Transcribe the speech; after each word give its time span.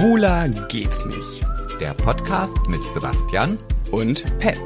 Schwuler 0.00 0.48
geht's 0.68 1.04
nicht. 1.04 1.44
Der 1.78 1.92
Podcast 1.92 2.56
mit 2.68 2.82
Sebastian 2.94 3.58
Und 3.90 4.24
Pet. 4.38 4.56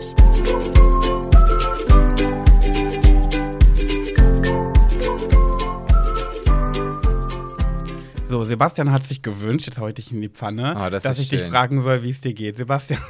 So, 8.27 8.43
Sebastian 8.43 8.91
hat 8.91 9.07
sich 9.07 9.23
gewünscht, 9.23 9.66
jetzt 9.66 9.79
heute 9.79 10.01
ich 10.01 10.11
in 10.12 10.20
die 10.20 10.29
Pfanne, 10.29 10.75
Oh, 10.77 10.91
das 10.91 11.02
dass 11.02 11.19
ich 11.19 11.29
dich 11.29 11.41
schön. 11.41 11.51
fragen 11.51 11.80
soll, 11.82 12.03
wie 12.03 12.11
es 12.11 12.21
dir 12.21 12.35
geht. 12.35 12.57
Sebastian, 12.57 13.01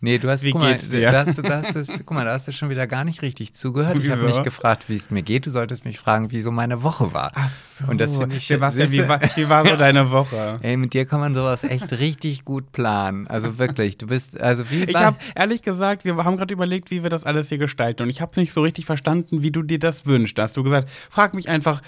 Nee, 0.00 0.18
du 0.18 0.30
hast, 0.30 0.44
Wie 0.44 0.52
guck 0.52 0.60
mal, 0.60 0.74
geht's 0.74 0.90
dir? 0.90 1.10
Da 1.10 1.26
hast, 1.26 1.36
du- 1.38 1.42
da 1.42 1.60
hast, 1.62 1.74
du's- 1.74 1.88
guck 2.06 2.12
mal, 2.12 2.24
da 2.24 2.32
hast 2.34 2.46
du 2.46 2.52
schon 2.52 2.70
wieder 2.70 2.86
gar 2.86 3.04
nicht 3.04 3.20
richtig 3.22 3.52
zugehört. 3.54 3.98
Ich 3.98 4.08
habe 4.10 4.24
nicht 4.26 4.44
gefragt, 4.44 4.88
wie 4.88 4.94
es 4.94 5.10
mir 5.10 5.22
geht. 5.22 5.46
Du 5.46 5.50
solltest 5.50 5.84
mich 5.84 5.98
fragen, 5.98 6.30
wie 6.30 6.40
so 6.40 6.52
meine 6.52 6.84
Woche 6.84 7.12
war. 7.12 7.32
ach 7.34 7.50
so. 7.50 7.84
Und 7.86 8.00
das 8.00 8.16
finde 8.16 8.36
ich- 8.36 8.46
Sebastian, 8.46 8.92
wie 8.92 9.08
war, 9.08 9.20
wie 9.34 9.48
war 9.48 9.66
so 9.66 9.74
deine 9.76 10.10
Woche? 10.12 10.58
Ey, 10.62 10.76
mit 10.76 10.94
dir 10.94 11.04
kann 11.04 11.18
man 11.18 11.34
sowas 11.34 11.64
echt 11.64 11.90
richtig 11.98 12.44
gut 12.44 12.70
planen. 12.70 13.26
Also 13.26 13.58
wirklich, 13.58 13.98
du 13.98 14.06
bist, 14.06 14.38
also 14.40 14.70
wie 14.70 14.84
Ich 14.84 14.94
war- 14.94 15.02
habe 15.02 15.16
ehrlich 15.34 15.62
gesagt, 15.62 16.04
wir 16.04 16.16
haben 16.16 16.36
gerade 16.36 16.54
überlegt, 16.54 16.92
wie 16.92 17.02
wir 17.02 17.10
das 17.10 17.24
alles 17.24 17.48
hier 17.48 17.58
gestalten. 17.58 18.04
Und 18.04 18.10
ich 18.10 18.20
habe 18.20 18.38
nicht 18.38 18.52
so 18.52 18.62
richtig 18.62 18.86
verstanden, 18.86 19.42
wie 19.42 19.50
du 19.50 19.62
dir 19.62 19.80
das 19.80 20.06
wünschst. 20.06 20.38
Da 20.38 20.44
hast 20.44 20.56
du 20.56 20.62
gesagt, 20.62 20.88
frag 21.10 21.34
mich 21.34 21.48
einfach, 21.48 21.82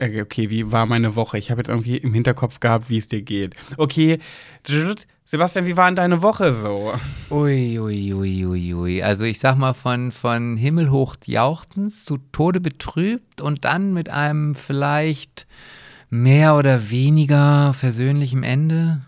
äh, 0.00 0.20
okay, 0.22 0.50
wie 0.50 0.72
war 0.72 0.86
meine 0.86 1.14
Woche? 1.14 1.38
Ich 1.38 1.50
habe 1.52 1.60
jetzt 1.60 1.68
irgendwie 1.68 1.98
im 1.98 2.12
Hinterkopf 2.12 2.58
gehabt, 2.58 2.90
wie 2.90 2.98
es 2.98 3.06
dir 3.06 3.22
geht. 3.22 3.54
Okay, 3.76 4.18
Sebastian, 5.24 5.66
wie 5.66 5.76
war 5.76 5.86
denn 5.86 5.96
deine 5.96 6.22
Woche 6.22 6.52
so? 6.52 6.92
Ui, 7.30 7.78
ui, 7.78 8.12
ui, 8.12 8.44
ui, 8.44 8.74
ui. 8.74 9.02
Also 9.02 9.24
ich 9.24 9.38
sag 9.38 9.56
mal 9.56 9.72
von, 9.72 10.10
von 10.10 10.56
himmelhoch 10.56 11.16
jauchzens 11.24 12.04
zu 12.04 12.18
Tode 12.32 12.60
betrübt 12.60 13.40
und 13.40 13.64
dann 13.64 13.92
mit 13.92 14.10
einem 14.10 14.54
vielleicht 14.54 15.46
mehr 16.10 16.56
oder 16.56 16.90
weniger 16.90 17.72
versöhnlichem 17.72 18.42
Ende. 18.42 19.02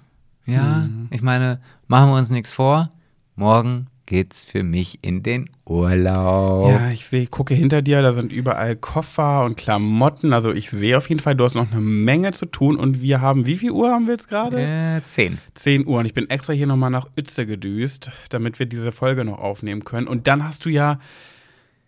Ja, 0.46 0.88
ich 1.10 1.22
meine, 1.22 1.60
machen 1.88 2.10
wir 2.10 2.18
uns 2.18 2.30
nichts 2.30 2.52
vor. 2.52 2.90
Morgen 3.34 3.88
geht's 4.06 4.42
für 4.42 4.62
mich 4.62 4.98
in 5.02 5.22
den 5.22 5.50
Urlaub. 5.66 6.70
Ja, 6.70 6.90
ich 6.90 7.06
sehe, 7.06 7.26
gucke 7.26 7.54
hinter 7.54 7.82
dir, 7.82 8.02
da 8.02 8.12
sind 8.12 8.32
überall 8.32 8.76
Koffer 8.76 9.44
und 9.44 9.56
Klamotten. 9.56 10.32
Also 10.32 10.52
ich 10.52 10.70
sehe 10.70 10.96
auf 10.98 11.08
jeden 11.08 11.20
Fall, 11.20 11.34
du 11.34 11.44
hast 11.44 11.54
noch 11.54 11.70
eine 11.70 11.80
Menge 11.80 12.32
zu 12.32 12.46
tun. 12.46 12.76
Und 12.76 13.00
wir 13.00 13.20
haben, 13.20 13.46
wie 13.46 13.56
viel 13.56 13.70
Uhr 13.70 13.90
haben 13.90 14.06
wir 14.06 14.14
jetzt 14.14 14.28
gerade? 14.28 14.60
Äh, 14.60 15.06
zehn. 15.06 15.38
10 15.54 15.86
Uhr 15.86 16.00
und 16.00 16.06
ich 16.06 16.14
bin 16.14 16.28
extra 16.28 16.52
hier 16.52 16.66
nochmal 16.66 16.90
nach 16.90 17.08
Uetze 17.16 17.46
gedüst, 17.46 18.10
damit 18.30 18.58
wir 18.58 18.66
diese 18.66 18.92
Folge 18.92 19.24
noch 19.24 19.38
aufnehmen 19.38 19.84
können. 19.84 20.06
Und 20.06 20.26
dann 20.26 20.44
hast 20.44 20.64
du 20.64 20.70
ja, 20.70 20.98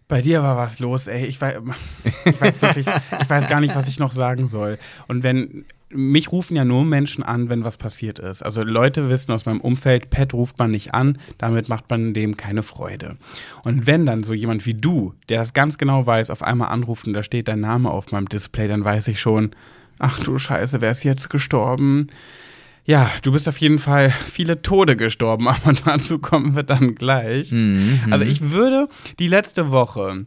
bei 0.09 0.23
dir 0.23 0.43
war 0.43 0.57
was 0.57 0.79
los, 0.79 1.09
ey. 1.09 1.27
Ich 1.27 1.41
weiß, 1.41 1.57
ich 2.25 2.41
weiß 2.41 2.63
wirklich, 2.63 2.87
ich 2.87 3.31
weiß 3.31 3.49
gar 3.49 3.61
nicht, 3.61 3.75
was 3.75 3.89
ich 3.89 3.99
noch 3.99 4.11
sagen 4.11 4.47
soll. 4.47 4.79
Und 5.09 5.23
wenn, 5.23 5.65
mich 5.91 6.33
rufen 6.33 6.57
ja 6.57 6.65
nur 6.65 6.85
Menschen 6.85 7.23
an, 7.23 7.49
wenn 7.49 7.65
was 7.65 7.77
passiert 7.77 8.19
ist. 8.19 8.43
Also 8.43 8.63
Leute 8.63 9.09
wissen 9.09 9.31
aus 9.33 9.47
meinem 9.47 9.61
Umfeld, 9.61 10.11
Pet 10.11 10.35
ruft 10.35 10.59
man 10.59 10.71
nicht 10.73 10.95
an, 10.95 11.19
damit 11.39 11.69
macht 11.69 11.89
man 11.91 12.13
dem 12.13 12.37
keine 12.37 12.63
Freude. 12.63 13.17
Und 13.63 13.87
wenn 13.87 14.05
dann 14.05 14.25
so 14.25 14.35
jemand 14.35 14.67
wie 14.67 14.75
du, 14.75 15.15
der 15.29 15.39
das 15.39 15.53
ganz 15.55 15.79
genau 15.79 16.05
weiß, 16.05 16.31
auf 16.31 16.43
einmal 16.43 16.69
anruft 16.71 17.07
und 17.07 17.13
da 17.13 17.23
steht 17.23 17.49
dein 17.49 17.61
Name 17.61 17.91
auf 17.91 18.11
meinem 18.11 18.29
Display, 18.29 18.67
dann 18.67 18.85
weiß 18.85 19.09
ich 19.09 19.21
schon, 19.21 19.53
ach 19.99 20.19
du 20.19 20.39
Scheiße, 20.39 20.81
wer 20.81 20.91
ist 20.91 21.05
jetzt 21.05 21.31
gestorben? 21.31 22.09
Ja, 22.85 23.11
du 23.23 23.33
bist 23.33 23.49
auf 23.49 23.59
jeden 23.59 23.79
Fall 23.79 24.11
viele 24.11 24.63
Tode 24.63 24.97
gestorben, 24.97 25.49
aber 25.49 25.73
dazu 25.73 26.19
kommen 26.19 26.57
wir 26.57 26.63
dann 26.65 26.95
gleich. 26.97 27.53
Mhm, 27.53 28.01
Also 28.11 28.25
ich 28.25 28.51
würde 28.51 28.89
die 29.19 29.29
letzte 29.29 29.71
Woche 29.71 30.27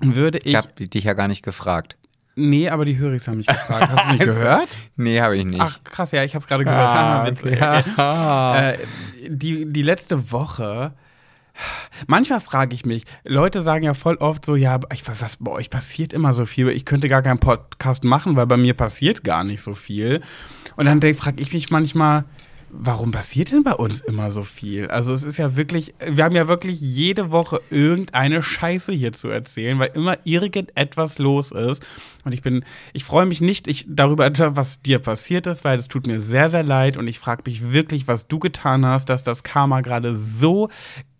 würde 0.00 0.38
ich, 0.38 0.46
Ich 0.46 0.56
habe 0.56 0.68
dich 0.88 1.04
ja 1.04 1.14
gar 1.14 1.28
nicht 1.28 1.42
gefragt. 1.42 1.96
Nee, 2.36 2.68
aber 2.68 2.84
die 2.84 2.96
Höris 2.98 3.28
haben 3.28 3.38
mich 3.38 3.46
gefragt. 3.46 3.88
Hast 3.90 4.06
du 4.06 4.12
nicht 4.12 4.20
Also, 4.28 4.34
gehört? 4.34 4.68
Nee, 4.96 5.20
habe 5.20 5.36
ich 5.36 5.44
nicht. 5.44 5.60
Ach 5.60 5.78
krass, 5.84 6.10
ja, 6.12 6.24
ich 6.24 6.34
habe 6.34 6.42
es 6.42 6.48
gerade 6.48 6.64
gehört. 6.64 6.80
Ah, 6.88 7.26
Witzig. 7.26 7.58
ja. 7.58 8.72
Äh, 8.72 8.78
die, 9.28 9.70
die 9.72 9.82
letzte 9.82 10.32
Woche. 10.32 10.92
Manchmal 12.06 12.40
frage 12.40 12.74
ich 12.74 12.86
mich, 12.86 13.04
Leute 13.24 13.60
sagen 13.60 13.84
ja 13.84 13.92
voll 13.94 14.16
oft 14.16 14.44
so, 14.44 14.56
ja, 14.56 14.80
ich 14.92 15.06
weiß, 15.06 15.20
was 15.22 15.36
bei 15.36 15.50
euch 15.50 15.68
passiert 15.68 16.12
immer 16.14 16.32
so 16.32 16.46
viel, 16.46 16.68
ich 16.70 16.86
könnte 16.86 17.08
gar 17.08 17.20
keinen 17.22 17.38
Podcast 17.40 18.04
machen, 18.04 18.36
weil 18.36 18.46
bei 18.46 18.56
mir 18.56 18.74
passiert 18.74 19.22
gar 19.22 19.44
nicht 19.44 19.60
so 19.60 19.74
viel. 19.74 20.22
Und 20.76 20.86
dann 20.86 21.00
frage 21.14 21.42
ich 21.42 21.52
mich 21.52 21.70
manchmal, 21.70 22.24
warum 22.74 23.12
passiert 23.12 23.52
denn 23.52 23.62
bei 23.62 23.74
uns 23.74 24.00
immer 24.00 24.30
so 24.30 24.42
viel? 24.42 24.88
Also 24.88 25.12
es 25.12 25.24
ist 25.24 25.36
ja 25.36 25.56
wirklich, 25.56 25.94
wir 26.04 26.24
haben 26.24 26.34
ja 26.34 26.48
wirklich 26.48 26.80
jede 26.80 27.30
Woche 27.30 27.60
irgendeine 27.70 28.42
Scheiße 28.42 28.92
hier 28.92 29.12
zu 29.12 29.28
erzählen, 29.28 29.78
weil 29.78 29.90
immer 29.94 30.16
irgendetwas 30.24 31.18
los 31.18 31.52
ist. 31.52 31.84
Und 32.24 32.32
ich 32.32 32.40
bin, 32.40 32.64
ich 32.94 33.04
freue 33.04 33.26
mich 33.26 33.42
nicht 33.42 33.68
ich, 33.68 33.84
darüber, 33.88 34.30
was 34.56 34.80
dir 34.80 34.98
passiert 35.00 35.46
ist, 35.46 35.64
weil 35.64 35.78
es 35.78 35.88
tut 35.88 36.06
mir 36.06 36.22
sehr, 36.22 36.48
sehr 36.48 36.62
leid 36.62 36.96
und 36.96 37.06
ich 37.06 37.18
frage 37.18 37.42
mich 37.44 37.72
wirklich, 37.72 38.08
was 38.08 38.26
du 38.26 38.38
getan 38.38 38.86
hast, 38.86 39.10
dass 39.10 39.22
das 39.22 39.42
Karma 39.42 39.82
gerade 39.82 40.14
so 40.14 40.70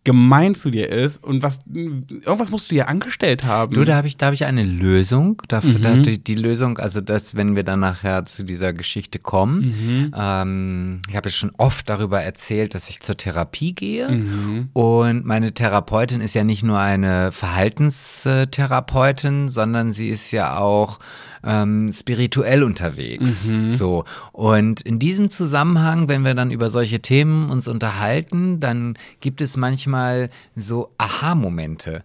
gemein 0.05 0.55
zu 0.57 0.71
dir 0.71 0.89
ist 0.91 1.23
und 1.23 1.43
was 1.45 1.61
irgendwas 1.67 2.51
musst 2.51 2.69
du 2.71 2.75
dir 2.75 2.89
angestellt 2.89 3.45
haben. 3.45 3.73
Du, 3.75 3.85
da 3.85 3.95
habe 3.97 4.09
ich, 4.09 4.17
da 4.17 4.27
hab 4.27 4.35
ich 4.35 4.45
eine 4.45 4.65
Lösung. 4.65 5.41
Dafür, 5.47 5.79
Mhm. 5.79 5.83
da, 5.83 5.95
die, 5.95 6.19
die 6.23 6.35
Lösung, 6.35 6.79
also 6.79 7.01
das, 7.01 7.37
wenn 7.37 7.55
wir 7.55 7.63
dann 7.63 7.79
nachher 7.81 8.25
zu 8.27 8.43
dieser 8.43 8.73
Geschichte 8.73 9.21
kommen. 9.21 9.61
Mhm. 9.61 10.13
Ähm, 10.17 11.03
ich 11.09 11.15
habe 11.15 11.29
ja 11.29 11.33
schon 11.33 11.53
oft 11.57 11.89
darüber 11.89 12.21
erzählt, 12.21 12.75
dass 12.75 12.89
ich 12.89 13.01
zur 13.01 13.17
Therapie 13.17 13.75
gehe. 13.75 14.09
Mhm. 14.09 14.71
Und 14.73 15.25
meine 15.25 15.55
Therapeutin 15.55 16.21
ist 16.21 16.35
ja 16.35 16.43
nicht 16.43 16.65
nur 16.65 16.81
eine 16.81 17.31
Verhaltenstherapeutin, 17.31 19.49
sondern 19.49 19.93
sie 19.93 20.09
ist 20.09 20.33
ja 20.33 20.59
auch 20.59 20.99
ähm, 21.45 21.91
spirituell 21.93 22.63
unterwegs. 22.63 23.45
Mhm. 23.45 23.69
So. 23.69 24.05
Und 24.33 24.81
in 24.81 24.99
diesem 24.99 25.31
Zusammenhang, 25.31 26.09
wenn 26.09 26.25
wir 26.25 26.35
dann 26.35 26.51
über 26.51 26.71
solche 26.71 27.01
Themen 27.01 27.51
uns 27.51 27.69
unterhalten, 27.69 28.61
dann 28.61 28.97
gibt 29.21 29.41
es 29.41 29.57
manchmal 29.57 30.31
so 30.57 30.91
Aha-Momente. 30.99 32.05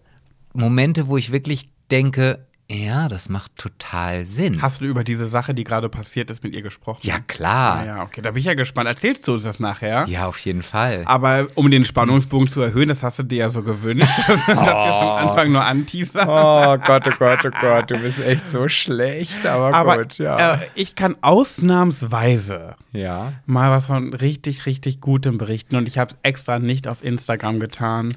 Momente, 0.54 1.08
wo 1.08 1.16
ich 1.16 1.32
wirklich 1.32 1.68
denke, 1.90 2.46
ja, 2.70 3.08
das 3.08 3.30
macht 3.30 3.56
total 3.56 4.26
Sinn. 4.26 4.60
Hast 4.60 4.82
du 4.82 4.84
über 4.84 5.02
diese 5.02 5.26
Sache, 5.26 5.54
die 5.54 5.64
gerade 5.64 5.88
passiert 5.88 6.28
ist, 6.28 6.44
mit 6.44 6.54
ihr 6.54 6.60
gesprochen? 6.60 7.00
ja, 7.02 7.18
klar. 7.20 7.86
Ja, 7.86 8.02
okay, 8.02 8.20
da 8.20 8.32
bin 8.32 8.40
ich 8.40 8.44
ja 8.44 8.52
gespannt. 8.52 8.86
Erzählst 8.86 9.26
du 9.26 9.32
uns 9.32 9.42
das 9.42 9.58
nachher? 9.58 10.04
Ja, 10.06 10.26
auf 10.26 10.38
jeden 10.40 10.62
Fall. 10.62 11.02
Aber 11.06 11.46
um 11.54 11.70
den 11.70 11.86
Spannungsbogen 11.86 12.46
zu 12.46 12.60
erhöhen, 12.60 12.90
das 12.90 13.02
hast 13.02 13.20
du 13.20 13.22
dir 13.22 13.38
ja 13.38 13.48
so 13.48 13.62
gewünscht, 13.62 14.12
dass 14.28 14.46
wir 14.46 14.88
es 14.88 14.96
am 14.96 15.28
Anfang 15.28 15.50
nur 15.50 15.64
anteasern. 15.64 16.28
Oh 16.28 16.76
Gott, 16.84 17.08
oh 17.08 17.16
Gott, 17.18 17.46
oh 17.46 17.50
Gott, 17.58 17.90
du 17.90 17.96
bist 17.96 18.20
echt 18.20 18.46
so 18.48 18.68
schlecht, 18.68 19.46
aber, 19.46 19.74
Aber 19.74 20.02
äh, 20.02 20.58
ich 20.74 20.94
kann 20.94 21.16
ausnahmsweise 21.22 22.76
ja. 22.92 23.32
mal 23.46 23.70
was 23.70 23.86
von 23.86 24.12
richtig, 24.12 24.66
richtig 24.66 25.00
Gutem 25.00 25.38
berichten 25.38 25.76
und 25.76 25.88
ich 25.88 25.96
habe 25.96 26.12
es 26.12 26.18
extra 26.22 26.58
nicht 26.58 26.86
auf 26.86 27.02
Instagram 27.02 27.60
getan. 27.60 28.12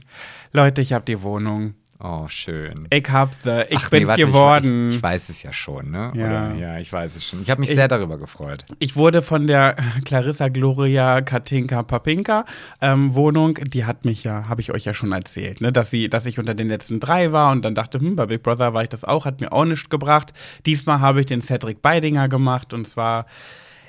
Leute, 0.51 0.81
ich 0.81 0.91
habe 0.91 1.05
die 1.05 1.21
Wohnung. 1.21 1.75
Oh, 2.03 2.27
schön. 2.27 2.87
Ich 2.89 3.07
hab 3.11 3.35
the, 3.43 3.61
ich 3.69 3.77
Ach, 3.77 3.89
bin 3.91 4.01
nee, 4.03 4.07
warte, 4.07 4.25
geworden. 4.25 4.87
Ich, 4.89 4.95
ich 4.95 5.03
weiß 5.03 5.29
es 5.29 5.43
ja 5.43 5.53
schon, 5.53 5.91
ne? 5.91 6.11
Ja. 6.15 6.25
Oder, 6.49 6.55
ja, 6.55 6.79
ich 6.79 6.91
weiß 6.91 7.15
es 7.15 7.23
schon. 7.23 7.43
Ich 7.43 7.49
habe 7.51 7.61
mich 7.61 7.69
Ich- 7.69 7.75
sehr 7.75 7.87
darüber 7.87 8.17
gefreut. 8.17 8.65
Ich 8.79 8.95
wurde 8.95 9.21
von 9.21 9.45
der 9.45 9.75
Clarissa 10.05 10.47
Gloria 10.47 11.21
Katinka 11.21 11.83
Papinka 11.83 12.45
ähm, 12.81 13.13
Wohnung, 13.13 13.53
die 13.55 13.85
hat 13.85 14.03
mich 14.03 14.23
ja, 14.23 14.49
habe 14.49 14.61
ich 14.61 14.71
euch 14.71 14.85
ja 14.85 14.95
schon 14.95 15.11
erzählt, 15.11 15.61
ne, 15.61 15.71
dass 15.71 15.91
sie, 15.91 16.09
dass 16.09 16.25
ich 16.25 16.39
unter 16.39 16.55
den 16.55 16.69
letzten 16.69 16.99
drei 16.99 17.31
war 17.31 17.51
und 17.51 17.63
dann 17.63 17.75
dachte, 17.75 17.99
hm, 17.99 18.15
bei 18.15 18.25
Big 18.25 18.41
Brother 18.41 18.73
war 18.73 18.81
ich 18.81 18.89
das 18.89 19.03
auch, 19.03 19.25
hat 19.25 19.39
mir 19.39 19.51
auch 19.53 19.65
nichts 19.65 19.89
gebracht. 19.89 20.33
Diesmal 20.65 21.01
habe 21.01 21.19
ich 21.19 21.27
den 21.27 21.41
Cedric 21.41 21.83
Beidinger 21.83 22.27
gemacht 22.29 22.73
und 22.73 22.87
zwar, 22.87 23.27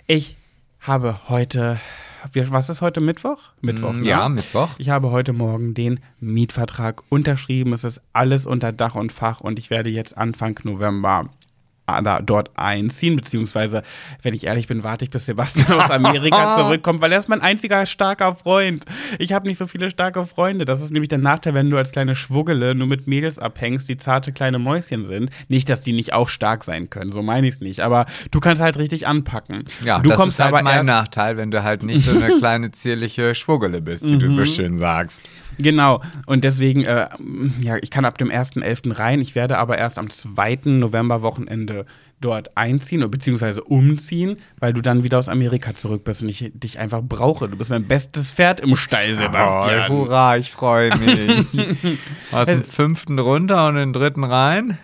ich 0.07 0.37
habe 0.81 1.19
heute, 1.31 1.79
was 2.33 2.71
ist 2.71 2.81
heute 2.81 3.01
Mittwoch? 3.01 3.51
Mittwoch, 3.61 3.93
ne? 3.93 4.07
Ja, 4.07 4.29
Mittwoch. 4.29 4.71
Ich 4.79 4.91
habe 4.91 5.11
heute 5.11 5.33
Morgen 5.33 5.75
den 5.75 6.01
Mietvertrag 6.21 7.03
unterschrieben. 7.09 7.73
Es 7.73 7.85
ist 7.85 8.01
alles 8.13 8.47
unter 8.47 8.73
Dach 8.73 8.95
und 8.95 9.13
Fach 9.13 9.41
und 9.41 9.59
ich 9.59 9.71
werde 9.71 9.91
jetzt 9.91 10.17
Anfang 10.17 10.59
November 10.65 11.31
da, 12.01 12.21
dort 12.23 12.51
einziehen, 12.57 13.17
beziehungsweise, 13.17 13.83
wenn 14.23 14.35
ich 14.35 14.45
ehrlich 14.45 14.67
bin, 14.69 14.85
warte 14.85 15.05
ich, 15.05 15.11
bis 15.11 15.27
Sebastian 15.27 15.73
aus 15.73 15.91
Amerika 15.91 16.57
zurückkommt, 16.63 17.01
weil 17.01 17.13
er 17.13 17.19
ist 17.19 17.29
mein 17.29 17.41
einziger 17.41 17.85
starker 17.87 18.35
Freund. 18.35 18.85
Ich 19.19 19.33
habe 19.33 19.47
nicht 19.49 19.59
so 19.59 19.67
viele 19.67 19.91
starke 19.91 20.25
Freunde. 20.25 20.65
Das 20.65 20.81
ist 20.81 20.91
nämlich 20.93 21.09
der 21.09 21.19
Nachteil, 21.19 21.55
wenn 21.55 21.71
du 21.71 21.77
als 21.77 21.93
kleine 21.93 22.17
Schwuggele 22.17 22.75
nur 22.75 22.87
mit 22.87 23.07
Mädels 23.07 23.39
abhängst, 23.39 23.89
die 23.89 23.97
zarte 23.97 24.33
kleine 24.33 24.59
Mäuschen 24.59 25.05
sind. 25.05 25.31
Nicht, 25.49 25.69
dass 25.69 25.83
die 25.83 25.93
nicht 25.93 26.13
auch 26.13 26.29
stark 26.29 26.65
sein 26.65 26.89
können, 26.91 27.13
so 27.13 27.23
meine 27.23 27.47
ich 27.49 27.55
es 27.55 27.61
nicht. 27.61 27.81
Aber 27.81 28.07
du 28.31 28.41
kannst 28.41 28.63
halt 28.63 28.77
richtig 28.79 29.07
anpacken. 29.07 29.65
Ja, 29.85 29.99
du 30.01 30.09
das 30.11 30.19
kommst 30.19 30.39
ist 30.39 30.45
halt 30.45 30.55
aber 30.55 30.63
mein 30.63 30.87
Nachteil, 30.87 31.37
wenn 31.37 31.51
du 31.51 31.63
halt 31.63 31.83
nicht 31.83 32.05
so 32.05 32.13
eine 32.19 32.37
kleine 32.39 32.71
zierliche 32.71 33.35
Schwuggele 33.35 33.81
bist, 33.81 34.05
wie 34.05 34.19
du 34.19 34.27
Mhm. 34.27 34.33
so 34.35 34.45
schön 34.45 34.77
sagst. 34.79 35.21
Genau. 35.59 36.01
Und 36.27 36.45
deswegen, 36.45 36.85
äh, 36.85 37.09
ja, 37.61 37.77
ich 37.83 37.91
kann 37.91 38.05
ab 38.07 38.17
dem 38.17 38.31
1.11. 38.31 38.99
rein. 38.99 39.21
Ich 39.21 39.35
werde 39.35 39.59
aber 39.59 39.77
erst 39.77 39.99
am 39.99 40.09
2. 40.09 40.61
November-Wochenende 40.65 41.82
dort 42.21 42.57
einziehen 42.57 43.01
oder 43.01 43.09
beziehungsweise 43.09 43.65
umziehen, 43.65 44.39
weil 44.59 44.73
du 44.73 44.81
dann 44.81 45.03
wieder 45.03 45.19
aus 45.19 45.29
Amerika 45.29 45.75
zurück 45.75 46.05
bist 46.05 46.23
und 46.23 46.29
ich 46.29 46.51
dich 46.55 46.79
einfach 46.79 47.03
brauche. 47.03 47.49
Du 47.49 47.57
bist 47.57 47.71
mein 47.71 47.87
bestes 47.87 48.31
Pferd 48.31 48.61
im 48.61 48.77
Stall, 48.77 49.15
Sebastian. 49.15 49.91
Oh, 49.91 49.99
hurra, 49.99 50.37
ich 50.37 50.51
freue 50.51 50.97
mich. 50.99 51.47
Aus 52.33 52.47
dem 52.47 52.63
fünften 52.63 53.19
runter 53.19 53.69
und 53.69 53.75
den 53.75 53.93
dritten 53.93 54.25
rein? 54.25 54.79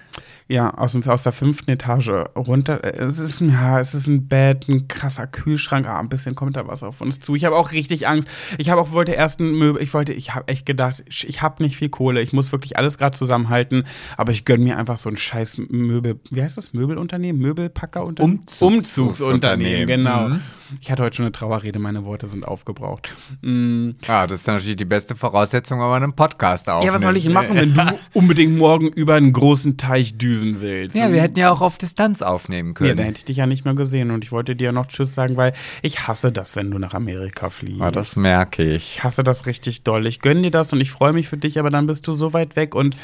Ja, 0.51 0.71
aus, 0.73 0.93
dem, 0.93 1.07
aus 1.07 1.25
der 1.25 1.33
fünften 1.33 1.71
Etage 1.71 2.09
runter. 2.35 2.83
Es 2.83 3.19
ist, 3.19 3.39
ja, 3.43 3.79
es 3.81 3.93
ist 3.93 4.07
ein 4.07 4.29
Bett, 4.29 4.67
ein 4.67 4.89
krasser 4.89 5.27
Kühlschrank. 5.27 5.87
Ah, 5.87 5.99
ein 6.01 6.09
bisschen 6.09 6.35
kommt 6.35 6.57
da 6.57 6.67
was 6.67 6.83
auf 6.83 7.03
uns 7.03 7.21
zu. 7.21 7.35
Ich 7.35 7.45
habe 7.45 7.55
auch 7.55 7.73
richtig 7.73 8.09
Angst. 8.09 8.27
Ich 8.57 8.71
habe 8.71 8.81
auch 8.81 8.93
wollte 8.93 9.13
erst 9.13 9.41
ein 9.41 9.53
Möbel. 9.59 9.83
Ich 9.83 9.93
wollte, 9.93 10.15
ich 10.15 10.35
habe 10.35 10.49
echt 10.49 10.65
gedacht, 10.65 11.05
ich 11.07 11.43
habe 11.43 11.63
nicht 11.63 11.77
viel 11.77 11.91
Kohle. 11.91 12.23
Ich 12.23 12.33
muss 12.33 12.51
wirklich 12.51 12.79
alles 12.79 12.97
gerade 12.97 13.15
zusammenhalten. 13.17 13.85
Aber 14.17 14.33
ich 14.33 14.47
gönne 14.47 14.65
mir 14.65 14.79
einfach 14.79 14.97
so 14.97 15.11
ein 15.11 15.19
scheiß 15.19 15.59
Möbel. 15.69 16.19
Wie 16.31 16.43
heißt 16.43 16.57
das? 16.57 16.73
Möbelunternehmen? 16.73 17.43
Möbelpackerunternehmen? 17.43 18.41
Umzugs- 18.47 18.63
Umzugsunternehmen, 18.63 19.87
genau. 19.87 20.29
Mhm. 20.29 20.41
Ich 20.81 20.91
hatte 20.91 21.03
heute 21.03 21.17
schon 21.17 21.25
eine 21.25 21.33
Trauerrede. 21.33 21.79
Meine 21.79 22.05
Worte 22.05 22.29
sind 22.29 22.47
aufgebraucht. 22.47 23.09
Mm. 23.43 23.91
Ah, 24.07 24.27
das 24.27 24.41
ist 24.41 24.47
natürlich 24.47 24.77
die 24.77 24.85
beste 24.85 25.17
Voraussetzung, 25.17 25.81
wenn 25.81 25.89
man 25.89 26.03
einen 26.03 26.13
Podcast 26.13 26.69
aufnimmt. 26.69 26.87
Ja, 26.87 26.95
was 26.95 27.03
soll 27.03 27.17
ich 27.17 27.29
machen, 27.29 27.57
wenn 27.57 27.75
du 27.75 27.99
unbedingt 28.13 28.57
morgen 28.59 28.89
über 28.89 29.15
einen 29.15 29.33
großen 29.33 29.77
Teich 29.77 30.19
düsen 30.19 30.61
willst? 30.61 30.95
Ja, 30.95 31.11
wir 31.13 31.23
hätten 31.23 31.39
ja 31.39 31.51
auch 31.51 31.61
auf 31.61 31.79
Distanz 31.79 32.23
aufnehmen 32.23 32.71
Ja, 32.71 32.75
können. 32.75 32.97
da 32.99 33.03
hätte 33.05 33.19
ich 33.19 33.25
dich 33.25 33.39
ja 33.39 33.47
nicht 33.47 33.65
mehr 33.65 33.75
gesehen 33.75 34.11
und 34.11 34.25
ich 34.25 34.33
wollte 34.33 34.57
dir 34.57 34.73
noch 34.73 34.87
Tschüss 34.87 35.15
sagen, 35.15 35.37
weil 35.37 35.53
ich 35.83 36.07
hasse 36.07 36.33
das, 36.33 36.57
wenn 36.57 36.71
du 36.71 36.79
nach 36.79 36.95
Amerika 36.95 37.51
fliegst. 37.51 37.81
Ah, 37.81 37.91
das 37.91 38.17
merke 38.17 38.63
ich. 38.63 38.97
ich 38.97 39.05
hasse 39.05 39.23
das 39.25 39.47
richtig 39.47 39.83
doll. 39.85 40.07
Ich 40.07 40.21
gönne 40.21 40.43
dir 40.43 40.51
das 40.51 40.73
und 40.73 40.81
ich 40.81 40.91
freue 40.91 41.13
mich 41.13 41.29
für 41.29 41.39
dich, 41.39 41.59
aber 41.59 41.71
dann 41.71 41.87
bist 41.87 42.07
du 42.07 42.13
so 42.13 42.33
weit 42.33 42.57
weg 42.57 42.75
und 42.75 42.97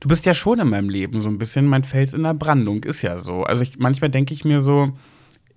du 0.00 0.08
bist 0.08 0.24
ja 0.26 0.34
schon 0.34 0.58
in 0.60 0.68
meinem 0.68 0.88
Leben 0.88 1.22
so 1.22 1.28
ein 1.28 1.38
bisschen 1.38 1.66
mein 1.66 1.84
Fels 1.84 2.14
in 2.14 2.22
der 2.22 2.34
Brandung, 2.34 2.84
ist 2.84 3.02
ja 3.02 3.18
so. 3.18 3.42
Also 3.44 3.62
ich, 3.62 3.78
manchmal 3.78 4.10
denke 4.10 4.32
ich 4.34 4.44
mir 4.44 4.62
so, 4.62 4.92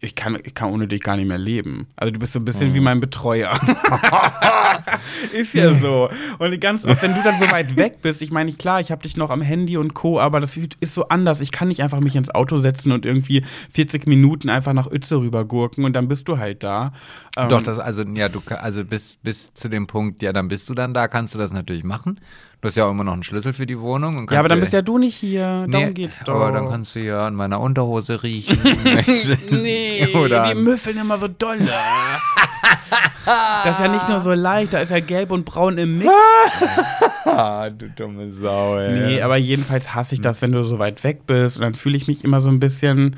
ich 0.03 0.15
kann, 0.15 0.37
ich 0.43 0.53
kann 0.53 0.71
ohne 0.71 0.87
dich 0.87 1.01
gar 1.01 1.15
nicht 1.15 1.27
mehr 1.27 1.37
leben. 1.37 1.87
Also 1.95 2.11
du 2.11 2.19
bist 2.19 2.33
so 2.33 2.39
ein 2.39 2.45
bisschen 2.45 2.73
wie 2.73 2.81
mein 2.81 2.99
Betreuer. 2.99 3.53
ist 5.33 5.53
ja 5.53 5.73
so. 5.73 6.09
Und 6.39 6.59
ganz 6.59 6.83
oft, 6.85 7.01
wenn 7.01 7.15
du 7.15 7.23
dann 7.23 7.39
so 7.39 7.49
weit 7.51 7.77
weg 7.77 8.01
bist, 8.01 8.21
ich 8.21 8.31
meine, 8.31 8.51
klar, 8.51 8.81
ich 8.81 8.91
habe 8.91 9.01
dich 9.01 9.15
noch 9.15 9.29
am 9.29 9.41
Handy 9.41 9.77
und 9.77 9.93
Co., 9.93 10.19
aber 10.19 10.41
das 10.41 10.57
ist 10.57 10.93
so 10.93 11.07
anders. 11.07 11.39
Ich 11.39 11.51
kann 11.51 11.69
nicht 11.69 11.81
einfach 11.81 12.01
mich 12.01 12.17
ins 12.17 12.29
Auto 12.29 12.57
setzen 12.57 12.91
und 12.91 13.05
irgendwie 13.05 13.43
40 13.71 14.05
Minuten 14.05 14.49
einfach 14.49 14.73
nach 14.73 14.87
Uetze 14.87 15.17
rübergurken 15.17 15.85
und 15.85 15.93
dann 15.93 16.09
bist 16.09 16.27
du 16.27 16.37
halt 16.37 16.63
da. 16.63 16.91
Ähm, 17.37 17.47
Doch, 17.47 17.61
das, 17.61 17.79
also, 17.79 18.03
ja, 18.03 18.27
du, 18.27 18.41
also 18.49 18.83
bis, 18.83 19.17
bis 19.23 19.53
zu 19.53 19.69
dem 19.69 19.87
Punkt, 19.87 20.21
ja, 20.21 20.33
dann 20.33 20.49
bist 20.49 20.67
du 20.67 20.73
dann 20.73 20.93
da, 20.93 21.07
kannst 21.07 21.33
du 21.33 21.39
das 21.39 21.53
natürlich 21.53 21.85
machen. 21.85 22.19
Du 22.63 22.69
hast 22.69 22.75
ja 22.75 22.85
auch 22.85 22.91
immer 22.91 23.03
noch 23.03 23.11
einen 23.11 23.23
Schlüssel 23.23 23.51
für 23.51 23.65
die 23.65 23.77
Wohnung. 23.77 24.15
Und 24.19 24.31
ja, 24.31 24.39
aber 24.39 24.47
dann 24.47 24.61
bist 24.61 24.71
ja 24.71 24.81
du 24.81 24.97
nicht 24.97 25.15
hier. 25.17 25.67
Darum 25.69 25.87
Nee, 25.87 25.91
geht's 25.91 26.19
doch. 26.23 26.35
Aber 26.35 26.53
dann 26.53 26.69
kannst 26.69 26.95
du 26.95 27.01
ja 27.01 27.27
an 27.27 27.35
meiner 27.35 27.59
Unterhose 27.59 28.23
riechen. 28.23 28.57
Nee, 29.51 30.07
Oder 30.15 30.47
die 30.47 30.55
müffeln 30.55 30.97
immer 30.97 31.19
so 31.19 31.27
dolle. 31.27 31.67
das 33.65 33.73
ist 33.75 33.81
ja 33.81 33.87
nicht 33.89 34.07
nur 34.07 34.21
so 34.21 34.31
leicht, 34.31 34.71
da 34.73 34.79
ist 34.79 34.91
ja 34.91 35.01
gelb 35.01 35.31
und 35.31 35.43
braun 35.43 35.77
im 35.77 35.97
Mix. 35.97 36.09
ah, 37.25 37.69
du 37.69 37.89
dumme 37.89 38.31
Sau, 38.31 38.77
ey. 38.77 38.93
Nee, 38.93 39.21
aber 39.21 39.35
jedenfalls 39.35 39.93
hasse 39.93 40.15
ich 40.15 40.21
das, 40.21 40.41
wenn 40.41 40.53
du 40.53 40.63
so 40.63 40.79
weit 40.79 41.03
weg 41.03 41.27
bist. 41.27 41.57
Und 41.57 41.63
dann 41.63 41.75
fühle 41.75 41.97
ich 41.97 42.07
mich 42.07 42.23
immer 42.23 42.39
so 42.39 42.47
ein 42.47 42.61
bisschen, 42.61 43.17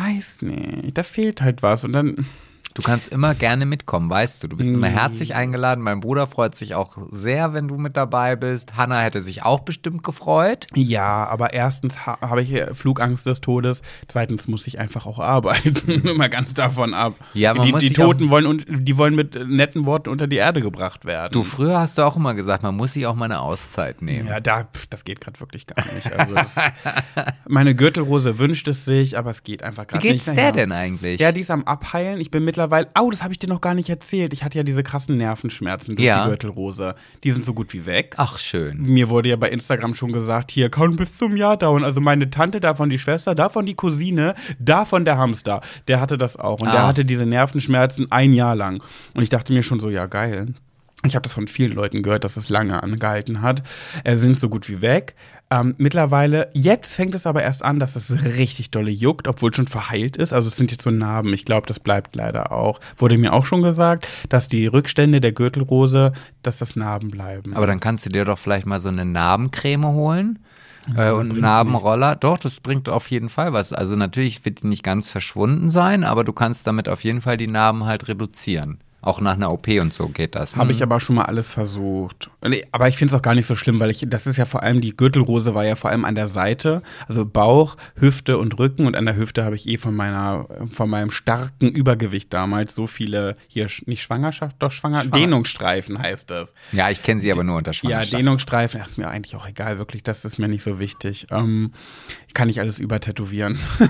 weiß 0.00 0.40
nicht, 0.40 0.96
da 0.96 1.02
fehlt 1.02 1.42
halt 1.42 1.62
was. 1.62 1.84
Und 1.84 1.92
dann, 1.92 2.26
Du 2.76 2.82
kannst 2.82 3.08
immer 3.08 3.34
gerne 3.34 3.64
mitkommen, 3.64 4.10
weißt 4.10 4.42
du. 4.42 4.48
Du 4.48 4.56
bist 4.58 4.68
immer 4.68 4.88
herzlich 4.88 5.34
eingeladen. 5.34 5.82
Mein 5.82 6.00
Bruder 6.00 6.26
freut 6.26 6.54
sich 6.54 6.74
auch 6.74 6.98
sehr, 7.10 7.54
wenn 7.54 7.68
du 7.68 7.78
mit 7.78 7.96
dabei 7.96 8.36
bist. 8.36 8.76
Hanna 8.76 9.00
hätte 9.00 9.22
sich 9.22 9.44
auch 9.44 9.60
bestimmt 9.60 10.02
gefreut. 10.02 10.66
ja, 10.74 11.26
aber 11.26 11.54
erstens 11.54 12.04
ha 12.04 12.18
habe 12.20 12.42
ich 12.42 12.52
Flugangst 12.76 13.24
des 13.24 13.40
Todes. 13.40 13.80
Zweitens 14.08 14.46
muss 14.46 14.66
ich 14.66 14.78
einfach 14.78 15.06
auch 15.06 15.18
arbeiten. 15.18 16.02
Immer 16.06 16.28
ganz 16.28 16.52
davon 16.52 16.92
ab. 16.92 17.14
Ja, 17.32 17.54
man 17.54 17.64
die 17.64 17.72
muss 17.72 17.80
die 17.80 17.94
Toten 17.94 18.28
wollen, 18.28 18.44
und, 18.44 18.66
die 18.68 18.98
wollen 18.98 19.14
mit 19.14 19.34
netten 19.48 19.86
Worten 19.86 20.10
unter 20.10 20.26
die 20.26 20.36
Erde 20.36 20.60
gebracht 20.60 21.06
werden. 21.06 21.32
Du, 21.32 21.44
früher 21.44 21.80
hast 21.80 21.96
du 21.96 22.02
auch 22.02 22.16
immer 22.16 22.34
gesagt, 22.34 22.62
man 22.62 22.76
muss 22.76 22.92
sich 22.92 23.06
auch 23.06 23.14
mal 23.14 23.24
eine 23.24 23.40
Auszeit 23.40 24.02
nehmen. 24.02 24.28
Ja, 24.28 24.38
da, 24.40 24.64
pf, 24.64 24.86
das 24.88 25.04
geht 25.04 25.22
gerade 25.22 25.40
wirklich 25.40 25.66
gar 25.66 25.82
nicht. 25.94 26.12
Also 26.12 26.34
das, 26.34 26.56
meine 27.48 27.74
Gürtelrose 27.74 28.38
wünscht 28.38 28.68
es 28.68 28.84
sich, 28.84 29.16
aber 29.16 29.30
es 29.30 29.44
geht 29.44 29.62
einfach 29.62 29.84
Wie 29.84 29.92
gerade 29.92 30.06
nicht. 30.08 30.12
geht's 30.12 30.24
der 30.26 30.34
Naja. 30.34 30.52
denn 30.52 30.72
eigentlich? 30.72 31.20
Ja, 31.20 31.32
die 31.32 31.40
ist 31.40 31.50
am 31.50 31.64
Abheilen. 31.64 32.20
Ich 32.20 32.30
bin 32.30 32.44
mittlerweile. 32.44 32.65
Au, 32.94 33.10
das 33.10 33.22
habe 33.22 33.32
ich 33.32 33.38
dir 33.38 33.48
noch 33.48 33.60
gar 33.60 33.74
nicht 33.74 33.88
erzählt. 33.88 34.32
Ich 34.32 34.44
hatte 34.44 34.58
ja 34.58 34.64
diese 34.64 34.82
krassen 34.82 35.16
Nervenschmerzen 35.16 35.96
durch 35.96 36.06
Ja. 36.06 36.24
die 36.24 36.30
Gürtelrose. 36.30 36.94
Die 37.24 37.32
sind 37.32 37.44
so 37.44 37.54
gut 37.54 37.72
wie 37.72 37.86
weg. 37.86 38.14
Ach, 38.18 38.38
schön. 38.38 38.82
Mir 38.82 39.08
wurde 39.08 39.28
ja 39.28 39.36
bei 39.36 39.50
Instagram 39.50 39.94
schon 39.94 40.12
gesagt, 40.12 40.50
hier 40.50 40.68
kann 40.70 40.96
bis 40.96 41.16
zum 41.16 41.36
Jahr 41.36 41.56
dauern. 41.56 41.84
Also 41.84 42.00
meine 42.00 42.30
Tante, 42.30 42.60
davon 42.60 42.90
die 42.90 42.98
Schwester, 42.98 43.34
davon 43.34 43.66
die 43.66 43.74
Cousine, 43.74 44.34
davon 44.58 45.04
der 45.04 45.18
Hamster. 45.18 45.60
Der 45.88 46.00
hatte 46.00 46.18
das 46.18 46.36
auch. 46.36 46.60
Und 46.60 46.72
der 46.72 46.84
Ah. 46.84 46.88
hatte 46.88 47.04
diese 47.04 47.26
Nervenschmerzen 47.26 48.10
ein 48.10 48.32
Jahr 48.32 48.54
lang. 48.56 48.82
Und 49.14 49.22
ich 49.22 49.28
dachte 49.28 49.52
mir 49.52 49.62
schon 49.62 49.80
so, 49.80 49.90
ja 49.90 50.06
geil. 50.06 50.48
Ich 51.04 51.14
habe 51.14 51.22
das 51.22 51.34
von 51.34 51.46
vielen 51.46 51.72
Leuten 51.72 52.02
gehört, 52.02 52.24
dass 52.24 52.36
es 52.36 52.48
lange 52.48 52.82
angehalten 52.82 53.42
hat. 53.42 53.62
Äh, 54.02 54.16
sind 54.16 54.40
so 54.40 54.48
gut 54.48 54.68
wie 54.68 54.80
weg. 54.80 55.14
Ähm, 55.48 55.74
mittlerweile, 55.78 56.50
jetzt 56.54 56.94
fängt 56.94 57.14
es 57.14 57.26
aber 57.26 57.42
erst 57.42 57.64
an, 57.64 57.78
dass 57.78 57.94
es 57.94 58.24
richtig 58.36 58.70
dolle 58.72 58.90
juckt, 58.90 59.28
obwohl 59.28 59.54
schon 59.54 59.68
verheilt 59.68 60.16
ist. 60.16 60.32
Also 60.32 60.48
es 60.48 60.56
sind 60.56 60.72
jetzt 60.72 60.82
so 60.82 60.90
Narben. 60.90 61.32
Ich 61.32 61.44
glaube, 61.44 61.68
das 61.68 61.78
bleibt 61.78 62.16
leider 62.16 62.50
auch. 62.50 62.80
Wurde 62.96 63.16
mir 63.16 63.32
auch 63.32 63.46
schon 63.46 63.62
gesagt, 63.62 64.08
dass 64.28 64.48
die 64.48 64.66
Rückstände 64.66 65.20
der 65.20 65.32
Gürtelrose, 65.32 66.12
dass 66.42 66.58
das 66.58 66.74
Narben 66.74 67.10
bleiben. 67.10 67.54
Aber 67.54 67.68
dann 67.68 67.78
kannst 67.78 68.04
du 68.04 68.10
dir 68.10 68.24
doch 68.24 68.38
vielleicht 68.38 68.66
mal 68.66 68.80
so 68.80 68.88
eine 68.88 69.04
Narbencreme 69.04 69.86
holen. 69.86 70.40
Äh, 70.96 71.12
und 71.12 71.36
Narbenroller, 71.36 72.16
doch, 72.16 72.38
das 72.38 72.60
bringt 72.60 72.88
auf 72.88 73.08
jeden 73.10 73.28
Fall 73.28 73.52
was. 73.52 73.72
Also 73.72 73.96
natürlich 73.96 74.44
wird 74.44 74.62
die 74.62 74.68
nicht 74.68 74.82
ganz 74.82 75.10
verschwunden 75.10 75.70
sein, 75.70 76.04
aber 76.04 76.24
du 76.24 76.32
kannst 76.32 76.66
damit 76.66 76.88
auf 76.88 77.04
jeden 77.04 77.22
Fall 77.22 77.36
die 77.36 77.48
Narben 77.48 77.84
halt 77.84 78.08
reduzieren. 78.08 78.78
Auch 79.06 79.20
nach 79.20 79.34
einer 79.34 79.52
OP 79.52 79.68
und 79.68 79.94
so 79.94 80.08
geht 80.08 80.34
das. 80.34 80.56
Habe 80.56 80.72
ich 80.72 80.82
aber 80.82 80.98
schon 80.98 81.14
mal 81.14 81.26
alles 81.26 81.52
versucht. 81.52 82.28
Nee, 82.44 82.66
aber 82.72 82.88
ich 82.88 82.96
finde 82.96 83.14
es 83.14 83.16
auch 83.16 83.22
gar 83.22 83.36
nicht 83.36 83.46
so 83.46 83.54
schlimm, 83.54 83.78
weil 83.78 83.88
ich, 83.90 84.04
das 84.08 84.26
ist 84.26 84.36
ja 84.36 84.46
vor 84.46 84.64
allem, 84.64 84.80
die 84.80 84.96
Gürtelrose 84.96 85.54
war 85.54 85.64
ja 85.64 85.76
vor 85.76 85.90
allem 85.90 86.04
an 86.04 86.16
der 86.16 86.26
Seite, 86.26 86.82
also 87.06 87.24
Bauch, 87.24 87.76
Hüfte 87.94 88.36
und 88.36 88.58
Rücken. 88.58 88.84
Und 88.84 88.96
an 88.96 89.06
der 89.06 89.14
Hüfte 89.14 89.44
habe 89.44 89.54
ich 89.54 89.68
eh 89.68 89.76
von 89.76 89.94
meiner, 89.94 90.48
von 90.72 90.90
meinem 90.90 91.12
starken 91.12 91.68
Übergewicht 91.68 92.34
damals 92.34 92.74
so 92.74 92.88
viele, 92.88 93.36
hier, 93.46 93.68
nicht 93.86 94.02
Schwangerschaft, 94.02 94.56
doch 94.58 94.72
Schwanger, 94.72 95.02
Schwanger. 95.02 95.16
Dehnungsstreifen 95.16 96.00
heißt 96.00 96.32
das. 96.32 96.54
Ja, 96.72 96.90
ich 96.90 97.04
kenne 97.04 97.20
sie 97.20 97.30
aber 97.30 97.44
nur 97.44 97.58
unter 97.58 97.70
Ja, 97.70 97.74
Schwangerschaft. 97.74 98.12
Dehnungsstreifen, 98.12 98.80
das 98.80 98.88
ist 98.88 98.98
mir 98.98 99.06
eigentlich 99.06 99.36
auch 99.36 99.46
egal, 99.46 99.78
wirklich, 99.78 100.02
das 100.02 100.24
ist 100.24 100.38
mir 100.38 100.48
nicht 100.48 100.64
so 100.64 100.80
wichtig. 100.80 101.28
Ähm, 101.30 101.70
ich 102.26 102.34
kann 102.34 102.48
nicht 102.48 102.58
alles 102.58 102.80
übertätowieren. 102.80 103.60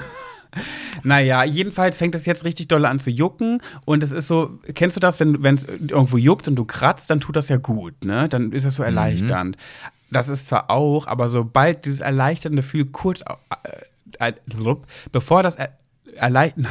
naja, 1.03 1.45
jedenfalls 1.45 1.97
fängt 1.97 2.15
es 2.15 2.27
jetzt 2.27 2.45
richtig 2.45 2.69
doll 2.69 2.85
an 2.85 3.01
zu 3.01 3.11
jucken 3.11 3.61
und 3.85 4.03
es 4.03 4.13
ist 4.13 4.27
so, 4.27 4.59
kennst 4.75 4.97
du 4.97 5.01
das, 5.01 5.21
wenn 5.21 5.55
es 5.55 5.65
irgendwo 5.65 6.17
juckt 6.17 6.49
und 6.49 6.57
du 6.57 6.65
kratzt, 6.65 7.11
dann 7.11 7.21
tut 7.21 7.37
das 7.37 7.49
ja 7.49 7.57
gut, 7.57 8.05
ne? 8.05 8.29
Dann 8.29 8.53
ist 8.53 8.67
das 8.67 8.77
so 8.77 8.83
erleichternd. 8.83 9.57
Das 10.11 10.29
ist 10.29 10.47
zwar 10.47 10.71
auch, 10.71 11.07
aber 11.07 11.29
sobald 11.29 11.85
dieses 11.85 12.01
erleichternde 12.01 12.57
Gefühl 12.57 12.87
kurz, 12.87 13.23
äh, 14.21 14.31
äh, 14.31 14.77
bevor 15.13 15.43
das 15.43 15.57
er, 15.57 15.71
erleichtern, 16.15 16.69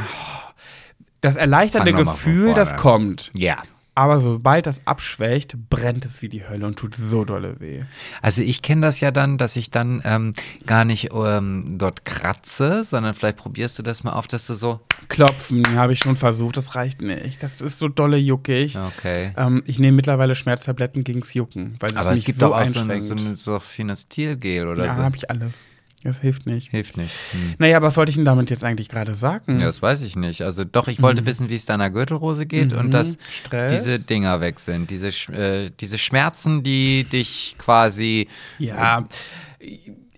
das 1.21 1.35
erleichternde 1.35 1.93
Gefühl, 1.93 2.53
das 2.53 2.75
kommt. 2.75 3.31
Ja. 3.35 3.57
Aber 3.97 4.19
sobald 4.19 4.67
das 4.67 4.81
abschwächt, 4.85 5.55
brennt 5.69 6.05
es 6.05 6.21
wie 6.21 6.27
die 6.27 6.47
Hölle 6.47 6.67
und 6.67 6.77
tut 6.77 6.95
so 6.95 7.23
dolle 7.23 7.61
weh. 7.61 7.83
Also 8.21 8.41
ich 8.41 8.61
kenne 8.61 8.81
das 8.81 8.99
ja 8.99 9.11
dann, 9.11 9.37
dass 9.37 9.55
ich 9.55 9.71
dann 9.71 10.01
ähm, 10.03 10.33
gar 10.65 10.83
nicht 10.83 11.11
ähm, 11.13 11.77
dort 11.77 12.03
kratze, 12.03 12.83
sondern 12.83 13.13
vielleicht 13.13 13.37
probierst 13.37 13.79
du 13.79 13.83
das 13.83 14.03
mal 14.03 14.11
auf, 14.11 14.27
dass 14.27 14.47
du 14.47 14.53
so. 14.53 14.81
Klopfen 15.07 15.75
habe 15.75 15.93
ich 15.93 15.99
schon 15.99 16.17
versucht, 16.17 16.57
das 16.57 16.75
reicht 16.75 17.01
nicht. 17.01 17.41
Das 17.41 17.61
ist 17.61 17.79
so 17.79 17.87
dolle 17.87 18.17
juckig. 18.17 18.77
Okay. 18.77 19.31
Ähm, 19.37 19.63
ich 19.65 19.79
nehme 19.79 19.95
mittlerweile 19.95 20.35
Schmerztabletten 20.35 21.05
gegens 21.05 21.33
Jucken, 21.33 21.77
weil 21.79 21.91
es 21.91 21.95
Aber 21.95 22.11
mich 22.11 22.19
es 22.19 22.25
gibt 22.25 22.39
so 22.39 22.47
doch 22.47 22.57
auch 22.57 22.65
so, 22.65 22.81
einschränkt. 22.81 23.05
so, 23.05 23.15
eine, 23.15 23.35
so 23.37 23.59
Phenestilgel 23.59 24.67
oder 24.67 24.85
ja, 24.85 24.95
so. 24.95 25.03
habe 25.03 25.15
ich 25.15 25.29
alles. 25.29 25.69
Das 26.05 26.19
hilft 26.21 26.45
nicht. 26.45 26.69
Hilft 26.69 26.97
nicht. 26.97 27.15
Hm. 27.31 27.55
Naja, 27.57 27.81
was 27.81 27.97
wollte 27.97 28.11
ich 28.11 28.15
denn 28.15 28.25
damit 28.25 28.51
jetzt 28.51 28.63
eigentlich 28.63 28.89
gerade 28.89 29.15
sagen? 29.15 29.59
Ja, 29.59 29.65
das 29.65 29.81
weiß 29.81 30.01
ich 30.03 30.15
nicht. 30.15 30.43
Also 30.43 30.63
doch, 30.63 30.87
ich 30.87 31.01
wollte 31.01 31.25
wissen, 31.25 31.49
wie 31.49 31.55
es 31.55 31.65
deiner 31.65 31.89
Gürtelrose 31.89 32.45
geht 32.45 32.73
und 32.73 32.91
dass 32.91 33.13
Mhm. 33.13 33.21
Stress? 33.31 33.71
diese 33.83 33.99
Dinger 33.99 34.39
weg 34.39 34.59
sind. 34.59 34.91
Diese, 34.91 35.07
äh, 35.33 35.71
diese 35.79 35.97
Schmerzen, 35.97 36.61
die 36.61 37.05
dich 37.05 37.55
quasi. 37.57 38.27
Ja. 38.59 39.07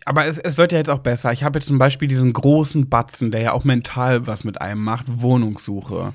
Aber 0.04 0.26
es, 0.26 0.38
es 0.38 0.58
wird 0.58 0.74
ja 0.74 0.78
jetzt 0.78 0.90
auch 0.90 1.00
besser. 1.00 1.32
Ich 1.32 1.44
habe 1.44 1.58
jetzt 1.60 1.68
zum 1.68 1.78
Beispiel 1.78 2.08
diesen 2.10 2.34
großen 2.34 2.90
Batzen, 2.90 3.32
der 3.32 3.42
ja 3.42 3.52
auch 3.54 3.64
mental 3.64 4.28
was 4.28 4.44
mit 4.44 4.60
einem 4.62 4.84
macht, 4.84 5.06
Wohnungssuche. 5.08 6.14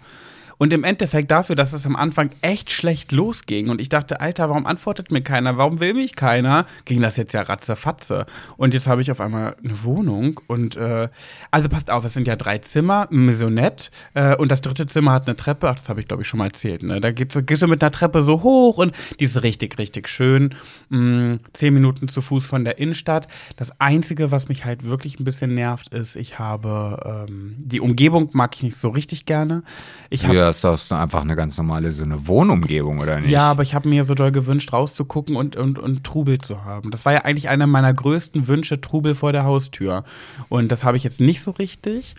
Und 0.62 0.72
im 0.72 0.84
Endeffekt 0.84 1.32
dafür, 1.32 1.56
dass 1.56 1.72
es 1.72 1.86
am 1.86 1.96
Anfang 1.96 2.30
echt 2.40 2.70
schlecht 2.70 3.10
losging 3.10 3.68
und 3.68 3.80
ich 3.80 3.88
dachte, 3.88 4.20
Alter, 4.20 4.48
warum 4.48 4.64
antwortet 4.64 5.10
mir 5.10 5.20
keiner? 5.20 5.56
Warum 5.56 5.80
will 5.80 5.92
mich 5.92 6.14
keiner? 6.14 6.66
Ging 6.84 7.02
das 7.02 7.16
jetzt 7.16 7.34
ja 7.34 7.42
ratzefatze. 7.42 8.26
Und 8.56 8.72
jetzt 8.72 8.86
habe 8.86 9.02
ich 9.02 9.10
auf 9.10 9.20
einmal 9.20 9.56
eine 9.64 9.82
Wohnung 9.82 10.40
und 10.46 10.76
äh, 10.76 11.08
also 11.50 11.68
passt 11.68 11.90
auf, 11.90 12.04
es 12.04 12.12
sind 12.12 12.28
ja 12.28 12.36
drei 12.36 12.58
Zimmer, 12.58 13.08
ein 13.10 13.26
Maisonette 13.26 13.90
äh, 14.14 14.36
und 14.36 14.52
das 14.52 14.60
dritte 14.60 14.86
Zimmer 14.86 15.10
hat 15.10 15.26
eine 15.26 15.34
Treppe. 15.34 15.68
Ach, 15.68 15.74
das 15.74 15.88
habe 15.88 16.00
ich 16.00 16.06
glaube 16.06 16.22
ich 16.22 16.28
schon 16.28 16.38
mal 16.38 16.46
erzählt. 16.46 16.84
Ne? 16.84 17.00
Da 17.00 17.10
geht, 17.10 17.44
gehst 17.44 17.62
du 17.62 17.66
mit 17.66 17.82
einer 17.82 17.90
Treppe 17.90 18.22
so 18.22 18.44
hoch 18.44 18.78
und 18.78 18.94
die 19.18 19.24
ist 19.24 19.42
richtig, 19.42 19.80
richtig 19.80 20.08
schön. 20.08 20.54
Mm, 20.90 21.38
zehn 21.54 21.74
Minuten 21.74 22.06
zu 22.06 22.20
Fuß 22.20 22.46
von 22.46 22.64
der 22.64 22.78
Innenstadt. 22.78 23.26
Das 23.56 23.80
Einzige, 23.80 24.30
was 24.30 24.48
mich 24.48 24.64
halt 24.64 24.84
wirklich 24.84 25.18
ein 25.18 25.24
bisschen 25.24 25.56
nervt, 25.56 25.92
ist, 25.92 26.14
ich 26.14 26.38
habe 26.38 27.26
ähm, 27.28 27.56
die 27.58 27.80
Umgebung 27.80 28.30
mag 28.32 28.54
ich 28.54 28.62
nicht 28.62 28.76
so 28.76 28.90
richtig 28.90 29.26
gerne. 29.26 29.64
Ich 30.08 30.24
habe 30.24 30.36
Ja, 30.36 30.51
ist 30.56 30.64
doch 30.64 30.78
so 30.78 30.94
einfach 30.94 31.22
eine 31.22 31.36
ganz 31.36 31.56
normale 31.58 31.92
so 31.92 32.04
eine 32.04 32.26
Wohnumgebung, 32.26 32.98
oder 33.00 33.20
nicht? 33.20 33.30
Ja, 33.30 33.50
aber 33.50 33.62
ich 33.62 33.74
habe 33.74 33.88
mir 33.88 34.04
so 34.04 34.14
doll 34.14 34.32
gewünscht, 34.32 34.72
rauszugucken 34.72 35.36
und, 35.36 35.56
und, 35.56 35.78
und 35.78 36.04
Trubel 36.04 36.38
zu 36.38 36.64
haben. 36.64 36.90
Das 36.90 37.04
war 37.04 37.12
ja 37.12 37.20
eigentlich 37.22 37.48
einer 37.48 37.66
meiner 37.66 37.92
größten 37.92 38.48
Wünsche, 38.48 38.80
Trubel 38.80 39.14
vor 39.14 39.32
der 39.32 39.44
Haustür. 39.44 40.04
Und 40.48 40.72
das 40.72 40.84
habe 40.84 40.96
ich 40.96 41.04
jetzt 41.04 41.20
nicht 41.20 41.42
so 41.42 41.50
richtig. 41.52 42.14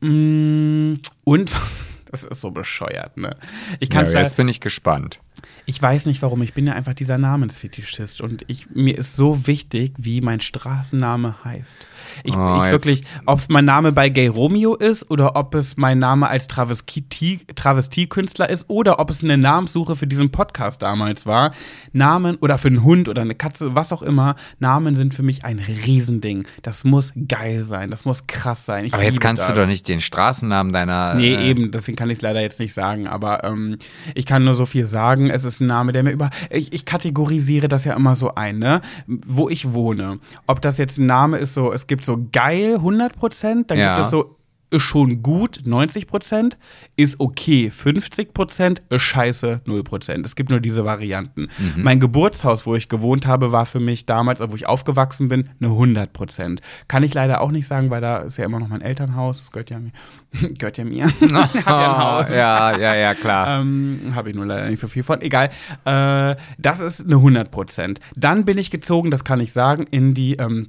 Mm, 0.00 0.94
Und 1.24 1.50
das 2.10 2.24
ist 2.24 2.40
so 2.40 2.50
bescheuert, 2.50 3.16
ne? 3.16 3.36
Ich 3.80 3.90
kann 3.90 4.06
ja, 4.06 4.20
jetzt 4.20 4.36
bin 4.36 4.48
ich 4.48 4.60
gespannt. 4.60 5.20
Ich 5.68 5.82
weiß 5.82 6.06
nicht 6.06 6.22
warum, 6.22 6.42
ich 6.42 6.54
bin 6.54 6.66
ja 6.68 6.74
einfach 6.74 6.94
dieser 6.94 7.18
Namensfetischist 7.18 8.20
und 8.20 8.44
ich, 8.46 8.68
mir 8.72 8.96
ist 8.96 9.16
so 9.16 9.48
wichtig, 9.48 9.94
wie 9.98 10.20
mein 10.20 10.40
Straßenname 10.40 11.34
heißt. 11.44 11.78
Ich, 12.22 12.36
Oh, 12.36 12.62
ich 12.64 12.70
wirklich, 12.70 13.02
ob 13.26 13.40
es 13.40 13.48
mein 13.48 13.64
Name 13.64 13.90
bei 13.90 14.08
Gay 14.08 14.28
Romeo 14.28 14.76
ist 14.76 15.10
oder 15.10 15.34
ob 15.34 15.56
es 15.56 15.76
mein 15.76 15.98
Name 15.98 16.28
als 16.28 16.48
Travestie- 16.48 17.40
Travestiekünstler 17.54 18.48
ist 18.48 18.70
oder 18.70 19.00
ob 19.00 19.10
es 19.10 19.24
eine 19.24 19.36
Namenssuche 19.36 19.96
für 19.96 20.06
diesen 20.06 20.30
Podcast 20.30 20.82
damals 20.82 21.26
war. 21.26 21.52
Namen 21.92 22.36
oder 22.36 22.58
für 22.58 22.68
einen 22.68 22.84
Hund 22.84 23.08
oder 23.08 23.22
eine 23.22 23.34
Katze, 23.34 23.74
was 23.74 23.92
auch 23.92 24.02
immer. 24.02 24.36
Namen 24.60 24.94
sind 24.94 25.14
für 25.14 25.22
mich 25.24 25.44
ein 25.44 25.58
Riesending. 25.58 26.46
Das 26.62 26.84
muss 26.84 27.12
geil 27.28 27.64
sein, 27.64 27.90
das 27.90 28.04
muss 28.04 28.26
krass 28.28 28.64
sein. 28.66 28.84
Ich 28.84 28.94
Aber 28.94 29.02
jetzt 29.02 29.20
kannst 29.20 29.42
das. 29.42 29.48
du 29.52 29.60
doch 29.60 29.66
nicht 29.66 29.88
den 29.88 30.00
Straßennamen 30.00 30.72
deiner. 30.72 31.14
Nee, 31.14 31.34
äh, 31.34 31.50
eben, 31.50 31.72
deswegen 31.72 31.96
kann 31.96 32.08
ich 32.10 32.18
es 32.18 32.22
leider 32.22 32.40
jetzt 32.40 32.60
nicht 32.60 32.72
sagen. 32.72 33.08
Aber 33.08 33.42
ähm, 33.44 33.78
ich 34.14 34.26
kann 34.26 34.44
nur 34.44 34.54
so 34.54 34.64
viel 34.64 34.86
sagen. 34.86 35.28
Es 35.36 35.44
ist 35.44 35.60
ein 35.60 35.66
Name, 35.66 35.92
der 35.92 36.02
mir 36.02 36.10
über. 36.10 36.30
Ich, 36.50 36.72
ich 36.72 36.84
kategorisiere 36.84 37.68
das 37.68 37.84
ja 37.84 37.94
immer 37.94 38.14
so 38.16 38.34
ein, 38.34 38.58
ne? 38.58 38.80
Wo 39.06 39.48
ich 39.48 39.72
wohne. 39.74 40.18
Ob 40.46 40.60
das 40.62 40.78
jetzt 40.78 40.98
ein 40.98 41.06
Name 41.06 41.38
ist, 41.38 41.54
so, 41.54 41.72
es 41.72 41.86
gibt 41.86 42.04
so 42.04 42.26
geil 42.32 42.74
100 42.76 43.14
Prozent, 43.16 43.70
dann 43.70 43.78
Ja. 43.78 43.94
gibt 43.94 44.04
es 44.06 44.10
so 44.10 44.36
ist 44.76 44.82
schon 44.82 45.22
gut 45.22 45.60
90 45.64 46.06
Prozent, 46.06 46.56
ist 46.96 47.18
okay 47.20 47.70
50 47.70 48.32
Prozent, 48.32 48.82
ist 48.90 49.02
scheiße 49.02 49.62
0 49.64 49.82
Prozent. 49.82 50.24
Es 50.24 50.36
gibt 50.36 50.50
nur 50.50 50.60
diese 50.60 50.84
Varianten. 50.84 51.48
Mhm. 51.58 51.82
Mein 51.82 52.00
Geburtshaus, 52.00 52.66
wo 52.66 52.74
ich 52.74 52.88
gewohnt 52.88 53.26
habe, 53.26 53.52
war 53.52 53.66
für 53.66 53.80
mich 53.80 54.06
damals, 54.06 54.40
wo 54.40 54.54
ich 54.54 54.66
aufgewachsen 54.66 55.28
bin, 55.28 55.48
eine 55.60 55.70
100 55.70 56.12
Prozent. 56.12 56.60
Kann 56.88 57.02
ich 57.02 57.14
leider 57.14 57.40
auch 57.40 57.50
nicht 57.50 57.66
sagen, 57.66 57.90
weil 57.90 58.00
da 58.00 58.18
ist 58.18 58.36
ja 58.36 58.44
immer 58.44 58.60
noch 58.60 58.68
mein 58.68 58.82
Elternhaus. 58.82 59.40
Das 59.40 59.50
gehört 59.50 59.70
ja 59.70 59.78
mir. 59.78 59.92
gehört 60.58 60.78
ja 60.78 60.84
mir. 60.84 61.12
Ja 61.66 62.26
ja, 62.30 62.78
ja, 62.78 62.94
ja, 62.94 63.14
klar. 63.14 63.60
Ähm, 63.60 64.12
Habe 64.14 64.30
ich 64.30 64.36
nur 64.36 64.46
leider 64.46 64.68
nicht 64.68 64.80
so 64.80 64.88
viel 64.88 65.02
von. 65.02 65.20
Egal. 65.20 65.50
Äh, 65.84 66.36
das 66.58 66.80
ist 66.80 67.04
eine 67.04 67.16
100 67.16 67.50
Prozent. 67.50 68.00
Dann 68.14 68.44
bin 68.44 68.58
ich 68.58 68.70
gezogen, 68.70 69.10
das 69.10 69.24
kann 69.24 69.40
ich 69.40 69.52
sagen, 69.52 69.86
in 69.90 70.14
die 70.14 70.34
ähm, 70.34 70.68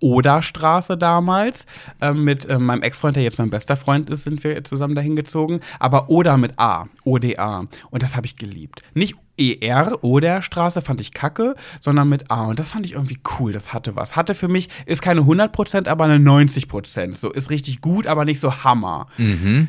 Oderstraße 0.00 0.96
damals. 0.96 1.66
Ähm, 2.00 2.24
mit 2.24 2.48
ähm, 2.48 2.66
meinem 2.66 2.82
Ex-Freund, 2.82 3.16
der 3.16 3.22
jetzt 3.22 3.38
mein 3.38 3.50
bester 3.50 3.76
Freund 3.76 4.10
ist, 4.10 4.24
sind 4.24 4.42
wir 4.44 4.62
zusammen 4.64 4.94
dahin 4.94 5.16
gezogen. 5.16 5.60
Aber 5.78 6.10
Oder 6.10 6.36
mit 6.36 6.58
A. 6.58 6.86
ODA. 7.04 7.64
Und 7.90 8.02
das 8.02 8.16
habe 8.16 8.26
ich 8.26 8.36
geliebt. 8.36 8.82
Nicht 8.94 9.16
ER, 9.38 10.02
Oderstraße, 10.04 10.82
fand 10.82 11.00
ich 11.00 11.12
kacke, 11.12 11.54
sondern 11.80 12.08
mit 12.08 12.30
A. 12.30 12.46
Und 12.46 12.58
das 12.58 12.72
fand 12.72 12.86
ich 12.86 12.92
irgendwie 12.92 13.18
cool. 13.38 13.52
Das 13.52 13.72
hatte 13.72 13.96
was. 13.96 14.16
Hatte 14.16 14.34
für 14.34 14.48
mich, 14.48 14.68
ist 14.86 15.02
keine 15.02 15.20
100 15.20 15.52
Prozent, 15.52 15.88
aber 15.88 16.04
eine 16.04 16.18
90 16.18 16.68
Prozent. 16.68 17.18
So, 17.18 17.30
ist 17.30 17.50
richtig 17.50 17.80
gut, 17.80 18.06
aber 18.06 18.24
nicht 18.24 18.40
so 18.40 18.64
Hammer. 18.64 19.06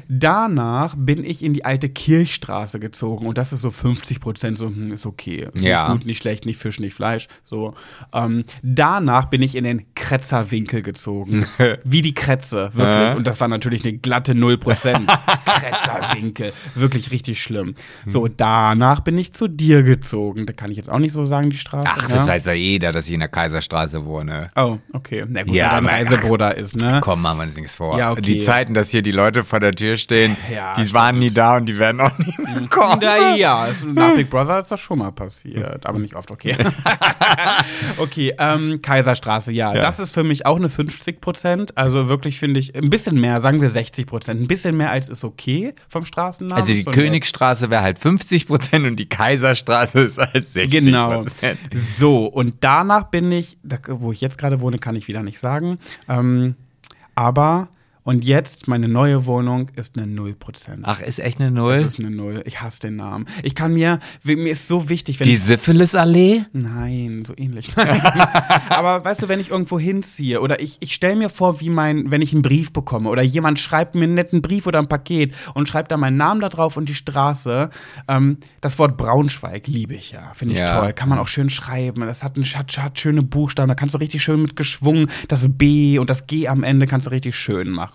Danach 0.08 0.96
bin 0.98 1.24
ich 1.24 1.44
in 1.44 1.53
die 1.53 1.65
alte 1.65 1.89
Kirchstraße 1.89 2.80
gezogen 2.80 3.27
und 3.27 3.38
das 3.38 3.53
ist 3.53 3.62
so 3.62 3.70
50 3.70 4.20
Prozent, 4.20 4.58
so 4.58 4.68
hm, 4.68 4.91
ist 4.91 5.06
okay. 5.06 5.48
Ist 5.53 5.63
Ja. 5.63 5.89
Nicht 5.89 6.00
gut, 6.00 6.06
nicht 6.06 6.18
schlecht, 6.18 6.46
nicht 6.46 6.58
Fisch, 6.58 6.80
nicht 6.80 6.94
Fleisch. 6.94 7.27
So. 7.44 7.74
Ähm, 8.13 8.44
danach 8.62 9.25
bin 9.25 9.41
ich 9.41 9.56
in 9.56 9.63
den 9.63 9.86
Kretzerwinkel 9.96 10.82
gezogen. 10.82 11.46
Wie 11.86 12.01
die 12.01 12.13
Kretze, 12.13 12.72
wirklich. 12.74 13.12
Äh? 13.12 13.15
Und 13.15 13.25
das 13.25 13.39
war 13.39 13.48
natürlich 13.48 13.84
eine 13.86 13.98
glatte 13.98 14.36
0 14.36 14.58
Prozent. 14.58 15.08
Kretzerwinkel. 15.46 16.53
Wirklich 16.75 17.12
richtig 17.12 17.41
schlimm. 17.41 17.75
So, 18.06 18.27
danach 18.27 19.01
bin 19.01 19.18
ich 19.18 19.34
zu 19.34 19.48
dir 19.62 19.84
gezogen. 19.84 20.46
Da 20.46 20.53
kann 20.53 20.72
ich 20.72 20.77
jetzt 20.77 20.89
auch 20.89 20.98
nicht 21.00 21.13
so 21.13 21.24
sagen, 21.25 21.50
die 21.50 21.58
Straße. 21.58 21.86
Ach, 21.88 22.08
ne? 22.10 22.15
das 22.15 22.27
weiß 22.27 22.46
ja 22.46 22.53
jeder, 22.53 22.91
dass 22.91 23.08
ich 23.08 23.13
in 23.13 23.20
der 23.20 23.30
Kaiserstraße 23.30 24.03
wohne. 24.06 24.50
Oh, 24.56 24.77
okay. 24.94 25.24
Na 25.27 25.44
gut, 25.44 25.53
Ja, 25.53 25.77
ja, 25.77 25.84
weil 25.84 25.94
Reisebruder 25.94 26.58
ist, 26.58 26.75
ne? 26.75 27.00
Komm, 27.03 27.22
machen 27.22 27.38
wir 27.39 27.44
uns 27.46 27.56
nichts 27.56 27.75
vor. 27.75 27.98
Ja, 27.98 28.12
okay. 28.12 28.22
Die 28.22 28.39
Zeiten, 28.39 28.74
dass 28.74 28.89
hier 28.89 29.01
die 29.01 29.12
Leute 29.12 29.44
vor 29.44 29.60
der 29.60 29.72
Tür 29.74 29.98
stehen, 29.98 30.36
Ja, 30.53 30.74
die 30.74 30.91
waren 30.94 31.20
nie 31.20 31.32
da 31.32 31.58
und 31.58 31.68
die 31.68 31.77
werden 31.77 32.01
auch 32.01 32.18
nie 32.18 32.34
mehr 32.44 32.68
kommen. 32.70 33.00
Na 33.01 33.36
ja, 33.36 33.68
es- 33.68 33.86
nach 33.86 34.15
Big 34.15 34.30
Brother 34.30 34.60
ist 34.62 34.72
das 34.72 34.80
schon 34.80 35.00
mal 35.00 35.12
passiert, 35.12 35.86
aber 35.86 36.00
nicht 36.00 36.15
oft, 36.15 36.32
okay. 36.32 36.56
okay, 37.98 38.34
ähm, 38.38 38.82
Kaiserstraße, 38.82 39.51
ja, 39.51 39.74
Ja. 39.74 39.82
Das 39.82 40.00
ist 40.00 40.13
für 40.13 40.24
mich 40.24 40.46
auch 40.46 40.58
eine 40.58 40.70
50 40.70 41.22
Prozent. 41.22 41.77
Also 41.77 42.08
wirklich 42.08 42.39
finde 42.39 42.60
ich 42.60 42.75
ein 42.75 42.89
bisschen 42.89 43.20
mehr, 43.20 43.41
sagen 43.41 43.62
wir 43.62 43.70
60 43.70 44.06
Prozent. 44.08 44.41
Ein 44.41 44.48
bisschen 44.48 44.75
mehr 44.77 44.91
als 44.91 45.10
ist 45.10 45.24
okay 45.24 45.74
vom 45.88 46.06
Straßennamen. 46.06 46.62
Also 46.62 46.74
die 46.74 46.84
So 46.84 46.91
Königsstraße 46.91 47.70
wäre 47.70 47.82
halt 47.82 48.00
50 48.00 48.48
Prozent 48.48 48.86
und 48.86 48.96
die 48.98 49.08
Kaiserstraße 49.10 49.40
ist 49.93 50.17
halt 50.17 50.48
60 50.48 50.69
Genau. 50.71 51.24
So, 51.98 52.25
und 52.25 52.55
danach 52.62 53.05
bin 53.05 53.31
ich, 53.31 53.57
wo 53.88 54.12
ich 54.12 54.21
jetzt 54.21 54.38
gerade 54.38 54.62
wohne, 54.62 54.77
kann 54.77 54.95
ich 54.95 55.07
wieder 55.07 55.24
nicht 55.24 55.39
sagen. 55.39 55.77
Ähm, 56.07 56.55
aber, 57.15 57.67
und 58.03 58.24
jetzt, 58.25 58.67
meine 58.67 58.88
neue 58.88 59.25
Wohnung 59.25 59.70
ist 59.75 59.98
eine 59.98 60.08
0 60.08 60.34
Prozent. 60.34 60.81
Ach, 60.84 61.00
ist 61.01 61.20
echt 61.20 61.39
eine 61.39 61.50
Das 61.51 61.55
Null? 61.55 61.74
ist 61.75 62.00
eine 62.00 62.10
Null. 62.12 62.41
Ich 62.46 62.62
hasse 62.62 62.79
den 62.81 62.96
Namen. 62.96 63.25
Ich 63.43 63.53
kann 63.55 63.74
mir, 63.74 64.00
mir 64.24 64.51
ist 64.51 64.67
so 64.67 64.89
wichtig, 64.89 65.20
wenn 65.20 65.27
Die 65.27 65.36
Syphilisallee? 65.36 66.46
Nein, 66.53 67.24
so 67.25 67.34
ähnlich. 67.38 67.72
Aber 68.70 69.03
weißt 69.03 69.24
du, 69.24 69.29
wenn 69.29 69.39
ich 69.39 69.51
irgendwo 69.51 69.79
hinziehe 69.79 70.41
oder 70.41 70.60
ich, 70.62 70.77
ich 70.79 70.93
stelle 70.93 71.15
mir 71.15 71.29
vor, 71.29 71.60
wie 71.62 71.70
mein, 71.70 72.10
wenn 72.12 72.22
ich 72.22 72.34
einen 72.34 72.41
Brief 72.41 72.72
bekomme 72.74 73.10
oder 73.10 73.22
jemand 73.22 73.60
schreibt 73.60 73.96
mir 73.96 74.03
einen 74.03 74.13
netten 74.15 74.41
Brief 74.41 74.67
oder 74.67 74.79
ein 74.79 74.88
Paket 74.88 75.34
und 75.53 75.67
schreibt 75.67 75.91
da 75.91 75.98
meinen 75.98 76.17
Namen 76.17 76.41
da 76.41 76.50
drauf 76.50 76.77
und 76.77 76.89
die 76.89 76.96
Straße. 76.96 77.70
Ähm, 78.08 78.38
das 78.62 78.79
Wort 78.79 78.98
Braunschweig 78.98 79.67
liebe 79.67 79.93
ich 79.93 80.12
ja, 80.12 80.31
finde 80.34 80.55
ich 80.55 80.60
Ja. 80.60 80.79
toll. 80.81 80.93
Kann 80.93 81.10
man 81.10 81.20
auch 81.20 81.27
schön 81.27 81.50
schreiben. 81.50 82.01
Das 82.01 82.24
hat, 82.24 82.38
ein, 82.38 82.43
hat, 82.46 82.77
hat 82.77 83.00
schöne 83.00 83.22
Buchstaben, 83.22 83.67
da 83.70 83.75
kannst 83.75 83.96
du 83.96 84.00
richtig 84.00 84.24
schön 84.24 84.41
mit 84.41 84.55
geschwungen 84.55 85.08
das 85.27 85.48
B 85.50 86.00
und 86.00 86.10
das 86.10 86.27
G 86.27 86.48
am 86.48 86.63
Ende 86.63 86.88
kannst 86.88 87.08
du 87.08 87.12
richtig 87.12 87.36
schön 87.36 87.70
machen. 87.70 87.90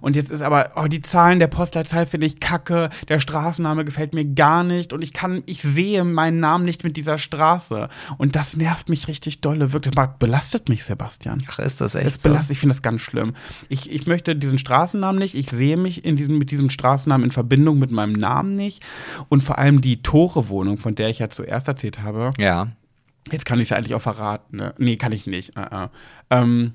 Und 0.00 0.16
jetzt 0.16 0.30
ist 0.30 0.42
aber, 0.42 0.70
oh, 0.76 0.86
die 0.86 1.02
Zahlen 1.02 1.38
der 1.38 1.46
Postleitzahl 1.48 2.06
finde 2.06 2.26
ich 2.26 2.40
kacke, 2.40 2.90
der 3.08 3.20
Straßenname 3.20 3.84
gefällt 3.84 4.14
mir 4.14 4.24
gar 4.24 4.64
nicht 4.64 4.92
und 4.92 5.02
ich 5.02 5.12
kann, 5.12 5.42
ich 5.46 5.62
sehe 5.62 6.04
meinen 6.04 6.40
Namen 6.40 6.64
nicht 6.64 6.84
mit 6.84 6.96
dieser 6.96 7.18
Straße. 7.18 7.88
Und 8.18 8.36
das 8.36 8.56
nervt 8.56 8.88
mich 8.88 9.08
richtig 9.08 9.40
dolle, 9.40 9.72
wirklich. 9.72 9.94
Das 9.94 10.08
belastet 10.18 10.68
mich, 10.68 10.84
Sebastian. 10.84 11.38
Ach, 11.48 11.58
ist 11.58 11.80
das 11.80 11.92
Das 11.92 12.02
echt 12.02 12.20
so? 12.22 12.28
belastet, 12.28 12.52
ich 12.52 12.58
finde 12.58 12.74
das 12.74 12.82
ganz 12.82 13.00
schlimm. 13.02 13.32
Ich, 13.68 13.90
ich 13.90 14.06
möchte 14.06 14.34
diesen 14.34 14.58
Straßennamen 14.58 15.18
nicht, 15.18 15.34
ich 15.34 15.50
sehe 15.50 15.76
mich 15.76 16.04
in 16.04 16.16
diesem, 16.16 16.38
mit 16.38 16.50
diesem 16.50 16.70
Straßennamen 16.70 17.24
in 17.26 17.30
Verbindung 17.30 17.78
mit 17.78 17.90
meinem 17.90 18.12
Namen 18.14 18.56
nicht. 18.56 18.84
Und 19.28 19.42
vor 19.42 19.58
allem 19.58 19.80
die 19.80 20.02
Tore-Wohnung, 20.02 20.78
von 20.78 20.94
der 20.94 21.08
ich 21.08 21.18
ja 21.20 21.30
zuerst 21.30 21.68
erzählt 21.68 22.02
habe, 22.02 22.30
Ja. 22.38 22.68
Jetzt 23.30 23.44
kann 23.46 23.60
ich 23.60 23.70
es 23.70 23.76
eigentlich 23.76 23.94
auch 23.94 24.02
verraten. 24.02 24.56
Ne? 24.56 24.74
Nee, 24.78 24.96
kann 24.96 25.12
ich 25.12 25.28
nicht. 25.28 25.56
Äh, 25.56 25.84
äh. 25.84 25.88
Ähm, 26.30 26.72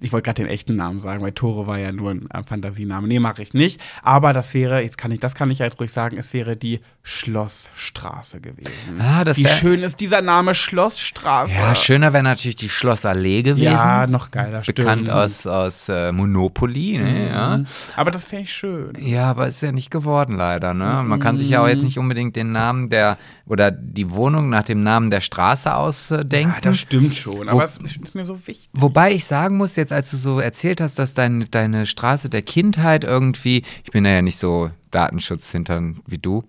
ich 0.00 0.12
wollte 0.12 0.26
gerade 0.26 0.42
den 0.42 0.50
echten 0.50 0.76
Namen 0.76 1.00
sagen, 1.00 1.22
weil 1.22 1.32
Tore 1.32 1.66
war 1.66 1.78
ja 1.78 1.92
nur 1.92 2.10
ein 2.10 2.30
äh, 2.30 2.42
Fantasiename. 2.44 3.08
Nee, 3.08 3.20
mache 3.20 3.42
ich 3.42 3.54
nicht. 3.54 3.80
Aber 4.02 4.34
das 4.34 4.52
wäre, 4.52 4.82
jetzt 4.82 4.98
kann 4.98 5.10
ich, 5.10 5.20
das 5.20 5.34
kann 5.34 5.50
ich 5.50 5.60
ja 5.60 5.64
jetzt 5.64 5.80
ruhig 5.80 5.90
sagen, 5.90 6.18
es 6.18 6.34
wäre 6.34 6.56
die 6.56 6.80
Schlossstraße 7.02 8.40
gewesen. 8.40 9.00
Ah, 9.00 9.24
das 9.24 9.38
Wie 9.38 9.46
schön 9.46 9.82
ist 9.82 10.00
dieser 10.00 10.20
Name 10.20 10.54
Schlossstraße. 10.54 11.54
Ja, 11.54 11.74
schöner 11.74 12.12
wäre 12.12 12.22
natürlich 12.22 12.56
die 12.56 12.68
Schlossallee 12.68 13.42
gewesen. 13.42 13.64
Ja, 13.64 14.06
noch 14.06 14.30
geiler, 14.30 14.60
Bekannt 14.60 15.02
stimmt. 15.02 15.10
aus, 15.10 15.46
aus 15.46 15.88
äh, 15.88 16.12
Monopoly, 16.12 16.98
ne? 16.98 17.28
ja. 17.30 17.64
Aber 17.96 18.10
das 18.10 18.30
wäre 18.30 18.42
ich 18.42 18.52
schön. 18.52 18.92
Ja, 18.98 19.30
aber 19.30 19.48
ist 19.48 19.62
ja 19.62 19.72
nicht 19.72 19.90
geworden 19.90 20.36
leider, 20.36 20.74
ne? 20.74 21.02
Man 21.02 21.18
kann 21.18 21.38
sich 21.38 21.48
ja 21.48 21.62
auch 21.62 21.68
jetzt 21.68 21.82
nicht 21.82 21.98
unbedingt 21.98 22.36
den 22.36 22.52
Namen 22.52 22.90
der 22.90 23.16
oder 23.46 23.70
die 23.70 24.10
Wohnung 24.10 24.50
nach 24.50 24.64
dem 24.64 24.80
Namen 24.80 25.10
der 25.10 25.22
Straße 25.22 25.74
ausdenken. 25.74 26.52
Ja, 26.54 26.60
das 26.60 26.78
stimmt 26.78 27.14
schon. 27.14 27.48
Aber 27.48 27.64
es 27.64 27.78
ist 27.78 28.14
mir 28.14 28.26
so 28.26 28.46
wichtig. 28.46 28.68
Wobei 28.74 29.12
ich 29.12 29.24
sagen 29.24 29.56
muss, 29.56 29.77
jetzt 29.78 29.92
als 29.92 30.10
du 30.10 30.16
so 30.16 30.40
erzählt 30.40 30.80
hast, 30.80 30.98
dass 30.98 31.14
dein, 31.14 31.46
deine 31.50 31.86
Straße 31.86 32.28
der 32.28 32.42
Kindheit 32.42 33.04
irgendwie, 33.04 33.62
ich 33.84 33.90
bin 33.90 34.04
ja 34.04 34.20
nicht 34.22 34.38
so 34.38 34.70
Datenschutz 34.90 35.50
hintern 35.50 36.00
wie 36.06 36.18
du, 36.18 36.44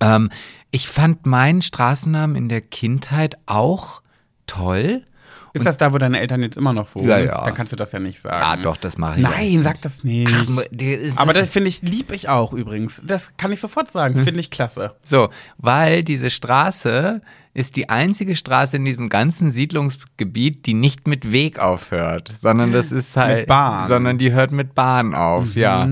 ähm, 0.00 0.30
ich 0.70 0.88
fand 0.88 1.26
meinen 1.26 1.62
Straßennamen 1.62 2.36
in 2.36 2.48
der 2.48 2.60
Kindheit 2.60 3.36
auch 3.46 4.02
toll. 4.46 5.04
Ist 5.52 5.66
das 5.66 5.78
da, 5.78 5.92
wo 5.92 5.98
deine 5.98 6.20
Eltern 6.20 6.42
jetzt 6.42 6.56
immer 6.56 6.72
noch 6.72 6.94
wohnen? 6.94 7.08
Ja, 7.08 7.18
ja. 7.18 7.44
Dann 7.44 7.54
kannst 7.54 7.72
du 7.72 7.76
das 7.76 7.90
ja 7.90 7.98
nicht 7.98 8.20
sagen. 8.20 8.42
Ah, 8.42 8.56
doch, 8.56 8.76
das 8.76 8.98
mache 8.98 9.16
ich. 9.16 9.22
Nein, 9.22 9.62
sag 9.64 9.82
das 9.82 10.04
nicht. 10.04 10.30
Ach, 10.32 11.16
Aber 11.16 11.32
das 11.32 11.48
finde 11.48 11.68
ich, 11.68 11.82
lieb 11.82 12.12
ich 12.12 12.28
auch 12.28 12.52
übrigens. 12.52 13.02
Das 13.04 13.36
kann 13.36 13.50
ich 13.50 13.58
sofort 13.58 13.90
sagen, 13.90 14.22
finde 14.22 14.38
ich 14.38 14.50
klasse. 14.50 14.94
So, 15.02 15.28
weil 15.58 16.04
diese 16.04 16.30
Straße 16.30 17.20
ist 17.52 17.74
die 17.76 17.88
einzige 17.88 18.36
Straße 18.36 18.76
in 18.76 18.84
diesem 18.84 19.08
ganzen 19.08 19.50
Siedlungsgebiet, 19.50 20.66
die 20.66 20.74
nicht 20.74 21.08
mit 21.08 21.32
Weg 21.32 21.58
aufhört, 21.58 22.32
sondern 22.38 22.70
das 22.72 22.92
ist 22.92 23.16
halt, 23.16 23.48
sondern 23.88 24.18
die 24.18 24.32
hört 24.32 24.52
mit 24.52 24.74
Bahn 24.74 25.14
auf, 25.14 25.56
ja. 25.56 25.88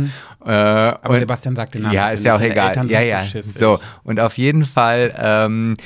Äh, 0.48 0.52
Aber 0.52 1.10
und- 1.10 1.18
Sebastian 1.20 1.54
sagt 1.54 1.74
den 1.74 1.82
Namen. 1.82 1.94
ja, 1.94 2.08
ist 2.08 2.24
ja 2.24 2.34
auch 2.34 2.40
egal. 2.40 2.68
Eltern 2.68 2.88
Ja, 2.88 3.02
ja. 3.02 3.22
So, 3.42 3.80
und 4.02 4.18
auf 4.18 4.38
jeden 4.38 4.64
Fall 4.64 5.14
ähm, 5.18 5.76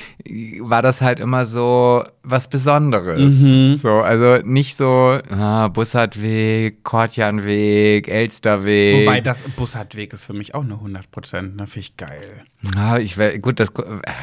war 0.61 0.83
das 0.83 1.01
halt 1.01 1.19
immer 1.19 1.47
so 1.47 2.05
was 2.23 2.47
Besonderes. 2.47 3.41
Mhm. 3.41 3.79
So, 3.83 3.91
also 3.95 4.37
nicht 4.47 4.77
so 4.77 5.19
ah, 5.31 5.67
Bussardweg, 5.67 6.85
Kortjanweg, 6.85 8.07
Elsterweg. 8.07 9.05
Wobei 9.05 9.21
das 9.21 9.43
Bussardweg 9.43 10.13
ist 10.13 10.27
für 10.27 10.33
mich 10.33 10.55
auch 10.55 10.63
eine 10.63 10.75
100 10.75 11.11
Prozent. 11.11 11.57
Ne? 11.57 11.67
Finde 11.67 11.81
ich 11.81 11.97
geil. 11.97 12.45
Ah, 12.77 12.99
ich 12.99 13.17
gut, 13.43 13.59
das 13.59 13.71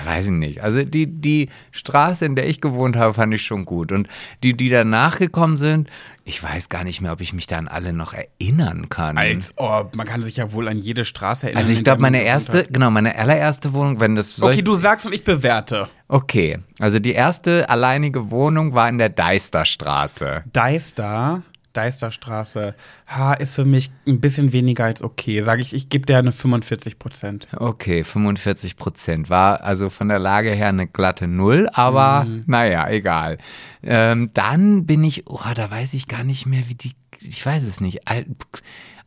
weiß 0.06 0.28
ich 0.28 0.32
nicht. 0.32 0.64
Also 0.64 0.84
die, 0.84 1.06
die 1.06 1.50
Straße, 1.72 2.26
in 2.26 2.38
der 2.38 2.48
ich 2.48 2.62
gewohnt 2.62 2.96
habe, 2.96 3.14
fand 3.14 3.34
ich 3.34 3.42
schon 3.42 3.66
gut. 3.66 3.92
Und 3.92 4.08
die, 4.44 4.54
die 4.54 4.70
danach 4.70 5.20
gekommen 5.20 5.58
sind, 5.58 5.90
ich 6.26 6.42
weiß 6.44 6.70
gar 6.70 6.84
nicht 6.84 7.02
mehr, 7.02 7.12
ob 7.12 7.22
ich 7.22 7.34
mich 7.34 7.48
da 7.48 7.58
an 7.58 7.68
alle 7.68 7.94
noch 7.94 8.14
erinnern 8.14 8.90
kann. 8.90 9.18
Als, 9.18 9.54
oh, 9.58 9.86
man 9.94 10.06
kann 10.06 10.22
sich 10.22 10.38
ja 10.38 10.52
wohl 10.52 10.68
an 10.68 10.78
jede 10.78 11.06
Straße 11.06 11.48
erinnern. 11.48 11.62
also 11.62 11.74
ich 11.74 11.84
glaube, 11.84 12.02
meine 12.02 12.22
erste, 12.22 12.68
genau, 12.70 12.92
meine 12.92 13.18
allererste 13.18 13.74
Wohnung, 13.74 14.00
wenn 14.00 14.16
das 14.16 14.36
soll 14.36 14.52
Okay, 14.52 14.62
du 14.62 14.76
sagst 14.76 15.06
und 15.06 15.14
ich 15.14 15.24
bewerte. 15.24 15.88
Okay, 16.08 16.60
also 16.80 17.00
die 17.00 17.14
erste 17.14 17.70
alleinige 17.70 18.32
Wohnung 18.32 18.74
war 18.74 18.90
in 18.90 18.98
der 18.98 19.10
Deisterstraße. 19.10 20.44
Deister, 20.52 21.44
Deisterstraße, 21.74 22.76
ha, 23.08 23.34
ist 23.34 23.56
für 23.56 23.66
mich 23.66 23.92
ein 24.08 24.20
bisschen 24.20 24.52
weniger 24.54 24.86
als 24.86 25.02
okay. 25.02 25.44
Sage 25.44 25.62
ich, 25.62 25.74
ich 25.74 25.90
gebe 25.90 26.06
dir 26.06 26.18
eine 26.18 26.32
45 26.32 27.00
Prozent. 27.00 27.48
Okay, 27.56 28.04
45 28.04 28.78
Prozent. 28.78 29.30
War 29.30 29.64
also 29.64 29.90
von 29.90 30.08
der 30.10 30.20
Lage 30.20 30.52
her 30.52 30.70
eine 30.70 30.88
glatte 30.88 31.28
Null, 31.28 31.70
aber 31.74 32.26
Mhm. 32.26 32.44
naja, 32.48 32.90
egal. 32.90 33.38
Ähm, 33.84 34.32
dann 34.34 34.86
bin 34.86 35.04
ich, 35.04 35.28
oh, 35.28 35.40
da 35.56 35.70
weiß 35.70 35.94
ich 35.94 36.08
gar 36.08 36.24
nicht 36.24 36.46
mehr, 36.46 36.68
wie 36.68 36.76
die, 36.76 36.94
ich 37.22 37.46
weiß 37.46 37.64
es 37.64 37.82
nicht, 37.82 38.02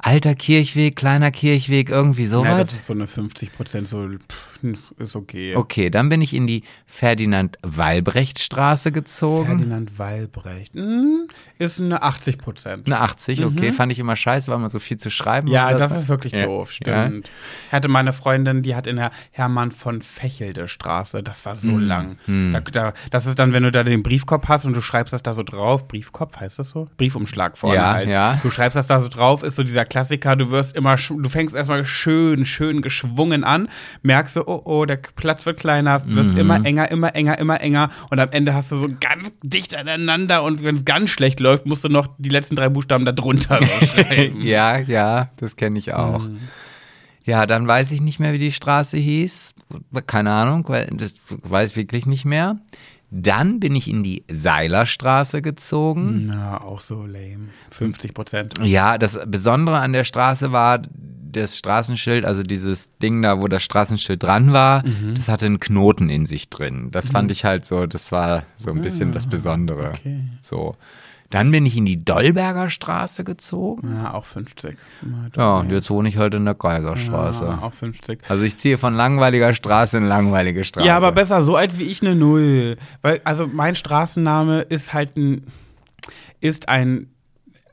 alter 0.02 0.34
Kirchweg, 0.34 0.96
kleiner 0.96 1.30
Kirchweg, 1.30 1.88
irgendwie 1.88 2.24
Ja, 2.24 2.28
sowas. 2.28 2.58
das 2.58 2.72
ist 2.74 2.86
so 2.86 2.92
eine 2.92 3.06
50 3.06 3.52
Prozent, 3.52 3.88
so 3.88 4.08
pff, 4.08 4.52
ist 4.98 5.16
okay. 5.16 5.56
okay, 5.56 5.90
dann 5.90 6.08
bin 6.08 6.20
ich 6.22 6.34
in 6.34 6.46
die 6.46 6.62
Ferdinand-Walbrecht-Straße 6.86 8.92
gezogen. 8.92 9.46
Ferdinand 9.46 9.98
Walbrecht 9.98 10.74
hm, 10.74 11.26
ist 11.58 11.80
eine 11.80 12.02
80 12.02 12.38
Prozent. 12.38 12.86
Eine 12.86 13.00
80, 13.00 13.44
okay, 13.44 13.72
fand 13.72 13.92
ich 13.92 13.98
immer 13.98 14.16
scheiße, 14.16 14.50
weil 14.50 14.58
man 14.58 14.70
so 14.70 14.78
viel 14.78 14.96
zu 14.96 15.10
schreiben 15.10 15.48
Mhm. 15.48 15.54
Ja, 15.54 15.72
das 15.76 15.92
so. 15.92 15.98
ist 15.98 16.08
wirklich 16.08 16.32
Ja. 16.32 16.44
doof, 16.46 16.70
Ja. 16.84 17.06
stimmt. 17.06 17.30
Hatte 17.70 17.88
meine 17.88 18.12
Freundin, 18.12 18.62
die 18.62 18.74
hat 18.74 18.86
in 18.86 18.96
der 18.96 19.10
Hermann 19.30 19.70
von 19.70 20.02
Fechelde 20.02 20.68
Straße, 20.68 21.22
das 21.22 21.44
war 21.44 21.54
Mhm. 21.54 21.58
so 21.58 21.78
lang. 21.78 22.18
Da, 22.26 22.60
da, 22.60 22.92
das 23.10 23.26
ist 23.26 23.38
dann, 23.38 23.52
wenn 23.52 23.62
du 23.62 23.72
da 23.72 23.84
den 23.84 24.02
Briefkopf 24.02 24.48
hast 24.48 24.64
und 24.64 24.76
du 24.76 24.82
schreibst 24.82 25.12
das 25.12 25.22
da 25.22 25.32
so 25.32 25.42
drauf, 25.42 25.88
Briefkopf 25.88 26.36
heißt 26.36 26.58
das 26.58 26.70
so? 26.70 26.88
Briefumschlag 26.96 27.58
vorne 27.58 27.76
Ja, 27.76 27.92
halt. 27.94 28.08
ja. 28.08 28.38
Du 28.42 28.50
schreibst 28.50 28.76
das 28.76 28.86
da 28.86 29.00
so 29.00 29.08
drauf, 29.08 29.42
ist 29.42 29.56
so 29.56 29.62
dieser 29.62 29.84
Klassiker, 29.92 30.36
du 30.36 30.50
wirst 30.50 30.74
immer, 30.74 30.96
du 30.96 31.28
fängst 31.28 31.54
erstmal 31.54 31.84
schön, 31.84 32.46
schön 32.46 32.80
geschwungen 32.80 33.44
an, 33.44 33.68
merkst 34.00 34.32
so, 34.32 34.46
oh, 34.46 34.62
oh, 34.64 34.86
der 34.86 34.96
Platz 34.96 35.44
wird 35.44 35.60
kleiner, 35.60 36.02
wirst 36.06 36.32
Mhm. 36.32 36.38
immer 36.38 36.64
enger, 36.64 36.90
immer 36.90 37.14
enger, 37.14 37.38
immer 37.38 37.60
enger 37.60 37.90
und 38.08 38.18
am 38.18 38.30
Ende 38.30 38.54
hast 38.54 38.72
du 38.72 38.78
so 38.78 38.88
ganz 39.02 39.30
dicht 39.42 39.74
aneinander 39.74 40.44
und 40.44 40.64
wenn 40.64 40.76
es 40.76 40.86
ganz 40.86 41.10
schlecht 41.10 41.40
läuft, 41.40 41.66
musst 41.66 41.84
du 41.84 41.90
noch 41.90 42.08
die 42.16 42.30
letzten 42.30 42.56
drei 42.56 42.70
Buchstaben 42.70 43.04
da 43.04 43.12
drunter 43.12 43.58
schreiben. 43.84 44.40
Ja, 44.40 44.78
ja, 44.78 45.28
das 45.36 45.56
kenne 45.56 45.78
ich 45.78 45.92
auch. 45.92 46.26
Mhm. 46.26 46.38
Ja, 47.26 47.44
dann 47.44 47.68
weiß 47.68 47.92
ich 47.92 48.00
nicht 48.00 48.18
mehr, 48.18 48.32
wie 48.32 48.38
die 48.38 48.50
Straße 48.50 48.96
hieß. 48.96 49.52
Keine 50.06 50.30
Ahnung, 50.32 50.64
weil 50.68 50.86
das 50.92 51.14
weiß 51.28 51.76
wirklich 51.76 52.06
nicht 52.06 52.24
mehr. 52.24 52.56
Dann 53.14 53.60
bin 53.60 53.76
ich 53.76 53.90
in 53.90 54.02
die 54.02 54.24
Seilerstraße 54.32 55.42
gezogen. 55.42 56.26
Na, 56.32 56.62
auch 56.62 56.80
so 56.80 57.04
lame. 57.04 57.48
50 57.70 58.14
Prozent. 58.14 58.54
Ja, 58.62 58.96
das 58.96 59.18
Besondere 59.26 59.78
an 59.80 59.92
der 59.92 60.04
Straße 60.04 60.50
war 60.50 60.80
das 61.30 61.56
Straßenschild, 61.58 62.24
also 62.24 62.42
dieses 62.42 62.90
Ding 63.02 63.22
da, 63.22 63.40
wo 63.40 63.48
das 63.48 63.62
Straßenschild 63.62 64.22
dran 64.22 64.52
war, 64.52 64.82
Mhm. 64.86 65.14
das 65.14 65.28
hatte 65.28 65.46
einen 65.46 65.60
Knoten 65.60 66.10
in 66.10 66.26
sich 66.26 66.48
drin. 66.50 66.88
Das 66.90 67.10
fand 67.10 67.30
ich 67.30 67.44
halt 67.44 67.64
so, 67.64 67.86
das 67.86 68.12
war 68.12 68.44
so 68.56 68.70
ein 68.70 68.80
bisschen 68.82 69.12
das 69.12 69.26
Besondere. 69.26 69.88
Ah, 69.88 69.90
okay. 69.94 70.20
So. 70.42 70.76
Dann 71.32 71.50
bin 71.50 71.64
ich 71.64 71.78
in 71.78 71.86
die 71.86 72.04
Dolberger 72.04 72.68
Straße 72.68 73.24
gezogen. 73.24 73.96
Ja, 74.02 74.12
auch 74.12 74.26
50. 74.26 74.76
Ja, 75.34 75.60
und 75.60 75.72
jetzt 75.72 75.88
wohne 75.88 76.10
ich 76.10 76.18
heute 76.18 76.36
in 76.36 76.44
der 76.44 76.54
Geigerstraße. 76.54 77.46
Ja, 77.46 77.58
auch 77.62 77.72
50. 77.72 78.20
Also 78.28 78.44
ich 78.44 78.58
ziehe 78.58 78.76
von 78.76 78.94
langweiliger 78.94 79.54
Straße 79.54 79.96
in 79.96 80.04
langweilige 80.04 80.62
Straße. 80.62 80.86
Ja, 80.86 80.94
aber 80.94 81.10
besser 81.10 81.42
so 81.42 81.56
als 81.56 81.78
wie 81.78 81.84
ich 81.84 82.02
eine 82.02 82.14
Null. 82.14 82.76
Weil, 83.00 83.22
also 83.24 83.46
mein 83.46 83.76
Straßenname 83.76 84.60
ist 84.60 84.92
halt 84.92 85.16
ein, 85.16 85.46
ist 86.40 86.68
ein, 86.68 87.08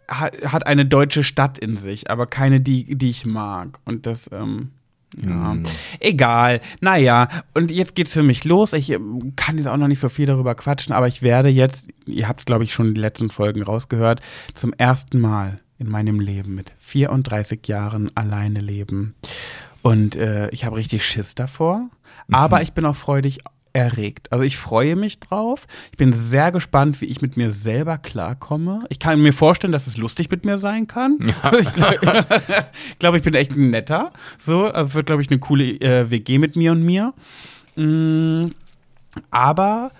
hat, 0.07 0.41
hat 0.41 0.65
eine 0.65 0.85
deutsche 0.85 1.25
Stadt 1.25 1.57
in 1.57 1.75
sich, 1.75 2.09
aber 2.09 2.27
keine, 2.27 2.61
die, 2.61 2.95
die 2.95 3.09
ich 3.09 3.25
mag. 3.25 3.77
Und 3.83 4.05
das, 4.05 4.29
ähm, 4.31 4.71
ja. 5.17 5.57
Egal. 5.99 6.61
Naja, 6.81 7.29
und 7.53 7.71
jetzt 7.71 7.95
geht's 7.95 8.13
für 8.13 8.23
mich 8.23 8.45
los. 8.45 8.73
Ich 8.73 8.91
ähm, 8.91 9.33
kann 9.35 9.57
jetzt 9.57 9.67
auch 9.67 9.77
noch 9.77 9.87
nicht 9.87 9.99
so 9.99 10.09
viel 10.09 10.25
darüber 10.25 10.55
quatschen, 10.55 10.93
aber 10.93 11.07
ich 11.07 11.21
werde 11.21 11.49
jetzt, 11.49 11.87
ihr 12.05 12.27
habt 12.27 12.41
es, 12.41 12.45
glaube 12.45 12.63
ich, 12.63 12.73
schon 12.73 12.87
in 12.87 12.93
den 12.93 13.01
letzten 13.01 13.29
Folgen 13.29 13.61
rausgehört, 13.61 14.21
zum 14.53 14.73
ersten 14.73 15.19
Mal 15.19 15.59
in 15.77 15.89
meinem 15.89 16.19
Leben 16.19 16.55
mit 16.55 16.73
34 16.79 17.67
Jahren 17.67 18.11
alleine 18.15 18.59
leben. 18.59 19.15
Und 19.81 20.15
äh, 20.15 20.49
ich 20.49 20.65
habe 20.65 20.75
richtig 20.75 21.05
Schiss 21.05 21.35
davor, 21.35 21.89
aber 22.29 22.61
ich 22.61 22.73
bin 22.73 22.85
auch 22.85 22.95
freudig 22.95 23.39
erregt. 23.73 24.31
Also 24.31 24.43
ich 24.43 24.57
freue 24.57 24.95
mich 24.95 25.19
drauf. 25.19 25.67
Ich 25.91 25.97
bin 25.97 26.13
sehr 26.13 26.51
gespannt, 26.51 27.01
wie 27.01 27.05
ich 27.05 27.21
mit 27.21 27.37
mir 27.37 27.51
selber 27.51 27.97
klarkomme. 27.97 28.83
Ich 28.89 28.99
kann 28.99 29.21
mir 29.21 29.33
vorstellen, 29.33 29.73
dass 29.73 29.87
es 29.87 29.97
lustig 29.97 30.29
mit 30.31 30.45
mir 30.45 30.57
sein 30.57 30.87
kann. 30.87 31.17
Ich 31.59 31.73
glaube, 31.73 32.25
glaub, 32.99 33.15
ich 33.15 33.23
bin 33.23 33.33
echt 33.33 33.51
ein 33.51 33.69
netter. 33.69 34.11
So, 34.37 34.65
also 34.65 34.93
wird, 34.93 35.07
glaube 35.07 35.21
ich, 35.21 35.29
eine 35.29 35.39
coole 35.39 35.65
äh, 35.81 36.09
WG 36.09 36.37
mit 36.37 36.55
mir 36.55 36.71
und 36.71 36.83
mir. 36.83 37.13
Mm, 37.75 38.47
aber 39.31 39.91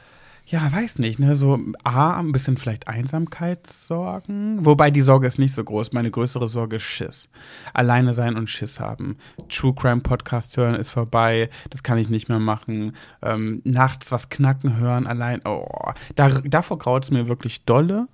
ja, 0.49 0.71
weiß 0.71 0.97
nicht, 0.97 1.19
ne, 1.19 1.35
so 1.35 1.59
A, 1.83 2.19
ein 2.19 2.31
bisschen 2.31 2.57
vielleicht 2.57 2.87
Einsamkeitssorgen, 2.87 4.65
wobei 4.65 4.89
die 4.89 5.01
Sorge 5.01 5.27
ist 5.27 5.37
nicht 5.37 5.53
so 5.53 5.63
groß. 5.63 5.91
Meine 5.93 6.09
größere 6.09 6.47
Sorge 6.47 6.77
ist 6.77 6.83
Schiss. 6.83 7.29
Alleine 7.71 8.13
sein 8.13 8.35
und 8.35 8.49
Schiss 8.49 8.79
haben. 8.79 9.17
True 9.47 9.75
Crime 9.75 10.01
Podcast 10.01 10.57
hören 10.57 10.73
ist 10.73 10.89
vorbei, 10.89 11.51
das 11.69 11.83
kann 11.83 11.99
ich 11.99 12.09
nicht 12.09 12.29
mehr 12.29 12.39
machen. 12.39 12.93
Ähm, 13.21 13.61
nachts 13.63 14.11
was 14.11 14.29
knacken 14.29 14.77
hören, 14.77 15.05
allein, 15.05 15.41
oh, 15.45 15.91
da, 16.15 16.29
davor 16.29 16.79
graut 16.79 17.03
es 17.03 17.11
mir 17.11 17.27
wirklich 17.27 17.65
dolle. 17.65 18.07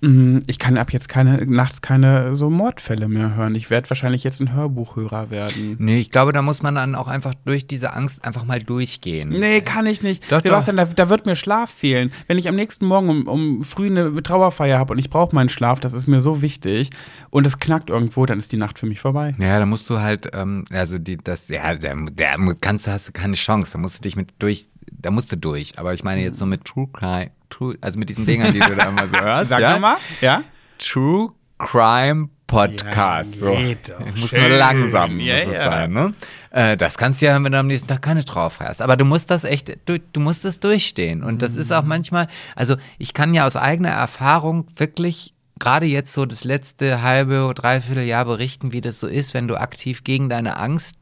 Mm, 0.00 0.38
Ich 0.46 0.58
kann 0.58 0.78
ab 0.78 0.92
jetzt 0.92 1.08
keine, 1.08 1.44
nachts 1.46 1.82
keine 1.82 2.34
so 2.34 2.48
Mordfälle 2.50 3.08
mehr 3.08 3.34
hören. 3.34 3.54
Ich 3.54 3.70
werde 3.70 3.90
wahrscheinlich 3.90 4.24
jetzt 4.24 4.40
ein 4.40 4.52
Hörbuchhörer 4.54 5.30
werden. 5.30 5.76
Nee, 5.78 5.98
ich 5.98 6.10
glaube, 6.10 6.32
da 6.32 6.42
muss 6.42 6.62
man 6.62 6.74
dann 6.74 6.94
auch 6.94 7.08
einfach 7.08 7.34
durch 7.44 7.66
diese 7.66 7.92
Angst 7.92 8.24
einfach 8.24 8.44
mal 8.44 8.62
durchgehen. 8.62 9.28
Nee, 9.28 9.60
kann 9.60 9.86
ich 9.86 10.02
nicht. 10.02 10.30
Doch, 10.32 10.40
Sebastian, 10.40 10.76
Da, 10.76 10.84
da 10.86 11.08
wird 11.08 11.26
mir 11.26 11.36
Schlaf 11.36 11.70
fehlen. 11.70 12.12
Wenn 12.26 12.38
ich 12.38 12.48
am 12.48 12.56
nächsten 12.56 12.86
Morgen 12.86 13.08
um, 13.10 13.26
um 13.26 13.64
früh 13.64 13.86
eine 13.86 14.22
Trauerfeier 14.22 14.78
habe 14.78 14.92
und 14.92 14.98
ich 14.98 15.10
brauche 15.10 15.34
meinen 15.34 15.48
Schlaf, 15.48 15.80
das 15.80 15.92
ist 15.92 16.06
mir 16.06 16.20
so 16.20 16.40
wichtig 16.42 16.90
und 17.30 17.46
es 17.46 17.58
knackt 17.58 17.90
irgendwo, 17.90 18.24
dann 18.26 18.38
ist 18.38 18.52
die 18.52 18.56
Nacht 18.56 18.78
für 18.78 18.86
mich 18.86 19.00
vorbei. 19.00 19.34
Ja, 19.38 19.58
da 19.58 19.66
musst 19.66 19.88
du 19.90 20.00
halt, 20.00 20.30
ähm, 20.32 20.64
also 20.70 20.98
die, 20.98 21.18
das, 21.18 21.48
ja, 21.48 21.74
der, 21.74 21.96
der 22.10 22.36
kannst 22.60 22.86
du, 22.86 22.90
hast 22.90 23.08
du 23.08 23.12
keine 23.12 23.34
Chance. 23.34 23.72
Da 23.72 23.78
musst 23.78 23.98
du 23.98 24.02
dich 24.02 24.16
mit 24.16 24.30
durch, 24.38 24.68
da 24.90 25.10
musst 25.10 25.30
du 25.32 25.36
durch. 25.36 25.78
Aber 25.78 25.94
ich 25.94 26.04
meine 26.04 26.22
jetzt 26.22 26.38
nur 26.40 26.46
mit 26.48 26.64
True 26.64 26.88
Crime, 26.92 27.30
True, 27.48 27.76
also 27.80 27.98
mit 27.98 28.08
diesen 28.08 28.26
Dingern, 28.26 28.52
die 28.52 28.60
du 28.60 28.74
da 28.76 28.88
immer 28.88 29.08
so 29.08 29.16
hörst. 29.20 29.50
Sag 29.50 29.60
ja? 29.60 29.78
mal, 29.78 29.96
ja? 30.20 30.42
True 30.78 31.30
Crime 31.58 32.28
Podcast. 32.46 33.34
Ja, 33.36 33.40
so. 33.40 33.52
Ich 33.52 34.20
muss 34.20 34.30
Schön. 34.30 34.40
nur 34.48 34.58
langsam 34.58 35.20
Ja, 35.20 35.36
muss 35.38 35.46
es 35.46 35.56
ja. 35.58 35.64
sein, 35.70 35.92
ne? 35.92 36.14
Äh, 36.50 36.76
das 36.76 36.98
kannst 36.98 37.22
du 37.22 37.26
ja, 37.26 37.40
wenn 37.42 37.52
du 37.52 37.58
am 37.58 37.68
nächsten 37.68 37.86
Tag 37.86 38.02
keine 38.02 38.24
drauf 38.24 38.58
hast. 38.58 38.82
Aber 38.82 38.96
du 38.96 39.04
musst 39.04 39.30
das 39.30 39.44
echt, 39.44 39.76
du, 39.84 40.00
du 40.00 40.18
musst 40.20 40.44
es 40.44 40.58
durchstehen. 40.58 41.22
Und 41.22 41.42
das 41.42 41.54
Mhm. 41.54 41.60
ist 41.60 41.72
auch 41.72 41.84
manchmal, 41.84 42.26
also 42.56 42.76
ich 42.98 43.14
kann 43.14 43.34
ja 43.34 43.46
aus 43.46 43.54
eigener 43.56 43.90
Erfahrung 43.90 44.66
wirklich 44.76 45.34
gerade 45.60 45.86
jetzt 45.86 46.12
so 46.12 46.26
das 46.26 46.42
letzte 46.42 47.02
halbe, 47.02 47.52
dreiviertel 47.54 48.02
Jahr 48.04 48.24
berichten, 48.24 48.72
wie 48.72 48.80
das 48.80 48.98
so 48.98 49.06
ist, 49.06 49.32
wenn 49.34 49.46
du 49.46 49.56
aktiv 49.60 50.02
gegen 50.02 50.28
deine 50.28 50.56
Angst 50.56 50.96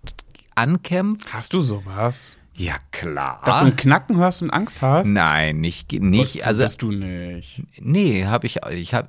ankämpfst. 0.55 1.33
Hast 1.33 1.53
du 1.53 1.63
sowas? 1.63 2.37
Ja, 2.61 2.75
klar. 2.91 3.41
Dass 3.45 3.61
du 3.61 3.67
ein 3.67 3.77
Knacken 3.77 4.17
hörst 4.17 4.43
und 4.43 4.51
Angst 4.51 4.83
hast? 4.83 5.07
Nein, 5.07 5.61
nicht, 5.61 5.93
nicht, 5.93 6.41
Das 6.41 6.47
also 6.49 6.63
bist 6.65 6.83
du 6.83 6.91
nicht. 6.91 7.63
Nee, 7.81 8.25
habe 8.27 8.49
ich, 8.49 8.59
ich 8.73 8.95
habe, 8.95 9.09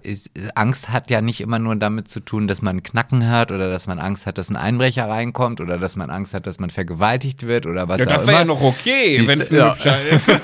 Angst 0.54 0.90
hat 0.90 1.10
ja 1.10 1.22
nicht 1.22 1.42
immer 1.42 1.58
nur 1.58 1.76
damit 1.76 2.10
zu 2.10 2.20
tun, 2.20 2.48
dass 2.48 2.62
man 2.62 2.74
einen 2.74 2.84
Knacken 2.84 3.28
hört 3.28 3.52
oder 3.52 3.72
dass 3.72 3.88
man 3.88 3.98
Angst 3.98 4.28
hat, 4.28 4.38
dass 4.38 4.50
ein 4.52 4.56
Einbrecher 4.56 5.10
reinkommt 5.10 5.62
oder 5.62 5.80
dass 5.80 5.96
man 5.96 6.12
Angst 6.12 6.36
hat, 6.36 6.46
dass 6.46 6.60
man 6.60 6.70
vergewaltigt 6.70 7.48
wird 7.48 7.66
oder 7.66 7.88
was 7.88 8.02
Ja, 8.02 8.06
auch 8.06 8.10
das 8.12 8.22
immer. 8.24 8.32
wäre 8.34 8.40
ja 8.42 8.46
noch 8.46 8.62
okay, 8.62 9.24
wenn 9.28 9.42
es 9.42 9.50
ein 9.50 9.58
Ja. 9.58 9.74
Hübscher 9.74 10.08
ist. 10.08 10.32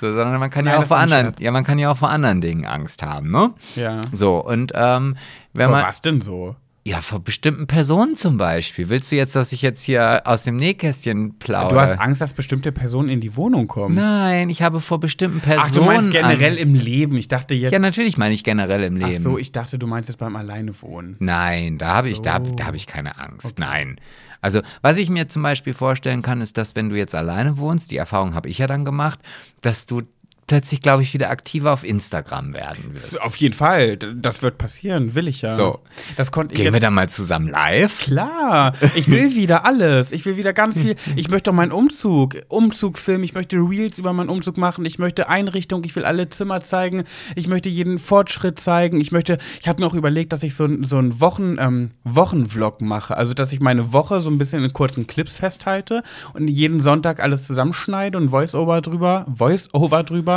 So, 0.00 0.12
sondern 0.12 0.40
man 0.40 0.50
kann 0.50 0.64
ja 0.66 0.72
Nein, 0.72 0.78
auch 0.78 0.82
das 0.82 0.88
vor 0.88 0.96
ein 0.96 1.02
anderen, 1.04 1.24
Scherz. 1.26 1.40
ja, 1.40 1.50
man 1.52 1.62
kann 1.62 1.78
ja 1.78 1.88
auch 1.92 1.96
vor 1.96 2.10
anderen 2.10 2.40
Dingen 2.40 2.64
Angst 2.66 3.04
haben, 3.04 3.28
ne? 3.28 3.52
ja. 3.76 4.00
So, 4.10 4.38
und 4.44 4.72
ähm, 4.74 5.16
wenn 5.52 5.66
Vor 5.66 5.76
man, 5.76 5.86
was 5.86 6.02
denn 6.02 6.20
so? 6.20 6.56
Ja, 6.86 7.00
vor 7.00 7.20
bestimmten 7.20 7.66
Personen 7.66 8.14
zum 8.14 8.36
Beispiel. 8.36 8.90
Willst 8.90 9.10
du 9.10 9.16
jetzt, 9.16 9.34
dass 9.34 9.52
ich 9.52 9.62
jetzt 9.62 9.82
hier 9.82 10.20
aus 10.26 10.42
dem 10.42 10.56
Nähkästchen 10.56 11.38
plaudere? 11.38 11.72
Du 11.72 11.80
hast 11.80 11.98
Angst, 11.98 12.20
dass 12.20 12.34
bestimmte 12.34 12.72
Personen 12.72 13.08
in 13.08 13.22
die 13.22 13.36
Wohnung 13.36 13.68
kommen. 13.68 13.94
Nein, 13.94 14.50
ich 14.50 14.60
habe 14.60 14.82
vor 14.82 15.00
bestimmten 15.00 15.40
Personen. 15.40 15.66
Ach, 15.66 15.72
du 15.74 15.82
meinst 15.82 16.10
generell 16.10 16.50
Angst. 16.50 16.60
im 16.60 16.74
Leben. 16.74 17.16
Ich 17.16 17.28
dachte 17.28 17.54
jetzt. 17.54 17.72
Ja, 17.72 17.78
natürlich 17.78 18.18
meine 18.18 18.34
ich 18.34 18.44
generell 18.44 18.82
im 18.82 18.98
Ach 19.02 19.08
Leben. 19.08 19.22
so, 19.22 19.38
ich 19.38 19.50
dachte, 19.50 19.78
du 19.78 19.86
meinst 19.86 20.10
jetzt 20.10 20.18
beim 20.18 20.36
Alleinewohnen. 20.36 21.16
Nein, 21.20 21.78
da 21.78 21.94
habe 21.94 22.10
ich, 22.10 22.20
da, 22.20 22.44
So. 22.44 22.52
da 22.54 22.66
habe 22.66 22.76
ich 22.76 22.86
keine 22.86 23.18
Angst. 23.18 23.58
Nein. 23.58 23.96
Also, 24.42 24.60
was 24.82 24.98
ich 24.98 25.08
mir 25.08 25.26
zum 25.26 25.42
Beispiel 25.42 25.72
vorstellen 25.72 26.20
kann, 26.20 26.42
ist, 26.42 26.58
dass 26.58 26.76
wenn 26.76 26.90
du 26.90 26.96
jetzt 26.96 27.14
alleine 27.14 27.56
wohnst, 27.56 27.92
die 27.92 27.96
Erfahrung 27.96 28.34
habe 28.34 28.50
ich 28.50 28.58
ja 28.58 28.66
dann 28.66 28.84
gemacht, 28.84 29.18
dass 29.62 29.86
du 29.86 30.02
plötzlich, 30.46 30.80
glaube 30.80 31.02
ich, 31.02 31.14
wieder 31.14 31.30
aktiver 31.30 31.72
auf 31.72 31.84
Instagram 31.84 32.54
werden 32.54 32.94
wirst. 32.94 33.20
Auf 33.20 33.36
jeden 33.36 33.54
Fall. 33.54 33.96
Das 33.96 34.42
wird 34.42 34.58
passieren, 34.58 35.14
will 35.14 35.28
ich 35.28 35.42
ja. 35.42 35.56
So. 35.56 35.80
Das 36.16 36.32
konnte 36.32 36.54
ich 36.54 36.60
Gehen 36.60 36.72
wir 36.72 36.80
dann 36.80 36.94
mal 36.94 37.08
zusammen 37.08 37.48
live? 37.48 38.00
Klar, 38.00 38.74
ich 38.94 39.10
will 39.10 39.34
wieder 39.36 39.64
alles. 39.64 40.12
Ich 40.12 40.24
will 40.26 40.36
wieder 40.36 40.52
ganz 40.52 40.78
viel. 40.78 40.96
Ich 41.16 41.28
möchte 41.28 41.50
auch 41.50 41.54
meinen 41.54 41.72
Umzug, 41.72 42.36
Umzug 42.48 42.98
filmen. 42.98 43.24
Ich 43.24 43.34
möchte 43.34 43.56
Reels 43.56 43.98
über 43.98 44.12
meinen 44.12 44.28
Umzug 44.28 44.58
machen. 44.58 44.84
Ich 44.84 44.98
möchte 44.98 45.28
Einrichtung. 45.28 45.84
Ich 45.84 45.96
will 45.96 46.04
alle 46.04 46.28
Zimmer 46.28 46.60
zeigen. 46.60 47.04
Ich 47.36 47.48
möchte 47.48 47.68
jeden 47.68 47.98
Fortschritt 47.98 48.58
zeigen. 48.60 49.00
Ich 49.00 49.12
möchte. 49.12 49.38
Ich 49.60 49.68
habe 49.68 49.80
mir 49.80 49.86
auch 49.86 49.94
überlegt, 49.94 50.32
dass 50.32 50.42
ich 50.42 50.54
so, 50.54 50.68
so 50.82 50.98
einen 50.98 51.20
Wochen, 51.20 51.56
ähm, 51.58 51.90
Wochenvlog 52.04 52.80
mache. 52.80 53.16
Also 53.16 53.34
dass 53.34 53.52
ich 53.52 53.60
meine 53.60 53.92
Woche 53.92 54.20
so 54.20 54.30
ein 54.30 54.38
bisschen 54.38 54.64
in 54.64 54.72
kurzen 54.72 55.06
Clips 55.06 55.36
festhalte 55.36 56.02
und 56.32 56.48
jeden 56.48 56.80
Sonntag 56.80 57.20
alles 57.20 57.46
zusammenschneide 57.46 58.18
und 58.18 58.30
Voice-Over 58.30 58.80
drüber, 58.80 59.26
Voice-Over 59.34 60.02
drüber. 60.02 60.33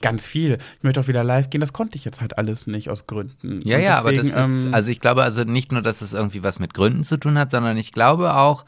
Ganz 0.00 0.26
viel. 0.26 0.58
Ich 0.76 0.82
möchte 0.82 1.00
auch 1.00 1.08
wieder 1.08 1.24
live 1.24 1.48
gehen. 1.50 1.60
Das 1.60 1.72
konnte 1.72 1.96
ich 1.96 2.04
jetzt 2.04 2.20
halt 2.20 2.36
alles 2.38 2.66
nicht 2.66 2.90
aus 2.90 3.06
Gründen. 3.06 3.60
Ja, 3.64 3.76
Und 3.76 3.82
ja, 3.82 3.98
aber 3.98 4.12
das 4.12 4.26
deswegen, 4.26 4.44
ist, 4.44 4.64
ähm, 4.66 4.74
also 4.74 4.90
ich 4.90 5.00
glaube 5.00 5.22
also 5.22 5.44
nicht 5.44 5.72
nur, 5.72 5.82
dass 5.82 6.02
es 6.02 6.12
irgendwie 6.12 6.42
was 6.42 6.58
mit 6.58 6.74
Gründen 6.74 7.04
zu 7.04 7.16
tun 7.16 7.38
hat, 7.38 7.50
sondern 7.50 7.76
ich 7.76 7.92
glaube 7.92 8.34
auch, 8.34 8.64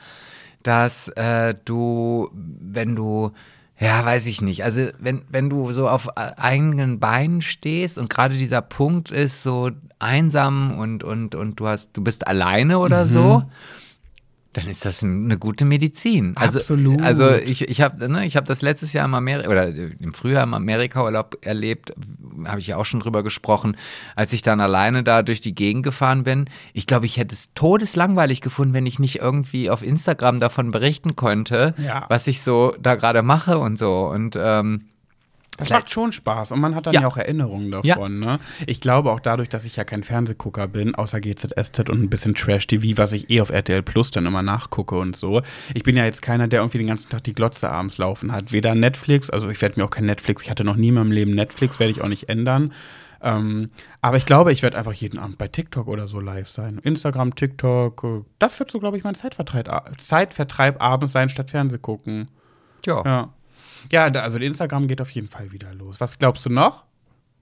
dass 0.62 1.08
äh, 1.08 1.54
du, 1.64 2.30
wenn 2.32 2.96
du, 2.96 3.32
ja, 3.78 4.04
weiß 4.04 4.26
ich 4.26 4.40
nicht, 4.40 4.64
also 4.64 4.88
wenn, 4.98 5.22
wenn 5.28 5.48
du 5.50 5.70
so 5.72 5.88
auf 5.88 6.08
äh, 6.16 6.32
eigenen 6.36 6.98
Beinen 6.98 7.40
stehst 7.42 7.96
und 7.98 8.10
gerade 8.10 8.34
dieser 8.34 8.60
Punkt 8.62 9.10
ist 9.12 9.42
so 9.44 9.70
einsam 10.00 10.78
und, 10.78 11.04
und, 11.04 11.34
und 11.34 11.60
du 11.60 11.68
hast, 11.68 11.90
du 11.96 12.02
bist 12.02 12.26
alleine 12.26 12.78
oder 12.78 13.04
Mhm. 13.06 13.10
so, 13.10 13.42
dann 14.60 14.68
ist 14.68 14.84
das 14.84 15.02
ein- 15.02 15.24
eine 15.24 15.38
gute 15.38 15.64
Medizin. 15.64 16.32
Also, 16.36 16.58
Absolut. 16.58 17.00
Also 17.02 17.30
ich, 17.30 17.68
ich 17.68 17.80
habe 17.80 18.08
ne, 18.08 18.26
ich 18.26 18.36
hab 18.36 18.44
das 18.46 18.62
letztes 18.62 18.92
Jahr 18.92 19.04
im 19.04 19.14
Amerika 19.14 19.48
oder 19.50 19.68
im 19.68 20.14
Frühjahr 20.14 20.44
im 20.44 20.54
Amerika-Urlaub 20.54 21.38
erlebt, 21.42 21.92
habe 22.44 22.60
ich 22.60 22.66
ja 22.68 22.76
auch 22.76 22.84
schon 22.84 23.00
drüber 23.00 23.22
gesprochen, 23.22 23.76
als 24.16 24.32
ich 24.32 24.42
dann 24.42 24.60
alleine 24.60 25.02
da 25.02 25.22
durch 25.22 25.40
die 25.40 25.54
Gegend 25.54 25.82
gefahren 25.82 26.24
bin. 26.24 26.48
Ich 26.72 26.86
glaube, 26.86 27.06
ich 27.06 27.16
hätte 27.16 27.34
es 27.34 27.52
todeslangweilig 27.54 28.40
gefunden, 28.40 28.74
wenn 28.74 28.86
ich 28.86 28.98
nicht 28.98 29.16
irgendwie 29.16 29.70
auf 29.70 29.82
Instagram 29.82 30.40
davon 30.40 30.70
berichten 30.70 31.16
könnte, 31.16 31.74
Ja. 31.78 32.06
was 32.08 32.26
ich 32.26 32.42
so 32.42 32.74
da 32.80 32.94
gerade 32.94 33.22
mache 33.22 33.58
und 33.58 33.78
so. 33.78 34.06
Und 34.06 34.36
ähm, 34.40 34.82
Das 35.58 35.66
Vielleicht- 35.66 35.82
macht 35.82 35.90
schon 35.92 36.12
Spaß 36.12 36.52
und 36.52 36.60
man 36.60 36.74
hat 36.74 36.86
dann 36.86 36.94
ja, 36.94 37.02
Ja. 37.02 37.06
auch 37.08 37.16
Erinnerungen 37.18 37.70
davon. 37.70 38.22
Ja. 38.22 38.36
Ne? 38.36 38.38
Ich 38.66 38.80
glaube 38.80 39.10
auch 39.12 39.20
dadurch, 39.20 39.48
dass 39.50 39.64
ich 39.66 39.76
ja 39.76 39.84
kein 39.84 40.02
Fernsehgucker 40.04 40.68
bin, 40.68 40.94
außer 40.94 41.20
GZSZ 41.20 41.90
und 41.90 42.00
ein 42.02 42.08
bisschen 42.08 42.34
Trash-TV, 42.34 42.96
was 42.96 43.12
ich 43.12 43.28
eh 43.28 43.40
auf 43.40 43.50
RTL 43.50 43.82
Plus 43.82 44.10
dann 44.10 44.24
immer 44.24 44.42
nachgucke 44.42 44.96
und 44.96 45.16
so. 45.16 45.42
Ich 45.74 45.82
bin 45.82 45.96
ja 45.96 46.04
jetzt 46.04 46.22
keiner, 46.22 46.48
der 46.48 46.60
irgendwie 46.60 46.78
den 46.78 46.86
ganzen 46.86 47.10
Tag 47.10 47.24
die 47.24 47.34
Glotze 47.34 47.68
abends 47.70 47.98
laufen 47.98 48.32
hat. 48.32 48.52
Weder 48.52 48.74
Netflix, 48.74 49.28
also 49.30 49.48
ich 49.50 49.60
werde 49.60 49.78
mir 49.80 49.84
auch 49.86 49.90
kein 49.90 50.06
Netflix, 50.06 50.42
ich 50.42 50.50
hatte 50.50 50.64
noch 50.64 50.76
nie 50.76 50.88
in 50.88 50.94
meinem 50.94 51.12
Leben 51.12 51.34
Netflix, 51.34 51.78
werde 51.80 51.90
ich 51.90 52.00
auch 52.02 52.08
nicht 52.08 52.28
ändern. 52.28 52.72
Ähm, 53.20 53.70
aber 54.00 54.16
ich 54.16 54.26
glaube, 54.26 54.52
ich 54.52 54.62
werde 54.62 54.78
einfach 54.78 54.92
jeden 54.92 55.18
Abend 55.18 55.38
bei 55.38 55.48
TikTok 55.48 55.88
oder 55.88 56.06
so 56.06 56.20
live 56.20 56.48
sein. 56.48 56.78
Instagram, 56.84 57.34
TikTok, 57.34 58.04
äh, 58.04 58.20
das 58.38 58.60
wird 58.60 58.70
so, 58.70 58.78
glaube 58.78 58.96
ich, 58.96 59.02
mein 59.02 59.16
Zeitvertreib, 59.16 59.68
Zeitvertreib 60.00 60.80
abends 60.80 61.12
sein, 61.12 61.28
statt 61.28 61.50
Fernseh 61.50 61.78
gucken. 61.78 62.28
ja. 62.86 63.02
Ja. 63.04 63.28
Ja, 63.90 64.06
also 64.06 64.38
Instagram 64.38 64.88
geht 64.88 65.00
auf 65.00 65.10
jeden 65.10 65.28
Fall 65.28 65.52
wieder 65.52 65.72
los. 65.74 66.00
Was 66.00 66.18
glaubst 66.18 66.44
du 66.46 66.50
noch? 66.50 66.84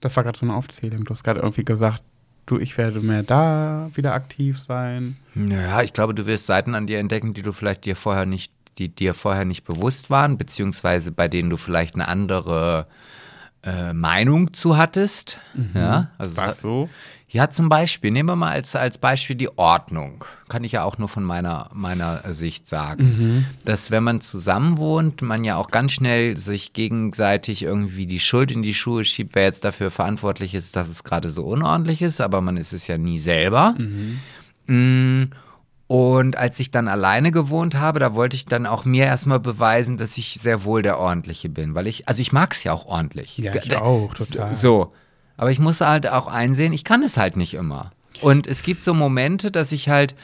Das 0.01 0.17
war 0.17 0.25
gerade 0.25 0.39
so 0.39 0.47
eine 0.47 0.55
Aufzählung. 0.55 1.05
Du 1.05 1.11
hast 1.11 1.25
gerade 1.25 1.41
irgendwie 1.41 1.65
gesagt, 1.65 2.03
du, 2.47 2.59
ich 2.59 2.77
werde 2.79 3.01
mehr 3.01 3.23
da 3.23 3.91
wieder 3.95 4.13
aktiv 4.13 4.59
sein. 4.61 5.17
Naja, 5.35 5.83
ich 5.83 5.93
glaube, 5.93 6.15
du 6.15 6.27
wirst 6.27 6.47
Seiten 6.47 6.75
an 6.75 6.87
dir 6.87 6.99
entdecken, 6.99 7.35
die 7.35 7.43
du 7.43 7.53
vielleicht 7.53 7.85
dir 7.85 7.97
vorher 7.97 8.27
nicht, 8.27 8.53
die 8.79 8.89
dir 8.89 9.15
vorher 9.15 9.45
nicht 9.45 9.65
bewusst 9.65 10.11
waren, 10.11 10.39
beziehungsweise 10.39 11.13
bei 11.13 11.29
denen 11.29 11.51
du 11.51 11.57
vielleicht 11.57 11.95
eine 11.95 12.09
andere 12.09 12.87
äh, 13.67 13.93
Meinung 13.93 14.55
zu 14.55 14.77
hattest. 14.77 15.39
Ja, 15.75 16.11
also 16.19 16.37
Was 16.37 16.61
so? 16.61 16.89
Ja, 17.29 17.51
zum 17.51 17.69
Beispiel, 17.69 18.13
nehmen 18.13 18.29
wir 18.29 18.37
mal 18.37 18.53
als, 18.53 18.77
als 18.77 18.99
Beispiel 18.99 19.35
die 19.35 19.59
Ordnung. 19.59 20.25
Kann 20.49 20.63
ich 20.63 20.73
ja 20.73 20.85
auch 20.85 20.97
nur 20.97 21.09
von 21.09 21.25
meiner, 21.25 21.69
meiner 21.75 22.23
Sicht 22.33 22.69
sagen. 22.69 23.45
Dass 23.65 23.91
wenn 23.91 24.05
man 24.05 24.21
zusammen 24.21 24.79
wohnt, 24.79 25.23
man 25.23 25.43
ja 25.43 25.57
auch 25.57 25.71
ganz 25.71 25.93
schnell 25.93 26.37
sich 26.37 26.73
gegenseitig 26.73 27.65
irgendwie 27.65 28.07
die 28.07 28.21
Schuld 28.21 28.53
in 28.53 28.63
die 28.63 28.75
Schuhe 28.75 29.05
schiebt, 29.05 29.35
wer 29.35 29.43
jetzt 29.43 29.65
dafür 29.65 29.91
verantwortlich 29.91 30.55
ist, 30.55 30.77
dass 30.77 30.89
es 30.89 31.03
gerade 31.03 31.31
so 31.31 31.45
unordentlich 31.45 32.01
ist, 32.01 32.21
aber 32.21 32.41
man 32.41 32.57
ist 32.57 32.73
es 32.73 32.87
ja 32.87 32.97
nie 32.97 33.19
selber. 33.19 33.75
Mm, 34.67 35.25
Und 35.89 36.37
als 36.37 36.59
ich 36.59 36.73
dann 36.73 36.89
alleine 36.89 37.31
gewohnt 37.31 37.77
habe, 37.77 38.01
da 38.01 38.15
wollte 38.15 38.37
ich 38.37 38.47
dann 38.47 38.67
auch 38.67 38.85
mir 38.85 39.05
erstmal 39.05 39.39
beweisen, 39.39 39.97
dass 39.97 40.19
ich 40.19 40.35
sehr 40.35 40.65
wohl 40.65 40.83
der 40.83 40.99
Ordentliche 40.99 41.49
bin. 41.49 41.75
Weil 41.75 41.87
ich, 41.87 42.09
also 42.09 42.21
ich 42.21 42.33
mag 42.33 42.55
es 42.55 42.65
ja 42.65 42.73
auch 42.73 42.87
ordentlich. 42.87 43.39
Ja, 43.39 43.55
ich 43.55 43.77
auch, 43.77 44.13
total. 44.15 44.55
So. 44.55 44.93
Aber 45.37 45.51
ich 45.51 45.61
muss 45.61 45.81
halt 45.81 46.09
auch 46.09 46.27
einsehen, 46.27 46.73
ich 46.73 46.83
kann 46.83 47.03
es 47.03 47.17
halt 47.17 47.37
nicht 47.37 47.55
immer. 47.55 47.93
Und 48.23 48.47
es 48.47 48.63
gibt 48.63 48.83
so 48.83 48.95
Momente, 48.95 49.51
dass 49.51 49.73
ich 49.73 49.89
halt 49.89 50.15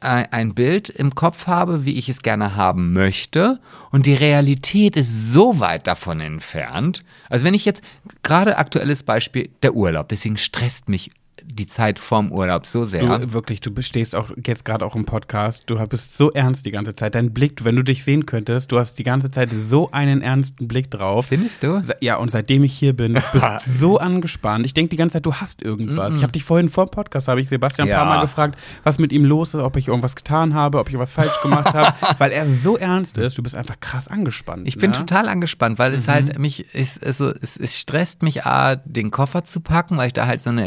ein, 0.00 0.26
ein 0.30 0.54
Bild 0.54 0.90
im 0.90 1.14
Kopf 1.14 1.46
habe, 1.46 1.84
wie 1.84 1.98
ich 1.98 2.08
es 2.08 2.22
gerne 2.22 2.56
haben 2.56 2.92
möchte. 2.92 3.58
Und 3.90 4.06
die 4.06 4.14
Realität 4.14 4.96
ist 4.96 5.32
so 5.32 5.58
weit 5.58 5.86
davon 5.86 6.20
entfernt. 6.20 7.04
Also 7.28 7.44
wenn 7.44 7.54
ich 7.54 7.64
jetzt, 7.64 7.82
gerade 8.22 8.58
aktuelles 8.58 9.02
Beispiel, 9.02 9.50
der 9.62 9.74
Urlaub. 9.74 10.08
Deswegen 10.08 10.36
stresst 10.36 10.88
mich 10.88 11.10
die 11.50 11.66
Zeit 11.66 11.98
vorm 11.98 12.30
Urlaub 12.30 12.66
so 12.66 12.84
sehr. 12.84 13.00
Du 13.18 13.32
wirklich, 13.32 13.60
du 13.60 13.70
stehst 13.82 14.14
auch 14.14 14.30
jetzt 14.46 14.64
gerade 14.64 14.84
auch 14.84 14.94
im 14.94 15.04
Podcast. 15.04 15.64
Du 15.66 15.76
bist 15.88 16.16
so 16.16 16.30
ernst 16.30 16.66
die 16.66 16.70
ganze 16.70 16.94
Zeit. 16.94 17.14
Dein 17.14 17.32
Blick, 17.32 17.64
wenn 17.64 17.74
du 17.76 17.82
dich 17.82 18.04
sehen 18.04 18.26
könntest, 18.26 18.70
du 18.70 18.78
hast 18.78 18.98
die 18.98 19.02
ganze 19.02 19.30
Zeit 19.30 19.50
so 19.52 19.90
einen 19.90 20.22
ernsten 20.22 20.68
Blick 20.68 20.90
drauf. 20.90 21.26
Findest 21.26 21.62
du? 21.62 21.80
Ja, 22.00 22.16
und 22.16 22.30
seitdem 22.30 22.62
ich 22.64 22.72
hier 22.72 22.94
bin, 22.94 23.14
bist 23.32 23.44
du 23.66 23.70
so 23.70 23.98
angespannt. 23.98 24.64
Ich 24.66 24.74
denke 24.74 24.90
die 24.90 24.96
ganze 24.96 25.14
Zeit, 25.14 25.26
du 25.26 25.34
hast 25.34 25.62
irgendwas. 25.62 26.14
Ich 26.16 26.22
habe 26.22 26.32
dich 26.32 26.44
vorhin 26.44 26.68
vor 26.68 26.86
dem 26.86 26.90
Podcast, 26.90 27.28
habe 27.28 27.40
ich 27.40 27.48
Sebastian 27.48 27.88
ein 27.88 27.90
Ja. 27.90 27.98
paar 27.98 28.06
Mal 28.06 28.20
gefragt, 28.20 28.58
was 28.84 28.98
mit 28.98 29.12
ihm 29.12 29.24
los 29.24 29.54
ist, 29.54 29.60
ob 29.60 29.76
ich 29.76 29.88
irgendwas 29.88 30.14
getan 30.16 30.54
habe, 30.54 30.78
ob 30.78 30.88
ich 30.90 30.98
was 30.98 31.10
falsch 31.10 31.40
gemacht 31.42 31.72
habe, 31.74 31.92
weil 32.18 32.30
er 32.32 32.46
so 32.46 32.76
ernst 32.76 33.18
ist. 33.18 33.38
Du 33.38 33.42
bist 33.42 33.54
einfach 33.54 33.80
krass 33.80 34.08
angespannt. 34.08 34.66
Ich 34.68 34.76
bin 34.78 34.90
ne? 34.90 34.96
total 34.98 35.28
angespannt, 35.28 35.78
weil 35.78 35.90
Mhm. 35.92 35.96
es 35.96 36.08
halt 36.08 36.38
mich, 36.38 36.66
es, 36.74 37.02
also, 37.02 37.32
es, 37.40 37.56
es 37.56 37.78
stresst 37.78 38.22
mich, 38.22 38.44
A, 38.44 38.76
den 38.76 39.10
Koffer 39.10 39.44
zu 39.44 39.60
packen, 39.60 39.96
weil 39.96 40.08
ich 40.08 40.12
da 40.12 40.26
halt 40.26 40.40
so 40.40 40.50
eine 40.50 40.64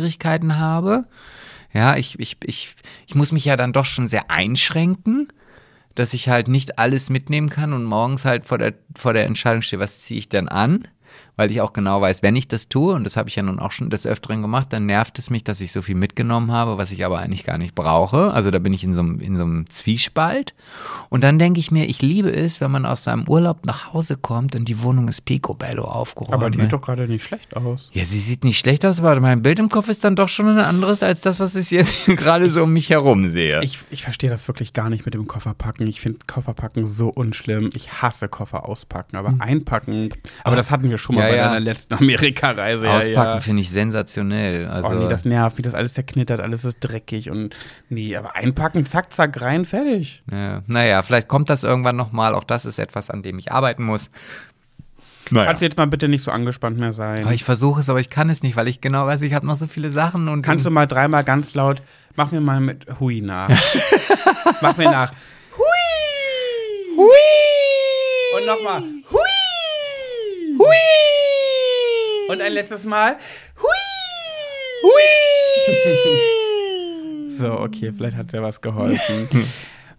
Entscheidungsschwierigkeiten 0.00 0.58
habe. 0.58 1.04
Ja, 1.72 1.96
ich, 1.96 2.18
ich, 2.18 2.36
ich, 2.44 2.74
ich 3.06 3.14
muss 3.14 3.32
mich 3.32 3.44
ja 3.44 3.56
dann 3.56 3.72
doch 3.72 3.84
schon 3.84 4.08
sehr 4.08 4.30
einschränken, 4.30 5.28
dass 5.94 6.14
ich 6.14 6.28
halt 6.28 6.48
nicht 6.48 6.78
alles 6.78 7.10
mitnehmen 7.10 7.48
kann 7.48 7.72
und 7.72 7.84
morgens 7.84 8.24
halt 8.24 8.46
vor 8.46 8.58
der, 8.58 8.74
vor 8.96 9.12
der 9.12 9.26
Entscheidung 9.26 9.62
stehe, 9.62 9.80
was 9.80 10.00
ziehe 10.00 10.18
ich 10.18 10.28
denn 10.28 10.48
an? 10.48 10.88
Weil 11.40 11.50
ich 11.50 11.62
auch 11.62 11.72
genau 11.72 12.02
weiß, 12.02 12.22
wenn 12.22 12.36
ich 12.36 12.48
das 12.48 12.68
tue, 12.68 12.92
und 12.92 13.04
das 13.04 13.16
habe 13.16 13.30
ich 13.30 13.36
ja 13.36 13.42
nun 13.42 13.60
auch 13.60 13.72
schon 13.72 13.88
des 13.88 14.06
Öfteren 14.06 14.42
gemacht, 14.42 14.74
dann 14.74 14.84
nervt 14.84 15.18
es 15.18 15.30
mich, 15.30 15.42
dass 15.42 15.62
ich 15.62 15.72
so 15.72 15.80
viel 15.80 15.94
mitgenommen 15.94 16.52
habe, 16.52 16.76
was 16.76 16.92
ich 16.92 17.02
aber 17.02 17.18
eigentlich 17.18 17.44
gar 17.44 17.56
nicht 17.56 17.74
brauche. 17.74 18.30
Also 18.30 18.50
da 18.50 18.58
bin 18.58 18.74
ich 18.74 18.84
in 18.84 18.92
so 18.92 19.00
einem, 19.00 19.20
in 19.20 19.38
so 19.38 19.44
einem 19.44 19.64
Zwiespalt. 19.70 20.52
Und 21.08 21.24
dann 21.24 21.38
denke 21.38 21.58
ich 21.58 21.70
mir, 21.70 21.86
ich 21.86 22.02
liebe 22.02 22.30
es, 22.30 22.60
wenn 22.60 22.70
man 22.70 22.84
aus 22.84 23.04
seinem 23.04 23.26
Urlaub 23.26 23.64
nach 23.64 23.94
Hause 23.94 24.18
kommt 24.18 24.54
und 24.54 24.66
die 24.66 24.82
Wohnung 24.82 25.08
ist 25.08 25.24
picobello 25.24 25.84
aufgeräumt. 25.84 26.34
Aber 26.34 26.50
die 26.50 26.58
ne? 26.58 26.64
sieht 26.64 26.74
doch 26.74 26.82
gerade 26.82 27.08
nicht 27.08 27.24
schlecht 27.24 27.56
aus. 27.56 27.88
Ja, 27.94 28.04
sie 28.04 28.20
sieht 28.20 28.44
nicht 28.44 28.58
schlecht 28.58 28.84
aus, 28.84 28.98
aber 28.98 29.18
mein 29.18 29.40
Bild 29.40 29.60
im 29.60 29.70
Kopf 29.70 29.88
ist 29.88 30.04
dann 30.04 30.16
doch 30.16 30.28
schon 30.28 30.46
ein 30.46 30.58
anderes 30.58 31.02
als 31.02 31.22
das, 31.22 31.40
was 31.40 31.56
ich 31.56 31.70
jetzt 31.70 32.04
gerade 32.04 32.50
so 32.50 32.64
um 32.64 32.74
mich 32.74 32.90
herum 32.90 33.30
sehe. 33.30 33.62
Ich, 33.62 33.78
ich 33.90 34.02
verstehe 34.02 34.28
das 34.28 34.46
wirklich 34.46 34.74
gar 34.74 34.90
nicht 34.90 35.06
mit 35.06 35.14
dem 35.14 35.26
Kofferpacken. 35.26 35.86
Ich 35.86 36.02
finde 36.02 36.18
Kofferpacken 36.26 36.86
so 36.86 37.08
unschlimm. 37.08 37.70
Ich 37.72 38.02
hasse 38.02 38.28
Koffer 38.28 38.68
auspacken, 38.68 39.16
aber 39.16 39.32
einpacken. 39.38 40.10
Aber 40.44 40.56
das 40.56 40.70
hatten 40.70 40.90
wir 40.90 40.98
schon 40.98 41.16
mal. 41.16 41.29
Ja, 41.29 41.29
bei 41.30 41.36
ja. 41.36 41.48
deiner 41.48 41.60
letzten 41.60 41.94
Amerika-Reise. 41.98 42.88
Auspacken 42.90 43.14
ja. 43.14 43.40
finde 43.40 43.62
ich 43.62 43.70
sensationell. 43.70 44.66
Also, 44.66 44.88
Oh 44.88 44.94
nee, 44.94 45.08
das 45.08 45.24
nervt, 45.24 45.58
wie 45.58 45.62
das 45.62 45.74
alles 45.74 45.94
zerknittert, 45.94 46.40
alles 46.40 46.64
ist 46.64 46.78
dreckig 46.80 47.30
und 47.30 47.54
nee, 47.88 48.16
aber 48.16 48.36
einpacken, 48.36 48.86
zack, 48.86 49.12
zack, 49.12 49.40
rein, 49.40 49.64
fertig. 49.64 50.22
ja, 50.30 50.62
naja, 50.66 51.02
vielleicht 51.02 51.28
kommt 51.28 51.48
das 51.48 51.64
irgendwann 51.64 51.96
nochmal. 51.96 52.34
Auch 52.34 52.44
das 52.44 52.64
ist 52.64 52.78
etwas, 52.78 53.10
an 53.10 53.22
dem 53.22 53.38
ich 53.38 53.52
arbeiten 53.52 53.84
muss. 53.84 54.10
Naja. 55.30 55.46
Kannst 55.46 55.62
du 55.62 55.66
jetzt 55.66 55.76
mal 55.76 55.86
bitte 55.86 56.08
nicht 56.08 56.22
so 56.22 56.30
angespannt 56.30 56.78
mehr 56.78 56.92
sein? 56.92 57.22
Aber 57.24 57.34
ich 57.34 57.44
versuche 57.44 57.80
es, 57.80 57.88
aber 57.88 58.00
ich 58.00 58.10
kann 58.10 58.30
es 58.30 58.42
nicht, 58.42 58.56
weil 58.56 58.66
ich 58.66 58.80
genau 58.80 59.06
weiß, 59.06 59.22
ich 59.22 59.32
habe 59.32 59.46
noch 59.46 59.56
so 59.56 59.66
viele 59.66 59.90
Sachen 59.90 60.28
und 60.28 60.42
Kannst 60.42 60.66
du 60.66 60.70
mal 60.70 60.86
dreimal 60.86 61.22
ganz 61.22 61.54
laut, 61.54 61.82
mach 62.16 62.32
mir 62.32 62.40
mal 62.40 62.60
mit 62.60 62.86
Hui 62.98 63.20
nach. 63.20 63.48
mach 64.60 64.76
mir 64.76 64.90
nach. 64.90 65.12
Hui! 65.56 66.96
Hui! 66.96 68.38
Und 68.38 68.46
nochmal. 68.46 68.82
Hui! 69.10 70.58
Hui! 70.58 70.99
Und 72.30 72.40
ein 72.40 72.52
letztes 72.52 72.86
Mal. 72.86 73.16
Hui! 73.60 73.68
Hui! 74.84 75.00
So, 77.40 77.52
okay, 77.58 77.90
vielleicht 77.90 78.18
hat 78.18 78.26
es 78.26 78.32
ja 78.32 78.42
was 78.42 78.60
geholfen. 78.60 79.28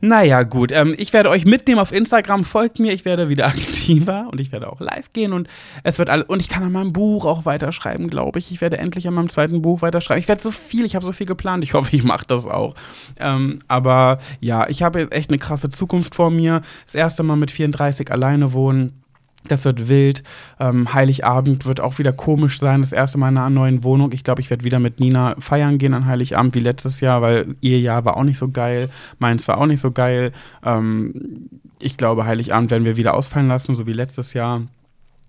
Naja, 0.03 0.41
gut. 0.41 0.71
Ähm, 0.71 0.95
ich 0.97 1.13
werde 1.13 1.29
euch 1.29 1.45
mitnehmen 1.45 1.79
auf 1.79 1.91
Instagram. 1.91 2.43
Folgt 2.43 2.79
mir, 2.79 2.91
ich 2.91 3.05
werde 3.05 3.29
wieder 3.29 3.45
aktiver 3.47 4.27
und 4.31 4.41
ich 4.41 4.51
werde 4.51 4.71
auch 4.71 4.79
live 4.79 5.11
gehen 5.11 5.31
und 5.31 5.47
es 5.83 5.99
wird 5.99 6.09
alle. 6.09 6.23
Und 6.25 6.39
ich 6.39 6.49
kann 6.49 6.63
an 6.63 6.71
meinem 6.71 6.91
Buch 6.91 7.25
auch 7.25 7.45
weiterschreiben, 7.45 8.09
glaube 8.09 8.39
ich. 8.39 8.51
Ich 8.51 8.61
werde 8.61 8.79
endlich 8.79 9.07
an 9.07 9.13
meinem 9.13 9.29
zweiten 9.29 9.61
Buch 9.61 9.83
weiterschreiben. 9.83 10.19
Ich 10.19 10.27
werde 10.27 10.41
so 10.41 10.49
viel, 10.49 10.85
ich 10.85 10.95
habe 10.95 11.05
so 11.05 11.11
viel 11.11 11.27
geplant. 11.27 11.63
Ich 11.63 11.75
hoffe, 11.75 11.95
ich 11.95 12.03
mache 12.03 12.25
das 12.25 12.47
auch. 12.47 12.73
Ähm, 13.19 13.59
aber 13.67 14.17
ja, 14.39 14.67
ich 14.69 14.81
habe 14.81 15.11
echt 15.11 15.29
eine 15.29 15.37
krasse 15.37 15.69
Zukunft 15.69 16.15
vor 16.15 16.31
mir. 16.31 16.63
Das 16.85 16.95
erste 16.95 17.21
Mal 17.21 17.35
mit 17.35 17.51
34 17.51 18.11
alleine 18.11 18.53
wohnen 18.53 19.01
das 19.47 19.65
wird 19.65 19.87
wild. 19.87 20.23
Ähm, 20.59 20.93
Heiligabend 20.93 21.65
wird 21.65 21.79
auch 21.79 21.97
wieder 21.99 22.13
komisch 22.13 22.59
sein. 22.59 22.81
Das 22.81 22.91
erste 22.91 23.17
Mal 23.17 23.29
in 23.29 23.37
einer 23.37 23.49
neuen 23.49 23.83
Wohnung. 23.83 24.11
Ich 24.13 24.23
glaube, 24.23 24.41
ich 24.41 24.49
werde 24.49 24.63
wieder 24.63 24.79
mit 24.79 24.99
Nina 24.99 25.35
feiern 25.39 25.77
gehen 25.77 25.93
an 25.93 26.05
Heiligabend 26.05 26.55
wie 26.55 26.59
letztes 26.59 26.99
Jahr, 26.99 27.21
weil 27.21 27.55
ihr 27.61 27.79
Jahr 27.79 28.05
war 28.05 28.17
auch 28.17 28.23
nicht 28.23 28.37
so 28.37 28.49
geil. 28.49 28.89
Meins 29.19 29.47
war 29.47 29.57
auch 29.57 29.65
nicht 29.65 29.79
so 29.79 29.91
geil. 29.91 30.31
Ähm, 30.63 31.49
ich 31.79 31.97
glaube, 31.97 32.25
Heiligabend 32.25 32.71
werden 32.71 32.85
wir 32.85 32.97
wieder 32.97 33.13
ausfallen 33.13 33.47
lassen, 33.47 33.75
so 33.75 33.87
wie 33.87 33.93
letztes 33.93 34.33
Jahr. 34.33 34.61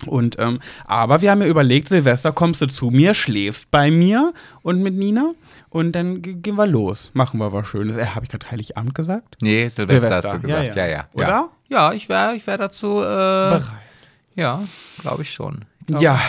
Und 0.07 0.37
ähm, 0.39 0.59
aber 0.85 1.23
wir 1.23 1.31
haben 1.31 1.43
ja 1.43 1.49
überlegt, 1.49 1.89
Silvester 1.89 2.33
kommst 2.33 2.61
du 2.61 2.67
zu 2.67 2.91
mir, 2.91 3.15
schläfst 3.15 3.71
bei 3.71 3.91
mir 3.91 4.33
und 4.63 4.83
mit 4.83 4.95
Nina 4.95 5.33
und 5.71 5.93
dann 5.93 6.23
gehen 6.23 6.57
wir 6.57 6.67
los. 6.67 7.11
Machen 7.15 7.39
wir 7.39 7.53
was 7.53 7.69
Schönes. 7.69 7.97
Äh, 7.97 8.07
Habe 8.07 8.25
ich 8.25 8.31
gerade 8.31 8.51
Heiligabend 8.51 8.95
gesagt? 8.95 9.37
Nee, 9.41 9.69
Silvester, 9.69 10.01
Silvester, 10.01 10.29
hast 10.29 10.35
du 10.35 10.41
gesagt. 10.41 10.75
Ja, 10.75 10.87
ja. 10.87 10.91
ja, 10.91 10.93
ja. 10.97 11.09
Oder? 11.13 11.49
Ja, 11.69 11.93
ich 11.93 12.09
wäre 12.09 12.35
ich 12.35 12.47
wär 12.47 12.59
dazu 12.59 12.99
äh, 12.99 13.03
bereit. 13.03 13.63
Ja, 14.35 14.65
glaube 15.01 15.23
ich 15.23 15.33
schon. 15.33 15.65
Glaub 15.87 16.01
ja, 16.01 16.21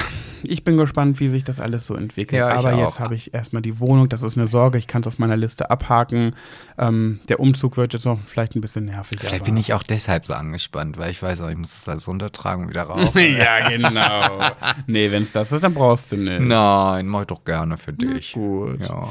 ich 0.42 0.64
bin 0.64 0.78
gespannt, 0.78 1.20
wie 1.20 1.30
sich 1.30 1.44
das 1.44 1.60
alles 1.60 1.86
so 1.86 1.96
entwickelt. 1.96 2.40
Ja, 2.40 2.50
Aber 2.56 2.74
jetzt 2.74 3.00
habe 3.00 3.16
ich 3.16 3.34
erstmal 3.34 3.62
die 3.62 3.80
Wohnung, 3.80 4.10
das 4.10 4.24
ist 4.24 4.38
eine 4.38 4.48
Sorge, 4.48 4.78
ich 4.78 4.88
kann 4.88 5.02
es 5.02 5.08
auf 5.08 5.20
meiner 5.20 5.38
Liste 5.38 5.70
abhaken. 5.70 6.36
Ähm, 6.78 7.20
der 7.30 7.40
Umzug 7.40 7.78
wird 7.78 7.94
jetzt 7.94 8.06
noch 8.06 8.20
vielleicht 8.26 8.56
ein 8.56 8.62
bisschen 8.62 8.86
nervig. 8.86 9.20
Vielleicht 9.22 9.46
bin 9.46 9.58
ich 9.58 9.74
auch 9.74 9.84
deshalb 9.84 10.26
so 10.26 10.34
angespannt, 10.34 10.98
weil 10.98 11.12
ich 11.12 11.22
weiß 11.22 11.42
auch, 11.42 11.50
ich 11.50 11.58
muss 11.58 11.74
das 11.74 11.88
alles 11.88 12.08
runtertragen 12.08 12.64
und 12.64 12.70
wieder 12.70 12.84
rauf. 12.84 13.16
ja, 13.16 13.70
genau. 13.70 14.40
nee, 14.88 15.12
wenn 15.12 15.24
es 15.24 15.32
das 15.32 15.52
ist, 15.52 15.64
dann 15.64 15.74
brauchst 15.74 16.12
du 16.12 16.18
nicht. 16.18 16.40
Nein, 16.40 17.08
mach 17.08 17.22
ich 17.22 17.28
doch 17.28 17.44
gerne 17.46 17.78
für 17.78 17.94
dich. 17.94 18.34
Na 18.36 18.42
gut. 18.42 18.82
Ja. 18.82 19.08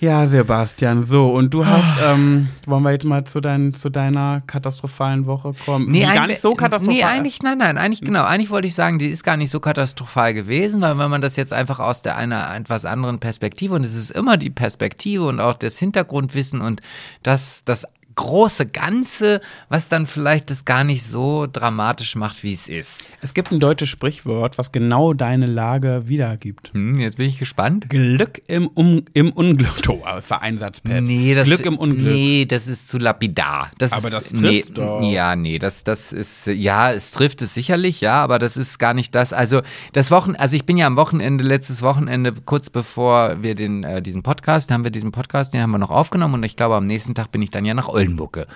Ja, 0.00 0.26
Sebastian, 0.26 1.02
so, 1.02 1.28
und 1.28 1.52
du 1.52 1.66
hast, 1.66 2.00
ah. 2.00 2.14
ähm, 2.14 2.48
wollen 2.64 2.82
wir 2.82 2.92
jetzt 2.92 3.04
mal 3.04 3.22
zu, 3.24 3.42
dein, 3.42 3.74
zu 3.74 3.90
deiner 3.90 4.42
katastrophalen 4.46 5.26
Woche 5.26 5.52
kommen? 5.66 5.90
Nee, 5.90 6.04
gar 6.04 6.26
nicht 6.26 6.40
so 6.40 6.54
katastrophal. 6.54 6.94
Nee, 6.94 7.04
eigentlich, 7.04 7.42
nein, 7.42 7.58
nein, 7.58 7.76
eigentlich, 7.76 8.00
genau, 8.00 8.24
eigentlich 8.24 8.48
wollte 8.48 8.66
ich 8.66 8.74
sagen, 8.74 8.98
die 8.98 9.08
ist 9.08 9.24
gar 9.24 9.36
nicht 9.36 9.50
so 9.50 9.60
katastrophal 9.60 10.32
gewesen, 10.32 10.80
weil 10.80 10.96
wenn 10.96 11.10
man 11.10 11.20
das 11.20 11.36
jetzt 11.36 11.52
einfach 11.52 11.80
aus 11.80 12.00
der 12.00 12.16
einer 12.16 12.50
etwas 12.56 12.86
anderen 12.86 13.18
Perspektive, 13.18 13.74
und 13.74 13.84
es 13.84 13.94
ist 13.94 14.10
immer 14.10 14.38
die 14.38 14.48
Perspektive 14.48 15.26
und 15.26 15.38
auch 15.38 15.54
das 15.54 15.78
Hintergrundwissen 15.78 16.62
und 16.62 16.80
das, 17.22 17.62
das 17.66 17.86
große 18.14 18.66
Ganze, 18.66 19.40
was 19.68 19.88
dann 19.88 20.06
vielleicht 20.06 20.50
das 20.50 20.64
gar 20.64 20.84
nicht 20.84 21.04
so 21.04 21.46
dramatisch 21.50 22.16
macht, 22.16 22.42
wie 22.42 22.52
es 22.52 22.68
ist. 22.68 23.08
Es 23.22 23.34
gibt 23.34 23.52
ein 23.52 23.60
deutsches 23.60 23.88
Sprichwort, 23.88 24.58
was 24.58 24.72
genau 24.72 25.14
deine 25.14 25.46
Lage 25.46 26.02
wiedergibt. 26.06 26.72
Hm, 26.74 26.98
jetzt 26.98 27.16
bin 27.16 27.28
ich 27.28 27.38
gespannt. 27.38 27.88
Glück 27.88 28.42
im, 28.46 28.68
um, 28.68 29.02
im 29.14 29.32
Unglück. 29.32 29.70
Oh, 29.88 30.20
Vereinsatzpad. 30.20 31.02
Nee, 31.02 31.34
das, 31.34 31.44
Glück 31.44 31.66
im 31.66 31.76
Unglück. 31.76 32.14
Nee, 32.14 32.44
das 32.44 32.68
ist 32.68 32.88
zu 32.88 32.98
lapidar. 32.98 33.70
Das 33.78 33.92
aber 33.92 34.10
das 34.10 34.28
trifft 34.28 34.40
nee, 34.40 34.62
doch. 34.74 35.02
Ja, 35.02 35.36
nee, 35.36 35.58
das, 35.58 35.84
das 35.84 36.12
ist, 36.12 36.46
ja, 36.46 36.92
es 36.92 37.10
trifft 37.12 37.42
es 37.42 37.54
sicherlich, 37.54 38.00
ja, 38.00 38.22
aber 38.22 38.38
das 38.38 38.56
ist 38.56 38.78
gar 38.78 38.94
nicht 38.94 39.14
das. 39.14 39.32
Also, 39.32 39.62
das 39.92 40.10
Wochen, 40.10 40.36
also 40.36 40.56
ich 40.56 40.64
bin 40.64 40.76
ja 40.76 40.86
am 40.86 40.96
Wochenende, 40.96 41.44
letztes 41.44 41.82
Wochenende, 41.82 42.32
kurz 42.32 42.70
bevor 42.70 43.42
wir 43.42 43.54
den, 43.54 43.84
äh, 43.84 44.02
diesen 44.02 44.22
Podcast, 44.22 44.70
haben 44.70 44.84
wir 44.84 44.90
diesen 44.90 45.12
Podcast, 45.12 45.54
den 45.54 45.62
haben 45.62 45.70
wir 45.70 45.78
noch 45.78 45.90
aufgenommen 45.90 46.34
und 46.34 46.42
ich 46.44 46.56
glaube, 46.56 46.76
am 46.76 46.84
nächsten 46.84 47.14
Tag 47.14 47.32
bin 47.32 47.42
ich 47.42 47.50
dann 47.50 47.64
ja 47.64 47.74
nach 47.74 47.88
Oldenburg 47.88 47.99
ge, 48.08 48.46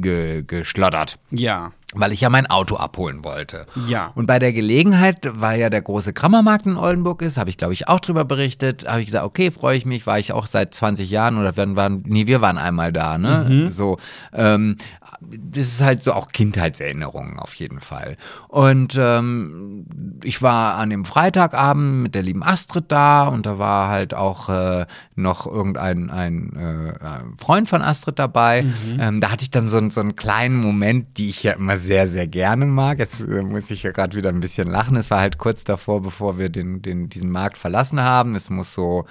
ge, 0.00 0.42
geschlottert. 0.46 1.18
Ja 1.28 1.72
weil 1.94 2.12
ich 2.12 2.20
ja 2.20 2.30
mein 2.30 2.46
Auto 2.46 2.76
abholen 2.76 3.24
wollte. 3.24 3.66
Ja. 3.88 4.12
Und 4.14 4.26
bei 4.26 4.38
der 4.38 4.52
Gelegenheit, 4.52 5.28
weil 5.34 5.58
ja 5.58 5.70
der 5.70 5.82
große 5.82 6.12
Krammermarkt 6.12 6.66
in 6.66 6.76
Oldenburg 6.76 7.20
ist, 7.20 7.36
habe 7.36 7.50
ich 7.50 7.56
glaube 7.56 7.72
ich 7.72 7.88
auch 7.88 7.98
drüber 7.98 8.24
berichtet, 8.24 8.86
habe 8.86 9.00
ich 9.00 9.06
gesagt, 9.06 9.24
okay, 9.24 9.50
freue 9.50 9.76
ich 9.76 9.86
mich, 9.86 10.06
war 10.06 10.18
ich 10.18 10.32
auch 10.32 10.46
seit 10.46 10.72
20 10.72 11.10
Jahren 11.10 11.36
oder 11.36 11.56
wir 11.56 11.76
waren, 11.76 12.04
nee, 12.06 12.28
wir 12.28 12.40
waren 12.40 12.58
einmal 12.58 12.92
da, 12.92 13.18
ne? 13.18 13.46
Mhm. 13.48 13.70
So, 13.70 13.98
ähm, 14.32 14.76
das 15.20 15.64
ist 15.64 15.82
halt 15.82 16.02
so 16.02 16.12
auch 16.12 16.28
Kindheitserinnerungen 16.32 17.38
auf 17.38 17.54
jeden 17.54 17.80
Fall. 17.80 18.16
Und 18.48 18.96
ähm, 18.98 19.86
ich 20.22 20.40
war 20.42 20.76
an 20.76 20.90
dem 20.90 21.04
Freitagabend 21.04 22.02
mit 22.02 22.14
der 22.14 22.22
lieben 22.22 22.42
Astrid 22.42 22.86
da 22.88 23.24
und 23.24 23.46
da 23.46 23.58
war 23.58 23.88
halt 23.88 24.14
auch 24.14 24.48
äh, 24.48 24.86
noch 25.16 25.46
irgendein 25.46 26.10
ein, 26.10 26.56
äh, 26.56 27.42
Freund 27.42 27.68
von 27.68 27.82
Astrid 27.82 28.18
dabei. 28.18 28.62
Mhm. 28.62 29.00
Ähm, 29.00 29.20
da 29.20 29.30
hatte 29.30 29.42
ich 29.42 29.50
dann 29.50 29.68
so, 29.68 29.90
so 29.90 30.00
einen 30.00 30.16
kleinen 30.16 30.56
Moment, 30.56 31.18
die 31.18 31.28
ich 31.28 31.42
ja 31.42 31.52
immer 31.52 31.76
sehr, 31.82 32.08
sehr 32.08 32.26
gerne 32.26 32.66
mag. 32.66 32.98
Jetzt 32.98 33.20
äh, 33.20 33.42
muss 33.42 33.70
ich 33.70 33.82
ja 33.82 33.92
gerade 33.92 34.16
wieder 34.16 34.28
ein 34.28 34.40
bisschen 34.40 34.68
lachen. 34.68 34.96
Es 34.96 35.10
war 35.10 35.20
halt 35.20 35.38
kurz 35.38 35.64
davor, 35.64 36.02
bevor 36.02 36.38
wir 36.38 36.48
den, 36.48 36.82
den, 36.82 37.08
diesen 37.08 37.30
Markt 37.30 37.58
verlassen 37.58 38.00
haben. 38.00 38.34
Es 38.34 38.50
muss 38.50 38.72
so 38.72 39.06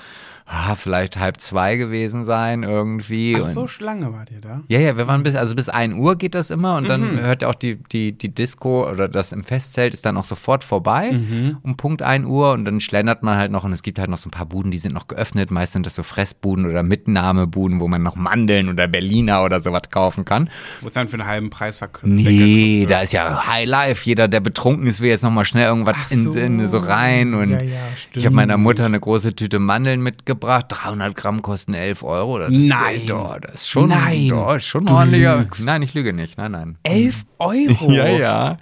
ah, 0.49 0.75
vielleicht 0.75 1.17
halb 1.17 1.39
zwei 1.39 1.75
gewesen 1.75 2.25
sein 2.25 2.63
irgendwie. 2.63 3.37
Ach, 3.39 3.45
so 3.45 3.67
Schlange 3.67 4.11
wart 4.13 4.31
ihr 4.31 4.41
da? 4.41 4.63
Ja, 4.67 4.79
ja, 4.79 4.97
wir 4.97 5.07
waren 5.07 5.21
bis, 5.21 5.35
also 5.35 5.55
bis 5.55 5.69
ein 5.69 5.93
Uhr 5.93 6.17
geht 6.17 6.33
das 6.33 6.49
immer 6.49 6.75
und 6.77 6.89
dann 6.89 7.13
mhm. 7.13 7.19
hört 7.19 7.43
auch 7.43 7.53
die, 7.53 7.75
die, 7.91 8.17
die 8.17 8.33
Disco 8.33 8.89
oder 8.89 9.07
das 9.07 9.31
im 9.31 9.43
Festzelt 9.43 9.93
ist 9.93 10.05
dann 10.05 10.17
auch 10.17 10.25
sofort 10.25 10.63
vorbei 10.63 11.11
mhm. 11.11 11.57
um 11.61 11.77
Punkt 11.77 12.01
ein 12.01 12.25
Uhr 12.25 12.51
und 12.53 12.65
dann 12.65 12.79
schlendert 12.79 13.21
man 13.21 13.37
halt 13.37 13.51
noch 13.51 13.63
und 13.63 13.73
es 13.73 13.83
gibt 13.83 13.99
halt 13.99 14.09
noch 14.09 14.17
so 14.17 14.27
ein 14.27 14.31
paar 14.31 14.47
Buden, 14.47 14.71
die 14.71 14.79
sind 14.79 14.93
noch 14.93 15.07
geöffnet. 15.07 15.51
Meist 15.51 15.73
sind 15.73 15.85
das 15.85 15.93
so 15.93 16.01
Fressbuden 16.01 16.65
oder 16.65 16.81
Mitnahmebuden, 16.81 17.79
wo 17.79 17.87
man 17.87 18.01
noch 18.01 18.15
Mandeln 18.15 18.69
oder 18.69 18.87
Berliner 18.87 19.43
oder 19.43 19.61
sowas 19.61 19.83
kaufen 19.91 20.25
kann. 20.25 20.49
Es 20.85 20.93
dann 20.93 21.07
für 21.07 21.13
einen 21.19 21.27
halben 21.27 21.49
Preis 21.51 21.77
verkauft 21.77 22.05
Nee, 22.05 22.87
da 22.89 23.01
ist 23.01 23.13
ja 23.13 23.45
High 23.47 23.67
Life. 23.67 24.05
Jeder, 24.05 24.27
der 24.27 24.39
betrunken 24.39 24.87
ist, 24.87 24.99
will 24.99 25.09
jetzt 25.09 25.23
nochmal 25.23 25.45
schnell 25.45 25.67
irgendwas 25.67 25.95
so. 26.09 26.31
In, 26.31 26.59
in, 26.59 26.69
so 26.69 26.79
rein 26.79 27.35
und 27.35 27.51
ja, 27.51 27.61
ja, 27.61 27.77
ich 28.13 28.25
habe 28.25 28.35
meiner 28.35 28.57
Mutter 28.57 28.85
eine 28.85 28.99
große 28.99 29.35
Tüte 29.35 29.59
Mandeln 29.59 30.01
mitgebracht 30.01 30.38
mitgebracht. 30.39 30.65
300 30.69 31.15
Gramm 31.15 31.41
kosten 31.41 31.73
11 31.73 32.03
Euro. 32.03 32.39
Das 32.39 32.49
nein. 32.51 33.01
Ist, 33.01 33.11
oh, 33.11 33.35
das 33.41 33.55
ist 33.55 33.69
schon, 33.69 33.89
nein. 33.89 34.31
Oh, 34.33 34.57
schon 34.59 34.87
ordentlicher. 34.87 35.45
Nein, 35.63 35.81
ich 35.81 35.93
lüge 35.93 36.13
nicht. 36.13 36.37
Nein, 36.37 36.51
nein. 36.51 36.77
11 36.83 37.25
Euro? 37.39 37.91
ja, 37.91 38.07
ja. 38.07 38.57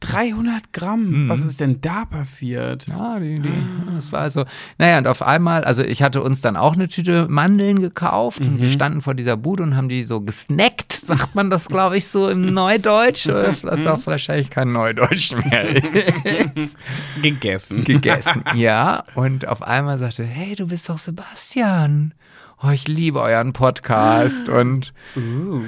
300 0.00 0.72
Gramm. 0.72 1.24
Mhm. 1.24 1.28
Was 1.28 1.44
ist 1.44 1.60
denn 1.60 1.80
da 1.80 2.04
passiert? 2.04 2.86
Ja, 2.88 3.18
die, 3.18 3.40
die, 3.40 3.52
das 3.94 4.12
war 4.12 4.20
also, 4.20 4.44
naja, 4.78 4.98
und 4.98 5.06
auf 5.06 5.22
einmal, 5.22 5.64
also 5.64 5.82
ich 5.82 6.02
hatte 6.02 6.22
uns 6.22 6.40
dann 6.40 6.56
auch 6.56 6.74
eine 6.74 6.88
Tüte 6.88 7.26
Mandeln 7.28 7.80
gekauft 7.80 8.40
mhm. 8.40 8.48
und 8.48 8.60
wir 8.60 8.68
mhm. 8.68 8.72
standen 8.72 9.00
vor 9.02 9.14
dieser 9.14 9.36
Bude 9.36 9.62
und 9.62 9.76
haben 9.76 9.88
die 9.88 10.04
so 10.04 10.20
gesnackt, 10.20 10.92
sagt 10.92 11.34
man 11.34 11.50
das, 11.50 11.68
glaube 11.68 11.96
ich, 11.96 12.06
so 12.06 12.28
im 12.28 12.52
Neudeutsch. 12.52 13.28
Das 13.68 13.80
ist 13.80 13.86
auch 13.86 14.06
wahrscheinlich 14.06 14.50
kein 14.50 14.72
Neudeutsch 14.72 15.32
mehr. 15.32 15.66
Gegessen. 17.22 17.84
Gegessen, 17.84 18.44
ja. 18.54 19.04
Und 19.14 19.46
auf 19.46 19.62
einmal 19.62 19.98
sagte, 19.98 20.24
hey, 20.24 20.54
du 20.54 20.66
bist 20.66 20.88
doch 20.88 20.98
Sebastian 20.98 22.14
oh, 22.62 22.70
ich 22.70 22.88
liebe 22.88 23.20
euren 23.20 23.52
Podcast. 23.52 24.48
Und, 24.58 24.92
uh. 25.16 25.62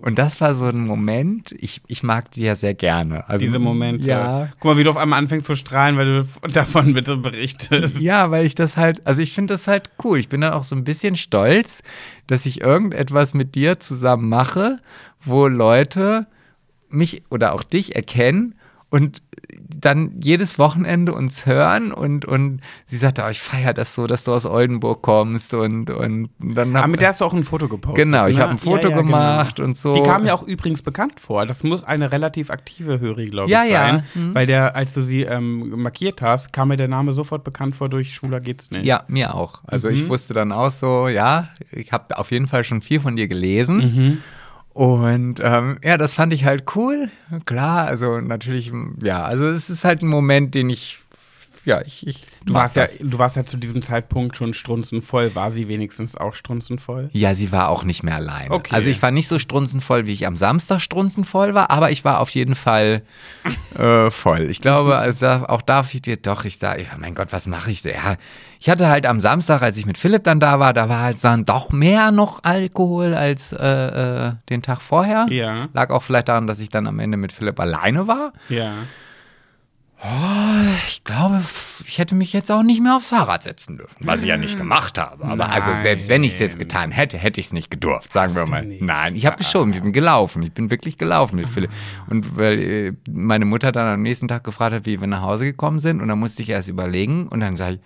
und 0.00 0.18
das 0.18 0.40
war 0.40 0.54
so 0.54 0.66
ein 0.66 0.82
Moment, 0.84 1.54
ich, 1.58 1.80
ich 1.86 2.02
mag 2.02 2.30
die 2.32 2.42
ja 2.42 2.56
sehr 2.56 2.74
gerne. 2.74 3.28
Also, 3.28 3.44
Diese 3.44 3.58
Momente. 3.58 4.08
Ja. 4.08 4.48
Guck 4.58 4.64
mal, 4.64 4.76
wie 4.76 4.84
du 4.84 4.90
auf 4.90 4.96
einmal 4.96 5.18
anfängst 5.18 5.46
zu 5.46 5.54
strahlen, 5.54 5.96
weil 5.96 6.22
du 6.22 6.48
davon 6.48 6.94
bitte 6.94 7.16
berichtest. 7.16 8.00
Ja, 8.00 8.30
weil 8.30 8.46
ich 8.46 8.54
das 8.54 8.76
halt, 8.76 9.06
also 9.06 9.22
ich 9.22 9.32
finde 9.32 9.54
das 9.54 9.68
halt 9.68 9.90
cool. 10.04 10.18
Ich 10.18 10.28
bin 10.28 10.40
dann 10.40 10.52
auch 10.52 10.64
so 10.64 10.74
ein 10.74 10.84
bisschen 10.84 11.16
stolz, 11.16 11.82
dass 12.26 12.46
ich 12.46 12.60
irgendetwas 12.60 13.34
mit 13.34 13.54
dir 13.54 13.78
zusammen 13.78 14.28
mache, 14.28 14.78
wo 15.20 15.46
Leute 15.46 16.26
mich 16.88 17.22
oder 17.30 17.54
auch 17.54 17.62
dich 17.62 17.94
erkennen 17.94 18.54
und 18.90 19.22
dann 19.58 20.12
jedes 20.22 20.58
Wochenende 20.58 21.12
uns 21.12 21.46
hören 21.46 21.92
und, 21.92 22.24
und 22.24 22.60
sie 22.86 22.96
sagte, 22.96 23.22
oh, 23.26 23.30
ich 23.30 23.40
feiere 23.40 23.74
das 23.74 23.94
so, 23.94 24.06
dass 24.06 24.24
du 24.24 24.32
aus 24.32 24.46
Oldenburg 24.46 25.02
kommst 25.02 25.54
und, 25.54 25.90
und 25.90 26.30
dann 26.38 26.74
hab, 26.74 26.84
Aber 26.84 26.90
mit 26.90 27.00
der 27.00 27.08
hast 27.08 27.20
du 27.20 27.24
auch 27.24 27.34
ein 27.34 27.44
Foto 27.44 27.68
gepostet. 27.68 28.04
Genau, 28.04 28.26
ich 28.26 28.36
ne? 28.36 28.42
habe 28.42 28.52
ein 28.52 28.58
Foto 28.58 28.88
ja, 28.88 28.90
ja, 28.90 29.02
genau. 29.02 29.02
gemacht 29.02 29.56
genau. 29.56 29.68
und 29.68 29.76
so. 29.76 29.92
Die 29.92 30.02
kam 30.02 30.22
mir 30.22 30.34
auch 30.34 30.42
übrigens 30.42 30.82
bekannt 30.82 31.20
vor. 31.20 31.46
Das 31.46 31.62
muss 31.62 31.84
eine 31.84 32.12
relativ 32.12 32.50
aktive 32.50 33.00
Hörerin, 33.00 33.30
glaube 33.30 33.50
ja, 33.50 33.64
ich, 33.64 33.72
sein. 33.72 34.04
Ja. 34.14 34.20
Mhm. 34.20 34.34
Weil 34.34 34.46
der, 34.46 34.76
als 34.76 34.94
du 34.94 35.02
sie 35.02 35.22
ähm, 35.22 35.82
markiert 35.82 36.22
hast, 36.22 36.52
kam 36.52 36.68
mir 36.68 36.76
der 36.76 36.88
Name 36.88 37.12
sofort 37.12 37.44
bekannt 37.44 37.76
vor 37.76 37.88
durch 37.88 38.14
Schwuler 38.14 38.40
geht's 38.40 38.70
nicht. 38.70 38.86
Ja, 38.86 39.04
mir 39.08 39.34
auch. 39.34 39.62
Also 39.66 39.88
mhm. 39.88 39.94
ich 39.94 40.08
wusste 40.08 40.34
dann 40.34 40.52
auch 40.52 40.70
so, 40.70 41.08
ja, 41.08 41.48
ich 41.70 41.92
habe 41.92 42.18
auf 42.18 42.30
jeden 42.30 42.46
Fall 42.46 42.64
schon 42.64 42.82
viel 42.82 43.00
von 43.00 43.16
dir 43.16 43.28
gelesen. 43.28 43.76
Mhm. 43.78 44.18
Und 44.74 45.40
ähm, 45.42 45.78
ja, 45.84 45.98
das 45.98 46.14
fand 46.14 46.32
ich 46.32 46.44
halt 46.44 46.64
cool. 46.74 47.10
Klar, 47.44 47.86
also 47.86 48.20
natürlich, 48.20 48.72
ja, 49.02 49.22
also 49.22 49.44
es 49.50 49.68
ist 49.68 49.84
halt 49.84 50.02
ein 50.02 50.08
Moment, 50.08 50.54
den 50.54 50.70
ich 50.70 50.98
ja, 51.64 51.82
ich, 51.82 52.06
ich 52.06 52.26
Du 52.44 52.54
warst, 52.54 52.76
ja, 52.76 52.86
du 53.00 53.18
warst 53.18 53.36
ja 53.36 53.44
zu 53.44 53.56
diesem 53.56 53.82
Zeitpunkt 53.82 54.36
schon 54.36 54.54
strunzenvoll. 54.54 55.34
War 55.34 55.50
sie 55.50 55.68
wenigstens 55.68 56.16
auch 56.16 56.34
strunzenvoll? 56.34 57.08
Ja, 57.12 57.34
sie 57.34 57.52
war 57.52 57.68
auch 57.68 57.84
nicht 57.84 58.02
mehr 58.02 58.16
alleine. 58.16 58.50
Okay. 58.50 58.74
Also 58.74 58.90
ich 58.90 59.00
war 59.02 59.10
nicht 59.10 59.28
so 59.28 59.38
strunzenvoll, 59.38 60.06
wie 60.06 60.12
ich 60.12 60.26
am 60.26 60.36
Samstag 60.36 60.80
strunzenvoll 60.80 61.54
war, 61.54 61.70
aber 61.70 61.90
ich 61.90 62.04
war 62.04 62.20
auf 62.20 62.30
jeden 62.30 62.54
Fall 62.54 63.02
äh, 63.78 64.10
voll. 64.10 64.50
Ich 64.50 64.60
glaube, 64.60 64.96
also 64.96 65.26
auch 65.26 65.62
darf 65.62 65.94
ich 65.94 66.02
dir 66.02 66.16
doch, 66.16 66.44
ich 66.44 66.58
sage, 66.58 66.86
mein 66.98 67.14
Gott, 67.14 67.28
was 67.30 67.46
mache 67.46 67.70
ich? 67.70 67.84
Ja, 67.84 68.16
ich 68.60 68.68
hatte 68.68 68.88
halt 68.88 69.06
am 69.06 69.20
Samstag, 69.20 69.62
als 69.62 69.76
ich 69.76 69.86
mit 69.86 69.98
Philipp 69.98 70.24
dann 70.24 70.40
da 70.40 70.60
war, 70.60 70.72
da 70.72 70.88
war 70.88 71.00
halt 71.00 71.22
dann 71.22 71.44
doch 71.44 71.70
mehr 71.70 72.10
noch 72.10 72.44
Alkohol 72.44 73.14
als 73.14 73.52
äh, 73.52 74.28
äh, 74.28 74.32
den 74.48 74.62
Tag 74.62 74.82
vorher. 74.82 75.26
Ja. 75.30 75.68
Lag 75.72 75.90
auch 75.90 76.02
vielleicht 76.02 76.28
daran, 76.28 76.46
dass 76.46 76.60
ich 76.60 76.68
dann 76.68 76.86
am 76.86 76.98
Ende 76.98 77.16
mit 77.16 77.32
Philipp 77.32 77.58
alleine 77.58 78.06
war. 78.06 78.32
Ja. 78.48 78.72
Ich 80.88 81.04
glaube, 81.04 81.42
ich 81.86 81.98
hätte 81.98 82.16
mich 82.16 82.32
jetzt 82.32 82.50
auch 82.50 82.64
nicht 82.64 82.82
mehr 82.82 82.96
aufs 82.96 83.10
Fahrrad 83.10 83.44
setzen 83.44 83.76
dürfen, 83.76 83.96
was 84.00 84.22
ich 84.22 84.28
ja 84.28 84.36
nicht 84.36 84.58
gemacht 84.58 84.98
habe. 84.98 85.24
Aber 85.24 85.48
also 85.48 85.70
selbst 85.80 86.08
wenn 86.08 86.24
ich 86.24 86.32
es 86.32 86.38
jetzt 86.40 86.58
getan 86.58 86.90
hätte, 86.90 87.18
hätte 87.18 87.40
ich 87.40 87.46
es 87.46 87.52
nicht 87.52 87.70
gedurft, 87.70 88.12
sagen 88.12 88.34
wir 88.34 88.44
du 88.44 88.50
mal. 88.50 88.64
Nein, 88.64 89.14
ich 89.14 89.26
habe 89.26 89.36
geschoben, 89.36 89.72
ich 89.72 89.80
bin 89.80 89.92
gelaufen, 89.92 90.42
ich 90.42 90.52
bin 90.52 90.70
wirklich 90.70 90.98
gelaufen 90.98 91.36
mit 91.36 91.48
Philipp. 91.48 91.70
Und 92.08 92.36
weil 92.36 92.58
äh, 92.58 92.92
meine 93.08 93.44
Mutter 93.44 93.70
dann 93.70 93.86
am 93.86 94.02
nächsten 94.02 94.26
Tag 94.26 94.42
gefragt 94.42 94.74
hat, 94.74 94.86
wie 94.86 95.00
wir 95.00 95.06
nach 95.06 95.22
Hause 95.22 95.44
gekommen 95.44 95.78
sind, 95.78 96.00
und 96.00 96.08
dann 96.08 96.18
musste 96.18 96.42
ich 96.42 96.50
erst 96.50 96.68
überlegen 96.68 97.28
und 97.28 97.38
dann 97.38 97.54
sage 97.54 97.74
ich, 97.74 97.80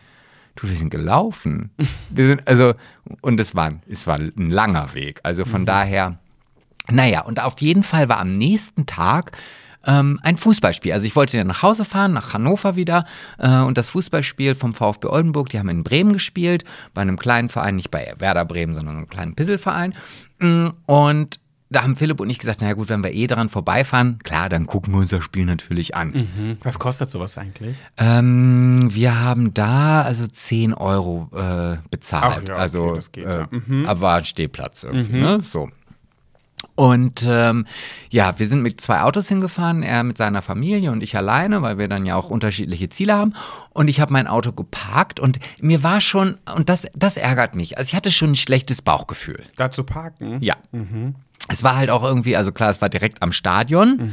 du, 0.55 0.71
wir 0.71 0.77
sind 0.77 0.91
gelaufen. 0.91 1.71
Wir 2.09 2.29
sind, 2.29 2.49
also, 2.49 2.73
und 3.21 3.39
es 3.41 3.55
war, 3.55 3.73
es 3.89 4.07
war 4.07 4.19
ein 4.19 4.49
langer 4.49 4.95
Weg. 4.95 5.21
Also 5.23 5.45
von 5.45 5.67
daher, 5.67 6.19
naja, 6.89 7.23
und 7.23 7.43
auf 7.43 7.61
jeden 7.61 7.83
Fall 7.83 8.09
war 8.09 8.21
am 8.21 8.35
nächsten 8.35 8.87
Tag 8.87 9.33
ähm, 9.87 10.19
ein 10.23 10.37
Fußballspiel. 10.37 10.93
Also 10.93 11.07
ich 11.07 11.17
wollte 11.17 11.37
dann 11.37 11.47
nach 11.47 11.63
Hause 11.63 11.85
fahren, 11.85 12.13
nach 12.13 12.35
Hannover 12.35 12.77
wieder. 12.77 13.05
Äh, 13.39 13.61
und 13.61 13.79
das 13.79 13.91
Fußballspiel 13.91 14.55
vom 14.55 14.75
VfB 14.75 15.09
Oldenburg, 15.09 15.49
die 15.49 15.59
haben 15.59 15.69
in 15.69 15.85
Bremen 15.85 16.13
gespielt, 16.13 16.65
bei 16.95 17.03
einem 17.03 17.19
kleinen 17.19 17.49
Verein, 17.49 17.77
nicht 17.77 17.91
bei 17.91 18.15
Werder 18.19 18.45
Bremen, 18.45 18.75
sondern 18.75 18.97
einem 18.97 19.09
kleinen 19.09 19.35
Pisselverein. 19.35 19.95
Mm, 20.39 20.69
Und 20.87 21.41
da 21.69 21.83
haben 21.83 21.97
Philipp 21.97 22.21
und 22.21 22.31
ich 22.31 22.39
gesagt, 22.39 22.61
naja 22.61 22.75
gut, 22.75 22.89
wenn 22.91 23.03
wir 23.03 23.13
eh 23.13 23.27
daran 23.27 23.49
vorbeifahren, 23.49 24.21
klar, 24.23 24.49
dann 24.49 24.67
gucken 24.67 24.93
wir 24.95 25.01
uns 25.01 25.11
das 25.11 25.25
Spiel 25.25 25.45
natürlich 25.45 25.97
an. 25.97 26.15
Hm. 26.15 26.57
Was 26.63 26.79
kostet 26.79 27.11
sowas 27.11 27.37
eigentlich? 27.39 27.77
Ähm, 27.97 28.89
wir 28.95 29.21
haben 29.21 29.53
da 29.53 30.03
also 30.03 30.27
10 30.27 30.75
Euro 30.75 31.29
äh, 31.35 31.79
bezahlt. 31.91 32.25
Ach 32.25 32.49
ja, 32.49 32.55
okay, 32.55 32.61
also 32.61 32.95
das 32.95 33.11
geht 33.11 33.27
äh, 33.27 33.39
ja. 33.41 33.49
Mhm. 33.51 33.85
aber 33.87 34.01
war 34.01 34.19
ein 34.19 34.25
Stehplatz 34.25 34.85
irgendwie, 34.85 35.21
ne? 35.21 35.41
So. 35.43 35.69
Und 36.75 37.27
ähm, 37.27 37.67
ja, 38.11 38.39
wir 38.39 38.49
sind 38.49 38.63
mit 38.63 38.81
zwei 38.81 39.01
Autos 39.03 39.29
hingefahren, 39.29 39.83
er 39.83 40.05
mit 40.05 40.19
seiner 40.19 40.43
Familie 40.43 40.91
und 40.93 41.03
ich 41.03 41.17
alleine, 41.17 41.63
weil 41.63 41.79
wir 41.79 41.89
dann 41.89 42.05
ja 42.05 42.17
auch 42.17 42.29
unterschiedliche 42.29 42.89
Ziele 42.91 43.15
haben. 43.17 43.35
Und 43.71 43.89
ich 43.89 44.01
habe 44.01 44.13
mein 44.13 44.27
Auto 44.27 44.53
geparkt 44.53 45.19
und 45.19 45.39
mir 45.61 45.83
war 45.83 46.01
schon, 46.01 46.39
und 46.55 46.69
das, 46.69 46.87
das 46.95 47.17
ärgert 47.17 47.55
mich, 47.55 47.79
also 47.79 47.89
ich 47.89 47.95
hatte 47.95 48.13
schon 48.13 48.33
ein 48.33 48.37
schlechtes 48.37 48.83
Bauchgefühl. 48.83 49.45
Da 49.57 49.71
zu 49.71 49.85
parken? 49.85 50.39
Ja. 50.43 50.57
Es 51.49 51.63
war 51.63 51.77
halt 51.77 51.91
auch 51.91 52.03
irgendwie, 52.03 52.37
also 52.37 52.51
klar, 52.51 52.71
es 52.71 52.83
war 52.83 52.89
direkt 52.89 53.23
am 53.23 53.31
Stadion, 53.31 54.11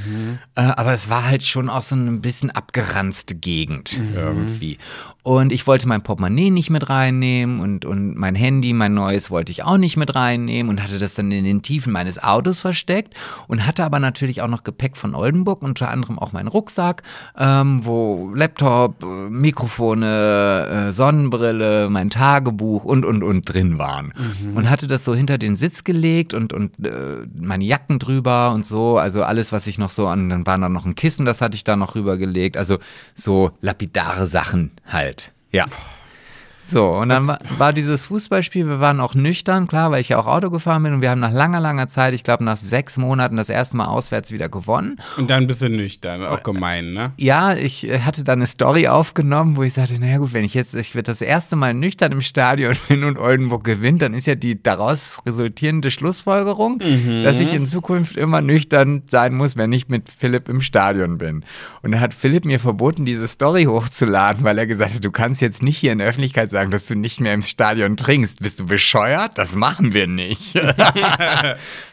äh, 0.55 0.61
aber 0.61 0.93
es 0.93 1.09
war 1.09 1.25
halt 1.27 1.41
schon 1.43 1.67
auch 1.67 1.81
so 1.81 1.95
ein 1.95 2.21
bisschen 2.21 2.51
abgeranzte 2.51 3.33
Gegend 3.33 3.99
irgendwie. 4.15 4.77
Und 5.23 5.51
ich 5.51 5.65
wollte 5.65 5.87
mein 5.87 6.03
Portemonnaie 6.03 6.51
nicht 6.51 6.69
mit 6.69 6.89
reinnehmen 6.89 7.59
und, 7.59 7.85
und 7.85 8.15
mein 8.15 8.35
Handy, 8.35 8.73
mein 8.73 8.93
neues, 8.93 9.31
wollte 9.31 9.51
ich 9.51 9.63
auch 9.63 9.77
nicht 9.77 9.97
mit 9.97 10.13
reinnehmen 10.13 10.69
und 10.69 10.83
hatte 10.83 10.99
das 10.99 11.15
dann 11.15 11.31
in 11.31 11.45
den 11.45 11.61
Tiefen 11.63 11.91
meines 11.93 12.21
Autos 12.21 12.61
versteckt 12.61 13.15
und 13.47 13.65
hatte 13.65 13.83
aber 13.83 13.99
natürlich 13.99 14.41
auch 14.41 14.47
noch 14.49 14.63
Gepäck 14.63 14.95
von 14.95 15.15
Oldenburg, 15.15 15.63
unter 15.63 15.89
anderem 15.89 16.19
auch 16.19 16.33
meinen 16.33 16.49
Rucksack, 16.49 17.01
ähm, 17.37 17.83
wo 17.83 18.31
Laptop, 18.35 19.01
äh, 19.01 19.29
Mikrofone, 19.31 20.87
äh, 20.89 20.91
Sonnenbrille, 20.91 21.89
mein 21.89 22.09
Tagebuch 22.11 22.83
und, 22.83 23.05
und, 23.05 23.23
und 23.23 23.41
drin 23.51 23.79
waren. 23.79 24.13
Und 24.55 24.69
hatte 24.69 24.85
das 24.87 25.03
so 25.05 25.15
hinter 25.15 25.37
den 25.37 25.55
Sitz 25.55 25.83
gelegt 25.83 26.33
und, 26.33 26.53
und 26.53 26.85
äh, 26.85 27.12
meine 27.33 27.63
Jacken 27.63 27.99
drüber 27.99 28.51
und 28.53 28.65
so. 28.65 28.97
Also 28.97 29.23
alles, 29.23 29.51
was 29.51 29.67
ich 29.67 29.77
noch 29.77 29.89
so 29.89 30.07
an, 30.07 30.29
dann 30.29 30.45
war 30.45 30.57
da 30.57 30.69
noch 30.69 30.85
ein 30.85 30.95
Kissen, 30.95 31.25
das 31.25 31.41
hatte 31.41 31.55
ich 31.55 31.63
da 31.63 31.75
noch 31.75 31.95
rübergelegt. 31.95 32.57
Also 32.57 32.79
so 33.15 33.51
lapidare 33.61 34.27
Sachen 34.27 34.71
halt. 34.85 35.31
Ja. 35.51 35.65
So, 36.67 36.89
und 36.89 37.09
dann 37.09 37.27
war, 37.27 37.39
war 37.57 37.73
dieses 37.73 38.05
Fußballspiel, 38.05 38.67
wir 38.67 38.79
waren 38.79 38.99
auch 38.99 39.15
nüchtern, 39.15 39.67
klar, 39.67 39.91
weil 39.91 40.01
ich 40.01 40.09
ja 40.09 40.19
auch 40.19 40.27
Auto 40.27 40.49
gefahren 40.49 40.83
bin 40.83 40.93
und 40.93 41.01
wir 41.01 41.09
haben 41.09 41.19
nach 41.19 41.31
langer, 41.31 41.59
langer 41.59 41.87
Zeit, 41.87 42.13
ich 42.13 42.23
glaube 42.23 42.43
nach 42.43 42.57
sechs 42.57 42.97
Monaten, 42.97 43.35
das 43.35 43.49
erste 43.49 43.77
Mal 43.77 43.85
auswärts 43.85 44.31
wieder 44.31 44.49
gewonnen. 44.49 44.97
Und 45.17 45.29
dann 45.29 45.47
bist 45.47 45.61
du 45.61 45.69
nüchtern, 45.69 46.25
auch 46.25 46.43
gemein, 46.43 46.93
ne? 46.93 47.11
Ja, 47.17 47.53
ich 47.53 47.87
äh, 47.87 47.99
hatte 47.99 48.23
dann 48.23 48.39
eine 48.39 48.47
Story 48.47 48.87
aufgenommen, 48.87 49.57
wo 49.57 49.63
ich 49.63 49.73
sagte, 49.73 49.99
naja 49.99 50.17
gut, 50.17 50.33
wenn 50.33 50.45
ich 50.45 50.53
jetzt, 50.53 50.73
ich 50.73 50.95
werde 50.95 51.11
das 51.11 51.21
erste 51.21 51.55
Mal 51.55 51.73
nüchtern 51.73 52.11
im 52.11 52.21
Stadion 52.21 52.75
bin 52.87 53.03
und 53.03 53.17
Oldenburg 53.17 53.63
gewinnt, 53.63 54.01
dann 54.01 54.13
ist 54.13 54.25
ja 54.27 54.35
die 54.35 54.61
daraus 54.61 55.21
resultierende 55.25 55.91
Schlussfolgerung, 55.91 56.79
dass 57.23 57.39
ich 57.39 57.53
in 57.53 57.65
Zukunft 57.65 58.17
immer 58.17 58.41
nüchtern 58.41 59.03
sein 59.07 59.35
muss, 59.35 59.57
wenn 59.57 59.71
ich 59.73 59.89
mit 59.89 60.09
Philipp 60.09 60.49
im 60.49 60.61
Stadion 60.61 61.17
bin. 61.17 61.43
Und 61.81 61.91
da 61.91 61.99
hat 61.99 62.13
Philipp 62.13 62.45
mir 62.45 62.59
verboten, 62.59 63.05
diese 63.05 63.27
Story 63.27 63.65
hochzuladen, 63.65 64.43
weil 64.43 64.57
er 64.57 64.67
gesagt 64.67 64.95
hat, 64.95 65.03
du 65.03 65.11
kannst 65.11 65.41
jetzt 65.41 65.61
nicht 65.61 65.77
hier 65.77 65.91
in 65.91 65.97
der 65.97 66.07
Öffentlichkeit 66.07 66.49
sagen, 66.53 66.71
dass 66.71 66.87
du 66.87 66.95
nicht 66.95 67.19
mehr 67.19 67.33
im 67.33 67.41
Stadion 67.41 67.97
trinkst. 67.97 68.39
Bist 68.39 68.59
du 68.61 68.65
bescheuert? 68.65 69.37
Das 69.37 69.55
machen 69.55 69.93
wir 69.93 70.07
nicht. 70.07 70.55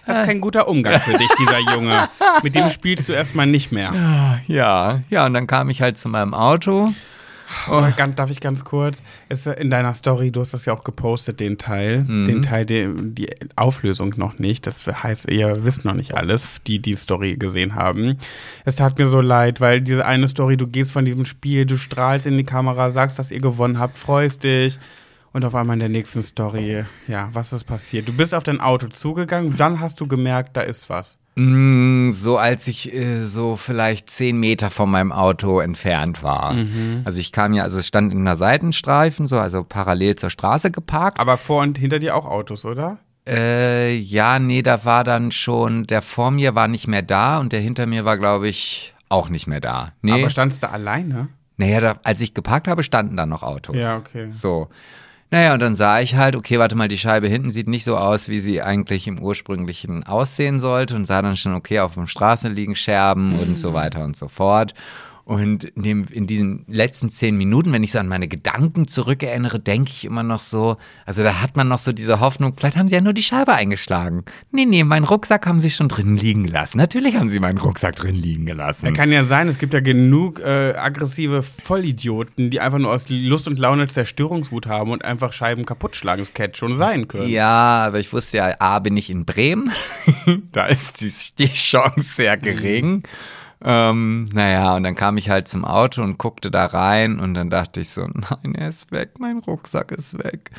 Das 0.06 0.22
ist 0.22 0.26
kein 0.26 0.40
guter 0.40 0.66
Umgang 0.66 1.00
für 1.00 1.16
dich, 1.16 1.28
dieser 1.38 1.60
Junge. 1.72 2.08
Mit 2.42 2.56
dem 2.56 2.68
spielst 2.70 3.08
du 3.08 3.12
erstmal 3.12 3.46
nicht 3.46 3.70
mehr. 3.70 4.40
ja, 4.48 5.02
ja, 5.08 5.26
und 5.26 5.34
dann 5.34 5.46
kam 5.46 5.68
ich 5.68 5.82
halt 5.82 5.98
zu 5.98 6.08
meinem 6.08 6.34
Auto. 6.34 6.92
Oh, 7.70 7.86
ganz, 7.96 8.16
darf 8.16 8.30
ich 8.30 8.40
ganz 8.40 8.64
kurz? 8.64 9.02
Ist 9.28 9.46
äh, 9.46 9.54
in 9.54 9.70
deiner 9.70 9.94
Story, 9.94 10.30
du 10.30 10.40
hast 10.40 10.54
das 10.54 10.64
ja 10.66 10.72
auch 10.72 10.84
gepostet, 10.84 11.40
den 11.40 11.58
Teil. 11.58 12.04
Mhm. 12.04 12.26
Den 12.26 12.42
Teil, 12.42 12.66
den, 12.66 13.14
die 13.14 13.28
Auflösung 13.56 14.14
noch 14.16 14.38
nicht. 14.38 14.66
Das 14.66 14.86
heißt, 14.86 15.30
ihr 15.30 15.64
wisst 15.64 15.84
noch 15.84 15.94
nicht 15.94 16.14
alles, 16.14 16.60
die 16.66 16.78
die 16.78 16.94
Story 16.94 17.36
gesehen 17.36 17.74
haben. 17.74 18.18
Es 18.64 18.76
tat 18.76 18.98
mir 18.98 19.08
so 19.08 19.20
leid, 19.20 19.60
weil 19.60 19.80
diese 19.80 20.06
eine 20.06 20.28
Story, 20.28 20.56
du 20.56 20.66
gehst 20.66 20.92
von 20.92 21.04
diesem 21.04 21.24
Spiel, 21.24 21.66
du 21.66 21.76
strahlst 21.76 22.26
in 22.26 22.36
die 22.36 22.44
Kamera, 22.44 22.90
sagst, 22.90 23.18
dass 23.18 23.30
ihr 23.30 23.40
gewonnen 23.40 23.78
habt, 23.78 23.98
freust 23.98 24.44
dich. 24.44 24.78
Und 25.32 25.44
auf 25.44 25.54
einmal 25.54 25.74
in 25.74 25.80
der 25.80 25.88
nächsten 25.88 26.22
Story, 26.24 26.84
ja, 27.06 27.28
was 27.32 27.52
ist 27.52 27.64
passiert? 27.64 28.08
Du 28.08 28.12
bist 28.12 28.34
auf 28.34 28.42
dein 28.42 28.60
Auto 28.60 28.88
zugegangen, 28.88 29.54
dann 29.56 29.78
hast 29.78 30.00
du 30.00 30.08
gemerkt, 30.08 30.56
da 30.56 30.62
ist 30.62 30.90
was. 30.90 31.18
Mm, 31.36 32.10
So 32.10 32.36
als 32.36 32.66
ich 32.66 32.92
äh, 32.92 33.22
so 33.24 33.54
vielleicht 33.54 34.10
zehn 34.10 34.38
Meter 34.40 34.70
von 34.70 34.90
meinem 34.90 35.12
Auto 35.12 35.60
entfernt 35.60 36.24
war. 36.24 36.56
Also 37.04 37.18
ich 37.20 37.30
kam 37.30 37.52
ja, 37.54 37.62
also 37.62 37.78
es 37.78 37.86
stand 37.86 38.12
in 38.12 38.20
einer 38.20 38.36
Seitenstreifen, 38.36 39.28
so 39.28 39.38
also 39.38 39.62
parallel 39.62 40.16
zur 40.16 40.30
Straße 40.30 40.72
geparkt. 40.72 41.20
Aber 41.20 41.36
vor 41.38 41.62
und 41.62 41.78
hinter 41.78 42.00
dir 42.00 42.16
auch 42.16 42.26
Autos, 42.26 42.64
oder? 42.64 42.98
Äh, 43.28 43.94
ja, 43.96 44.40
nee, 44.40 44.62
da 44.62 44.84
war 44.84 45.04
dann 45.04 45.30
schon, 45.30 45.84
der 45.86 46.02
vor 46.02 46.32
mir 46.32 46.56
war 46.56 46.66
nicht 46.66 46.88
mehr 46.88 47.02
da 47.02 47.38
und 47.38 47.52
der 47.52 47.60
hinter 47.60 47.86
mir 47.86 48.04
war, 48.04 48.18
glaube 48.18 48.48
ich, 48.48 48.94
auch 49.08 49.28
nicht 49.28 49.46
mehr 49.46 49.60
da. 49.60 49.92
Nee, 50.02 50.12
Aber 50.12 50.30
standst 50.30 50.62
du 50.64 50.70
alleine? 50.70 51.28
naja, 51.56 51.80
da, 51.80 51.94
als 52.02 52.20
ich 52.22 52.34
geparkt 52.34 52.66
habe, 52.66 52.82
standen 52.82 53.16
da 53.16 53.26
noch 53.26 53.42
Autos. 53.44 53.76
Ja, 53.76 53.98
okay. 53.98 54.28
So. 54.32 54.68
Naja, 55.32 55.54
und 55.54 55.60
dann 55.62 55.76
sah 55.76 56.00
ich 56.00 56.16
halt, 56.16 56.34
okay, 56.34 56.58
warte 56.58 56.74
mal, 56.74 56.88
die 56.88 56.98
Scheibe 56.98 57.28
hinten 57.28 57.52
sieht 57.52 57.68
nicht 57.68 57.84
so 57.84 57.96
aus, 57.96 58.28
wie 58.28 58.40
sie 58.40 58.62
eigentlich 58.62 59.06
im 59.06 59.20
ursprünglichen 59.20 60.02
aussehen 60.02 60.58
sollte 60.58 60.96
und 60.96 61.06
sah 61.06 61.22
dann 61.22 61.36
schon, 61.36 61.54
okay, 61.54 61.78
auf 61.78 61.94
der 61.94 62.08
Straße 62.08 62.48
liegen 62.48 62.74
Scherben 62.74 63.38
und 63.38 63.56
so 63.56 63.72
weiter 63.72 64.02
und 64.04 64.16
so 64.16 64.26
fort. 64.26 64.74
Und 65.30 65.62
in, 65.62 66.26
diesen 66.26 66.64
letzten 66.66 67.08
zehn 67.08 67.36
Minuten, 67.36 67.72
wenn 67.72 67.84
ich 67.84 67.92
so 67.92 68.00
an 68.00 68.08
meine 68.08 68.26
Gedanken 68.26 68.88
zurückerinnere, 68.88 69.60
denke 69.60 69.92
ich 69.92 70.04
immer 70.04 70.24
noch 70.24 70.40
so, 70.40 70.76
also 71.06 71.22
da 71.22 71.40
hat 71.40 71.56
man 71.56 71.68
noch 71.68 71.78
so 71.78 71.92
diese 71.92 72.18
Hoffnung, 72.18 72.52
vielleicht 72.52 72.76
haben 72.76 72.88
sie 72.88 72.96
ja 72.96 73.00
nur 73.00 73.12
die 73.12 73.22
Scheibe 73.22 73.52
eingeschlagen. 73.52 74.24
Nee, 74.50 74.64
nee, 74.64 74.82
meinen 74.82 75.04
Rucksack 75.04 75.46
haben 75.46 75.60
sie 75.60 75.70
schon 75.70 75.88
drin 75.88 76.16
liegen 76.16 76.42
gelassen. 76.42 76.78
Natürlich 76.78 77.14
haben 77.14 77.28
sie 77.28 77.38
meinen 77.38 77.58
Rucksack 77.58 77.94
drin 77.94 78.16
liegen 78.16 78.44
gelassen. 78.44 78.92
Kann 78.92 79.12
ja 79.12 79.24
sein, 79.24 79.46
es 79.46 79.58
gibt 79.58 79.72
ja 79.72 79.78
genug 79.78 80.40
äh, 80.40 80.74
aggressive 80.76 81.44
Vollidioten, 81.44 82.50
die 82.50 82.58
einfach 82.58 82.80
nur 82.80 82.90
aus 82.90 83.04
Lust 83.08 83.46
und 83.46 83.56
Laune 83.56 83.86
Zerstörungswut 83.86 84.66
haben 84.66 84.90
und 84.90 85.04
einfach 85.04 85.32
Scheiben 85.32 85.64
kaputt 85.64 85.94
schlagen. 85.94 86.22
Das 86.22 86.32
hätte 86.36 86.58
schon 86.58 86.76
sein 86.76 87.06
können. 87.06 87.28
Ja, 87.28 87.84
aber 87.86 88.00
ich 88.00 88.12
wusste 88.12 88.38
ja, 88.38 88.56
A, 88.58 88.80
bin 88.80 88.96
ich 88.96 89.10
in 89.10 89.26
Bremen. 89.26 89.70
da 90.50 90.66
ist 90.66 91.38
die 91.38 91.52
Chance 91.52 92.00
sehr 92.00 92.36
gering. 92.36 93.04
Ähm, 93.62 94.24
naja, 94.32 94.74
und 94.76 94.84
dann 94.84 94.94
kam 94.94 95.18
ich 95.18 95.28
halt 95.28 95.46
zum 95.48 95.64
Auto 95.64 96.02
und 96.02 96.16
guckte 96.16 96.50
da 96.50 96.66
rein 96.66 97.20
und 97.20 97.34
dann 97.34 97.50
dachte 97.50 97.80
ich 97.80 97.90
so, 97.90 98.02
nein, 98.06 98.54
er 98.54 98.68
ist 98.68 98.90
weg, 98.90 99.12
mein 99.18 99.38
Rucksack 99.38 99.92
ist 99.92 100.18
weg. 100.22 100.50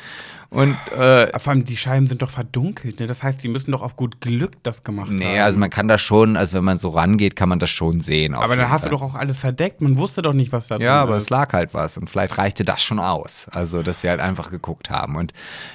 Und 0.52 0.76
äh, 0.94 1.38
Vor 1.38 1.52
allem, 1.52 1.64
die 1.64 1.78
Scheiben 1.78 2.06
sind 2.06 2.20
doch 2.20 2.28
verdunkelt. 2.28 3.00
Ne? 3.00 3.06
Das 3.06 3.22
heißt, 3.22 3.42
die 3.42 3.48
müssen 3.48 3.72
doch 3.72 3.80
auf 3.80 3.96
gut 3.96 4.20
Glück 4.20 4.62
das 4.62 4.84
gemacht 4.84 5.10
nee, 5.10 5.24
haben. 5.24 5.40
also 5.44 5.58
man 5.58 5.70
kann 5.70 5.88
das 5.88 6.02
schon, 6.02 6.36
also 6.36 6.58
wenn 6.58 6.64
man 6.64 6.76
so 6.76 6.90
rangeht, 6.90 7.36
kann 7.36 7.48
man 7.48 7.58
das 7.58 7.70
schon 7.70 8.00
sehen. 8.02 8.34
aber 8.34 8.54
dann 8.54 8.68
hast 8.68 8.84
du 8.84 8.90
Fall. 8.90 8.98
doch 8.98 9.02
auch 9.02 9.14
alles 9.14 9.38
verdeckt. 9.40 9.80
Man 9.80 9.96
wusste 9.96 10.20
doch 10.20 10.34
nicht, 10.34 10.52
was 10.52 10.66
da 10.68 10.76
drin 10.76 10.84
Ja, 10.86 11.00
aber 11.00 11.16
ist. 11.16 11.24
es 11.24 11.30
lag 11.30 11.54
halt 11.54 11.72
was 11.72 11.96
und 11.96 12.10
vielleicht 12.10 12.36
reichte 12.36 12.64
das 12.66 12.82
schon 12.82 12.98
aus. 13.00 13.46
Also, 13.50 13.82
dass 13.82 14.02
sie 14.02 14.10
halt 14.10 14.20
einfach 14.20 14.50
geguckt 14.50 14.90
haben. 14.90 15.16
Und 15.16 15.32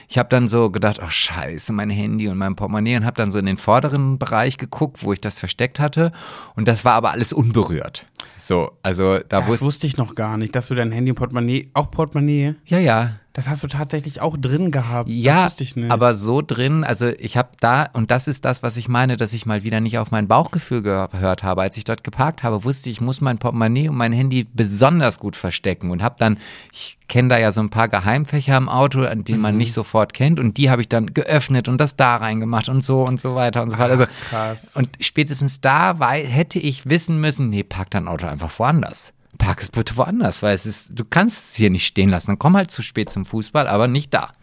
ich 0.09 0.19
habe 0.19 0.29
dann 0.29 0.47
so 0.47 0.69
gedacht, 0.69 0.99
oh 1.03 1.09
scheiße, 1.09 1.73
mein 1.73 1.89
Handy 1.89 2.27
und 2.27 2.37
mein 2.37 2.55
Portemonnaie 2.55 2.97
und 2.97 3.05
habe 3.05 3.17
dann 3.17 3.31
so 3.31 3.39
in 3.39 3.47
den 3.47 3.57
vorderen 3.57 4.19
Bereich 4.19 4.59
geguckt, 4.59 5.03
wo 5.03 5.11
ich 5.11 5.19
das 5.19 5.39
versteckt 5.39 5.79
hatte. 5.79 6.11
Und 6.55 6.67
das 6.67 6.85
war 6.85 6.93
aber 6.93 7.11
alles 7.11 7.33
unberührt. 7.33 8.05
So, 8.37 8.71
also 8.83 9.17
da 9.27 9.39
Das 9.39 9.47
wusste 9.47 9.65
wusste 9.65 9.87
ich 9.87 9.97
noch 9.97 10.13
gar 10.13 10.37
nicht, 10.37 10.55
dass 10.55 10.67
du 10.67 10.75
dein 10.75 10.91
Handy 10.91 11.09
und 11.09 11.17
Portemonnaie, 11.17 11.71
auch 11.73 11.89
Portemonnaie, 11.89 12.53
ja, 12.65 12.77
ja, 12.77 13.13
das 13.37 13.47
hast 13.47 13.61
du 13.61 13.67
tatsächlich 13.67 14.19
auch 14.19 14.35
drin 14.35 14.71
gehabt. 14.71 15.07
Ja, 15.09 15.47
aber 15.89 16.17
so 16.17 16.41
drin, 16.41 16.83
also 16.83 17.05
ich 17.19 17.37
habe 17.37 17.49
da, 17.59 17.87
und 17.93 18.09
das 18.09 18.27
ist 18.27 18.43
das, 18.45 18.63
was 18.63 18.75
ich 18.77 18.87
meine, 18.89 19.15
dass 19.15 19.31
ich 19.31 19.45
mal 19.45 19.63
wieder 19.63 19.79
nicht 19.79 19.99
auf 19.99 20.09
mein 20.09 20.27
Bauchgefühl 20.27 20.81
gehört 20.81 21.43
habe. 21.43 21.61
Als 21.61 21.77
ich 21.77 21.83
dort 21.83 22.03
geparkt 22.03 22.41
habe, 22.41 22.63
wusste 22.63 22.89
ich, 22.89 22.97
ich 22.97 23.01
muss 23.01 23.21
mein 23.21 23.37
Portemonnaie 23.37 23.89
und 23.89 23.95
mein 23.95 24.11
Handy 24.11 24.47
besonders 24.51 25.19
gut 25.19 25.35
verstecken 25.35 25.91
und 25.91 26.01
habe 26.01 26.15
dann, 26.17 26.39
ich 26.73 26.97
kenne 27.07 27.29
da 27.29 27.37
ja 27.37 27.51
so 27.51 27.61
ein 27.61 27.69
paar 27.69 27.87
Geheimfächer 27.87 28.57
im 28.57 28.67
Auto, 28.69 29.03
an 29.05 29.23
die 29.23 29.35
Mhm. 29.35 29.41
man 29.41 29.57
nicht 29.57 29.71
sofort 29.71 30.15
kennt 30.15 30.39
und 30.39 30.57
die 30.57 30.71
habe 30.71 30.81
ich 30.81 30.89
dann 30.89 31.13
geöffnet 31.13 31.67
und 31.67 31.77
das 31.79 31.95
da 31.95 32.15
reingemacht 32.17 32.69
und 32.69 32.83
so 32.83 33.03
und 33.03 33.21
so 33.21 33.35
weiter 33.35 33.61
und 33.61 33.69
so 33.69 33.77
fort. 33.77 33.91
Also, 33.91 34.05
krass. 34.29 34.75
Und 34.75 34.89
spätestens 34.99 35.61
da 35.61 35.99
wei- 35.99 36.25
hätte 36.25 36.57
ich 36.57 36.89
wissen 36.89 37.21
müssen, 37.21 37.51
nee, 37.51 37.61
park 37.63 37.91
dein 37.91 38.07
Auto 38.07 38.25
einfach 38.25 38.49
woanders. 38.57 39.13
Park 39.37 39.61
es 39.61 39.69
bitte 39.69 39.95
woanders, 39.97 40.41
weil 40.41 40.55
es 40.55 40.65
ist, 40.65 40.89
du 40.91 41.05
kannst 41.05 41.51
es 41.51 41.55
hier 41.55 41.69
nicht 41.69 41.85
stehen 41.85 42.09
lassen. 42.09 42.27
Dann 42.27 42.39
komm 42.39 42.57
halt 42.57 42.71
zu 42.71 42.81
spät 42.81 43.09
zum 43.09 43.25
Fußball, 43.25 43.67
aber 43.67 43.87
nicht 43.87 44.13
da. 44.13 44.33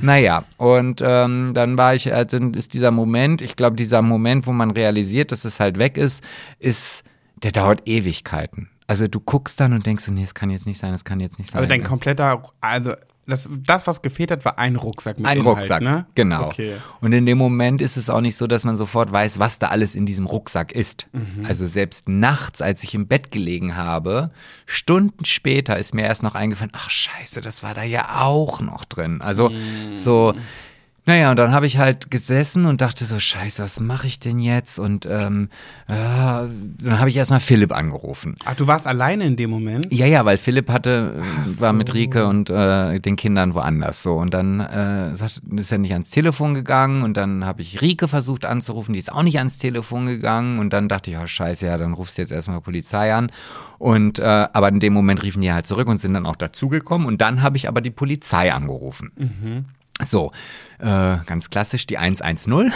Naja, 0.00 0.44
und 0.56 1.02
ähm, 1.04 1.52
dann 1.54 1.76
war 1.76 1.94
ich, 1.94 2.06
äh, 2.06 2.24
dann 2.24 2.54
ist 2.54 2.74
dieser 2.74 2.90
Moment, 2.90 3.42
ich 3.42 3.56
glaube, 3.56 3.76
dieser 3.76 4.02
Moment, 4.02 4.46
wo 4.46 4.52
man 4.52 4.70
realisiert, 4.70 5.32
dass 5.32 5.44
es 5.44 5.60
halt 5.60 5.78
weg 5.78 5.96
ist, 5.96 6.22
ist, 6.58 7.04
der 7.42 7.52
dauert 7.52 7.86
Ewigkeiten. 7.86 8.70
Also 8.86 9.06
du 9.06 9.20
guckst 9.20 9.60
dann 9.60 9.72
und 9.72 9.86
denkst, 9.86 10.08
nee, 10.08 10.22
es 10.22 10.34
kann 10.34 10.50
jetzt 10.50 10.66
nicht 10.66 10.78
sein, 10.78 10.92
es 10.94 11.04
kann 11.04 11.20
jetzt 11.20 11.38
nicht 11.38 11.50
sein. 11.50 11.58
also 11.60 11.68
dein 11.68 11.84
kompletter, 11.84 12.42
also 12.60 12.94
das, 13.30 13.48
das, 13.64 13.86
was 13.86 14.02
gefehlt 14.02 14.30
hat, 14.30 14.44
war 14.44 14.58
ein 14.58 14.76
Rucksack 14.76 15.18
mit 15.18 15.26
Ein 15.26 15.38
Inhalt, 15.38 15.56
Rucksack, 15.58 15.82
ne? 15.82 16.06
genau. 16.14 16.46
Okay. 16.46 16.74
Und 17.00 17.12
in 17.12 17.24
dem 17.26 17.38
Moment 17.38 17.80
ist 17.80 17.96
es 17.96 18.10
auch 18.10 18.20
nicht 18.20 18.36
so, 18.36 18.46
dass 18.46 18.64
man 18.64 18.76
sofort 18.76 19.10
weiß, 19.12 19.38
was 19.38 19.58
da 19.58 19.68
alles 19.68 19.94
in 19.94 20.04
diesem 20.06 20.26
Rucksack 20.26 20.72
ist. 20.72 21.06
Mhm. 21.12 21.46
Also 21.46 21.66
selbst 21.66 22.08
nachts, 22.08 22.60
als 22.60 22.82
ich 22.82 22.94
im 22.94 23.06
Bett 23.06 23.30
gelegen 23.30 23.76
habe, 23.76 24.30
Stunden 24.66 25.24
später 25.24 25.78
ist 25.78 25.94
mir 25.94 26.02
erst 26.02 26.22
noch 26.22 26.34
eingefallen, 26.34 26.72
ach 26.74 26.90
scheiße, 26.90 27.40
das 27.40 27.62
war 27.62 27.74
da 27.74 27.82
ja 27.82 28.20
auch 28.22 28.60
noch 28.60 28.84
drin. 28.84 29.22
Also 29.22 29.48
Mhm. 29.50 29.96
so, 29.96 30.34
naja, 31.10 31.30
und 31.30 31.40
dann 31.40 31.50
habe 31.50 31.66
ich 31.66 31.76
halt 31.76 32.12
gesessen 32.12 32.66
und 32.66 32.80
dachte 32.80 33.04
so, 33.04 33.18
scheiße, 33.18 33.64
was 33.64 33.80
mache 33.80 34.06
ich 34.06 34.20
denn 34.20 34.38
jetzt? 34.38 34.78
Und 34.78 35.06
ähm, 35.10 35.48
ja, 35.88 36.46
dann 36.80 37.00
habe 37.00 37.10
ich 37.10 37.16
erstmal 37.16 37.40
Philipp 37.40 37.72
angerufen. 37.72 38.36
Ach, 38.44 38.54
du 38.54 38.68
warst 38.68 38.86
alleine 38.86 39.24
in 39.24 39.34
dem 39.34 39.50
Moment? 39.50 39.92
Ja, 39.92 40.06
ja, 40.06 40.24
weil 40.24 40.38
Philipp 40.38 40.70
hatte, 40.70 41.20
äh, 41.20 41.60
war 41.60 41.72
mit 41.72 41.94
Rike 41.94 42.28
und 42.28 42.48
äh, 42.48 43.00
den 43.00 43.16
Kindern 43.16 43.54
woanders 43.54 44.04
so. 44.04 44.14
Und 44.14 44.34
dann 44.34 44.60
äh, 44.60 45.10
ist 45.12 45.72
er 45.72 45.78
nicht 45.78 45.94
ans 45.94 46.10
Telefon 46.10 46.54
gegangen 46.54 47.02
und 47.02 47.16
dann 47.16 47.44
habe 47.44 47.60
ich 47.60 47.80
Rike 47.80 48.06
versucht 48.06 48.44
anzurufen, 48.44 48.92
die 48.92 49.00
ist 49.00 49.10
auch 49.10 49.24
nicht 49.24 49.38
ans 49.38 49.58
Telefon 49.58 50.06
gegangen. 50.06 50.60
Und 50.60 50.72
dann 50.72 50.88
dachte 50.88 51.10
ich, 51.10 51.18
oh 51.18 51.26
scheiße, 51.26 51.66
ja, 51.66 51.76
dann 51.76 51.94
rufst 51.94 52.18
du 52.18 52.22
jetzt 52.22 52.30
erstmal 52.30 52.60
Polizei 52.60 53.12
an. 53.12 53.32
Und 53.78 54.20
äh, 54.20 54.22
aber 54.52 54.68
in 54.68 54.78
dem 54.78 54.92
Moment 54.92 55.24
riefen 55.24 55.42
die 55.42 55.52
halt 55.52 55.66
zurück 55.66 55.88
und 55.88 55.98
sind 55.98 56.14
dann 56.14 56.26
auch 56.26 56.36
dazugekommen. 56.36 57.08
Und 57.08 57.20
dann 57.20 57.42
habe 57.42 57.56
ich 57.56 57.66
aber 57.66 57.80
die 57.80 57.90
Polizei 57.90 58.52
angerufen. 58.52 59.10
So, 60.04 60.32
äh, 60.78 61.16
ganz 61.26 61.50
klassisch 61.50 61.86
die 61.86 61.98
110. 61.98 62.72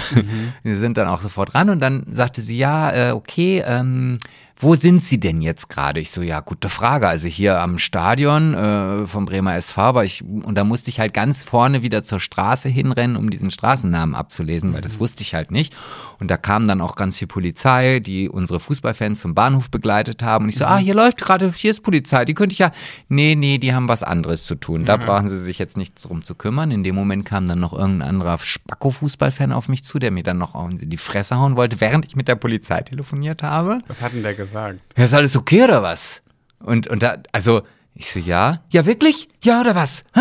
Wir 0.62 0.78
sind 0.78 0.98
dann 0.98 1.08
auch 1.08 1.20
sofort 1.22 1.54
ran 1.54 1.70
und 1.70 1.80
dann 1.80 2.04
sagte 2.10 2.42
sie, 2.42 2.58
ja, 2.58 2.92
äh, 2.92 3.12
okay, 3.12 3.62
ähm, 3.66 4.18
wo 4.56 4.76
sind 4.76 5.04
Sie 5.04 5.18
denn 5.18 5.42
jetzt 5.42 5.68
gerade? 5.68 5.98
Ich 5.98 6.12
so, 6.12 6.22
ja, 6.22 6.38
gute 6.38 6.68
Frage. 6.68 7.08
Also 7.08 7.26
hier 7.26 7.60
am 7.60 7.78
Stadion 7.78 8.54
äh, 8.54 9.06
vom 9.06 9.26
Bremer 9.26 9.56
SV, 9.56 9.80
aber 9.80 10.04
ich, 10.04 10.22
und 10.22 10.54
da 10.54 10.62
musste 10.62 10.90
ich 10.90 11.00
halt 11.00 11.12
ganz 11.12 11.42
vorne 11.42 11.82
wieder 11.82 12.04
zur 12.04 12.20
Straße 12.20 12.68
hinrennen, 12.68 13.16
um 13.16 13.30
diesen 13.30 13.50
Straßennamen 13.50 14.14
abzulesen, 14.14 14.72
weil 14.72 14.80
das 14.80 15.00
wusste 15.00 15.22
ich 15.22 15.34
halt 15.34 15.50
nicht. 15.50 15.74
Und 16.20 16.30
da 16.30 16.36
kam 16.36 16.68
dann 16.68 16.80
auch 16.80 16.94
ganz 16.94 17.18
viel 17.18 17.26
Polizei, 17.26 17.98
die 17.98 18.28
unsere 18.28 18.60
Fußballfans 18.60 19.20
zum 19.20 19.34
Bahnhof 19.34 19.70
begleitet 19.70 20.22
haben. 20.22 20.44
Und 20.44 20.50
ich 20.50 20.56
so, 20.56 20.66
ah, 20.66 20.78
hier 20.78 20.94
läuft 20.94 21.20
gerade, 21.20 21.52
hier 21.54 21.72
ist 21.72 21.82
Polizei, 21.82 22.24
die 22.24 22.34
könnte 22.34 22.52
ich 22.52 22.60
ja, 22.60 22.70
nee, 23.08 23.34
nee, 23.34 23.58
die 23.58 23.74
haben 23.74 23.88
was 23.88 24.04
anderes 24.04 24.44
zu 24.44 24.54
tun. 24.54 24.84
Da 24.84 24.96
brauchen 24.96 25.28
sie 25.28 25.38
sich 25.38 25.58
jetzt 25.58 25.76
nicht 25.76 26.04
drum 26.04 26.24
zu 26.24 26.36
kümmern. 26.36 26.70
In 26.70 26.84
dem 26.84 26.94
Moment 26.94 27.24
kam 27.24 27.46
dann 27.46 27.58
noch 27.58 27.72
irgendein 27.72 28.08
anderer 28.08 28.38
Spacko-Fußballfan 28.38 29.52
auf 29.52 29.68
mich 29.68 29.82
zu, 29.82 29.98
der 29.98 30.12
mir 30.12 30.22
dann 30.22 30.38
noch 30.38 30.54
in 30.70 30.88
die 30.88 30.96
Fresse 30.96 31.38
hauen 31.38 31.56
wollte, 31.56 31.80
während 31.80 32.06
ich 32.06 32.14
mit 32.14 32.28
der 32.28 32.36
Polizei 32.36 32.82
telefoniert 32.82 33.42
habe. 33.42 33.80
Was 33.88 34.00
hat 34.00 34.12
denn 34.12 34.22
der 34.22 34.34
gesagt? 34.34 34.43
Ja, 34.52 35.04
ist 35.04 35.14
alles 35.14 35.36
okay 35.36 35.64
oder 35.64 35.82
was? 35.82 36.22
Und, 36.60 36.86
und 36.88 37.02
da, 37.02 37.16
also, 37.32 37.62
ich 37.94 38.10
so, 38.10 38.18
ja? 38.18 38.60
Ja, 38.70 38.86
wirklich? 38.86 39.28
Ja 39.42 39.60
oder 39.60 39.74
was? 39.74 40.04
Hä? 40.14 40.20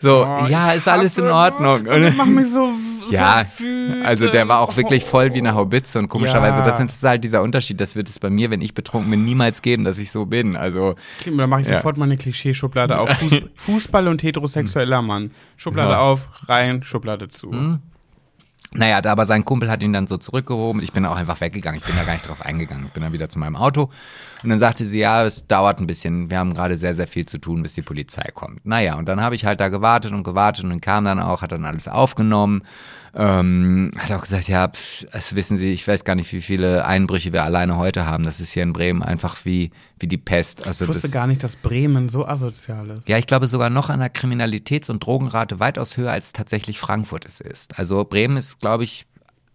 So, 0.00 0.24
Oh, 0.24 0.46
ja, 0.48 0.72
ich 0.72 0.78
ist 0.78 0.88
alles 0.88 1.18
in 1.18 1.24
Ordnung. 1.26 1.84
Das 1.84 2.14
macht 2.14 2.28
mich 2.28 2.46
so, 2.48 2.70
Ja, 3.10 3.44
so 3.44 3.64
wütend. 3.64 4.06
also 4.06 4.28
der 4.30 4.46
war 4.46 4.60
auch 4.60 4.76
wirklich 4.76 5.04
voll 5.04 5.32
wie 5.34 5.38
eine 5.38 5.54
Haubitze 5.54 5.98
und 5.98 6.08
komischerweise, 6.08 6.58
Ja. 6.58 6.64
das 6.64 6.78
ist 6.78 7.02
halt 7.02 7.24
dieser 7.24 7.42
Unterschied, 7.42 7.80
das 7.80 7.96
wird 7.96 8.08
es 8.08 8.18
bei 8.20 8.30
mir, 8.30 8.50
wenn 8.50 8.60
ich 8.60 8.74
betrunken 8.74 9.10
bin, 9.10 9.24
niemals 9.24 9.60
geben, 9.62 9.82
dass 9.82 9.98
ich 9.98 10.10
so 10.12 10.26
bin. 10.26 10.54
Also, 10.56 10.94
Da 11.24 11.46
mache 11.48 11.62
ich 11.62 11.68
Ja. 11.68 11.76
sofort 11.78 11.96
mal 11.96 12.04
eine 12.04 12.16
Klischee-Schublade 12.16 12.96
auf. 12.98 13.08
Fuß, 13.18 13.40
Fußball 13.56 14.06
und 14.08 14.22
heterosexueller 14.22 15.02
Mann. 15.02 15.32
Schublade 15.56 15.90
Ja. 15.92 15.96
Hm. 15.98 16.04
auf, 16.04 16.28
rein, 16.46 16.82
Schublade 16.84 17.28
zu. 17.30 17.50
Naja, 18.72 19.02
aber 19.02 19.24
sein 19.24 19.46
Kumpel 19.46 19.70
hat 19.70 19.82
ihn 19.82 19.94
dann 19.94 20.06
so 20.06 20.18
zurückgehoben. 20.18 20.82
Ich 20.82 20.92
bin 20.92 21.06
auch 21.06 21.16
einfach 21.16 21.40
weggegangen. 21.40 21.80
Ich 21.80 21.86
bin 21.86 21.96
da 21.96 22.04
gar 22.04 22.12
nicht 22.12 22.28
drauf 22.28 22.44
eingegangen. 22.44 22.86
Ich 22.86 22.92
bin 22.92 23.02
dann 23.02 23.14
wieder 23.14 23.30
zu 23.30 23.38
meinem 23.38 23.56
Auto. 23.56 23.90
Und 24.42 24.50
dann 24.50 24.58
sagte 24.58 24.84
sie, 24.84 24.98
ja, 24.98 25.24
es 25.24 25.46
dauert 25.46 25.80
ein 25.80 25.86
bisschen. 25.86 26.30
Wir 26.30 26.38
haben 26.38 26.52
gerade 26.52 26.76
sehr, 26.76 26.92
sehr 26.92 27.06
viel 27.06 27.24
zu 27.24 27.38
tun, 27.38 27.62
bis 27.62 27.74
die 27.74 27.82
Polizei 27.82 28.30
kommt. 28.34 28.66
Naja, 28.66 28.96
und 28.96 29.06
dann 29.06 29.22
habe 29.22 29.34
ich 29.34 29.46
halt 29.46 29.60
da 29.60 29.68
gewartet 29.68 30.12
und 30.12 30.22
gewartet 30.22 30.64
und 30.64 30.82
kam 30.82 31.06
dann 31.06 31.18
auch, 31.18 31.40
hat 31.40 31.52
dann 31.52 31.64
alles 31.64 31.88
aufgenommen. 31.88 32.62
Ähm, 33.14 33.92
hat 33.96 34.12
auch 34.12 34.22
gesagt, 34.22 34.48
ja, 34.48 34.68
pf, 34.68 35.06
das 35.12 35.34
wissen 35.34 35.56
Sie, 35.56 35.72
ich 35.72 35.86
weiß 35.86 36.04
gar 36.04 36.14
nicht, 36.14 36.32
wie 36.32 36.40
viele 36.40 36.84
Einbrüche 36.84 37.32
wir 37.32 37.44
alleine 37.44 37.76
heute 37.76 38.06
haben. 38.06 38.24
Das 38.24 38.40
ist 38.40 38.52
hier 38.52 38.62
in 38.62 38.72
Bremen 38.72 39.02
einfach 39.02 39.44
wie, 39.44 39.70
wie 39.98 40.06
die 40.06 40.18
Pest. 40.18 40.66
Also 40.66 40.84
Ich 40.84 40.88
wusste 40.88 41.02
das, 41.02 41.10
gar 41.12 41.26
nicht, 41.26 41.42
dass 41.42 41.56
Bremen 41.56 42.08
so 42.08 42.26
asozial 42.26 42.90
ist. 42.90 43.08
ja, 43.08 43.18
ich 43.18 43.26
glaube 43.26 43.46
sogar 43.46 43.70
noch 43.70 43.90
an 43.90 44.00
der 44.00 44.12
Kriminalitäts- 44.12 44.90
und 44.90 45.04
Drogenrate 45.04 45.60
weitaus 45.60 45.96
höher 45.96 46.10
als 46.12 46.32
tatsächlich 46.32 46.78
Frankfurt 46.78 47.24
es 47.24 47.40
ist. 47.40 47.78
Also 47.78 48.04
Bremen 48.04 48.36
ist, 48.36 48.58
glaube 48.60 48.84
ich, 48.84 49.06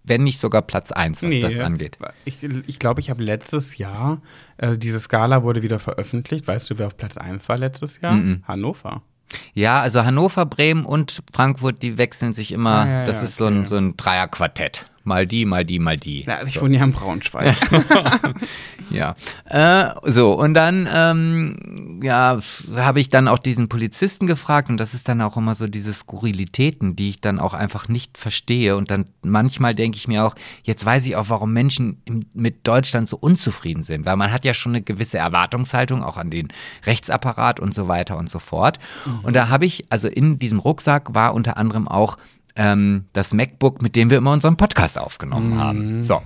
wenn 0.05 0.23
nicht 0.23 0.39
sogar 0.39 0.61
Platz 0.63 0.91
eins, 0.91 1.23
was 1.23 1.33
das 1.39 1.59
angeht. 1.61 1.97
Ich 2.25 2.39
glaube, 2.39 2.63
ich, 2.67 2.79
glaub, 2.79 2.99
ich 2.99 3.09
habe 3.09 3.23
letztes 3.23 3.77
Jahr, 3.77 4.21
äh, 4.57 4.77
diese 4.77 4.99
Skala 4.99 5.43
wurde 5.43 5.61
wieder 5.61 5.79
veröffentlicht. 5.79 6.45
Weißt 6.45 6.69
du, 6.69 6.77
wer 6.77 6.87
auf 6.87 6.97
Platz 6.97 7.15
1 7.15 7.47
war 7.47 7.57
letztes 7.57 8.01
Jahr? 8.01 8.19
Hannover. 8.45 9.01
Ja, 9.53 9.81
also 9.81 10.03
Hannover, 10.03 10.45
Bremen 10.45 10.85
und 10.85 11.21
Frankfurt, 11.33 11.81
die 11.81 11.97
wechseln 11.97 12.33
sich 12.33 12.51
immer. 12.51 12.81
Ah, 12.81 12.87
ja, 12.87 13.05
das 13.05 13.19
ja, 13.19 13.25
ist 13.25 13.37
so 13.37 13.45
ein, 13.45 13.59
okay. 13.59 13.67
so 13.67 13.75
ein 13.77 13.97
Dreierquartett. 13.97 14.85
Mal 15.03 15.27
die, 15.27 15.45
mal 15.45 15.65
die, 15.65 15.79
mal 15.79 15.97
die. 15.97 16.21
Ja, 16.21 16.37
also 16.37 16.47
ich 16.47 16.61
wohne 16.61 16.77
ja 16.77 16.83
in 16.83 16.93
Braunschweig. 16.93 17.55
Ja. 18.93 19.15
Äh, 19.45 19.91
so, 20.03 20.33
und 20.33 20.53
dann, 20.53 20.87
ähm, 20.93 21.99
ja, 22.03 22.37
habe 22.75 22.99
ich 22.99 23.09
dann 23.09 23.27
auch 23.27 23.39
diesen 23.39 23.67
Polizisten 23.67 24.27
gefragt 24.27 24.69
und 24.69 24.77
das 24.77 24.93
ist 24.93 25.09
dann 25.09 25.21
auch 25.21 25.35
immer 25.35 25.55
so 25.55 25.67
diese 25.67 25.93
Skurrilitäten, 25.93 26.95
die 26.95 27.09
ich 27.09 27.19
dann 27.19 27.39
auch 27.39 27.55
einfach 27.55 27.87
nicht 27.87 28.17
verstehe. 28.17 28.77
Und 28.77 28.91
dann 28.91 29.07
manchmal 29.23 29.73
denke 29.73 29.97
ich 29.97 30.07
mir 30.07 30.23
auch, 30.23 30.35
jetzt 30.61 30.85
weiß 30.85 31.05
ich 31.07 31.15
auch, 31.15 31.29
warum 31.29 31.53
Menschen 31.53 32.01
im, 32.05 32.27
mit 32.33 32.67
Deutschland 32.67 33.09
so 33.09 33.17
unzufrieden 33.17 33.81
sind, 33.81 34.05
weil 34.05 34.15
man 34.15 34.31
hat 34.31 34.45
ja 34.45 34.53
schon 34.53 34.73
eine 34.73 34.83
gewisse 34.83 35.17
Erwartungshaltung 35.17 36.03
auch 36.03 36.17
an 36.17 36.29
den 36.29 36.49
Rechtsapparat 36.85 37.59
und 37.59 37.73
so 37.73 37.87
weiter 37.87 38.17
und 38.17 38.29
so 38.29 38.37
fort. 38.39 38.79
Und 39.23 39.35
da 39.35 39.49
habe 39.49 39.65
ich, 39.65 39.85
also 39.89 40.07
in 40.07 40.37
diesem 40.37 40.59
Rucksack 40.59 41.15
war 41.15 41.33
unter 41.33 41.57
anderem 41.57 41.87
auch 41.87 42.17
ähm, 42.55 43.05
das 43.13 43.33
MacBook, 43.33 43.81
mit 43.81 43.95
dem 43.95 44.09
wir 44.09 44.17
immer 44.17 44.31
unseren 44.31 44.57
Podcast 44.57 44.97
aufgenommen 44.97 45.57
haben. 45.57 46.03
So. 46.03 46.21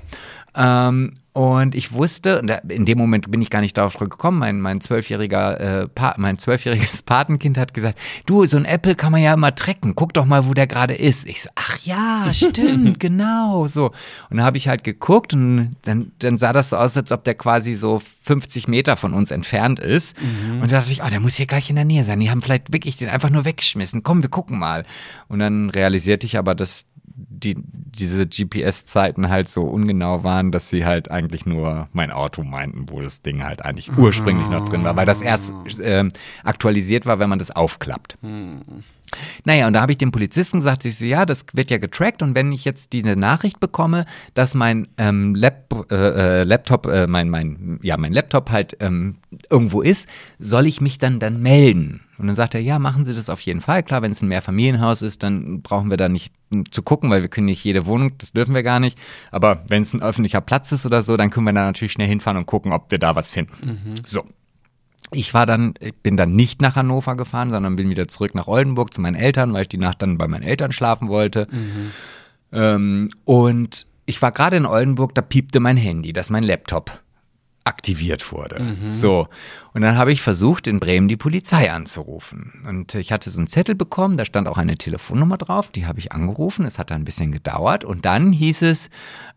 Ähm, 0.55 1.13
und 1.37 1.75
ich 1.75 1.91
wusste, 1.93 2.41
in 2.67 2.85
dem 2.85 2.97
Moment 2.97 3.29
bin 3.29 3.43
ich 3.43 3.51
gar 3.51 3.61
nicht 3.61 3.77
darauf 3.77 3.95
gekommen, 3.97 4.39
mein, 4.39 4.59
mein 4.59 4.81
zwölfjähriger, 4.81 5.59
äh, 5.83 5.87
Pa- 5.87 6.15
mein 6.17 6.39
zwölfjähriges 6.39 7.01
Patenkind 7.03 7.59
hat 7.59 7.75
gesagt, 7.75 7.99
du, 8.25 8.47
so 8.47 8.57
ein 8.57 8.65
Apple 8.65 8.95
kann 8.95 9.11
man 9.11 9.21
ja 9.21 9.35
immer 9.35 9.53
tracken, 9.53 9.93
guck 9.93 10.13
doch 10.13 10.25
mal, 10.25 10.47
wo 10.47 10.55
der 10.55 10.65
gerade 10.65 10.95
ist. 10.95 11.27
Ich 11.29 11.43
so, 11.43 11.49
ach 11.53 11.77
ja, 11.83 12.33
stimmt, 12.33 12.99
genau, 12.99 13.67
so. 13.67 13.91
Und 14.31 14.37
da 14.37 14.45
habe 14.45 14.57
ich 14.57 14.67
halt 14.67 14.83
geguckt 14.83 15.35
und 15.35 15.75
dann, 15.83 16.11
dann 16.17 16.39
sah 16.39 16.53
das 16.53 16.71
so 16.71 16.77
aus, 16.77 16.97
als 16.97 17.11
ob 17.11 17.23
der 17.23 17.35
quasi 17.35 17.75
so 17.75 18.01
50 18.23 18.67
Meter 18.67 18.97
von 18.97 19.13
uns 19.13 19.29
entfernt 19.29 19.79
ist. 19.79 20.15
Und 20.61 20.71
da 20.71 20.79
dachte 20.79 20.91
ich, 20.91 21.03
oh, 21.03 21.09
der 21.09 21.19
muss 21.19 21.35
hier 21.35 21.45
gleich 21.45 21.69
in 21.69 21.75
der 21.75 21.85
Nähe 21.85 22.03
sein. 22.03 22.19
Die 22.19 22.31
haben 22.31 22.41
vielleicht 22.41 22.73
wirklich 22.73 22.97
den 22.97 23.09
einfach 23.09 23.29
nur 23.29 23.45
weggeschmissen. 23.45 24.01
Komm, 24.01 24.23
wir 24.23 24.29
gucken 24.29 24.57
mal. 24.57 24.85
Und 25.27 25.37
dann 25.39 25.69
realisierte 25.69 26.25
ich 26.25 26.37
aber, 26.39 26.55
dass 26.55 26.85
die, 27.17 27.55
diese 27.57 28.27
GPS-Zeiten 28.27 29.29
halt 29.29 29.49
so 29.49 29.63
ungenau 29.63 30.23
waren, 30.23 30.51
dass 30.51 30.69
sie 30.69 30.85
halt 30.85 31.09
eigentlich 31.09 31.45
nur 31.47 31.89
mein 31.91 32.11
Auto 32.11 32.43
meinten, 32.43 32.85
wo 32.89 33.01
das 33.01 33.23
Ding 33.23 33.43
halt 33.43 33.65
eigentlich 33.65 33.97
ursprünglich 33.97 34.49
noch 34.49 34.69
drin 34.69 34.83
war, 34.83 34.95
weil 34.95 35.07
das 35.07 35.21
erst 35.21 35.51
ähm, 35.81 36.11
aktualisiert 36.43 37.07
war, 37.07 37.17
wenn 37.17 37.29
man 37.29 37.39
das 37.39 37.49
aufklappt. 37.49 38.17
Naja, 39.45 39.67
und 39.67 39.73
da 39.73 39.81
habe 39.81 39.91
ich 39.93 39.97
dem 39.97 40.11
Polizisten 40.11 40.59
gesagt, 40.59 40.85
ich 40.85 40.97
so, 40.97 41.05
ja, 41.05 41.25
das 41.25 41.45
wird 41.53 41.71
ja 41.71 41.77
getrackt 41.77 42.21
und 42.21 42.35
wenn 42.35 42.51
ich 42.51 42.65
jetzt 42.65 42.93
diese 42.93 43.15
Nachricht 43.15 43.59
bekomme, 43.59 44.05
dass 44.33 44.53
mein 44.53 44.87
ähm, 44.97 45.33
Lap, 45.33 45.73
äh, 45.89 45.95
äh, 45.95 46.43
Laptop, 46.43 46.85
äh, 46.85 47.07
mein, 47.07 47.29
mein, 47.29 47.79
ja, 47.81 47.97
mein 47.97 48.13
Laptop 48.13 48.51
halt 48.51 48.77
ähm, 48.79 49.15
irgendwo 49.49 49.81
ist, 49.81 50.07
soll 50.39 50.67
ich 50.67 50.81
mich 50.81 50.97
dann 50.99 51.19
dann 51.19 51.41
melden? 51.41 52.01
Und 52.17 52.27
dann 52.27 52.35
sagt 52.35 52.55
er, 52.55 52.61
ja, 52.61 52.79
machen 52.79 53.05
Sie 53.05 53.13
das 53.13 53.29
auf 53.29 53.41
jeden 53.41 53.61
Fall. 53.61 53.83
Klar, 53.83 54.01
wenn 54.01 54.11
es 54.11 54.21
ein 54.21 54.27
Mehrfamilienhaus 54.27 55.01
ist, 55.01 55.23
dann 55.23 55.61
brauchen 55.61 55.89
wir 55.89 55.97
da 55.97 56.09
nicht 56.09 56.33
zu 56.71 56.81
gucken, 56.81 57.09
weil 57.09 57.21
wir 57.21 57.29
können 57.29 57.45
nicht 57.45 57.63
jede 57.63 57.85
Wohnung, 57.85 58.17
das 58.17 58.31
dürfen 58.31 58.55
wir 58.55 58.63
gar 58.63 58.79
nicht. 58.79 58.97
Aber 59.31 59.63
wenn 59.67 59.81
es 59.81 59.93
ein 59.93 60.01
öffentlicher 60.01 60.41
Platz 60.41 60.71
ist 60.71 60.85
oder 60.85 61.03
so, 61.03 61.17
dann 61.17 61.29
können 61.29 61.45
wir 61.45 61.53
da 61.53 61.65
natürlich 61.65 61.91
schnell 61.91 62.07
hinfahren 62.07 62.37
und 62.37 62.45
gucken, 62.45 62.71
ob 62.71 62.89
wir 62.89 62.97
da 62.97 63.15
was 63.15 63.31
finden. 63.31 63.93
So. 64.05 64.23
Ich 65.11 65.33
war 65.33 65.45
dann, 65.45 65.75
ich 65.79 65.95
bin 65.95 66.17
dann 66.17 66.31
nicht 66.33 66.61
nach 66.61 66.75
Hannover 66.75 67.15
gefahren, 67.15 67.49
sondern 67.49 67.75
bin 67.75 67.89
wieder 67.89 68.07
zurück 68.07 68.35
nach 68.35 68.47
Oldenburg 68.47 68.93
zu 68.93 68.99
meinen 68.99 69.15
Eltern, 69.15 69.53
weil 69.53 69.61
ich 69.61 69.69
die 69.69 69.77
Nacht 69.77 70.01
dann 70.01 70.17
bei 70.17 70.27
meinen 70.27 70.43
Eltern 70.43 70.71
schlafen 70.71 71.07
wollte. 71.07 71.47
Ähm, 72.51 73.09
und 73.23 73.87
ich 74.05 74.21
war 74.21 74.31
gerade 74.31 74.57
in 74.57 74.65
Oldenburg, 74.65 75.15
da 75.15 75.21
piepte 75.21 75.59
mein 75.59 75.77
Handy, 75.77 76.13
dass 76.13 76.29
mein 76.29 76.43
Laptop 76.43 77.01
aktiviert 77.67 78.31
wurde. 78.31 78.75
So. 78.87 79.27
Und 79.73 79.83
dann 79.83 79.95
habe 79.95 80.11
ich 80.11 80.23
versucht, 80.23 80.65
in 80.65 80.79
Bremen 80.79 81.07
die 81.07 81.17
Polizei 81.17 81.71
anzurufen. 81.71 82.63
Und 82.67 82.95
ich 82.95 83.11
hatte 83.11 83.29
so 83.29 83.37
einen 83.37 83.45
Zettel 83.45 83.75
bekommen, 83.75 84.17
da 84.17 84.25
stand 84.25 84.47
auch 84.47 84.57
eine 84.57 84.75
Telefonnummer 84.75 85.37
drauf, 85.37 85.69
die 85.69 85.85
habe 85.85 85.99
ich 85.99 86.11
angerufen. 86.11 86.65
Es 86.65 86.79
hat 86.79 86.89
dann 86.89 87.01
ein 87.01 87.05
bisschen 87.05 87.31
gedauert. 87.31 87.83
Und 87.83 88.03
dann 88.03 88.31
hieß 88.31 88.63
es, 88.63 88.89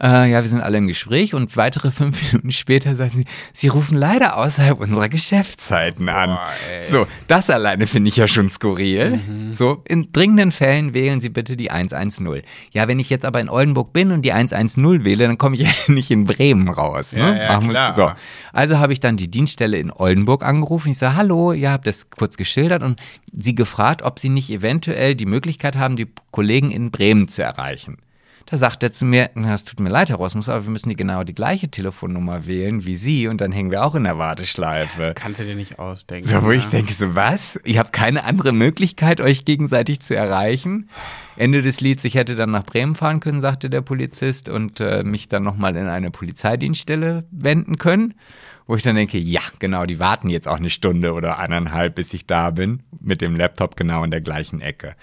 äh, 0.02 0.30
ja, 0.30 0.40
wir 0.40 0.48
sind 0.48 0.62
alle 0.62 0.78
im 0.78 0.86
Gespräch 0.86 1.34
und 1.34 1.58
weitere 1.58 1.90
fünf 2.00 2.22
Minuten 2.22 2.52
später 2.52 2.96
sagten 2.96 3.18
sie, 3.18 3.24
sie 3.52 3.68
rufen 3.68 3.98
leider 3.98 4.38
außerhalb 4.38 4.80
unserer 4.80 5.10
Geschäftszeiten 5.10 6.08
an. 6.08 6.38
ey. 6.72 6.86
so, 6.86 7.06
das 7.28 7.50
alleine 7.50 7.86
finde 7.86 8.08
ich 8.08 8.16
ja 8.16 8.26
schon 8.26 8.48
skurril. 8.48 9.20
So, 9.52 9.82
in 9.86 10.10
dringenden 10.10 10.52
Fällen 10.52 10.94
wählen 10.94 11.20
Sie 11.20 11.28
bitte 11.28 11.56
die 11.56 11.70
110. 11.70 12.42
Ja, 12.72 12.88
wenn 12.88 12.98
ich 12.98 13.10
jetzt 13.10 13.26
aber 13.26 13.40
in 13.40 13.50
Oldenburg 13.50 13.92
bin 13.92 14.10
und 14.10 14.22
die 14.22 14.32
110 14.32 15.04
wähle, 15.04 15.26
dann 15.26 15.36
komme 15.36 15.56
ich 15.56 15.62
ja 15.86 15.92
nicht 15.92 16.10
in 16.10 16.24
Bremen 16.24 16.70
raus. 16.70 17.12
Ne? 17.12 17.20
Ja, 17.20 17.34
ja, 17.34 17.58
klar. 17.58 17.92
So. 17.92 18.10
Also 18.52 18.78
habe 18.78 18.92
ich 18.92 19.00
dann 19.00 19.16
die 19.16 19.30
Dienststelle 19.30 19.78
in 19.78 19.90
Oldenburg 19.90 20.44
angerufen. 20.44 20.90
Ich 20.90 20.98
sage, 20.98 21.16
hallo, 21.16 21.52
ihr 21.52 21.70
habt 21.70 21.86
das 21.86 22.10
kurz 22.10 22.36
geschildert 22.36 22.82
und 22.82 23.00
sie 23.32 23.54
gefragt, 23.54 24.02
ob 24.02 24.18
sie 24.18 24.28
nicht 24.28 24.50
eventuell 24.50 25.14
die 25.14 25.26
Möglichkeit 25.26 25.76
haben, 25.76 25.96
die 25.96 26.08
Kollegen 26.30 26.70
in 26.70 26.90
Bremen 26.90 27.28
zu 27.28 27.42
erreichen. 27.42 27.98
Da 28.50 28.58
sagt 28.58 28.82
er 28.82 28.92
zu 28.92 29.04
mir, 29.04 29.30
na, 29.34 29.54
es 29.54 29.62
tut 29.62 29.78
mir 29.78 29.90
leid, 29.90 30.08
Herr 30.08 30.16
Rosmus, 30.16 30.48
aber 30.48 30.64
wir 30.64 30.72
müssen 30.72 30.88
die 30.88 30.96
genau 30.96 31.22
die 31.22 31.36
gleiche 31.36 31.70
Telefonnummer 31.70 32.46
wählen 32.46 32.84
wie 32.84 32.96
Sie 32.96 33.28
und 33.28 33.40
dann 33.40 33.52
hängen 33.52 33.70
wir 33.70 33.84
auch 33.84 33.94
in 33.94 34.02
der 34.02 34.18
Warteschleife. 34.18 35.12
Kannst 35.14 35.38
du 35.38 35.44
dir 35.44 35.54
nicht 35.54 35.78
ausdenken. 35.78 36.28
So, 36.28 36.42
wo 36.42 36.50
ja. 36.50 36.58
ich 36.58 36.66
denke, 36.66 36.92
so 36.92 37.14
was? 37.14 37.60
Ihr 37.64 37.78
habt 37.78 37.92
keine 37.92 38.24
andere 38.24 38.52
Möglichkeit, 38.52 39.20
euch 39.20 39.44
gegenseitig 39.44 40.00
zu 40.00 40.16
erreichen? 40.16 40.90
Ende 41.36 41.62
des 41.62 41.80
Lieds, 41.80 42.02
ich 42.02 42.16
hätte 42.16 42.34
dann 42.34 42.50
nach 42.50 42.64
Bremen 42.64 42.96
fahren 42.96 43.20
können, 43.20 43.40
sagte 43.40 43.70
der 43.70 43.82
Polizist, 43.82 44.48
und 44.48 44.80
äh, 44.80 45.04
mich 45.04 45.28
dann 45.28 45.44
nochmal 45.44 45.76
in 45.76 45.86
eine 45.86 46.10
Polizeidienststelle 46.10 47.26
wenden 47.30 47.76
können. 47.76 48.14
Wo 48.66 48.74
ich 48.74 48.82
dann 48.82 48.96
denke, 48.96 49.18
ja, 49.18 49.42
genau, 49.60 49.86
die 49.86 50.00
warten 50.00 50.28
jetzt 50.28 50.48
auch 50.48 50.56
eine 50.56 50.70
Stunde 50.70 51.12
oder 51.12 51.38
eineinhalb, 51.38 51.94
bis 51.94 52.12
ich 52.14 52.26
da 52.26 52.50
bin, 52.50 52.82
mit 53.00 53.20
dem 53.20 53.36
Laptop 53.36 53.76
genau 53.76 54.02
in 54.02 54.10
der 54.10 54.20
gleichen 54.20 54.60
Ecke. 54.60 54.96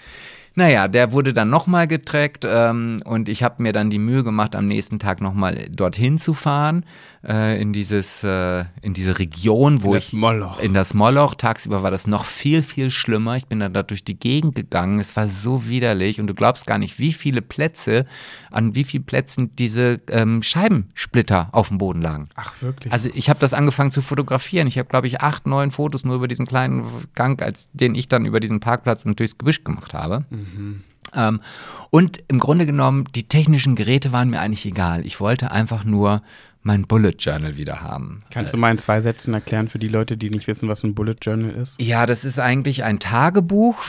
Naja, 0.58 0.88
der 0.88 1.12
wurde 1.12 1.32
dann 1.32 1.50
nochmal 1.50 1.86
getrackt 1.86 2.44
ähm, 2.44 3.00
und 3.04 3.28
ich 3.28 3.44
habe 3.44 3.62
mir 3.62 3.72
dann 3.72 3.90
die 3.90 4.00
Mühe 4.00 4.24
gemacht, 4.24 4.56
am 4.56 4.66
nächsten 4.66 4.98
Tag 4.98 5.20
nochmal 5.20 5.68
dorthin 5.70 6.18
zu 6.18 6.34
fahren, 6.34 6.84
äh, 7.28 7.60
in, 7.60 7.74
dieses, 7.74 8.24
äh, 8.24 8.64
in 8.80 8.94
diese 8.94 9.18
Region, 9.18 9.82
wo 9.82 9.88
In 9.88 9.94
das 9.94 10.06
ich 10.08 10.12
Moloch. 10.14 10.58
in 10.60 10.72
das 10.72 10.94
Moloch. 10.94 11.34
Tagsüber 11.34 11.82
war 11.82 11.90
das 11.90 12.06
noch 12.06 12.24
viel, 12.24 12.62
viel 12.62 12.90
schlimmer. 12.90 13.36
Ich 13.36 13.46
bin 13.46 13.60
dann 13.60 13.74
da 13.74 13.82
durch 13.82 14.02
die 14.02 14.18
Gegend 14.18 14.54
gegangen. 14.56 14.98
Es 14.98 15.14
war 15.14 15.28
so 15.28 15.68
widerlich 15.68 16.20
und 16.20 16.26
du 16.26 16.34
glaubst 16.34 16.66
gar 16.66 16.78
nicht, 16.78 16.98
wie 16.98 17.12
viele 17.12 17.42
Plätze, 17.42 18.06
an 18.50 18.74
wie 18.74 18.84
vielen 18.84 19.04
Plätzen 19.04 19.52
diese 19.56 20.00
ähm, 20.10 20.42
Scheibensplitter 20.42 21.48
auf 21.52 21.68
dem 21.68 21.76
Boden 21.78 22.00
lagen. 22.00 22.28
Ach, 22.34 22.54
wirklich? 22.62 22.92
Also 22.92 23.10
ich 23.12 23.28
habe 23.28 23.40
das 23.40 23.52
angefangen 23.52 23.90
zu 23.90 24.00
fotografieren. 24.00 24.66
Ich 24.66 24.78
habe, 24.78 24.88
glaube 24.88 25.06
ich, 25.06 25.20
acht, 25.20 25.46
neun 25.46 25.70
Fotos 25.70 26.04
nur 26.04 26.16
über 26.16 26.28
diesen 26.28 26.46
kleinen 26.46 26.84
Gang, 27.14 27.42
als 27.42 27.68
den 27.74 27.94
ich 27.94 28.08
dann 28.08 28.24
über 28.24 28.40
diesen 28.40 28.60
Parkplatz 28.60 29.04
und 29.04 29.20
durchs 29.20 29.36
Gebüsch 29.36 29.64
gemacht 29.64 29.92
habe. 29.92 30.24
Ähm, 31.14 31.40
und 31.90 32.20
im 32.28 32.38
Grunde 32.38 32.66
genommen, 32.66 33.04
die 33.14 33.28
technischen 33.28 33.76
Geräte 33.76 34.12
waren 34.12 34.30
mir 34.30 34.40
eigentlich 34.40 34.66
egal. 34.66 35.04
Ich 35.06 35.20
wollte 35.20 35.50
einfach 35.50 35.84
nur 35.84 36.22
mein 36.68 36.86
Bullet 36.86 37.14
Journal 37.18 37.56
wieder 37.56 37.80
haben. 37.80 38.18
Kannst 38.30 38.52
du 38.52 38.58
mal 38.58 38.70
in 38.70 38.76
zwei 38.76 39.00
Sätzen 39.00 39.32
erklären 39.32 39.68
für 39.68 39.78
die 39.78 39.88
Leute, 39.88 40.18
die 40.18 40.28
nicht 40.28 40.46
wissen, 40.46 40.68
was 40.68 40.84
ein 40.84 40.94
Bullet 40.94 41.16
Journal 41.22 41.50
ist? 41.50 41.80
Ja, 41.80 42.04
das 42.04 42.26
ist 42.26 42.38
eigentlich 42.38 42.84
ein 42.84 43.00
Tagebuch, 43.00 43.84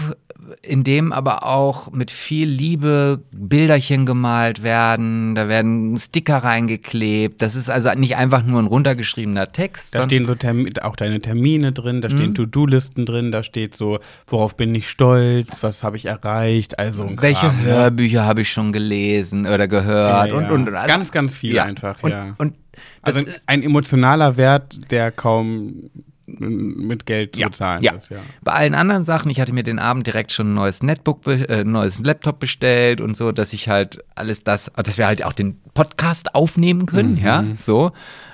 in 0.62 0.84
dem 0.84 1.12
aber 1.12 1.46
auch 1.46 1.92
mit 1.92 2.12
viel 2.12 2.48
Liebe 2.48 3.22
Bilderchen 3.32 4.06
gemalt 4.06 4.64
werden. 4.64 5.36
Da 5.36 5.48
werden 5.48 5.96
Sticker 5.98 6.38
reingeklebt. 6.38 7.42
Das 7.42 7.56
ist 7.56 7.70
also 7.70 7.92
nicht 7.96 8.16
einfach 8.16 8.44
nur 8.44 8.62
ein 8.62 8.68
runtergeschriebener 8.68 9.52
Text. 9.52 9.96
Da 9.96 10.04
stehen 10.06 10.26
so 10.26 10.36
Termi 10.36 10.72
auch 10.82 10.96
deine 10.96 11.20
Termine 11.22 11.72
drin, 11.72 12.02
da 12.02 12.08
Mhm. 12.10 12.14
stehen 12.14 12.36
To-Do-Listen 12.36 13.06
drin, 13.06 13.32
da 13.32 13.44
steht 13.44 13.76
so, 13.76 14.00
worauf 14.28 14.56
bin 14.56 14.74
ich 14.76 14.90
stolz, 14.90 15.62
was 15.62 15.84
habe 15.84 15.98
ich 15.98 16.06
erreicht, 16.06 16.80
also 16.80 17.04
ein 17.04 17.22
welche 17.22 17.48
Kram, 17.48 17.58
ne? 17.58 17.64
Hörbücher 17.66 18.26
habe 18.26 18.42
ich 18.42 18.52
schon 18.52 18.72
gelesen 18.72 19.46
oder 19.48 19.68
gehört 19.68 20.30
Ja, 20.30 20.36
und, 20.36 20.44
ja. 20.44 20.50
und, 20.52 20.68
und 20.68 20.76
also, 20.76 20.88
Ganz, 20.88 21.12
ganz 21.12 21.36
viel 21.36 21.54
ja. 21.56 21.64
einfach, 21.64 22.02
und, 22.04 22.12
ja. 22.12 22.36
Und 22.38 22.56
das 23.04 23.16
Also 23.16 23.28
ist, 23.28 23.44
ein 23.48 23.62
emotionaler 23.64 24.38
Wert, 24.38 24.92
der 24.92 25.12
kaum 25.12 25.90
mit 26.38 27.06
Geld 27.06 27.36
zu 27.36 27.42
Ja, 27.42 27.48
bezahlen 27.48 27.82
ja. 27.82 27.94
ist, 27.94 28.10
ja. 28.10 28.18
Bei 28.44 28.54
allen 28.54 28.76
anderen 28.76 29.04
Sachen, 29.04 29.32
ich 29.32 29.40
hatte 29.40 29.54
mir 29.54 29.64
den 29.64 29.80
Abend 29.80 30.06
direkt 30.08 30.32
schon 30.32 30.52
ein 30.52 30.54
neues 30.54 30.84
Netbook, 30.84 31.26
äh, 31.28 31.64
neues 31.64 32.00
Laptop 32.00 32.40
bestellt 32.40 33.02
und 33.02 33.16
so, 33.16 33.32
dass 33.32 33.54
ich 33.54 33.70
halt 33.70 34.04
alles 34.16 34.44
das, 34.44 34.72
dass 34.76 34.98
wir 34.98 35.08
halt 35.08 35.24
auch 35.26 35.34
den 35.34 35.60
Podcast 35.74 36.36
aufnehmen 36.36 36.86
können, 36.86 37.18
ja, 37.18 37.44
so. 37.58 37.92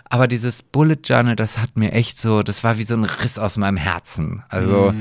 Aber 0.07 0.27
dieses 0.27 0.61
Bullet 0.61 0.97
Journal, 1.03 1.35
das 1.35 1.57
hat 1.57 1.75
mir 1.77 1.91
echt 1.91 2.19
so, 2.19 2.43
das 2.43 2.63
war 2.63 2.77
wie 2.77 2.83
so 2.83 2.93
ein 2.95 3.05
Riss 3.05 3.39
aus 3.39 3.57
meinem 3.57 3.77
Herzen. 3.77 4.43
Also 4.49 4.93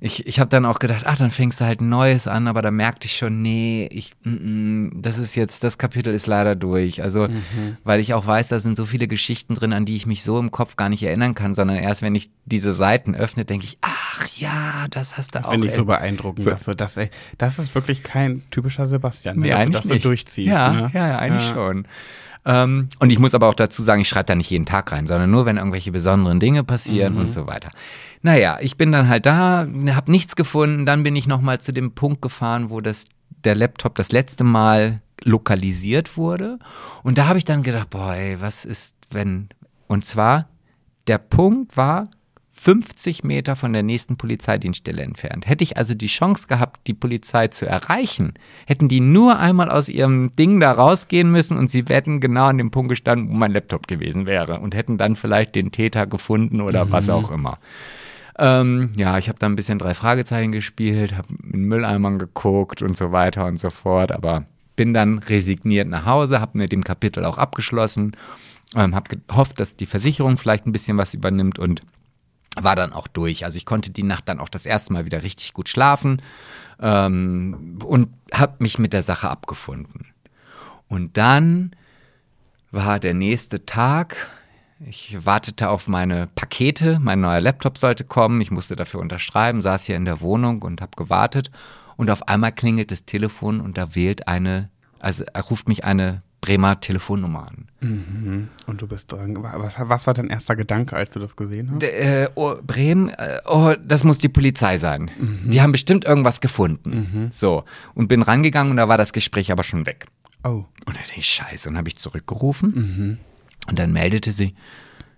ich, 0.00 0.26
ich 0.26 0.40
habe 0.40 0.48
dann 0.48 0.64
auch 0.64 0.78
gedacht, 0.78 1.02
ach, 1.04 1.18
dann 1.18 1.30
fängst 1.30 1.60
du 1.60 1.66
halt 1.66 1.82
ein 1.82 1.90
neues 1.90 2.26
an, 2.26 2.48
aber 2.48 2.62
da 2.62 2.70
merkte 2.70 3.06
ich 3.06 3.16
schon, 3.18 3.42
nee, 3.42 3.86
ich, 3.92 4.12
mm, 4.24 4.30
mm, 4.30 5.02
das 5.02 5.18
ist 5.18 5.34
jetzt, 5.34 5.62
das 5.62 5.76
Kapitel 5.76 6.14
ist 6.14 6.26
leider 6.26 6.54
durch. 6.56 7.02
Also, 7.02 7.28
weil 7.84 8.00
ich 8.00 8.14
auch 8.14 8.26
weiß, 8.26 8.48
da 8.48 8.58
sind 8.58 8.76
so 8.76 8.86
viele 8.86 9.08
Geschichten 9.08 9.54
drin, 9.54 9.74
an 9.74 9.84
die 9.84 9.94
ich 9.96 10.06
mich 10.06 10.22
so 10.22 10.38
im 10.38 10.50
Kopf 10.50 10.76
gar 10.76 10.88
nicht 10.88 11.02
erinnern 11.02 11.34
kann, 11.34 11.54
sondern 11.54 11.76
erst 11.76 12.00
wenn 12.00 12.14
ich 12.14 12.30
diese 12.46 12.72
Seiten 12.72 13.14
öffne, 13.14 13.44
denke 13.44 13.66
ich, 13.66 13.76
ach 13.82 14.26
ja, 14.38 14.86
das 14.90 15.18
hast 15.18 15.34
du 15.34 15.44
auch. 15.44 15.50
Finde 15.50 15.66
ich 15.68 15.74
so 15.74 15.84
beeindruckend, 15.84 16.44
So. 16.44 16.50
dass 16.50 16.64
du 16.64 16.74
das, 16.74 16.96
ey, 16.96 17.10
das 17.36 17.58
ist 17.58 17.74
wirklich 17.74 18.02
kein 18.02 18.42
typischer 18.50 18.86
Sebastian, 18.86 19.38
Nee, 19.38 19.50
dass 19.50 19.56
du 19.58 19.62
eigentlich 19.62 19.82
das 19.82 19.88
so 20.02 20.08
durchziehst. 20.08 20.48
Ja, 20.48 20.72
ne? 20.72 20.90
ja, 20.94 21.08
ja, 21.08 21.18
eigentlich 21.18 21.48
Ja. 21.48 21.54
schon. 21.54 21.86
Ähm, 22.46 22.88
und 23.00 23.10
ich 23.10 23.18
muss 23.18 23.34
aber 23.34 23.48
auch 23.48 23.54
dazu 23.54 23.82
sagen, 23.82 24.00
ich 24.00 24.08
schreibe 24.08 24.26
da 24.26 24.34
nicht 24.36 24.50
jeden 24.50 24.66
Tag 24.66 24.92
rein, 24.92 25.06
sondern 25.08 25.30
nur, 25.30 25.44
wenn 25.46 25.56
irgendwelche 25.56 25.90
besonderen 25.90 26.38
Dinge 26.40 26.62
passieren 26.64 27.14
Mhm. 27.14 27.20
und 27.20 27.30
so 27.30 27.46
weiter. 27.48 27.70
Naja, 28.22 28.58
ich 28.60 28.76
bin 28.76 28.92
dann 28.92 29.08
halt 29.08 29.26
da, 29.26 29.66
habe 29.66 30.10
nichts 30.10 30.36
gefunden. 30.36 30.86
Dann 30.86 31.02
bin 31.02 31.16
ich 31.16 31.26
nochmal 31.26 31.60
zu 31.60 31.72
dem 31.72 31.92
Punkt 31.92 32.22
gefahren, 32.22 32.70
wo 32.70 32.80
das, 32.80 33.04
der 33.44 33.56
Laptop 33.56 33.96
das 33.96 34.12
letzte 34.12 34.44
Mal 34.44 35.00
lokalisiert 35.24 36.16
wurde. 36.16 36.58
Und 37.02 37.18
da 37.18 37.26
habe 37.26 37.38
ich 37.38 37.44
dann 37.44 37.62
gedacht, 37.64 37.90
boah, 37.90 38.14
ey, 38.14 38.40
was 38.40 38.64
ist, 38.64 38.94
wenn. 39.10 39.48
Und 39.88 40.04
zwar, 40.04 40.48
der 41.08 41.18
Punkt 41.18 41.76
war 41.76 42.08
50 42.66 43.22
Meter 43.22 43.54
von 43.54 43.72
der 43.72 43.84
nächsten 43.84 44.16
Polizeidienststelle 44.16 45.00
entfernt. 45.00 45.46
Hätte 45.46 45.62
ich 45.62 45.76
also 45.76 45.94
die 45.94 46.08
Chance 46.08 46.48
gehabt, 46.48 46.88
die 46.88 46.94
Polizei 46.94 47.46
zu 47.46 47.64
erreichen, 47.64 48.34
hätten 48.66 48.88
die 48.88 48.98
nur 48.98 49.38
einmal 49.38 49.70
aus 49.70 49.88
ihrem 49.88 50.34
Ding 50.34 50.58
da 50.58 50.72
rausgehen 50.72 51.30
müssen 51.30 51.56
und 51.58 51.70
sie 51.70 51.84
hätten 51.86 52.18
genau 52.18 52.46
an 52.46 52.58
dem 52.58 52.72
Punkt 52.72 52.88
gestanden, 52.88 53.28
wo 53.30 53.34
mein 53.34 53.52
Laptop 53.52 53.86
gewesen 53.86 54.26
wäre 54.26 54.58
und 54.58 54.74
hätten 54.74 54.98
dann 54.98 55.14
vielleicht 55.14 55.54
den 55.54 55.70
Täter 55.70 56.08
gefunden 56.08 56.60
oder 56.60 56.90
was 56.90 57.08
auch 57.08 57.30
immer. 57.30 57.60
Ähm, 58.36 58.90
ja, 58.96 59.16
ich 59.16 59.28
habe 59.28 59.38
da 59.38 59.46
ein 59.46 59.54
bisschen 59.54 59.78
drei 59.78 59.94
Fragezeichen 59.94 60.50
gespielt, 60.50 61.16
habe 61.16 61.28
in 61.52 61.66
Mülleimern 61.66 62.18
geguckt 62.18 62.82
und 62.82 62.96
so 62.96 63.12
weiter 63.12 63.46
und 63.46 63.60
so 63.60 63.70
fort, 63.70 64.10
aber 64.10 64.44
bin 64.74 64.92
dann 64.92 65.20
resigniert 65.20 65.86
nach 65.86 66.04
Hause, 66.04 66.40
habe 66.40 66.58
mit 66.58 66.72
dem 66.72 66.82
Kapitel 66.82 67.26
auch 67.26 67.38
abgeschlossen, 67.38 68.16
ähm, 68.74 68.96
habe 68.96 69.18
gehofft, 69.24 69.60
dass 69.60 69.76
die 69.76 69.86
Versicherung 69.86 70.36
vielleicht 70.36 70.66
ein 70.66 70.72
bisschen 70.72 70.98
was 70.98 71.14
übernimmt 71.14 71.60
und 71.60 71.82
war 72.56 72.74
dann 72.74 72.92
auch 72.92 73.06
durch. 73.06 73.44
Also 73.44 73.56
ich 73.58 73.66
konnte 73.66 73.92
die 73.92 74.02
Nacht 74.02 74.28
dann 74.28 74.40
auch 74.40 74.48
das 74.48 74.66
erste 74.66 74.92
Mal 74.92 75.04
wieder 75.04 75.22
richtig 75.22 75.52
gut 75.52 75.68
schlafen 75.68 76.22
ähm, 76.80 77.78
und 77.84 78.08
habe 78.32 78.56
mich 78.58 78.78
mit 78.78 78.92
der 78.92 79.02
Sache 79.02 79.30
abgefunden. 79.30 80.08
Und 80.88 81.16
dann 81.16 81.72
war 82.70 82.98
der 82.98 83.14
nächste 83.14 83.66
Tag. 83.66 84.28
Ich 84.80 85.24
wartete 85.24 85.68
auf 85.70 85.88
meine 85.88 86.28
Pakete. 86.34 86.98
Mein 87.00 87.20
neuer 87.20 87.40
Laptop 87.40 87.78
sollte 87.78 88.04
kommen. 88.04 88.40
Ich 88.40 88.50
musste 88.50 88.76
dafür 88.76 89.00
unterschreiben, 89.00 89.62
saß 89.62 89.84
hier 89.84 89.96
in 89.96 90.04
der 90.04 90.20
Wohnung 90.20 90.62
und 90.62 90.80
habe 90.80 90.92
gewartet. 90.96 91.50
Und 91.96 92.10
auf 92.10 92.28
einmal 92.28 92.52
klingelt 92.52 92.90
das 92.90 93.04
Telefon 93.04 93.60
und 93.60 93.78
da 93.78 93.94
wählt 93.94 94.28
eine, 94.28 94.68
also 94.98 95.24
er 95.32 95.42
ruft 95.42 95.68
mich 95.68 95.84
eine 95.84 96.22
Bremer 96.42 96.78
Telefonnummer 96.80 97.48
an. 97.48 97.68
Und 98.66 98.82
du 98.82 98.86
bist 98.86 99.10
dran. 99.12 99.36
Was, 99.40 99.76
was 99.78 100.06
war 100.06 100.14
dein 100.14 100.28
erster 100.28 100.56
Gedanke, 100.56 100.96
als 100.96 101.10
du 101.10 101.20
das 101.20 101.36
gesehen 101.36 101.70
hast? 101.72 101.82
D- 101.82 101.86
Äh, 101.86 102.28
oh, 102.34 102.54
Bremen, 102.66 103.08
äh, 103.10 103.38
oh, 103.46 103.74
das 103.82 104.04
muss 104.04 104.18
die 104.18 104.28
Polizei 104.28 104.78
sein. 104.78 105.10
Die 105.44 105.60
haben 105.62 105.72
bestimmt 105.72 106.04
irgendwas 106.04 106.40
gefunden. 106.40 107.28
So. 107.32 107.64
Und 107.94 108.08
bin 108.08 108.22
rangegangen 108.22 108.70
und 108.72 108.76
da 108.76 108.88
war 108.88 108.98
das 108.98 109.12
Gespräch 109.12 109.52
aber 109.52 109.62
schon 109.62 109.86
weg. 109.86 110.06
Oh. 110.44 110.48
Und 110.48 110.66
dann 110.88 110.94
dachte 110.96 111.12
ich, 111.16 111.26
scheiße, 111.26 111.68
und 111.68 111.76
habe 111.76 111.88
ich 111.88 111.96
zurückgerufen. 111.98 113.18
Und 113.68 113.78
dann 113.78 113.92
meldete 113.92 114.32
sie, 114.32 114.54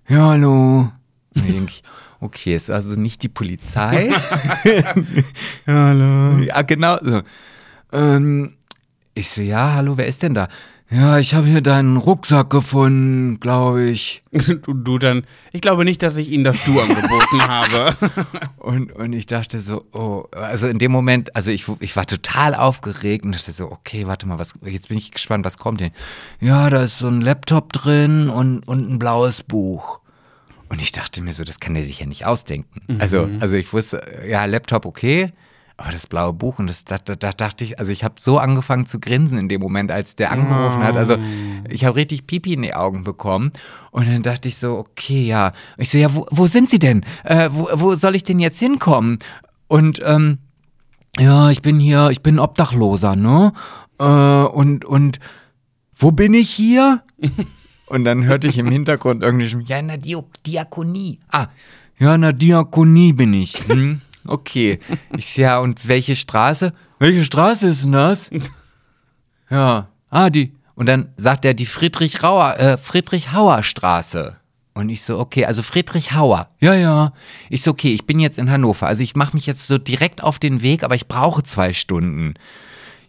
ja, 0.08 0.28
hallo, 0.30 0.80
Und 0.80 0.92
dann 1.34 1.46
denke 1.46 1.70
ich, 1.72 1.82
okay, 2.20 2.54
ist 2.56 2.70
also 2.70 2.98
nicht 2.98 3.22
die 3.22 3.28
Polizei. 3.28 4.10
Hallo. 5.66 6.38
ja, 6.38 6.62
genau. 6.62 6.98
So. 7.02 7.22
Ähm, 7.92 8.54
ich 9.14 9.28
so, 9.30 9.42
ja, 9.42 9.74
hallo, 9.74 9.96
wer 9.96 10.06
ist 10.06 10.22
denn 10.22 10.34
da? 10.34 10.48
Ja, 10.90 11.18
ich 11.18 11.34
habe 11.34 11.46
hier 11.46 11.60
deinen 11.60 11.98
Rucksack 11.98 12.48
gefunden, 12.48 13.40
glaube 13.40 13.84
ich. 13.84 14.22
Du, 14.62 14.72
du 14.72 14.98
dann, 14.98 15.24
ich 15.52 15.60
glaube 15.60 15.84
nicht, 15.84 16.02
dass 16.02 16.16
ich 16.16 16.30
Ihnen 16.30 16.44
das 16.44 16.64
Du 16.64 16.80
angeboten 16.80 17.42
habe. 17.42 17.96
Und, 18.58 18.92
und 18.92 19.14
ich 19.14 19.24
dachte 19.24 19.60
so, 19.60 19.86
oh, 19.92 20.24
also 20.32 20.66
in 20.66 20.78
dem 20.78 20.92
Moment, 20.92 21.34
also 21.34 21.50
ich, 21.50 21.66
ich 21.80 21.96
war 21.96 22.06
total 22.06 22.54
aufgeregt 22.54 23.24
und 23.24 23.34
dachte 23.34 23.50
so, 23.50 23.70
okay, 23.70 24.06
warte 24.06 24.26
mal, 24.26 24.38
was, 24.38 24.54
jetzt 24.62 24.88
bin 24.88 24.98
ich 24.98 25.10
gespannt, 25.10 25.46
was 25.46 25.56
kommt 25.56 25.80
denn? 25.80 25.92
Ja, 26.40 26.68
da 26.68 26.82
ist 26.82 26.98
so 26.98 27.08
ein 27.08 27.22
Laptop 27.22 27.72
drin 27.72 28.28
und, 28.28 28.60
und 28.68 28.90
ein 28.90 28.98
blaues 28.98 29.42
Buch. 29.42 30.00
Und 30.68 30.82
ich 30.82 30.92
dachte 30.92 31.22
mir 31.22 31.32
so, 31.32 31.44
das 31.44 31.60
kann 31.60 31.72
der 31.72 31.82
sich 31.82 32.00
ja 32.00 32.06
nicht 32.06 32.26
ausdenken. 32.26 32.98
Also, 32.98 33.28
also 33.40 33.56
ich 33.56 33.72
wusste, 33.72 34.02
ja, 34.28 34.44
Laptop 34.44 34.84
okay, 34.84 35.32
aber 35.78 35.92
das 35.92 36.08
blaue 36.08 36.32
Buch 36.32 36.58
und 36.58 36.68
das, 36.68 36.84
da, 36.84 36.98
da, 36.98 37.14
da 37.14 37.30
dachte 37.30 37.64
ich, 37.64 37.78
also 37.78 37.92
ich 37.92 38.02
habe 38.02 38.16
so 38.18 38.38
angefangen 38.38 38.86
zu 38.86 38.98
grinsen 38.98 39.38
in 39.38 39.48
dem 39.48 39.60
Moment, 39.60 39.92
als 39.92 40.16
der 40.16 40.32
angerufen 40.32 40.82
hat. 40.82 40.96
Also 40.96 41.16
ich 41.70 41.84
habe 41.84 41.94
richtig 41.94 42.26
Pipi 42.26 42.52
in 42.52 42.62
die 42.62 42.74
Augen 42.74 43.04
bekommen 43.04 43.52
und 43.92 44.08
dann 44.08 44.24
dachte 44.24 44.48
ich 44.48 44.56
so, 44.56 44.76
okay, 44.76 45.24
ja. 45.24 45.52
Ich 45.76 45.90
so, 45.90 45.98
ja, 45.98 46.12
wo, 46.12 46.26
wo 46.32 46.46
sind 46.48 46.68
Sie 46.68 46.80
denn? 46.80 47.04
Äh, 47.22 47.50
wo, 47.52 47.68
wo 47.74 47.94
soll 47.94 48.16
ich 48.16 48.24
denn 48.24 48.40
jetzt 48.40 48.58
hinkommen? 48.58 49.20
Und 49.68 50.00
ähm, 50.04 50.38
ja, 51.16 51.50
ich 51.50 51.62
bin 51.62 51.78
hier, 51.78 52.10
ich 52.10 52.22
bin 52.22 52.40
Obdachloser, 52.40 53.14
ne? 53.14 53.52
Äh, 54.00 54.04
und, 54.04 54.84
und 54.84 55.20
wo 55.94 56.10
bin 56.10 56.34
ich 56.34 56.50
hier? 56.50 57.02
Und 57.86 58.04
dann 58.04 58.24
hörte 58.24 58.48
ich 58.48 58.58
im 58.58 58.70
Hintergrund 58.70 59.22
irgendwie 59.22 59.48
schon, 59.48 59.62
ja, 59.62 59.78
in 59.78 59.88
der 59.88 59.96
Dio 59.96 60.28
Diakonie. 60.46 61.20
Ah, 61.30 61.46
ja, 61.98 62.14
in 62.14 62.20
der 62.20 62.34
Diakonie 62.34 63.14
bin 63.14 63.32
ich. 63.32 63.66
Hm, 63.66 64.02
okay. 64.28 64.78
Ich 65.16 65.34
so, 65.34 65.42
ja, 65.42 65.58
und 65.58 65.88
welche 65.88 66.14
Straße? 66.14 66.72
Welche 66.98 67.24
Straße 67.24 67.68
ist 67.68 67.84
denn 67.84 67.92
das? 67.92 68.30
Ja, 69.50 69.88
ah, 70.10 70.28
die. 70.28 70.52
Und 70.74 70.90
dann 70.90 71.08
sagt 71.16 71.46
er 71.46 71.54
die 71.54 71.64
Friedrich 71.64 72.22
Rauer, 72.22 72.58
äh, 72.58 72.76
Friedrich 72.76 73.32
Hauer 73.32 73.62
Straße. 73.62 74.36
Und 74.74 74.90
ich 74.90 75.02
so, 75.02 75.18
okay, 75.18 75.44
also 75.44 75.62
Friedrich 75.62 76.12
Hauer. 76.12 76.48
Ja, 76.60 76.74
ja. 76.74 77.12
Ich 77.50 77.62
so, 77.62 77.72
okay, 77.72 77.92
ich 77.92 78.06
bin 78.06 78.20
jetzt 78.20 78.38
in 78.38 78.50
Hannover. 78.50 78.86
Also 78.86 79.02
ich 79.02 79.16
mache 79.16 79.34
mich 79.34 79.46
jetzt 79.46 79.66
so 79.66 79.76
direkt 79.76 80.22
auf 80.22 80.38
den 80.38 80.62
Weg, 80.62 80.84
aber 80.84 80.94
ich 80.94 81.08
brauche 81.08 81.42
zwei 81.42 81.72
Stunden. 81.72 82.34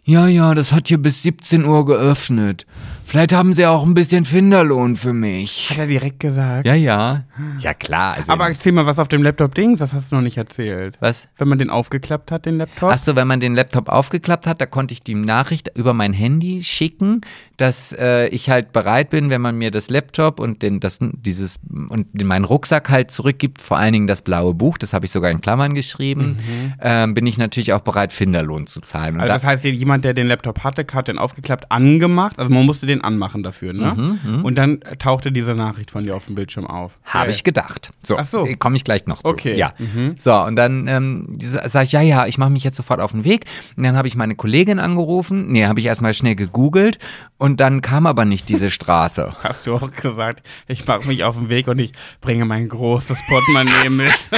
Ja, 0.02 0.26
ja, 0.26 0.54
das 0.54 0.72
hat 0.72 0.88
hier 0.88 0.98
bis 0.98 1.22
17 1.22 1.64
Uhr 1.64 1.84
geöffnet. 1.84 2.66
Vielleicht 3.10 3.32
haben 3.32 3.54
sie 3.54 3.66
auch 3.66 3.84
ein 3.84 3.92
bisschen 3.92 4.24
Finderlohn 4.24 4.94
für 4.94 5.12
mich. 5.12 5.70
Hat 5.70 5.78
er 5.78 5.88
direkt 5.88 6.20
gesagt. 6.20 6.64
Ja, 6.64 6.74
ja. 6.76 7.24
Ja, 7.58 7.74
klar. 7.74 8.14
Also 8.14 8.32
Aber 8.32 8.46
erzähl 8.48 8.70
mal, 8.70 8.86
was 8.86 9.00
auf 9.00 9.08
dem 9.08 9.24
Laptop 9.24 9.52
Dings, 9.56 9.80
das 9.80 9.92
hast 9.92 10.12
du 10.12 10.14
noch 10.14 10.22
nicht 10.22 10.36
erzählt. 10.36 10.96
was? 11.00 11.26
Wenn 11.36 11.48
man 11.48 11.58
den 11.58 11.70
aufgeklappt 11.70 12.30
hat, 12.30 12.46
den 12.46 12.58
Laptop. 12.58 12.92
Ach 12.92 12.98
so, 12.98 13.16
wenn 13.16 13.26
man 13.26 13.40
den 13.40 13.56
Laptop 13.56 13.88
aufgeklappt 13.88 14.46
hat, 14.46 14.60
da 14.60 14.66
konnte 14.66 14.94
ich 14.94 15.02
die 15.02 15.16
Nachricht 15.16 15.76
über 15.76 15.92
mein 15.92 16.12
Handy 16.12 16.62
schicken, 16.62 17.22
dass 17.56 17.92
äh, 17.98 18.28
ich 18.28 18.48
halt 18.48 18.70
bereit 18.70 19.10
bin, 19.10 19.28
wenn 19.30 19.40
man 19.40 19.58
mir 19.58 19.72
das 19.72 19.90
Laptop 19.90 20.38
und 20.38 20.62
den, 20.62 20.78
das, 20.78 21.00
dieses 21.00 21.56
und 21.88 22.06
den, 22.12 22.28
meinen 22.28 22.44
Rucksack 22.44 22.90
halt 22.90 23.10
zurückgibt, 23.10 23.60
vor 23.60 23.76
allen 23.76 23.92
Dingen 23.92 24.06
das 24.06 24.22
blaue 24.22 24.54
Buch, 24.54 24.78
das 24.78 24.92
habe 24.92 25.04
ich 25.06 25.10
sogar 25.10 25.32
in 25.32 25.40
Klammern 25.40 25.74
geschrieben, 25.74 26.36
ähm, 26.80 27.14
bin 27.14 27.26
ich 27.26 27.38
natürlich 27.38 27.72
auch 27.72 27.80
bereit, 27.80 28.12
Finderlohn 28.12 28.68
zu 28.68 28.80
zahlen. 28.80 29.16
Und 29.16 29.22
Also 29.22 29.32
das 29.32 29.44
heißt, 29.44 29.64
jemand, 29.64 30.04
der 30.04 30.14
den 30.14 30.28
Laptop 30.28 30.62
hatte, 30.62 30.86
hat 30.92 31.08
den 31.08 31.18
aufgeklappt, 31.18 31.72
angemacht. 31.72 32.38
Also 32.38 32.52
man 32.52 32.64
musste 32.64 32.86
den 32.86 32.99
anmachen 33.02 33.42
dafür, 33.42 33.72
ne? 33.72 34.18
Mhm, 34.22 34.44
Und 34.44 34.56
dann 34.56 34.80
tauchte 34.98 35.32
diese 35.32 35.54
Nachricht 35.54 35.90
von 35.90 36.04
dir 36.04 36.14
auf 36.16 36.26
dem 36.26 36.34
Bildschirm 36.34 36.66
auf. 36.66 36.96
Habe 37.04 37.24
Geil. 37.26 37.34
ich 37.34 37.44
gedacht. 37.44 37.90
So, 38.02 38.16
Ach 38.18 38.24
so. 38.24 38.46
komme 38.58 38.76
ich 38.76 38.84
gleich 38.84 39.06
noch 39.06 39.22
zu. 39.22 39.28
Okay. 39.30 39.56
Ja. 39.56 39.72
Mhm. 39.78 40.14
So, 40.18 40.34
und 40.34 40.56
dann 40.56 40.86
ähm, 40.88 41.36
sage 41.40 41.84
ich, 41.86 41.92
ja, 41.92 42.00
ja, 42.02 42.26
ich 42.26 42.38
mache 42.38 42.50
mich 42.50 42.64
jetzt 42.64 42.76
sofort 42.76 43.00
auf 43.00 43.12
den 43.12 43.24
Weg. 43.24 43.44
Und 43.76 43.82
dann 43.84 43.96
habe 43.96 44.08
ich 44.08 44.16
meine 44.16 44.34
Kollegin 44.34 44.78
angerufen. 44.78 45.48
Nee, 45.48 45.66
habe 45.66 45.80
ich 45.80 45.86
erstmal 45.86 46.14
schnell 46.14 46.34
gegoogelt. 46.36 46.98
Und 47.38 47.60
dann 47.60 47.80
kam 47.80 48.06
aber 48.06 48.24
nicht 48.24 48.48
diese 48.48 48.70
Straße. 48.70 49.34
Hast 49.42 49.66
du 49.66 49.74
auch 49.74 49.90
gesagt, 49.90 50.46
ich 50.68 50.86
mache 50.86 51.06
mich 51.08 51.24
auf 51.24 51.36
den 51.36 51.48
Weg 51.48 51.68
und 51.68 51.78
ich 51.80 51.92
bringe 52.20 52.44
mein 52.44 52.68
großes 52.68 53.18
Portemonnaie 53.28 53.88
mit. 53.90 54.10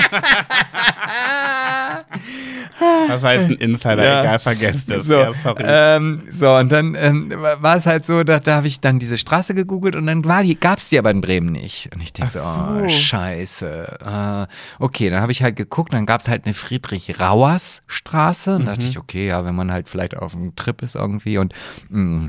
das 3.09 3.23
heißt 3.23 3.51
ein 3.51 3.57
Insider, 3.57 4.05
Ja. 4.05 4.21
egal, 4.23 4.39
vergesst 4.39 4.91
es. 4.91 5.07
So, 5.07 5.15
Ja, 5.15 5.35
sorry. 5.35 5.63
ähm, 5.67 6.23
so, 6.31 6.55
und 6.55 6.71
dann 6.71 6.95
ähm, 6.99 7.33
war 7.61 7.77
es 7.77 7.87
halt 7.87 8.07
so, 8.07 8.25
da, 8.25 8.39
da 8.53 8.57
habe 8.59 8.67
ich 8.67 8.81
dann 8.81 8.99
diese 8.99 9.17
Straße 9.17 9.55
gegoogelt 9.55 9.97
und 9.97 10.07
dann 10.07 10.27
war 10.27 10.43
die, 10.43 10.61
gab 10.61 10.79
es 10.79 10.91
die 10.91 10.99
aber 10.99 11.11
in 11.11 11.23
Bremen 11.23 11.53
nicht. 11.53 11.89
Und 11.95 12.03
ich 12.03 12.13
denke 12.13 12.33
so, 12.33 12.41
oh, 12.41 12.87
scheiße. 12.87 13.99
Äh, 14.05 14.47
okay, 14.79 15.09
dann 15.09 15.23
habe 15.23 15.33
ich 15.33 15.43
halt 15.43 15.57
geguckt, 15.57 15.95
dann 15.95 16.05
gab 16.05 16.21
es 16.21 16.29
halt 16.29 16.45
eine 16.45 16.53
Friedrich-Rauers-Straße. 16.53 18.57
Und 18.57 18.63
Mhm. 18.63 18.67
dachte 18.67 18.87
ich, 18.87 18.99
okay, 18.99 19.27
ja, 19.29 19.47
wenn 19.47 19.55
man 19.55 19.73
halt 19.73 19.89
vielleicht 19.89 20.19
auf 20.19 20.35
einem 20.35 20.55
Trip 20.55 20.83
ist 20.83 20.97
irgendwie 20.97 21.39
und 21.39 21.55
mh, 21.89 22.29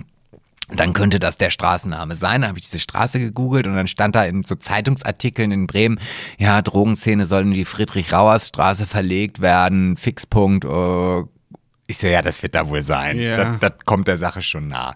dann 0.74 0.94
könnte 0.94 1.20
das 1.20 1.38
der 1.38 1.50
Straßenname 1.50 2.16
sein. 2.16 2.40
Dann 2.42 2.50
habe 2.52 2.60
ich 2.60 2.66
diese 2.66 2.80
Straße 2.80 3.20
gegoogelt 3.20 3.68
und 3.68 3.76
dann 3.76 3.88
stand 3.88 4.16
da 4.16 4.24
in 4.24 4.44
so 4.44 4.56
Zeitungsartikeln 4.56 5.52
in 5.52 5.68
Bremen, 5.68 6.00
ja, 6.40 6.62
Drogenszene 6.62 7.26
soll 7.26 7.42
in 7.44 7.52
die 7.54 7.66
Friedrich-Rauers-Straße 7.66 8.88
verlegt 8.88 9.42
werden, 9.42 9.98
Fixpunkt, 9.98 10.64
äh, 10.64 11.24
ich 11.88 11.98
so, 11.98 12.08
ja, 12.08 12.22
das 12.22 12.42
wird 12.44 12.56
da 12.56 12.70
wohl 12.70 12.82
sein. 12.82 13.20
Ja. 13.20 13.38
Das, 13.38 13.60
das 13.60 13.72
kommt 13.86 14.08
der 14.08 14.18
Sache 14.18 14.42
schon 14.42 14.68
nah. 14.68 14.96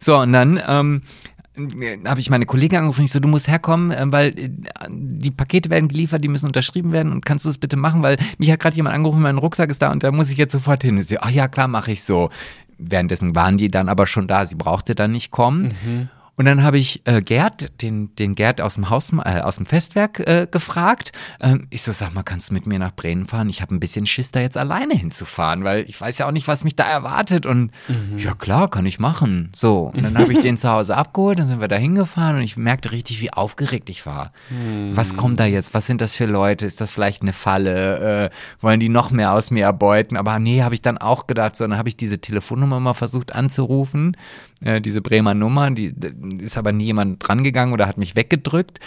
So, 0.00 0.18
und 0.18 0.32
dann 0.32 0.60
ähm, 0.68 1.02
habe 2.06 2.20
ich 2.20 2.28
meine 2.30 2.46
Kollegin 2.46 2.78
angerufen, 2.78 3.04
ich 3.04 3.12
so, 3.12 3.20
du 3.20 3.28
musst 3.28 3.48
herkommen, 3.48 3.90
äh, 3.90 4.04
weil 4.06 4.38
äh, 4.38 4.50
die 4.88 5.30
Pakete 5.30 5.70
werden 5.70 5.88
geliefert, 5.88 6.22
die 6.22 6.28
müssen 6.28 6.46
unterschrieben 6.46 6.92
werden 6.92 7.12
und 7.12 7.24
kannst 7.24 7.44
du 7.44 7.48
das 7.48 7.58
bitte 7.58 7.76
machen, 7.76 8.02
weil 8.02 8.18
mich 8.38 8.50
hat 8.50 8.60
gerade 8.60 8.76
jemand 8.76 8.94
angerufen, 8.94 9.22
mein 9.22 9.38
Rucksack 9.38 9.70
ist 9.70 9.80
da 9.80 9.90
und 9.90 10.02
da 10.02 10.12
muss 10.12 10.30
ich 10.30 10.36
jetzt 10.36 10.52
sofort 10.52 10.82
hin. 10.82 10.98
Ich 10.98 11.08
so, 11.08 11.16
ach 11.20 11.30
ja, 11.30 11.48
klar, 11.48 11.68
mache 11.68 11.92
ich 11.92 12.02
so. 12.02 12.30
Währenddessen 12.78 13.34
waren 13.34 13.56
die 13.56 13.70
dann 13.70 13.88
aber 13.88 14.06
schon 14.06 14.28
da, 14.28 14.46
sie 14.46 14.54
brauchte 14.54 14.94
dann 14.94 15.12
nicht 15.12 15.30
kommen. 15.30 16.10
Und 16.36 16.44
dann 16.44 16.62
habe 16.62 16.78
ich 16.78 17.00
äh, 17.06 17.22
Gerd, 17.22 17.82
den, 17.82 18.14
den 18.16 18.34
Gerd 18.34 18.60
aus 18.60 18.74
dem 18.74 18.90
Haus, 18.90 19.10
äh, 19.12 19.40
aus 19.40 19.56
dem 19.56 19.64
Festwerk 19.64 20.20
äh, 20.20 20.46
gefragt. 20.50 21.12
Ähm, 21.40 21.66
ich 21.70 21.80
so, 21.80 21.92
sag 21.92 22.12
mal, 22.12 22.22
kannst 22.22 22.50
du 22.50 22.54
mit 22.54 22.66
mir 22.66 22.78
nach 22.78 22.94
Bremen 22.94 23.26
fahren? 23.26 23.48
Ich 23.48 23.62
habe 23.62 23.74
ein 23.74 23.80
bisschen 23.80 24.06
Schiss, 24.06 24.32
da 24.32 24.40
jetzt 24.40 24.58
alleine 24.58 24.94
hinzufahren, 24.94 25.64
weil 25.64 25.88
ich 25.88 25.98
weiß 25.98 26.18
ja 26.18 26.26
auch 26.26 26.32
nicht, 26.32 26.46
was 26.46 26.62
mich 26.64 26.76
da 26.76 26.84
erwartet. 26.84 27.46
Und 27.46 27.70
ja 28.18 28.34
klar, 28.34 28.68
kann 28.68 28.84
ich 28.84 28.98
machen. 28.98 29.50
So, 29.54 29.90
und 29.94 30.02
dann 30.02 30.18
habe 30.18 30.32
ich 30.32 30.40
den 30.40 30.56
zu 30.58 30.70
Hause 30.70 30.96
abgeholt, 30.96 31.38
dann 31.38 31.48
sind 31.48 31.60
wir 31.60 31.68
da 31.68 31.76
hingefahren 31.76 32.36
und 32.36 32.42
ich 32.42 32.58
merkte 32.58 32.92
richtig, 32.92 33.22
wie 33.22 33.32
aufgeregt 33.32 33.88
ich 33.88 34.04
war. 34.04 34.32
Was 34.92 35.14
kommt 35.14 35.40
da 35.40 35.46
jetzt? 35.46 35.72
Was 35.72 35.86
sind 35.86 36.00
das 36.02 36.16
für 36.16 36.26
Leute? 36.26 36.66
Ist 36.66 36.80
das 36.82 36.92
vielleicht 36.92 37.22
eine 37.22 37.32
Falle? 37.32 38.26
Äh, 38.26 38.30
wollen 38.60 38.80
die 38.80 38.90
noch 38.90 39.10
mehr 39.10 39.32
aus 39.32 39.50
mir 39.50 39.64
erbeuten? 39.64 40.16
Aber 40.18 40.38
nee, 40.38 40.62
habe 40.62 40.74
ich 40.74 40.82
dann 40.82 40.98
auch 40.98 41.26
gedacht, 41.26 41.56
so, 41.56 41.64
dann 41.66 41.78
habe 41.78 41.88
ich 41.88 41.96
diese 41.96 42.18
Telefonnummer 42.18 42.78
mal 42.78 42.94
versucht 42.94 43.34
anzurufen, 43.34 44.16
äh, 44.62 44.80
diese 44.80 45.00
Bremer 45.00 45.34
Nummer, 45.34 45.70
die, 45.70 45.92
die 45.94 46.44
ist 46.44 46.56
aber 46.56 46.72
nie 46.72 46.84
jemand 46.84 47.26
drangegangen 47.26 47.74
oder 47.74 47.86
hat 47.86 47.98
mich 47.98 48.16
weggedrückt. 48.16 48.80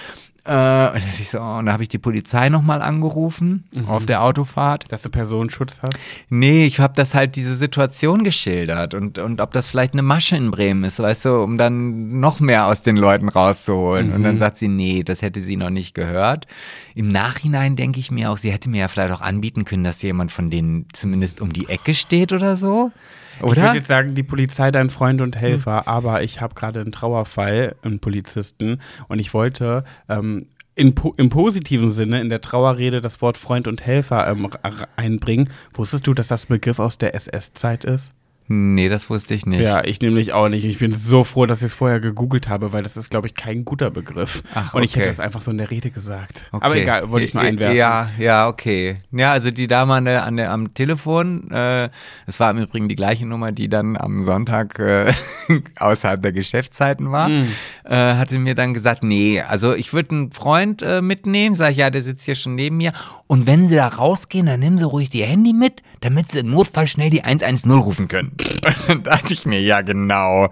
Äh, 0.45 0.89
und 0.93 1.03
ich 1.19 1.29
so, 1.29 1.39
oh, 1.39 1.57
und 1.57 1.67
da 1.67 1.73
habe 1.73 1.83
ich 1.83 1.89
die 1.89 1.99
Polizei 1.99 2.49
nochmal 2.49 2.81
angerufen 2.81 3.65
auf 3.87 4.07
der 4.07 4.23
Autofahrt. 4.23 4.91
Dass 4.91 5.03
du 5.03 5.09
Personenschutz 5.09 5.79
hast. 5.81 5.93
Nee, 6.29 6.65
ich 6.65 6.79
habe 6.79 6.93
das 6.95 7.13
halt 7.13 7.35
diese 7.35 7.55
Situation 7.55 8.23
geschildert 8.23 8.95
und, 8.95 9.19
und 9.19 9.41
ob 9.41 9.51
das 9.51 9.67
vielleicht 9.67 9.93
eine 9.93 10.01
Masche 10.01 10.37
in 10.37 10.49
Bremen 10.49 10.85
ist, 10.85 10.99
weißt 10.99 11.25
du, 11.25 11.43
um 11.43 11.57
dann 11.57 12.19
noch 12.19 12.39
mehr 12.39 12.65
aus 12.65 12.81
den 12.81 12.97
Leuten 12.97 13.29
rauszuholen. 13.29 14.11
Und 14.13 14.23
dann 14.23 14.37
sagt 14.37 14.57
sie, 14.57 14.69
nee, 14.69 15.03
das 15.03 15.21
hätte 15.21 15.41
sie 15.41 15.55
noch 15.55 15.69
nicht 15.69 15.93
gehört. 15.93 16.47
Im 16.95 17.09
Nachhinein 17.09 17.75
denke 17.75 17.99
ich 17.99 18.09
mir 18.09 18.31
auch, 18.31 18.37
sie 18.37 18.51
hätte 18.51 18.69
mir 18.69 18.79
ja 18.79 18.87
vielleicht 18.87 19.13
auch 19.13 19.21
anbieten 19.21 19.65
können, 19.65 19.83
dass 19.83 20.01
jemand 20.01 20.31
von 20.31 20.49
denen 20.49 20.87
zumindest 20.93 21.41
um 21.41 21.53
die 21.53 21.69
Ecke 21.69 21.93
steht 21.93 22.33
oder 22.33 22.57
so. 22.57 22.91
Ich 23.39 23.43
Oder? 23.45 23.61
würde 23.63 23.77
jetzt 23.77 23.87
sagen, 23.87 24.15
die 24.15 24.23
Polizei 24.23 24.71
dein 24.71 24.89
Freund 24.89 25.21
und 25.21 25.35
Helfer, 25.37 25.87
aber 25.87 26.23
ich 26.23 26.41
habe 26.41 26.55
gerade 26.55 26.81
einen 26.81 26.91
Trauerfall, 26.91 27.75
einen 27.81 27.99
Polizisten, 27.99 28.79
und 29.07 29.19
ich 29.19 29.33
wollte 29.33 29.83
ähm, 30.07 30.47
in, 30.75 30.95
po- 30.95 31.13
im 31.17 31.29
positiven 31.29 31.91
Sinne 31.91 32.21
in 32.21 32.29
der 32.29 32.41
Trauerrede 32.41 33.01
das 33.01 33.21
Wort 33.21 33.37
Freund 33.37 33.67
und 33.67 33.85
Helfer 33.85 34.27
ähm, 34.27 34.49
einbringen. 34.95 35.49
Wusstest 35.73 36.07
du, 36.07 36.13
dass 36.13 36.27
das 36.27 36.45
ein 36.45 36.47
Begriff 36.49 36.79
aus 36.79 36.97
der 36.97 37.15
SS-Zeit 37.15 37.83
ist? 37.85 38.13
Nee, 38.51 38.89
das 38.89 39.11
wusste 39.11 39.35
ich 39.35 39.45
nicht. 39.45 39.61
Ja, 39.61 39.83
ich 39.83 40.01
nämlich 40.01 40.33
auch 40.33 40.49
nicht. 40.49 40.65
Ich 40.65 40.79
bin 40.79 40.95
so 40.95 41.23
froh, 41.23 41.45
dass 41.45 41.59
ich 41.61 41.67
es 41.67 41.73
vorher 41.75 41.99
gegoogelt 41.99 42.49
habe, 42.49 42.73
weil 42.73 42.81
das 42.81 42.97
ist, 42.97 43.11
glaube 43.11 43.27
ich, 43.27 43.35
kein 43.35 43.63
guter 43.63 43.91
Begriff. 43.91 44.41
Ach, 44.55 44.73
Und 44.73 44.81
ich 44.81 44.95
hätte 44.95 45.05
okay. 45.05 45.15
das 45.15 45.19
einfach 45.19 45.41
so 45.41 45.51
in 45.51 45.59
der 45.59 45.69
Rede 45.69 45.91
gesagt. 45.91 46.45
Okay. 46.51 46.65
Aber 46.65 46.75
egal, 46.75 47.11
wollte 47.11 47.27
ich 47.27 47.33
Ja, 47.33 47.41
einwerfen. 47.41 47.77
Ja, 47.77 48.09
ja, 48.17 48.47
okay. 48.47 48.97
Ja, 49.11 49.31
also 49.33 49.51
die 49.51 49.67
Dame 49.67 49.93
an 49.93 50.05
der, 50.05 50.25
an 50.25 50.37
der, 50.37 50.51
am 50.51 50.73
Telefon, 50.73 51.51
äh, 51.51 51.89
das 52.25 52.39
war 52.39 52.49
im 52.49 52.57
Übrigen 52.57 52.89
die 52.89 52.95
gleiche 52.95 53.27
Nummer, 53.27 53.51
die 53.51 53.69
dann 53.69 53.95
am 53.95 54.23
Sonntag 54.23 54.79
äh, 54.79 55.13
außerhalb 55.79 56.19
der 56.19 56.31
Geschäftszeiten 56.31 57.11
war, 57.11 57.27
Hm. 57.27 57.47
äh, 57.83 57.95
hatte 58.15 58.39
mir 58.39 58.55
dann 58.55 58.73
gesagt, 58.73 59.03
nee, 59.03 59.41
also 59.41 59.75
ich 59.75 59.93
würde 59.93 60.09
einen 60.15 60.31
Freund 60.31 60.81
äh, 60.81 61.03
mitnehmen, 61.03 61.53
sag 61.53 61.71
ich, 61.71 61.77
ja, 61.77 61.91
der 61.91 62.01
sitzt 62.01 62.25
hier 62.25 62.33
schon 62.33 62.55
neben 62.55 62.77
mir. 62.77 62.93
Und 63.27 63.45
wenn 63.45 63.67
sie 63.67 63.75
da 63.75 63.87
rausgehen, 63.89 64.47
dann 64.47 64.59
nehmen 64.59 64.79
sie 64.79 64.85
ruhig 64.87 65.13
ihr 65.13 65.27
Handy 65.27 65.53
mit, 65.53 65.83
damit 66.01 66.31
sie 66.31 66.39
im 66.39 66.51
Notfall 66.51 66.87
schnell 66.87 67.09
die 67.09 67.23
110 67.23 67.71
rufen 67.71 68.07
können. 68.07 68.31
Und 68.87 68.89
dann 68.89 69.03
dachte 69.03 69.33
ich 69.33 69.45
mir, 69.45 69.61
ja 69.61 69.81
genau. 69.81 70.49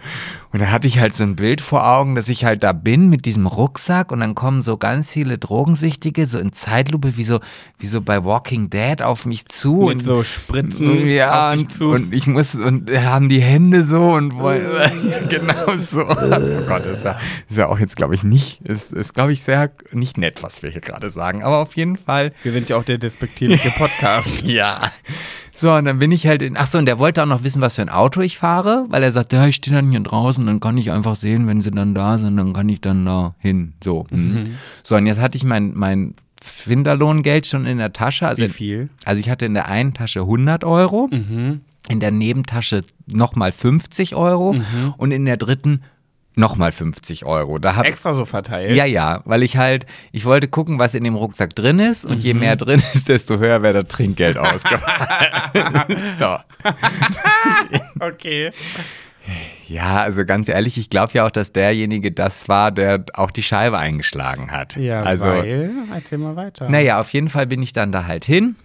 Und 0.53 0.61
da 0.61 0.71
hatte 0.71 0.87
ich 0.87 0.99
halt 0.99 1.15
so 1.15 1.23
ein 1.23 1.35
Bild 1.35 1.61
vor 1.61 1.85
Augen, 1.85 2.15
dass 2.15 2.29
ich 2.29 2.45
halt 2.45 2.63
da 2.63 2.71
bin 2.71 3.09
mit 3.09 3.25
diesem 3.25 3.47
Rucksack 3.47 4.11
und 4.11 4.21
dann 4.21 4.33
kommen 4.35 4.61
so 4.61 4.77
ganz 4.77 5.11
viele 5.11 5.37
Drogensüchtige 5.37 6.25
so 6.25 6.39
in 6.39 6.53
Zeitlupe 6.53 7.17
wie 7.17 7.23
so 7.23 7.39
wie 7.79 7.87
so 7.87 8.01
bei 8.01 8.23
Walking 8.23 8.69
Dead 8.69 9.01
auf 9.01 9.25
mich 9.25 9.45
zu 9.47 9.73
Mit 9.73 9.95
und 9.95 9.99
so 9.99 10.23
Spritzen 10.23 11.07
ja, 11.07 11.49
auf 11.49 11.55
dich 11.55 11.63
und, 11.63 11.73
zu. 11.73 11.89
und 11.89 12.13
ich 12.13 12.27
muss 12.27 12.55
und 12.55 12.89
haben 12.89 13.29
die 13.29 13.41
Hände 13.41 13.83
so 13.83 14.01
und 14.13 14.37
wollen, 14.37 14.65
ja, 15.09 15.19
genau 15.29 15.77
so. 15.79 16.01
Oh 16.01 16.67
Gott, 16.67 16.85
ist 16.85 17.03
ja, 17.03 17.19
ist 17.49 17.57
ja 17.57 17.67
auch 17.67 17.79
jetzt, 17.79 17.95
glaube 17.95 18.15
ich, 18.15 18.23
nicht, 18.23 18.61
ist, 18.61 18.91
ist 18.91 19.13
glaube 19.13 19.33
ich, 19.33 19.43
sehr 19.43 19.71
nicht 19.91 20.17
nett, 20.17 20.43
was 20.43 20.63
wir 20.63 20.69
hier 20.69 20.81
gerade 20.81 21.11
sagen. 21.11 21.43
Aber 21.43 21.57
auf 21.57 21.75
jeden 21.75 21.97
Fall, 21.97 22.33
Wir 22.43 22.51
sind 22.51 22.69
ja 22.69 22.77
auch 22.77 22.83
der 22.83 22.97
despektierliche 22.97 23.69
Podcast. 23.77 24.43
ja. 24.43 24.81
So, 25.59 25.73
und 25.73 25.85
dann 25.85 25.97
bin 25.99 26.11
ich 26.11 26.27
halt 26.27 26.41
in, 26.43 26.55
ach 26.55 26.67
so, 26.67 26.77
und 26.77 26.85
der 26.85 26.99
wollte 26.99 27.23
auch 27.23 27.27
noch 27.27 27.43
wissen, 27.43 27.61
was 27.63 27.75
für 27.75 27.81
ein 27.81 27.89
Auto 27.89 28.21
ich 28.21 28.37
fahre, 28.37 28.85
weil 28.89 29.01
er 29.01 29.11
sagt, 29.11 29.33
ja, 29.33 29.47
ich 29.47 29.55
stehe 29.55 29.75
dann 29.75 29.89
hier 29.89 29.99
draußen, 30.01 30.45
dann 30.45 30.59
kann 30.59 30.77
ich 30.77 30.91
einfach 30.91 31.15
sehen, 31.15 31.47
wenn 31.47 31.61
sie 31.61 31.71
dann 31.71 31.95
da 31.95 32.17
sind, 32.19 32.37
dann 32.37 32.53
kann 32.53 32.69
ich 32.69 32.79
dann 32.81 33.05
da 33.05 33.33
hin. 33.39 33.73
So. 33.83 34.05
mhm. 34.11 34.45
So, 34.83 34.95
und 34.95 35.07
jetzt 35.07 35.19
hatte 35.19 35.35
ich 35.35 35.43
mein, 35.43 35.73
mein 35.75 36.13
Finderlohngeld 36.41 37.47
schon 37.47 37.65
in 37.65 37.77
der 37.77 37.93
Tasche. 37.93 38.27
Also 38.27 38.43
Wie 38.43 38.49
viel? 38.49 38.89
also 39.05 39.19
ich 39.19 39.29
hatte 39.29 39.45
in 39.45 39.53
der 39.53 39.67
einen 39.67 39.93
Tasche 39.93 40.21
100 40.21 40.63
Euro, 40.63 41.09
Mhm. 41.11 41.61
in 41.89 41.99
der 41.99 42.11
Nebentasche 42.11 42.83
nochmal 43.05 43.51
50 43.51 44.15
Euro 44.15 44.53
Mhm. 44.53 44.93
und 44.97 45.11
in 45.11 45.25
der 45.25 45.37
dritten 45.37 45.81
nochmal 46.37 46.71
50 46.71 47.25
Euro. 47.25 47.57
Da 47.59 47.75
hab, 47.75 47.85
Extra 47.85 48.13
so 48.13 48.25
verteilt. 48.25 48.75
ja, 48.75 48.85
ja, 48.85 49.21
weil 49.25 49.43
ich 49.43 49.57
halt, 49.57 49.85
ich 50.11 50.25
wollte 50.25 50.47
gucken, 50.47 50.79
was 50.79 50.93
in 50.93 51.03
dem 51.03 51.15
Rucksack 51.15 51.55
drin 51.55 51.79
ist 51.79 52.05
und 52.05 52.15
Mhm. 52.17 52.23
je 52.23 52.33
mehr 52.35 52.55
drin 52.55 52.79
ist, 52.93 53.09
desto 53.09 53.37
höher 53.39 53.61
wäre 53.61 53.83
das 53.83 53.87
Trinkgeld 53.87 54.37
ausgefallen. 54.37 56.17
ja. 56.19 56.43
Okay. 57.99 58.51
ja, 59.67 59.97
also 60.01 60.23
ganz 60.25 60.47
ehrlich, 60.47 60.77
ich 60.77 60.89
glaube 60.89 61.13
ja 61.13 61.25
auch, 61.25 61.31
dass 61.31 61.51
derjenige 61.51 62.11
das 62.11 62.47
war, 62.47 62.71
der 62.71 63.03
auch 63.13 63.31
die 63.31 63.43
Scheibe 63.43 63.77
eingeschlagen 63.77 64.51
hat. 64.51 64.75
Ja, 64.77 65.03
also, 65.03 65.25
weil, 65.25 65.71
erzähl 65.93 66.17
mal 66.17 66.35
weiter. 66.35 66.69
Naja, 66.69 66.99
auf 66.99 67.11
jeden 67.13 67.29
Fall 67.29 67.47
bin 67.47 67.61
ich 67.61 67.73
dann 67.73 67.91
da 67.91 68.05
halt 68.05 68.25
hin 68.25 68.55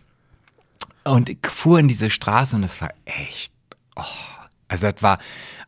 und 1.05 1.29
ich 1.31 1.39
fuhr 1.49 1.79
in 1.79 1.89
diese 1.89 2.11
Straße 2.11 2.55
und 2.57 2.63
es 2.63 2.81
war 2.81 2.91
echt, 3.05 3.53
oh, 3.97 4.03
also 4.69 4.91
das 4.91 5.03
war, 5.03 5.19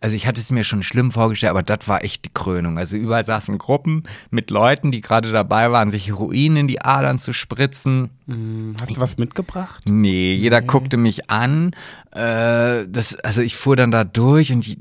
also 0.05 0.17
ich 0.17 0.27
hatte 0.27 0.39
es 0.39 0.51
mir 0.51 0.65
schon 0.65 0.83
schlimm 0.83 1.11
vorgestellt, 1.11 1.49
aber 1.49 1.63
das 1.63 1.89
war 1.89 2.05
echt 2.05 2.27
die 2.27 2.31
Krönung. 2.35 2.77
Also 2.77 2.99
überall 2.99 3.25
saßen 3.25 3.57
Gruppen 3.57 4.03
mit 4.31 4.51
Leuten, 4.51 4.93
die 4.93 5.01
gerade 5.01 5.33
dabei 5.33 5.73
waren, 5.73 5.91
sich 5.91 6.09
Heroin 6.09 6.57
in 6.57 6.69
die 6.69 6.83
Adern 6.83 7.19
zu 7.19 7.33
spritzen. 7.33 8.11
Hm, 8.27 8.77
Hast 8.79 8.95
du 8.95 9.01
was 9.01 9.17
mitgebracht? 9.17 9.83
Nee, 9.87 10.35
jeder 10.35 10.61
guckte 10.61 10.99
mich 10.99 11.31
an. 11.31 11.75
Äh, 12.11 12.87
das, 12.87 13.17
also 13.17 13.41
ich 13.41 13.57
fuhr 13.57 13.77
dann 13.77 13.91
da 13.91 14.05
durch 14.05 14.53
und 14.53 14.67
ich, 14.67 14.77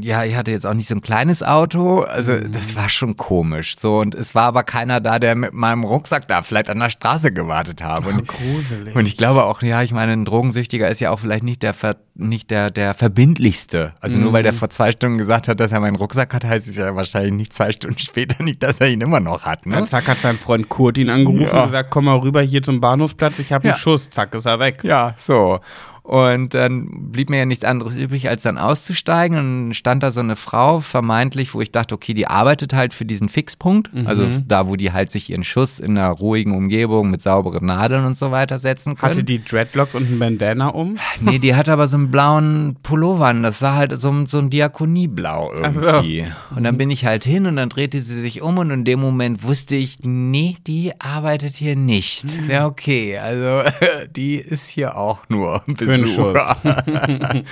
ja, 0.00 0.24
ich 0.24 0.34
hatte 0.34 0.50
jetzt 0.50 0.66
auch 0.66 0.74
nicht 0.74 0.88
so 0.88 0.96
ein 0.96 1.00
kleines 1.00 1.44
Auto. 1.44 2.00
Also 2.00 2.36
das 2.38 2.74
war 2.74 2.88
schon 2.88 3.16
komisch. 3.16 3.76
So 3.78 4.00
und 4.00 4.16
es 4.16 4.34
war 4.34 4.44
aber 4.44 4.64
keiner 4.64 5.00
da, 5.00 5.20
der 5.20 5.36
mit 5.36 5.52
meinem 5.52 5.84
Rucksack 5.84 6.26
da 6.26 6.42
vielleicht 6.42 6.70
an 6.70 6.80
der 6.80 6.90
Straße 6.90 7.32
gewartet 7.32 7.82
habe. 7.82 8.08
Und, 8.10 8.26
gruselig. 8.26 8.96
und 8.96 9.06
ich 9.06 9.16
glaube 9.16 9.44
auch, 9.44 9.62
ja, 9.62 9.82
ich 9.82 9.92
meine, 9.92 10.12
ein 10.12 10.24
Drogensüchtiger 10.24 10.88
ist 10.88 11.00
ja 11.00 11.10
auch 11.10 11.20
vielleicht 11.20 11.44
nicht 11.44 11.62
der 11.62 11.74
nicht 12.14 12.50
der 12.50 12.70
der 12.70 12.94
verbindlichste. 12.94 13.94
Also 14.00 14.16
nur 14.16 14.32
weil 14.32 14.42
der 14.42 14.52
vor 14.56 14.70
zwei 14.70 14.92
Stunden 14.92 15.18
gesagt 15.18 15.48
hat, 15.48 15.60
dass 15.60 15.72
er 15.72 15.80
meinen 15.80 15.96
Rucksack 15.96 16.34
hat, 16.34 16.44
heißt 16.44 16.68
es 16.68 16.76
ja 16.76 16.94
wahrscheinlich 16.96 17.32
nicht 17.34 17.52
zwei 17.52 17.72
Stunden 17.72 17.98
später 17.98 18.42
nicht, 18.42 18.62
dass 18.62 18.80
er 18.80 18.88
ihn 18.88 19.00
immer 19.00 19.20
noch 19.20 19.44
hat. 19.44 19.66
Ne? 19.66 19.76
Ja, 19.78 19.86
zack, 19.86 20.08
hat 20.08 20.18
sein 20.18 20.36
Freund 20.36 20.68
Kurt 20.68 20.98
ihn 20.98 21.10
angerufen 21.10 21.42
Ja. 21.52 21.60
und 21.60 21.66
gesagt, 21.66 21.90
komm 21.90 22.06
mal 22.06 22.16
rüber 22.18 22.42
hier 22.42 22.62
zum 22.62 22.80
Bahnhofsplatz, 22.80 23.38
ich 23.38 23.52
habe 23.52 23.66
Ja. 23.68 23.74
einen 23.74 23.80
Schuss, 23.80 24.10
zack, 24.10 24.34
ist 24.34 24.46
er 24.46 24.58
weg. 24.58 24.80
Ja, 24.84 25.14
so. 25.18 25.60
Und 26.06 26.54
dann 26.54 27.10
blieb 27.10 27.30
mir 27.30 27.38
ja 27.38 27.46
nichts 27.46 27.64
anderes 27.64 27.96
übrig, 27.96 28.28
als 28.28 28.44
dann 28.44 28.58
auszusteigen. 28.58 29.38
Und 29.38 29.74
stand 29.74 30.04
da 30.04 30.12
so 30.12 30.20
eine 30.20 30.36
Frau, 30.36 30.78
vermeintlich, 30.78 31.52
wo 31.52 31.60
ich 31.60 31.72
dachte, 31.72 31.96
okay, 31.96 32.14
die 32.14 32.28
arbeitet 32.28 32.74
halt 32.74 32.94
für 32.94 33.04
diesen 33.04 33.28
Fixpunkt. 33.28 33.90
Also 34.04 34.28
da, 34.46 34.68
wo 34.68 34.76
die 34.76 34.92
halt 34.92 35.10
sich 35.10 35.30
ihren 35.30 35.42
Schuss 35.42 35.80
in 35.80 35.98
einer 35.98 36.10
ruhigen 36.10 36.54
Umgebung 36.54 37.10
mit 37.10 37.22
sauberen 37.22 37.66
Nadeln 37.66 38.04
und 38.04 38.16
so 38.16 38.30
weiter 38.30 38.60
setzen 38.60 38.94
können. 38.94 39.10
Hatte 39.10 39.24
die 39.24 39.42
Dreadlocks 39.42 39.96
und 39.96 40.08
ein 40.08 40.20
Bandana 40.20 40.68
um? 40.68 40.96
nee, 41.20 41.40
die 41.40 41.56
hatte 41.56 41.72
aber 41.72 41.88
so 41.88 41.96
einen 41.96 42.12
blauen 42.12 42.76
Pullover 42.84 43.26
an. 43.26 43.42
Das 43.42 43.58
sah 43.58 43.74
halt 43.74 44.00
so, 44.00 44.14
so 44.28 44.38
ein 44.38 44.48
Diakonieblau 44.48 45.54
irgendwie. 45.54 46.24
Und 46.54 46.62
dann 46.62 46.76
bin 46.76 46.90
ich 46.90 47.04
halt 47.04 47.24
hin 47.24 47.46
und 47.46 47.56
dann 47.56 47.68
drehte 47.68 48.00
sie 48.00 48.20
sich 48.20 48.42
um 48.42 48.58
und 48.58 48.70
in 48.70 48.84
dem 48.84 49.00
Moment 49.00 49.42
wusste 49.42 49.74
ich, 49.74 49.98
nee, 50.02 50.56
die 50.68 50.92
arbeitet 51.00 51.56
hier 51.56 51.74
nicht. 51.74 52.24
Ja, 52.48 52.66
okay. 52.66 53.18
Also 53.18 53.68
die 54.14 54.36
ist 54.36 54.68
hier 54.68 54.96
auch 54.96 55.28
nur 55.28 55.66
einen 55.66 55.95
Besucher. 56.02 56.56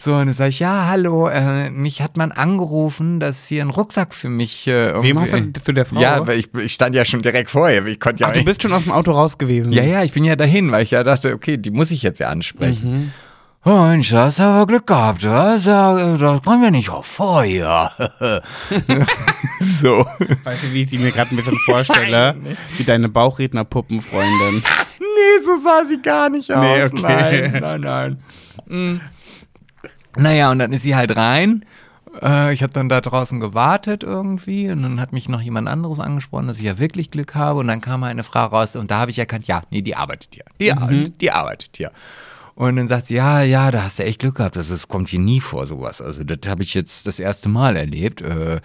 So, 0.00 0.12
und 0.12 0.26
dann 0.26 0.32
sage 0.32 0.50
ich, 0.50 0.60
ja, 0.60 0.86
hallo, 0.86 1.26
äh, 1.28 1.70
mich 1.70 2.00
hat 2.02 2.16
man 2.16 2.30
angerufen, 2.30 3.18
dass 3.18 3.48
hier 3.48 3.62
ein 3.62 3.70
Rucksack 3.70 4.14
für 4.14 4.28
mich 4.28 4.68
äh, 4.68 4.90
irgendwie... 4.90 5.08
Wem 5.08 5.20
hast 5.20 5.32
du 5.32 5.52
zu 5.54 5.72
der 5.72 5.86
Frau? 5.86 6.00
Ja, 6.00 6.24
weil 6.24 6.38
ich, 6.38 6.54
ich 6.54 6.72
stand 6.72 6.94
ja 6.94 7.04
schon 7.04 7.20
direkt 7.20 7.50
vor 7.50 7.68
ihr. 7.68 7.84
Ich 7.84 7.98
konnte 7.98 8.22
ja 8.22 8.28
Ach, 8.28 8.32
du 8.32 8.44
bist 8.44 8.62
schon 8.62 8.72
aus 8.72 8.84
dem 8.84 8.92
Auto 8.92 9.10
raus 9.10 9.38
gewesen. 9.38 9.72
ja, 9.72 9.82
ja, 9.82 10.04
ich 10.04 10.12
bin 10.12 10.22
ja 10.22 10.36
dahin, 10.36 10.70
weil 10.70 10.84
ich 10.84 10.92
ja 10.92 11.02
dachte, 11.02 11.34
okay, 11.34 11.56
die 11.56 11.72
muss 11.72 11.90
ich 11.90 12.04
jetzt 12.04 12.20
ja 12.20 12.28
ansprechen. 12.28 12.90
Mhm. 12.90 13.12
Oh 13.64 13.82
Mensch, 13.82 14.10
da 14.10 14.26
hast 14.26 14.38
du 14.38 14.44
aber 14.44 14.68
Glück 14.68 14.86
gehabt. 14.86 15.24
Das, 15.24 15.64
das 15.64 16.42
kommen 16.42 16.62
wir 16.62 16.70
nicht 16.70 16.90
auf 16.90 17.04
vorher. 17.04 17.90
so. 19.60 20.06
Weißt 20.44 20.62
du, 20.62 20.72
wie 20.72 20.82
ich 20.84 20.90
die 20.90 20.98
mir 20.98 21.10
gerade 21.10 21.34
ein 21.34 21.36
bisschen 21.36 21.58
vorstelle? 21.64 22.36
Wie 22.76 22.84
deine 22.84 23.08
Bauchredner-Puppenfreundin. 23.08 24.62
Nee, 25.18 25.44
so 25.44 25.56
sah 25.62 25.84
sie 25.84 26.00
gar 26.00 26.28
nicht 26.28 26.50
aus. 26.52 26.60
Nee, 26.62 26.84
okay. 26.84 27.50
Nein, 27.50 27.60
nein, 27.60 27.80
nein. 27.80 28.22
Mm. 28.66 29.00
Naja, 30.16 30.50
und 30.50 30.58
dann 30.58 30.72
ist 30.72 30.82
sie 30.82 30.96
halt 30.96 31.14
rein. 31.16 31.64
Äh, 32.22 32.52
Ich 32.54 32.62
habe 32.62 32.72
dann 32.72 32.88
da 32.88 33.00
draußen 33.00 33.40
gewartet 33.40 34.02
irgendwie 34.02 34.70
und 34.70 34.82
dann 34.82 35.00
hat 35.00 35.12
mich 35.12 35.28
noch 35.28 35.40
jemand 35.40 35.68
anderes 35.68 36.00
angesprochen, 36.00 36.48
dass 36.48 36.58
ich 36.58 36.64
ja 36.64 36.78
wirklich 36.78 37.10
Glück 37.10 37.34
habe 37.34 37.60
und 37.60 37.68
dann 37.68 37.80
kam 37.80 38.02
eine 38.02 38.24
Frau 38.24 38.46
raus 38.46 38.76
und 38.76 38.90
da 38.90 38.98
habe 38.98 39.10
ich 39.10 39.18
erkannt, 39.18 39.46
ja, 39.46 39.62
nee, 39.70 39.82
die 39.82 39.94
arbeitet 39.96 40.34
hier. 40.34 40.44
Die, 40.60 40.72
Mhm. 40.74 41.18
die 41.18 41.30
arbeitet 41.30 41.70
hier. 41.76 41.92
Und 42.54 42.74
dann 42.74 42.88
sagt 42.88 43.06
sie, 43.06 43.14
ja, 43.14 43.42
ja, 43.42 43.70
da 43.70 43.84
hast 43.84 44.00
du 44.00 44.04
echt 44.04 44.18
Glück 44.20 44.36
gehabt. 44.36 44.56
Das, 44.56 44.68
das 44.68 44.88
kommt 44.88 45.08
hier 45.08 45.20
nie 45.20 45.40
vor, 45.40 45.66
sowas. 45.68 46.00
Also 46.02 46.24
das 46.24 46.50
habe 46.50 46.64
ich 46.64 46.74
jetzt 46.74 47.06
das 47.06 47.20
erste 47.20 47.48
Mal 47.48 47.76
erlebt. 47.76 48.20
äh, 48.20 48.60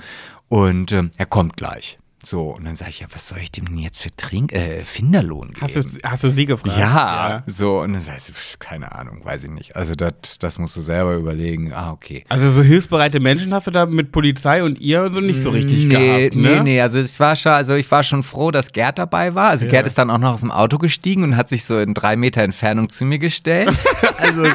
Und 0.49 0.91
ähm, 0.91 1.12
er 1.18 1.28
kommt 1.28 1.58
gleich. 1.58 1.99
So, 2.26 2.51
und 2.51 2.63
dann 2.63 2.78
sage 2.78 2.89
ich, 2.89 3.01
ja, 3.01 3.07
was 3.11 3.28
soll 3.28 3.39
ich 3.39 3.51
dem 3.51 3.65
denn 3.65 3.78
jetzt 3.78 4.01
für 4.01 4.15
Trink, 4.15 4.53
äh, 4.53 4.86
Finderlohn 4.86 5.49
geben? 5.49 5.59
Hast 5.59 5.76
du, 5.76 5.84
hast 6.03 6.24
du 6.24 6.30
sie 6.30 6.45
gefragt? 6.45 6.78
Ja, 6.78 7.43
so, 7.47 7.82
und 7.82 7.93
dann 7.93 8.01
sagst 8.01 8.30
du, 8.30 8.34
pf, 8.34 8.59
keine 8.59 8.93
Ahnung, 8.93 9.19
weiß 9.26 9.43
ich 9.43 9.49
nicht. 9.49 9.76
Also 9.76 9.93
das, 9.93 10.39
das 10.39 10.57
musst 10.57 10.78
du 10.78 10.82
selber 10.82 11.15
überlegen. 11.15 11.74
Ah, 11.74 11.91
okay. 11.91 12.24
Also 12.30 12.49
so 12.49 12.61
hilfsbereite 12.61 13.19
Menschen 13.19 13.53
hast 13.53 13.67
du 13.67 13.71
da 13.71 13.86
mit 13.86 14.13
Polizei 14.13 14.63
und 14.63 14.80
ihr 14.80 15.11
so 15.11 15.19
nicht 15.19 15.41
so 15.41 15.49
richtig 15.49 15.86
nee, 15.86 15.89
gehabt, 15.89 16.36
ne? 16.36 16.49
nee, 16.51 16.63
nee, 16.63 16.82
also 16.82 16.97
ich 16.97 17.19
war 17.19 17.36
schon, 17.36 17.51
also 17.51 17.74
ich 17.74 17.91
war 17.91 18.05
schon 18.05 18.24
froh, 18.24 18.51
dass 18.51 18.71
Gerd 18.71 18.99
dabei 18.99 19.36
war. 19.36 19.49
Also 19.49 19.67
Gerd 19.67 19.86
ist 19.86 19.97
dann 19.97 20.09
auch 20.09 20.17
noch 20.17 20.36
aus 20.36 20.41
dem 20.41 20.51
Auto 20.51 20.78
gestiegen 20.78 21.24
und 21.24 21.36
hat 21.36 21.49
sich 21.49 21.65
so 21.65 21.78
in 21.78 21.93
drei 21.93 22.15
Meter 22.15 22.41
Entfernung 22.41 22.88
zu 22.88 23.03
mir 23.03 23.19
gestellt. 23.19 23.78
also, 24.17 24.47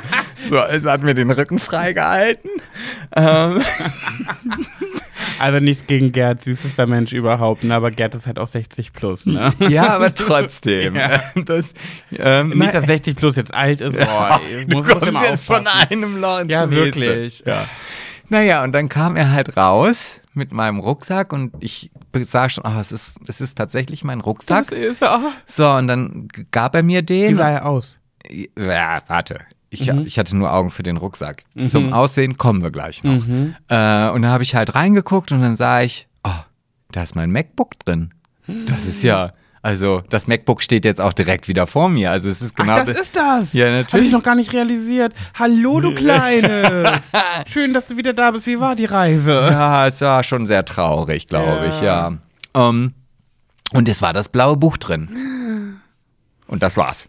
so, 0.48 0.58
also 0.58 0.90
hat 0.90 1.02
mir 1.02 1.12
den 1.12 1.30
Rücken 1.30 1.58
freigehalten. 1.58 2.50
Ähm, 3.14 3.60
Also 5.38 5.60
nichts 5.60 5.86
gegen 5.86 6.12
Gerd, 6.12 6.44
süßester 6.44 6.86
Mensch 6.86 7.12
überhaupt, 7.12 7.64
ne? 7.64 7.74
Aber 7.74 7.90
Gerd 7.90 8.14
ist 8.14 8.26
halt 8.26 8.38
auch 8.38 8.46
60 8.46 8.92
plus, 8.92 9.26
ne? 9.26 9.52
ja, 9.68 9.94
aber 9.94 10.14
trotzdem. 10.14 10.96
Ja. 10.96 11.20
Das, 11.44 11.74
ähm, 12.12 12.50
Nicht, 12.50 12.74
dass 12.74 12.84
60 12.86 13.16
plus 13.16 13.36
jetzt 13.36 13.54
alt 13.54 13.80
ist, 13.80 13.98
boah, 13.98 14.40
ich 14.58 14.66
du 14.66 14.76
muss 14.76 14.86
das 14.86 14.98
kommst 14.98 15.30
jetzt 15.30 15.46
von 15.46 15.66
einem 15.66 16.20
Loch 16.20 16.40
ins 16.40 16.52
Ja, 16.52 16.70
wirklich. 16.70 17.42
Ja. 17.46 17.66
Naja, 18.28 18.62
und 18.62 18.72
dann 18.72 18.88
kam 18.88 19.16
er 19.16 19.32
halt 19.32 19.56
raus 19.56 20.20
mit 20.34 20.52
meinem 20.52 20.80
Rucksack 20.80 21.32
und 21.32 21.52
ich 21.60 21.90
sah 22.22 22.48
schon, 22.48 22.64
ah, 22.64 22.80
es 22.80 22.92
ist, 22.92 23.18
es 23.26 23.40
ist 23.40 23.56
tatsächlich 23.56 24.04
mein 24.04 24.20
Rucksack. 24.20 24.68
Das 24.68 24.72
ist 24.72 25.02
er. 25.02 25.32
So, 25.46 25.68
und 25.70 25.86
dann 25.88 26.28
gab 26.50 26.74
er 26.74 26.82
mir 26.82 27.00
Wie 27.00 27.06
den. 27.06 27.34
sah 27.34 27.50
er 27.50 27.66
aus? 27.66 27.98
Ja, 28.56 29.00
warte. 29.06 29.38
Ich, 29.70 29.92
Mhm. 29.92 30.06
ich 30.06 30.18
hatte 30.18 30.36
nur 30.36 30.52
Augen 30.52 30.70
für 30.70 30.82
den 30.82 30.96
Rucksack. 30.96 31.42
Zum 31.70 31.92
Aussehen 31.92 32.38
kommen 32.38 32.62
wir 32.62 32.70
gleich 32.70 33.04
noch. 33.04 33.26
Mhm. 33.26 33.54
Äh, 33.68 34.08
und 34.10 34.22
da 34.22 34.28
habe 34.30 34.42
ich 34.42 34.54
halt 34.54 34.74
reingeguckt 34.74 35.30
und 35.32 35.42
dann 35.42 35.56
sah 35.56 35.82
ich, 35.82 36.06
oh, 36.24 36.30
da 36.90 37.02
ist 37.02 37.14
mein 37.14 37.30
MacBook 37.30 37.78
drin. 37.84 38.14
Das 38.66 38.86
ist 38.86 39.02
ja, 39.02 39.32
also 39.60 40.02
das 40.08 40.26
MacBook 40.26 40.62
steht 40.62 40.86
jetzt 40.86 41.02
auch 41.02 41.12
direkt 41.12 41.48
wieder 41.48 41.66
vor 41.66 41.90
mir. 41.90 42.10
Also 42.12 42.30
es 42.30 42.40
ist 42.40 42.56
genau 42.56 42.72
Ach, 42.78 42.86
das 42.86 42.98
ist 42.98 43.14
das. 43.14 43.52
Ja, 43.52 43.66
Habe 43.66 43.76
natürlich. 43.76 44.06
ich 44.06 44.12
noch 44.12 44.22
gar 44.22 44.36
nicht 44.36 44.54
realisiert. 44.54 45.12
Hallo, 45.38 45.80
du 45.80 45.94
Kleines. 45.94 47.10
Schön, 47.46 47.74
dass 47.74 47.86
du 47.88 47.98
wieder 47.98 48.14
da 48.14 48.30
bist. 48.30 48.46
Wie 48.46 48.58
war 48.58 48.74
die 48.74 48.86
Reise? 48.86 49.32
Ja, 49.32 49.86
es 49.86 50.00
war 50.00 50.24
schon 50.24 50.46
sehr 50.46 50.64
traurig, 50.64 51.26
glaube 51.26 51.66
ich, 51.68 51.80
ja. 51.82 52.16
Ähm, 52.54 52.94
und 53.74 53.86
es 53.86 54.00
war 54.00 54.14
das 54.14 54.30
blaue 54.30 54.56
Buch 54.56 54.78
drin. 54.78 55.10
Und 56.46 56.62
das 56.62 56.78
war's. 56.78 57.06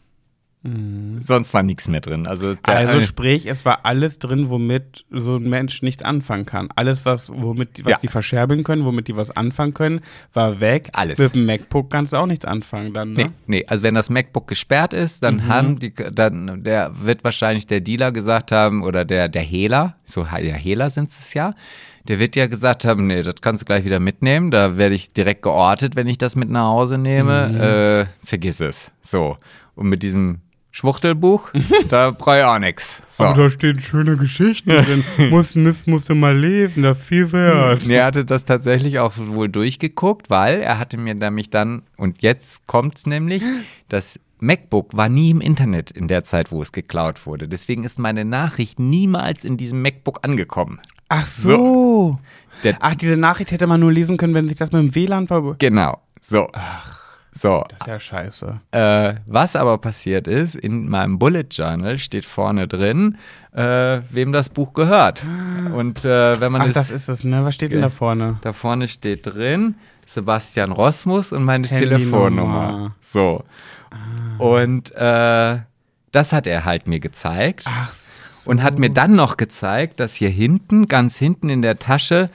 Sonst 0.62 1.54
war 1.54 1.64
nichts 1.64 1.88
mehr 1.88 2.02
drin. 2.02 2.28
Also, 2.28 2.54
Also 2.64 3.00
sprich, 3.00 3.46
es 3.46 3.64
war 3.64 3.86
alles 3.86 4.20
drin, 4.20 4.50
womit 4.50 5.06
so 5.10 5.38
ein 5.38 5.44
Mensch 5.44 5.82
nichts 5.84 6.04
anfangen 6.04 6.46
kann. 6.46 6.68
Alles, 6.76 7.06
was, 7.06 7.30
womit, 7.30 7.86
was 7.86 7.92
Ja. 7.92 7.98
die 8.02 8.10
verscherbeln 8.10 8.66
können, 8.66 8.84
womit 8.84 9.08
die 9.08 9.16
was 9.16 9.32
anfangen 9.32 9.74
können, 9.74 10.02
war 10.34 10.60
weg. 10.60 10.90
Alles. 10.92 11.18
Mit 11.18 11.34
dem 11.34 11.46
MacBook 11.46 11.90
kannst 11.90 12.12
du 12.12 12.18
auch 12.18 12.26
nichts 12.26 12.44
anfangen 12.44 12.94
dann, 12.94 13.14
ne? 13.14 13.24
Nee, 13.26 13.32
nee, 13.48 13.66
also 13.68 13.86
wenn 13.86 13.96
das 13.96 14.10
MacBook 14.10 14.50
gesperrt 14.50 14.94
ist, 14.94 15.24
dann 15.24 15.48
haben 15.48 15.80
die, 15.80 15.94
dann 15.94 16.62
der 16.62 16.92
wird 17.04 17.24
wahrscheinlich 17.24 17.66
der 17.66 17.80
Dealer 17.80 18.12
gesagt 18.12 18.52
haben 18.52 18.84
oder 18.84 19.06
der 19.06 19.30
der 19.30 19.44
Hehler, 19.44 19.96
so 20.04 20.24
der 20.26 20.56
Hehler 20.56 20.90
sind 20.90 21.10
es 21.10 21.34
ja, 21.34 21.54
der 22.10 22.20
wird 22.20 22.36
ja 22.36 22.48
gesagt 22.48 22.84
haben, 22.84 23.08
nee, 23.08 23.22
das 23.22 23.36
kannst 23.42 23.62
du 23.62 23.66
gleich 23.66 23.86
wieder 23.86 24.02
mitnehmen, 24.02 24.52
da 24.52 24.78
werde 24.78 24.96
ich 24.96 25.14
direkt 25.14 25.42
geortet, 25.44 25.96
wenn 25.96 26.08
ich 26.08 26.18
das 26.18 26.36
mit 26.36 26.50
nach 26.50 26.68
Hause 26.68 26.98
nehme, 26.98 28.08
äh, 28.22 28.26
vergiss 28.26 28.60
es. 28.60 28.92
So 29.02 29.38
und 29.76 29.88
mit 29.88 30.04
diesem 30.04 30.42
Schwuchtelbuch, 30.72 31.50
da 31.90 32.12
brauche 32.12 32.40
ich 32.40 32.44
auch 32.44 32.60
nichts. 32.60 33.02
So. 33.10 33.24
Aber 33.24 33.44
da 33.44 33.50
stehen 33.50 33.80
schöne 33.80 34.18
Geschichten 34.18 34.70
drin. 34.70 35.04
musst, 35.30 35.56
musst, 35.56 35.88
musst 35.88 36.10
du 36.10 36.16
mal 36.16 36.38
lesen, 36.38 36.84
das 36.84 37.00
ist 37.00 37.06
viel 37.06 37.32
wert. 37.32 37.88
Nee, 37.88 37.96
er 37.96 38.06
hatte 38.06 38.24
das 38.24 38.46
tatsächlich 38.46 39.00
auch 39.00 39.14
wohl 39.18 39.50
durchgeguckt, 39.50 40.30
weil 40.30 40.62
er 40.62 40.78
hatte 40.80 40.98
mir 40.98 41.16
nämlich 41.16 41.50
dann, 41.50 41.82
und 41.98 42.22
jetzt 42.22 42.68
kommt's 42.68 43.08
nämlich, 43.08 43.44
das 43.90 44.20
MacBook 44.40 44.96
war 44.96 45.10
nie 45.10 45.32
im 45.32 45.42
Internet 45.42 45.92
in 45.92 46.08
der 46.08 46.24
Zeit, 46.24 46.52
wo 46.52 46.62
es 46.62 46.72
geklaut 46.72 47.26
wurde. 47.26 47.48
Deswegen 47.48 47.84
ist 47.84 48.00
meine 48.00 48.24
Nachricht 48.24 48.80
niemals 48.80 49.44
in 49.44 49.58
diesem 49.58 49.82
MacBook 49.82 50.20
angekommen. 50.22 50.80
Ach 51.10 51.26
so. 51.26 52.20
Der, 52.64 52.78
Ach, 52.80 52.96
diese 52.96 53.18
Nachricht 53.18 53.52
hätte 53.52 53.68
man 53.68 53.80
nur 53.80 53.92
lesen 53.92 54.18
können, 54.18 54.34
wenn 54.34 54.48
sich 54.48 54.58
das 54.58 54.72
mit 54.72 54.82
dem 54.82 54.96
WLAN 54.96 55.28
ver... 55.28 55.56
genau. 55.60 56.00
So. 56.22 56.48
So. 57.32 57.64
Das 57.70 57.82
ist 57.82 57.88
ja 57.88 58.00
scheiße. 58.00 58.60
Äh, 58.72 59.16
was 59.28 59.56
aber 59.56 59.78
passiert 59.78 60.28
ist, 60.28 60.56
in 60.56 60.90
meinem 60.90 61.20
Bullet 61.20 61.46
Journal 61.52 61.98
steht 61.98 62.26
vorne 62.26 62.68
drin, 62.68 63.18
äh, 63.54 64.02
wem 64.10 64.32
das 64.32 64.50
Buch 64.50 64.74
gehört. 64.74 65.24
Und 65.74 66.06
äh, 66.06 66.40
wenn 66.40 66.52
man 66.52 66.62
Ach, 66.64 66.68
es 66.68 66.74
das 66.74 66.92
ist 66.92 67.08
es, 67.08 67.24
ne? 67.24 67.46
Was 67.46 67.56
steht 67.56 67.72
denn 67.72 67.82
da 67.82 67.90
vorne? 67.90 68.38
Da 68.42 68.54
vorne 68.54 68.88
steht 68.88 69.26
drin 69.26 69.76
Sebastian 70.08 70.72
Rosmus 70.72 71.32
und 71.32 71.44
meine. 71.44 71.68
Telefonnummer. 71.68 72.96
So. 73.02 73.44
Und 74.40 74.92
äh, 74.96 75.60
das 76.12 76.34
hat 76.34 76.48
er 76.48 76.66
halt 76.66 76.88
mir 76.88 77.00
gezeigt. 77.00 77.66
Ach 77.68 77.92
so. 77.94 78.50
Und 78.50 78.64
hat 78.64 78.80
mir 78.80 78.90
dann 78.90 79.16
noch 79.16 79.38
gezeigt, 79.38 80.00
dass 80.00 80.16
hier 80.16 80.30
hinten, 80.30 80.88
ganz 80.88 81.18
hinten 81.18 81.50
in 81.50 81.62
der 81.62 81.78
Tasche, 81.78 82.30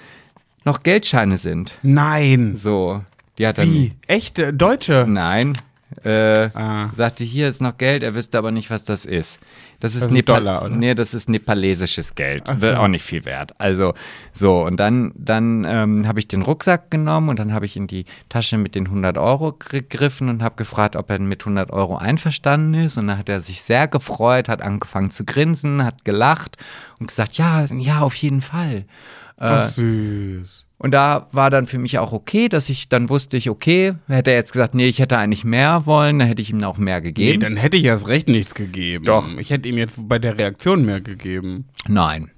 noch 0.64 0.82
Geldscheine 0.82 1.38
sind. 1.38 1.78
Nein. 1.82 2.56
So. 2.56 3.02
Die 3.38 3.46
hat 3.46 3.58
er 3.58 3.64
Wie? 3.64 3.94
Echte 4.06 4.52
Deutsche? 4.52 5.06
Nein. 5.08 5.58
Äh, 6.02 6.50
Ah. 6.54 6.90
Sagte, 6.96 7.22
hier 7.22 7.48
ist 7.48 7.60
noch 7.60 7.78
Geld, 7.78 8.02
er 8.02 8.14
wüsste 8.14 8.36
aber 8.38 8.50
nicht, 8.50 8.68
was 8.70 8.84
das 8.84 9.04
ist. 9.04 9.38
Das 9.78 9.94
ist, 9.94 10.02
ist 10.02 10.10
Nepal 10.10 10.40
Dollar? 10.40 10.68
Nee, 10.68 10.94
das 10.94 11.14
ist 11.14 11.28
nepalesisches 11.28 12.14
Geld. 12.14 12.44
Ach 12.48 12.60
Wird 12.60 12.76
so. 12.76 12.82
auch 12.82 12.88
nicht 12.88 13.04
viel 13.04 13.24
wert. 13.24 13.52
Also, 13.58 13.94
so, 14.32 14.64
und 14.64 14.78
dann, 14.78 15.12
dann 15.14 15.64
ähm, 15.64 16.08
habe 16.08 16.18
ich 16.18 16.26
den 16.26 16.42
Rucksack 16.42 16.90
genommen 16.90 17.28
und 17.28 17.38
dann 17.38 17.52
habe 17.52 17.66
ich 17.66 17.76
in 17.76 17.86
die 17.86 18.06
Tasche 18.28 18.56
mit 18.58 18.74
den 18.74 18.86
100 18.86 19.18
Euro 19.18 19.52
gegriffen 19.52 20.28
und 20.28 20.42
habe 20.42 20.56
gefragt, 20.56 20.96
ob 20.96 21.10
er 21.10 21.18
mit 21.20 21.42
100 21.42 21.70
Euro 21.70 21.96
einverstanden 21.96 22.74
ist. 22.74 22.98
Und 22.98 23.06
dann 23.06 23.18
hat 23.18 23.28
er 23.28 23.40
sich 23.40 23.62
sehr 23.62 23.86
gefreut, 23.86 24.48
hat 24.48 24.62
angefangen 24.62 25.10
zu 25.10 25.24
grinsen, 25.24 25.84
hat 25.84 26.04
gelacht 26.04 26.56
und 26.98 27.06
gesagt, 27.08 27.36
ja, 27.36 27.66
ja, 27.66 28.00
auf 28.00 28.14
jeden 28.16 28.40
Fall. 28.40 28.84
Ach, 29.36 29.68
süß. 29.68 30.63
Und 30.84 30.90
da 30.90 31.28
war 31.32 31.48
dann 31.48 31.66
für 31.66 31.78
mich 31.78 31.98
auch 31.98 32.12
okay, 32.12 32.50
dass 32.50 32.68
ich, 32.68 32.90
dann 32.90 33.08
wusste 33.08 33.38
ich, 33.38 33.48
okay, 33.48 33.94
hätte 34.06 34.32
er 34.32 34.36
jetzt 34.36 34.52
gesagt, 34.52 34.74
nee, 34.74 34.84
ich 34.86 34.98
hätte 34.98 35.16
eigentlich 35.16 35.42
mehr 35.42 35.86
wollen, 35.86 36.18
dann 36.18 36.28
hätte 36.28 36.42
ich 36.42 36.50
ihm 36.50 36.62
auch 36.62 36.76
mehr 36.76 36.98
Nee, 37.00 37.06
gegeben. 37.06 37.40
dann 37.40 37.56
hätte 37.56 37.78
ich 37.78 37.84
erst 37.84 38.06
recht 38.06 38.28
nichts 38.28 38.54
gegeben. 38.54 39.06
Doch. 39.06 39.24
Ich 39.38 39.48
hätte 39.48 39.66
ihm 39.66 39.78
jetzt 39.78 39.94
bei 40.06 40.18
der 40.18 40.36
Reaktion 40.36 40.84
mehr 40.84 41.00
gegeben. 41.00 41.64
Nein, 41.88 42.30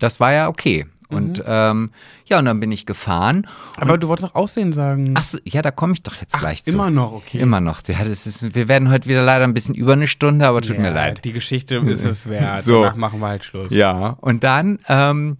das 0.00 0.18
war 0.18 0.32
ja 0.32 0.48
okay. 0.48 0.86
Und 1.08 1.42
ähm, 1.46 1.90
ja, 2.26 2.38
und 2.38 2.46
dann 2.46 2.60
bin 2.60 2.72
ich 2.72 2.86
gefahren. 2.86 3.46
Aber 3.76 3.98
du 3.98 4.08
wolltest 4.08 4.30
doch 4.30 4.34
Aussehen 4.34 4.72
sagen. 4.72 5.14
Ach 5.16 5.22
so, 5.22 5.38
ja, 5.44 5.62
da 5.62 5.70
komme 5.70 5.92
ich 5.92 6.02
doch 6.02 6.16
jetzt 6.20 6.38
gleich 6.38 6.64
zu. 6.64 6.70
immer 6.72 6.90
noch, 6.90 7.12
okay. 7.12 7.38
Immer 7.38 7.60
noch. 7.60 7.80
Ja, 7.86 8.04
das 8.04 8.26
ist, 8.26 8.54
wir 8.54 8.68
werden 8.68 8.90
heute 8.90 9.08
wieder 9.08 9.22
leider 9.22 9.44
ein 9.44 9.54
bisschen 9.54 9.74
über 9.74 9.92
eine 9.92 10.08
Stunde, 10.08 10.46
aber 10.46 10.60
tut 10.62 10.78
mir 10.78 10.88
Ja, 10.88 10.94
leid. 10.94 11.24
Die 11.24 11.32
Geschichte 11.32 11.76
ist 11.76 12.04
es 12.04 12.26
wert. 12.28 12.64
So. 12.64 12.82
Danach 12.82 12.96
machen 12.96 13.20
wir 13.20 13.28
halt 13.28 13.44
Schluss. 13.44 13.72
Ja, 13.72 14.16
und 14.20 14.44
dann 14.44 14.78
ähm, 14.88 15.36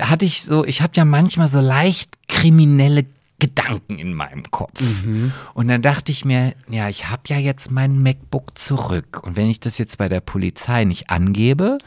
hatte 0.00 0.24
ich 0.24 0.42
so, 0.42 0.64
ich 0.64 0.82
habe 0.82 0.92
ja 0.96 1.04
manchmal 1.04 1.48
so 1.48 1.60
leicht 1.60 2.10
kriminelle 2.28 3.04
Gedanken 3.40 3.98
in 3.98 4.14
meinem 4.14 4.50
Kopf. 4.50 4.80
Und 5.54 5.68
dann 5.68 5.82
dachte 5.82 6.12
ich 6.12 6.24
mir, 6.24 6.54
ja, 6.70 6.88
ich 6.88 7.10
habe 7.10 7.22
ja 7.26 7.36
jetzt 7.38 7.70
mein 7.70 8.02
MacBook 8.02 8.56
zurück. 8.56 9.22
Und 9.22 9.36
wenn 9.36 9.50
ich 9.50 9.60
das 9.60 9.76
jetzt 9.76 9.98
bei 9.98 10.08
der 10.08 10.20
Polizei 10.20 10.84
nicht 10.84 11.10
angebe, 11.10 11.78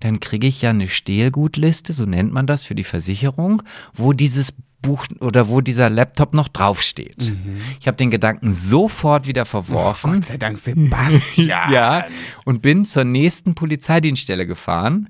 dann 0.00 0.20
kriege 0.20 0.46
ich 0.46 0.62
ja 0.62 0.70
eine 0.70 0.88
Stehlgutliste, 0.88 1.92
so 1.92 2.04
nennt 2.04 2.32
man 2.32 2.46
das 2.46 2.64
für 2.64 2.74
die 2.74 2.84
Versicherung, 2.84 3.62
wo 3.94 4.12
dieses 4.12 4.52
Buch 4.82 5.06
oder 5.20 5.48
wo 5.48 5.60
dieser 5.60 5.88
Laptop 5.88 6.34
noch 6.34 6.48
draufsteht. 6.48 7.32
Ich 7.80 7.86
habe 7.86 7.96
den 7.96 8.10
Gedanken 8.10 8.52
sofort 8.52 9.26
wieder 9.26 9.46
verworfen. 9.46 10.14
Gott 10.14 10.26
sei 10.26 10.36
Dank, 10.36 10.58
Sebastian. 10.58 11.48
Ja, 11.72 12.06
und 12.44 12.62
bin 12.62 12.84
zur 12.84 13.04
nächsten 13.04 13.54
Polizeidienststelle 13.54 14.46
gefahren. 14.46 15.08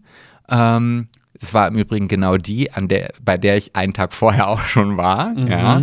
Ähm, 0.48 1.08
das 1.42 1.52
war 1.52 1.66
im 1.66 1.74
Übrigen 1.74 2.06
genau 2.06 2.36
die, 2.36 2.72
an 2.72 2.86
der, 2.86 3.12
bei 3.20 3.36
der 3.36 3.56
ich 3.56 3.74
einen 3.74 3.92
Tag 3.92 4.12
vorher 4.12 4.48
auch 4.48 4.64
schon 4.64 4.96
war. 4.96 5.36
Ja. 5.36 5.82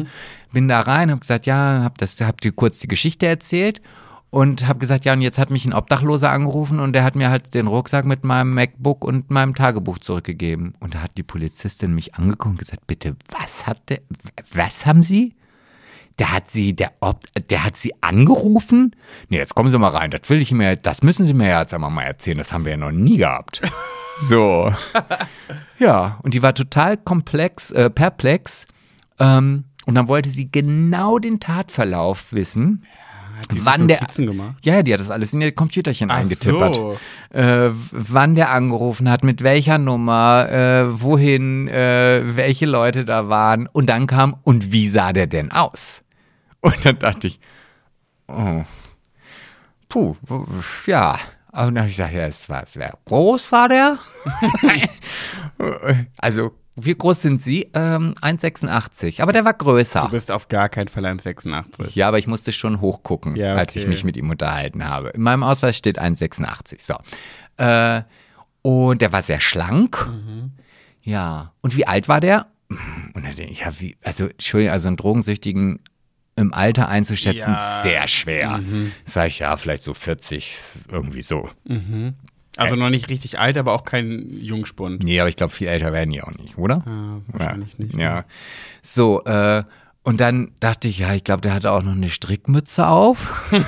Bin 0.53 0.67
da 0.67 0.79
rein, 0.79 1.11
habe 1.11 1.19
gesagt, 1.19 1.45
ja, 1.45 1.83
hab 1.83 1.97
das, 1.97 2.19
hab 2.21 2.41
dir 2.41 2.53
kurz 2.53 2.79
die 2.79 2.87
Geschichte 2.87 3.27
erzählt 3.27 3.81
und 4.29 4.67
habe 4.67 4.79
gesagt, 4.79 5.05
ja, 5.05 5.13
und 5.13 5.21
jetzt 5.21 5.37
hat 5.37 5.49
mich 5.49 5.65
ein 5.65 5.73
Obdachloser 5.73 6.31
angerufen 6.31 6.79
und 6.79 6.93
der 6.93 7.03
hat 7.03 7.15
mir 7.15 7.29
halt 7.29 7.53
den 7.53 7.67
Rucksack 7.67 8.05
mit 8.05 8.23
meinem 8.23 8.53
MacBook 8.53 9.03
und 9.03 9.29
meinem 9.29 9.53
Tagebuch 9.53 9.99
zurückgegeben. 9.99 10.75
Und 10.79 10.95
da 10.95 11.01
hat 11.01 11.17
die 11.17 11.23
Polizistin 11.23 11.93
mich 11.93 12.15
angeguckt 12.15 12.53
und 12.53 12.59
gesagt, 12.59 12.87
bitte, 12.87 13.17
was 13.37 13.67
hat 13.67 13.89
der, 13.89 13.99
was 14.53 14.85
haben 14.85 15.03
Sie? 15.03 15.35
Der 16.19 16.33
hat 16.33 16.51
sie, 16.51 16.75
der, 16.75 16.91
Ob, 16.99 17.21
der 17.49 17.63
hat 17.63 17.77
sie 17.77 17.93
angerufen? 18.01 18.95
Nee, 19.29 19.37
jetzt 19.37 19.55
kommen 19.55 19.69
Sie 19.69 19.77
mal 19.77 19.87
rein. 19.87 20.11
Das 20.11 20.29
will 20.29 20.41
ich 20.41 20.51
mir, 20.51 20.75
das 20.75 21.01
müssen 21.01 21.25
Sie 21.25 21.33
mir 21.33 21.47
ja 21.47 21.61
jetzt 21.61 21.73
einmal 21.73 21.91
mal 21.91 22.03
erzählen. 22.03 22.37
Das 22.37 22.51
haben 22.51 22.65
wir 22.65 22.71
ja 22.71 22.77
noch 22.77 22.91
nie 22.91 23.17
gehabt. 23.17 23.61
So. 24.19 24.73
ja, 25.79 26.19
und 26.23 26.33
die 26.33 26.41
war 26.41 26.53
total 26.53 26.97
komplex, 26.97 27.71
äh, 27.71 27.89
perplex. 27.89 28.67
Ähm, 29.19 29.65
und 29.85 29.95
dann 29.95 30.07
wollte 30.07 30.29
sie 30.29 30.51
genau 30.51 31.19
den 31.19 31.39
Tatverlauf 31.39 32.31
wissen. 32.33 32.83
Die 33.51 33.65
Wann 33.65 33.87
der, 33.87 33.99
gemacht? 34.15 34.57
ja, 34.63 34.75
ja, 34.75 34.83
die 34.83 34.93
hat 34.93 34.99
das 34.99 35.09
alles 35.09 35.33
in 35.33 35.41
ihr 35.41 35.53
Computerchen 35.53 36.11
Ach 36.11 36.17
eingetippert. 36.17 36.75
so. 36.75 36.97
Äh, 37.31 37.71
wann 37.91 38.35
der 38.35 38.51
angerufen 38.51 39.09
hat, 39.09 39.23
mit 39.23 39.43
welcher 39.43 39.77
Nummer, 39.77 40.47
äh, 40.51 41.01
wohin, 41.01 41.67
äh, 41.69 42.21
welche 42.35 42.65
Leute 42.65 43.05
da 43.05 43.29
waren. 43.29 43.67
Und 43.67 43.87
dann 43.87 44.07
kam, 44.07 44.35
und 44.43 44.71
wie 44.71 44.87
sah 44.89 45.13
der 45.13 45.27
denn 45.27 45.51
aus? 45.51 46.01
Und 46.61 46.85
dann 46.85 46.99
dachte 46.99 47.27
ich, 47.27 47.39
oh, 48.27 48.63
puh, 49.87 50.15
ja. 50.85 51.17
Und 51.67 51.75
dann 51.75 51.79
habe 51.83 51.89
ich 51.89 51.97
gesagt, 51.97 52.13
ja, 52.13 52.25
es 52.25 52.47
war, 52.47 52.63
es 52.63 52.77
war 52.79 52.97
groß 53.05 53.51
war 53.51 53.67
der? 53.67 53.97
also, 56.17 56.51
wie 56.75 56.95
groß 56.95 57.21
sind 57.21 57.41
Sie? 57.41 57.69
Ähm, 57.73 58.13
1,86. 58.21 59.21
Aber 59.21 59.33
der 59.33 59.43
war 59.43 59.53
größer. 59.53 60.03
Du 60.03 60.11
bist 60.11 60.31
auf 60.31 60.47
gar 60.47 60.69
keinen 60.69 60.87
Fall 60.87 61.05
1,86. 61.05 61.95
Ja, 61.95 62.07
aber 62.07 62.17
ich 62.17 62.27
musste 62.27 62.53
schon 62.53 62.79
hochgucken, 62.79 63.35
Ja, 63.35 63.55
als 63.55 63.75
ich 63.75 63.83
okay. 63.83 63.89
mich 63.89 64.03
mit 64.05 64.15
ihm 64.15 64.29
unterhalten 64.29 64.87
habe. 64.87 65.09
In 65.09 65.21
meinem 65.21 65.43
Ausweis 65.43 65.75
steht 65.75 65.99
1,86. 65.99 66.79
So. 66.79 66.95
Äh, 67.57 68.03
und 68.61 69.01
der 69.01 69.11
war 69.11 69.21
sehr 69.21 69.41
schlank. 69.41 70.07
Mhm. 70.07 70.51
Ja. 71.01 71.53
Und 71.61 71.75
wie 71.75 71.85
alt 71.85 72.07
war 72.07 72.21
der? 72.21 72.47
Und 72.69 73.25
dann 73.25 73.35
denke 73.35 73.51
ich, 73.51 73.59
ja, 73.61 73.71
wie, 73.79 73.97
also, 74.03 74.27
Entschuldigung, 74.27 74.71
also 74.71 74.87
einen 74.87 74.97
Drogensüchtigen 74.97 75.81
im 76.39 76.53
Alter 76.53 76.87
einzuschätzen, 76.89 77.53
Ja. 77.53 77.81
sehr 77.83 78.07
schwer. 78.07 78.57
Mhm. 78.59 78.91
Sag 79.05 79.27
ich, 79.27 79.39
ja, 79.39 79.55
vielleicht 79.57 79.83
so 79.83 79.93
40, 79.93 80.57
irgendwie 80.91 81.21
so. 81.21 81.49
Also 82.57 82.75
noch 82.75 82.89
nicht 82.89 83.09
richtig 83.09 83.39
alt, 83.39 83.57
aber 83.57 83.73
auch 83.73 83.83
kein 83.85 84.29
Jungspund. 84.37 85.03
Nee, 85.03 85.19
aber 85.19 85.29
ich 85.29 85.35
glaube, 85.35 85.51
viel 85.53 85.67
älter 85.67 85.93
werden 85.93 86.09
die 86.11 86.21
auch 86.23 86.31
nicht, 86.33 86.57
oder? 86.57 86.83
Ah, 86.85 87.21
wahrscheinlich 87.27 87.73
ja. 87.77 87.83
nicht. 87.85 87.95
ne? 87.95 88.03
Ja. 88.03 88.25
So, 88.81 89.23
äh, 89.25 89.63
und 90.03 90.19
dann 90.19 90.51
dachte 90.59 90.87
ich, 90.87 90.99
ja, 90.99 91.13
ich 91.13 91.23
glaube, 91.23 91.41
der 91.41 91.53
hatte 91.53 91.71
auch 91.71 91.83
noch 91.83 91.91
eine 91.91 92.09
Strickmütze 92.09 92.87
auf. 92.87 93.51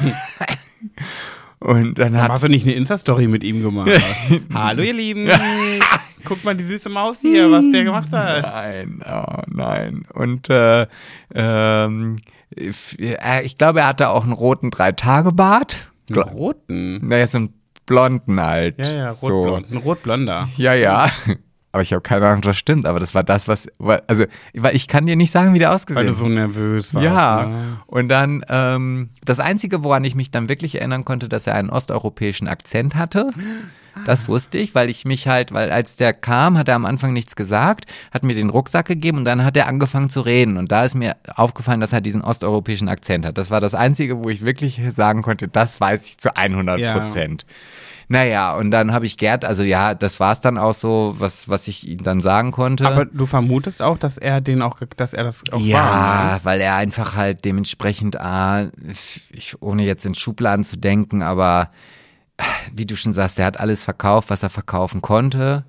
und 1.61 1.99
dann 1.99 2.13
Warum 2.13 2.23
hat 2.23 2.31
hast 2.31 2.43
du 2.43 2.49
nicht 2.49 2.65
eine 2.65 2.73
Insta-Story 2.73 3.27
mit 3.27 3.43
ihm 3.43 3.61
gemacht? 3.61 3.89
Hallo, 4.53 4.81
ihr 4.81 4.93
Lieben. 4.93 5.29
Guckt 6.25 6.43
mal 6.43 6.55
die 6.55 6.63
süße 6.63 6.89
Maus 6.89 7.17
hier, 7.21 7.51
was 7.51 7.69
der 7.71 7.83
gemacht 7.83 8.11
hat. 8.11 8.43
Nein, 8.43 9.01
oh 9.07 9.41
nein. 9.47 10.05
Und 10.13 10.49
äh, 10.49 10.87
ähm, 11.33 12.17
ich, 12.49 12.99
äh, 12.99 13.43
ich 13.43 13.57
glaube, 13.57 13.79
er 13.81 13.87
hatte 13.87 14.09
auch 14.09 14.23
einen 14.23 14.33
roten 14.33 14.71
Drei-Tage-Bart. 14.71 15.91
Einen 16.09 16.19
roten. 16.19 17.07
Naja, 17.07 17.27
so 17.27 17.37
einen 17.37 17.53
blonden 17.85 18.41
halt. 18.41 18.79
Ja, 18.79 18.91
ja, 18.91 19.13
so. 19.13 19.27
rotblond. 19.27 19.71
Ein 19.71 19.77
rotblonder. 19.77 20.49
Ja, 20.57 20.73
ja. 20.73 21.09
Aber 21.71 21.81
ich 21.83 21.93
habe 21.93 22.01
keine 22.01 22.25
Ahnung, 22.25 22.39
ob 22.39 22.43
das 22.43 22.57
stimmt, 22.57 22.85
aber 22.85 22.99
das 22.99 23.15
war 23.15 23.23
das, 23.23 23.47
was, 23.47 23.67
also, 24.07 24.25
ich 24.73 24.87
kann 24.87 25.05
dir 25.05 25.15
nicht 25.15 25.31
sagen, 25.31 25.53
wie 25.53 25.59
der 25.59 25.73
ausgesehen 25.73 26.05
Weil 26.05 26.13
du 26.13 26.19
so 26.19 26.27
nervös 26.27 26.93
warst. 26.93 27.05
Ja, 27.05 27.45
Ne? 27.45 27.77
und 27.87 28.09
dann, 28.09 28.43
ähm, 28.49 29.09
das 29.23 29.39
Einzige, 29.39 29.83
woran 29.83 30.03
ich 30.03 30.15
mich 30.15 30.31
dann 30.31 30.49
wirklich 30.49 30.75
erinnern 30.75 31.05
konnte, 31.05 31.29
dass 31.29 31.47
er 31.47 31.55
einen 31.55 31.69
osteuropäischen 31.69 32.47
Akzent 32.47 32.95
hatte. 32.95 33.29
Das 34.05 34.29
wusste 34.29 34.57
ich, 34.57 34.73
weil 34.73 34.89
ich 34.89 35.03
mich 35.03 35.27
halt, 35.27 35.53
weil 35.53 35.69
als 35.69 35.97
der 35.97 36.13
kam, 36.13 36.57
hat 36.57 36.69
er 36.69 36.75
am 36.75 36.85
Anfang 36.85 37.11
nichts 37.11 37.35
gesagt, 37.35 37.85
hat 38.11 38.23
mir 38.23 38.33
den 38.33 38.49
Rucksack 38.49 38.85
gegeben 38.85 39.17
und 39.17 39.25
dann 39.25 39.43
hat 39.43 39.57
er 39.57 39.67
angefangen 39.67 40.09
zu 40.09 40.21
reden. 40.21 40.55
Und 40.55 40.71
da 40.71 40.85
ist 40.85 40.95
mir 40.95 41.17
aufgefallen, 41.35 41.81
dass 41.81 41.91
er 41.91 41.99
diesen 41.99 42.21
osteuropäischen 42.21 42.87
Akzent 42.87 43.25
hat. 43.25 43.37
Das 43.37 43.51
war 43.51 43.59
das 43.59 43.75
Einzige, 43.75 44.23
wo 44.23 44.29
ich 44.29 44.45
wirklich 44.45 44.81
sagen 44.91 45.21
konnte, 45.23 45.49
das 45.49 45.81
weiß 45.81 46.05
ich 46.07 46.17
zu 46.19 46.35
100 46.35 46.79
Prozent. 46.93 47.45
Naja, 48.11 48.57
und 48.57 48.71
dann 48.71 48.91
habe 48.91 49.05
ich 49.05 49.15
Gerd, 49.15 49.45
also 49.45 49.63
ja, 49.63 49.93
das 49.93 50.19
war 50.19 50.33
es 50.33 50.41
dann 50.41 50.57
auch 50.57 50.73
so, 50.73 51.15
was, 51.17 51.47
was 51.47 51.69
ich 51.69 51.87
ihm 51.87 52.03
dann 52.03 52.19
sagen 52.19 52.51
konnte. 52.51 52.85
Aber 52.85 53.05
du 53.05 53.25
vermutest 53.25 53.81
auch, 53.81 53.97
dass 53.97 54.17
er 54.17 54.41
den 54.41 54.61
auch, 54.61 54.79
dass 54.97 55.13
er 55.13 55.23
das 55.23 55.43
auch 55.49 55.53
war. 55.53 55.61
Ja, 55.61 56.33
ne? 56.33 56.39
weil 56.43 56.59
er 56.59 56.75
einfach 56.75 57.15
halt 57.15 57.45
dementsprechend, 57.45 58.19
ah, 58.19 58.69
ich, 59.31 59.55
ohne 59.61 59.85
jetzt 59.85 60.05
in 60.05 60.13
Schubladen 60.13 60.65
zu 60.65 60.75
denken, 60.75 61.21
aber 61.21 61.69
wie 62.73 62.85
du 62.85 62.97
schon 62.97 63.13
sagst, 63.13 63.39
er 63.39 63.45
hat 63.45 63.61
alles 63.61 63.85
verkauft, 63.85 64.29
was 64.29 64.43
er 64.43 64.49
verkaufen 64.49 65.01
konnte. 65.01 65.63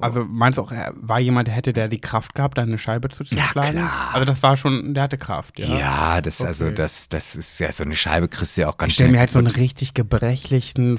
Also 0.00 0.24
meinst 0.24 0.58
du 0.58 0.62
auch, 0.62 0.72
er 0.72 0.92
war 0.94 1.20
jemand, 1.20 1.48
der 1.48 1.54
hätte 1.54 1.72
der 1.72 1.88
die 1.88 2.00
Kraft 2.00 2.34
gehabt, 2.34 2.58
da 2.58 2.62
eine 2.62 2.78
Scheibe 2.78 3.08
zu 3.08 3.24
zerschlagen? 3.24 3.72
klar. 3.78 4.10
Also 4.12 4.24
das 4.24 4.42
war 4.42 4.56
schon, 4.56 4.94
der 4.94 5.04
hatte 5.04 5.18
Kraft, 5.18 5.58
ja. 5.58 5.78
Ja, 5.78 6.20
das, 6.20 6.40
also, 6.40 6.66
Okay. 6.66 6.74
das, 6.74 7.08
das 7.08 7.34
ist 7.34 7.58
ja 7.58 7.72
so 7.72 7.82
eine 7.82 7.96
Scheibe, 7.96 8.28
kriegst 8.28 8.56
du 8.56 8.60
ja 8.60 8.68
auch 8.68 8.76
ganz 8.76 8.90
Ich 8.90 8.94
stelle 8.94 9.08
schnell 9.08 9.16
mir 9.16 9.20
halt 9.20 9.30
so 9.30 9.38
einen 9.40 9.48
richtig 9.48 9.94
gebrechlichen, 9.94 10.98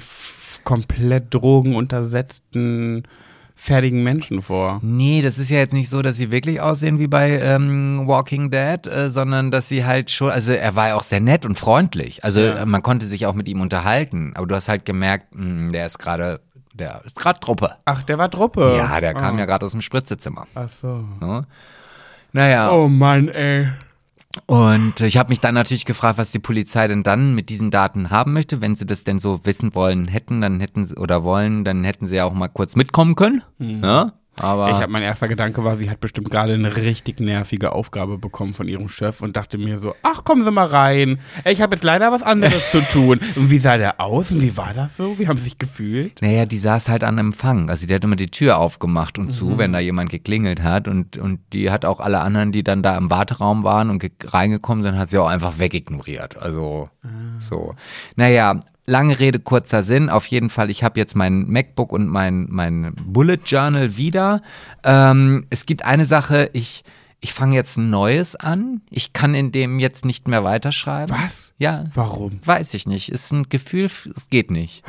komplett 0.64 1.32
drogenuntersetzten, 1.32 3.06
fertigen 3.56 4.02
Menschen 4.02 4.42
vor. 4.42 4.80
Nee, 4.82 5.22
das 5.22 5.38
ist 5.38 5.48
ja 5.50 5.58
jetzt 5.58 5.72
nicht 5.72 5.88
so, 5.88 6.02
dass 6.02 6.16
sie 6.16 6.30
wirklich 6.30 6.60
aussehen 6.60 6.98
wie 6.98 7.06
bei 7.06 7.38
ähm, 7.40 8.02
Walking 8.06 8.50
Dead, 8.50 8.86
äh, 8.86 9.10
sondern 9.10 9.50
dass 9.50 9.68
sie 9.68 9.84
halt 9.84 10.10
schon, 10.10 10.30
also 10.30 10.52
er 10.52 10.74
war 10.74 10.88
ja 10.88 10.94
auch 10.96 11.02
sehr 11.04 11.20
nett 11.20 11.46
und 11.46 11.56
freundlich. 11.56 12.24
Also 12.24 12.40
Ja. 12.40 12.54
äh, 12.62 12.66
man 12.66 12.82
konnte 12.82 13.06
sich 13.06 13.26
auch 13.26 13.34
mit 13.34 13.46
ihm 13.48 13.60
unterhalten, 13.60 14.32
aber 14.34 14.46
du 14.46 14.54
hast 14.56 14.68
halt 14.68 14.84
gemerkt, 14.84 15.26
mh, 15.34 15.70
der 15.70 15.86
ist 15.86 15.98
gerade, 15.98 16.40
der 16.72 17.02
ist 17.04 17.16
gerade 17.16 17.38
Truppe. 17.38 17.76
Ach, 17.84 18.02
der 18.02 18.18
war 18.18 18.28
Truppe. 18.30 18.74
Ja, 18.76 19.00
der 19.00 19.14
kam 19.14 19.36
ah. 19.36 19.38
ja 19.38 19.44
gerade 19.46 19.64
aus 19.64 19.72
dem 19.72 19.82
Spritzezimmer. 19.82 20.46
Ach 20.56 20.68
so. 20.68 21.04
Ne? 21.20 21.46
Naja, 22.32 22.72
Oh 22.72 22.88
Mann, 22.88 23.28
ey. 23.28 23.68
Und 24.46 25.00
ich 25.00 25.16
habe 25.16 25.28
mich 25.30 25.40
dann 25.40 25.54
natürlich 25.54 25.84
gefragt, 25.84 26.18
was 26.18 26.30
die 26.30 26.38
Polizei 26.38 26.86
denn 26.88 27.02
dann 27.02 27.34
mit 27.34 27.48
diesen 27.48 27.70
Daten 27.70 28.10
haben 28.10 28.32
möchte. 28.32 28.60
Wenn 28.60 28.76
sie 28.76 28.86
das 28.86 29.04
denn 29.04 29.18
so 29.18 29.40
wissen 29.44 29.74
wollen 29.74 30.08
hätten, 30.08 30.40
dann 30.40 30.60
hätten 30.60 30.84
sie, 30.86 30.96
oder 30.96 31.24
wollen, 31.24 31.64
dann 31.64 31.84
hätten 31.84 32.06
sie 32.06 32.16
ja 32.16 32.24
auch 32.24 32.32
mal 32.32 32.48
kurz 32.48 32.76
mitkommen 32.76 33.14
können. 33.14 33.42
Ja? 33.58 34.12
Aber 34.38 34.68
Ich 34.70 34.76
hab, 34.76 34.90
mein 34.90 35.02
erster 35.02 35.28
Gedanke 35.28 35.62
war, 35.64 35.76
sie 35.76 35.88
hat 35.90 36.00
bestimmt 36.00 36.30
gerade 36.30 36.54
eine 36.54 36.76
richtig 36.76 37.20
nervige 37.20 37.72
Aufgabe 37.72 38.18
bekommen 38.18 38.52
von 38.54 38.66
ihrem 38.68 38.88
Chef 38.88 39.20
und 39.20 39.36
dachte 39.36 39.58
mir 39.58 39.78
so, 39.78 39.94
ach, 40.02 40.24
kommen 40.24 40.44
Sie 40.44 40.50
mal 40.50 40.66
rein. 40.66 41.18
Ich 41.44 41.60
habe 41.62 41.76
jetzt 41.76 41.84
leider 41.84 42.10
was 42.12 42.22
anderes 42.22 42.70
zu 42.70 42.80
tun. 42.80 43.20
Und 43.36 43.50
wie 43.50 43.58
sah 43.58 43.76
der 43.76 44.00
aus 44.00 44.30
und 44.32 44.42
wie 44.42 44.56
war 44.56 44.72
das 44.74 44.96
so? 44.96 45.18
Wie 45.18 45.28
haben 45.28 45.36
Sie 45.36 45.44
sich 45.44 45.58
gefühlt? 45.58 46.20
Naja, 46.22 46.46
die 46.46 46.58
saß 46.58 46.88
halt 46.88 47.04
an 47.04 47.18
Empfang. 47.18 47.70
Also 47.70 47.86
die 47.86 47.94
hat 47.94 48.02
immer 48.04 48.16
die 48.16 48.30
Tür 48.30 48.58
aufgemacht 48.58 49.18
und 49.18 49.32
zu, 49.32 49.58
wenn 49.58 49.72
da 49.72 49.78
jemand 49.78 50.10
geklingelt 50.10 50.62
hat. 50.62 50.88
Und, 50.88 51.16
und 51.16 51.40
die 51.52 51.70
hat 51.70 51.84
auch 51.84 52.00
alle 52.00 52.20
anderen, 52.20 52.50
die 52.52 52.64
dann 52.64 52.82
da 52.82 52.96
im 52.96 53.10
Warteraum 53.10 53.64
waren 53.64 53.90
und 53.90 53.98
ge- 54.00 54.10
reingekommen 54.24 54.82
sind, 54.82 54.98
hat 54.98 55.10
sie 55.10 55.18
auch 55.18 55.28
einfach 55.28 55.58
wegignoriert. 55.58 56.36
Also 56.36 56.88
so. 57.38 57.74
Naja, 58.16 58.60
lange 58.86 59.18
Rede, 59.18 59.38
kurzer 59.38 59.82
Sinn. 59.82 60.10
Auf 60.10 60.26
jeden 60.26 60.50
Fall, 60.50 60.70
ich 60.70 60.82
habe 60.82 60.98
jetzt 61.00 61.16
mein 61.16 61.48
MacBook 61.48 61.92
und 61.92 62.08
mein, 62.08 62.46
mein 62.50 62.94
Bullet 62.94 63.40
Journal 63.44 63.96
wieder. 63.96 64.42
Ähm, 64.82 65.46
es 65.50 65.66
gibt 65.66 65.84
eine 65.84 66.06
Sache, 66.06 66.50
ich, 66.52 66.84
ich 67.20 67.32
fange 67.32 67.56
jetzt 67.56 67.76
ein 67.76 67.90
neues 67.90 68.36
an. 68.36 68.82
Ich 68.90 69.12
kann 69.12 69.34
in 69.34 69.52
dem 69.52 69.78
jetzt 69.78 70.04
nicht 70.04 70.28
mehr 70.28 70.44
weiterschreiben. 70.44 71.16
Was? 71.16 71.52
Ja. 71.58 71.84
Warum? 71.94 72.40
Weiß 72.44 72.74
ich 72.74 72.86
nicht. 72.86 73.10
Ist 73.10 73.32
ein 73.32 73.48
Gefühl, 73.48 73.84
es 73.84 74.28
geht 74.30 74.50
nicht. 74.50 74.84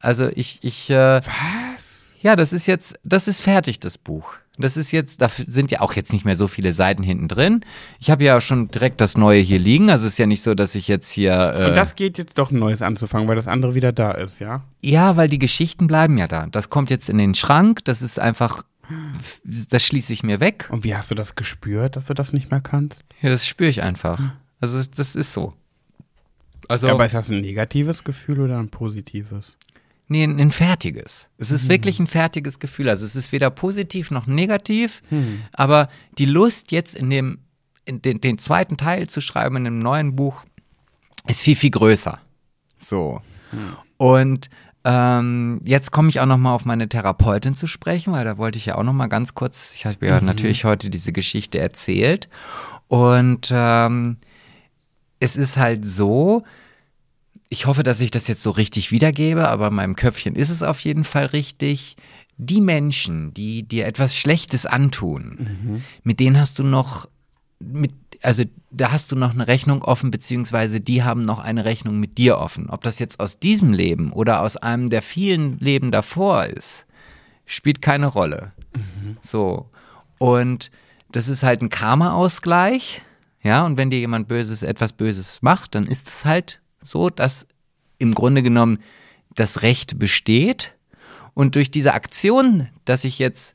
Also 0.00 0.28
ich, 0.34 0.60
ich, 0.62 0.90
äh, 0.90 1.20
Was? 1.20 2.12
ja, 2.20 2.36
das 2.36 2.52
ist 2.52 2.66
jetzt, 2.66 2.94
das 3.02 3.28
ist 3.28 3.40
fertig, 3.40 3.80
das 3.80 3.98
Buch. 3.98 4.34
Das 4.58 4.76
ist 4.76 4.92
jetzt, 4.92 5.20
da 5.22 5.28
sind 5.28 5.70
ja 5.70 5.80
auch 5.80 5.94
jetzt 5.94 6.12
nicht 6.12 6.24
mehr 6.24 6.36
so 6.36 6.48
viele 6.48 6.72
Seiten 6.72 7.02
hinten 7.02 7.28
drin. 7.28 7.60
Ich 8.00 8.10
habe 8.10 8.24
ja 8.24 8.40
schon 8.40 8.68
direkt 8.68 9.00
das 9.00 9.16
Neue 9.16 9.40
hier 9.40 9.58
liegen. 9.58 9.90
Also 9.90 10.06
es 10.06 10.14
ist 10.14 10.18
ja 10.18 10.26
nicht 10.26 10.42
so, 10.42 10.54
dass 10.54 10.74
ich 10.74 10.88
jetzt 10.88 11.10
hier. 11.10 11.32
Äh, 11.58 11.68
Und 11.68 11.76
das 11.76 11.94
geht 11.96 12.18
jetzt 12.18 12.38
doch 12.38 12.50
ein 12.50 12.58
neues 12.58 12.82
anzufangen, 12.82 13.28
weil 13.28 13.36
das 13.36 13.48
andere 13.48 13.74
wieder 13.74 13.92
da 13.92 14.10
ist, 14.10 14.38
ja? 14.40 14.62
ja, 14.82 15.16
weil 15.16 15.28
die 15.28 15.38
Geschichten 15.38 15.86
bleiben 15.86 16.18
ja 16.18 16.26
da. 16.26 16.46
Das 16.46 16.70
kommt 16.70 16.90
jetzt 16.90 17.08
in 17.08 17.18
den 17.18 17.34
Schrank. 17.34 17.84
Das 17.84 18.02
ist 18.02 18.18
einfach, 18.18 18.62
das 19.44 19.84
schließe 19.84 20.12
ich 20.12 20.22
mir 20.22 20.40
weg. 20.40 20.68
Und 20.70 20.84
wie 20.84 20.94
hast 20.94 21.10
du 21.10 21.14
das 21.14 21.34
gespürt, 21.34 21.96
dass 21.96 22.06
du 22.06 22.14
das 22.14 22.32
nicht 22.32 22.50
mehr 22.50 22.60
kannst? 22.60 23.04
Ja, 23.22 23.30
das 23.30 23.46
spüre 23.46 23.70
ich 23.70 23.82
einfach. 23.82 24.20
Also 24.60 24.78
das, 24.78 24.90
das 24.90 25.14
ist 25.16 25.32
so. 25.32 25.54
Also 26.68 26.86
Ja, 26.88 26.94
aber 26.94 27.06
ist 27.06 27.14
das 27.14 27.30
ein 27.30 27.40
negatives 27.40 28.04
Gefühl 28.04 28.40
oder 28.40 28.58
ein 28.58 28.68
positives? 28.68 29.56
Nee, 30.10 30.24
ein, 30.24 30.52
fertiges. 30.52 31.28
Es 31.36 31.50
ist 31.50 31.68
wirklich 31.68 32.00
ein 32.00 32.06
fertiges 32.06 32.58
Gefühl. 32.58 32.88
Also 32.88 33.04
es 33.04 33.14
ist 33.14 33.30
weder 33.30 33.50
positiv 33.50 34.10
noch 34.10 34.26
negativ, 34.26 35.02
aber 35.52 35.88
die 36.16 36.24
Lust 36.24 36.72
jetzt 36.72 36.94
in 36.94 37.10
dem, 37.10 37.40
in 37.84 38.00
den, 38.00 38.20
den 38.20 38.38
zweiten 38.38 38.78
Teil 38.78 39.08
zu 39.08 39.20
schreiben 39.20 39.56
in 39.56 39.66
einem 39.66 39.78
neuen 39.80 40.16
Buch 40.16 40.44
ist 41.26 41.42
viel, 41.42 41.56
viel 41.56 41.70
größer. 41.70 42.20
So. 42.78 43.20
Und 43.98 44.48
ähm, 44.84 45.60
jetzt 45.64 45.90
komme 45.90 46.08
ich 46.08 46.20
auch 46.20 46.26
noch 46.26 46.38
mal 46.38 46.54
auf 46.54 46.64
meine 46.64 46.88
Therapeutin 46.88 47.54
zu 47.54 47.66
sprechen, 47.66 48.12
weil 48.14 48.24
da 48.24 48.38
wollte 48.38 48.56
ich 48.56 48.66
ja 48.66 48.76
auch 48.76 48.84
noch 48.84 48.94
mal 48.94 49.08
ganz 49.08 49.34
kurz, 49.34 49.74
ich 49.74 49.84
habe 49.84 50.06
ja 50.06 50.20
natürlich 50.20 50.64
heute 50.64 50.88
diese 50.88 51.12
Geschichte 51.12 51.58
erzählt 51.58 52.28
und 52.86 53.50
ähm, 53.52 54.16
es 55.20 55.36
ist 55.36 55.56
halt 55.58 55.84
so, 55.84 56.44
ich 57.48 57.66
hoffe, 57.66 57.82
dass 57.82 58.00
ich 58.00 58.10
das 58.10 58.26
jetzt 58.28 58.42
so 58.42 58.50
richtig 58.50 58.92
wiedergebe, 58.92 59.48
aber 59.48 59.68
in 59.68 59.74
meinem 59.74 59.96
Köpfchen 59.96 60.36
ist 60.36 60.50
es 60.50 60.62
auf 60.62 60.80
jeden 60.80 61.04
Fall 61.04 61.26
richtig. 61.26 61.96
Die 62.36 62.60
Menschen, 62.60 63.34
die 63.34 63.66
dir 63.66 63.86
etwas 63.86 64.16
Schlechtes 64.16 64.66
antun, 64.66 65.82
mit 66.04 66.20
denen 66.20 66.38
hast 66.38 66.58
du 66.58 66.62
noch, 66.62 67.08
mit, 67.58 67.92
also 68.22 68.44
da 68.70 68.92
hast 68.92 69.10
du 69.10 69.16
noch 69.16 69.32
eine 69.32 69.48
Rechnung 69.48 69.82
offen, 69.82 70.10
beziehungsweise 70.10 70.80
die 70.80 71.02
haben 71.02 71.22
noch 71.22 71.38
eine 71.40 71.64
Rechnung 71.64 71.98
mit 71.98 72.18
dir 72.18 72.38
offen. 72.38 72.68
Ob 72.70 72.82
das 72.82 72.98
jetzt 72.98 73.18
aus 73.18 73.40
diesem 73.40 73.72
Leben 73.72 74.12
oder 74.12 74.42
aus 74.42 74.56
einem 74.56 74.90
der 74.90 75.02
vielen 75.02 75.58
Leben 75.58 75.90
davor 75.90 76.44
ist, 76.44 76.86
spielt 77.46 77.82
keine 77.82 78.06
Rolle. 78.06 78.52
So. 79.22 79.70
Und 80.18 80.70
das 81.10 81.28
ist 81.28 81.42
halt 81.42 81.62
ein 81.62 81.70
Karma-Ausgleich. 81.70 83.02
Ja, 83.42 83.64
und 83.64 83.78
wenn 83.78 83.90
dir 83.90 83.98
jemand 83.98 84.28
Böses, 84.28 84.62
etwas 84.62 84.92
Böses 84.92 85.40
macht, 85.42 85.74
dann 85.74 85.86
ist 85.86 86.08
es 86.08 86.24
halt 86.24 86.60
so, 86.88 87.10
dass 87.10 87.46
im 87.98 88.14
Grunde 88.14 88.42
genommen 88.42 88.78
das 89.34 89.62
Recht 89.62 89.98
besteht. 89.98 90.74
Und 91.34 91.54
durch 91.54 91.70
diese 91.70 91.94
Aktion, 91.94 92.68
dass 92.84 93.04
ich 93.04 93.18
jetzt 93.18 93.54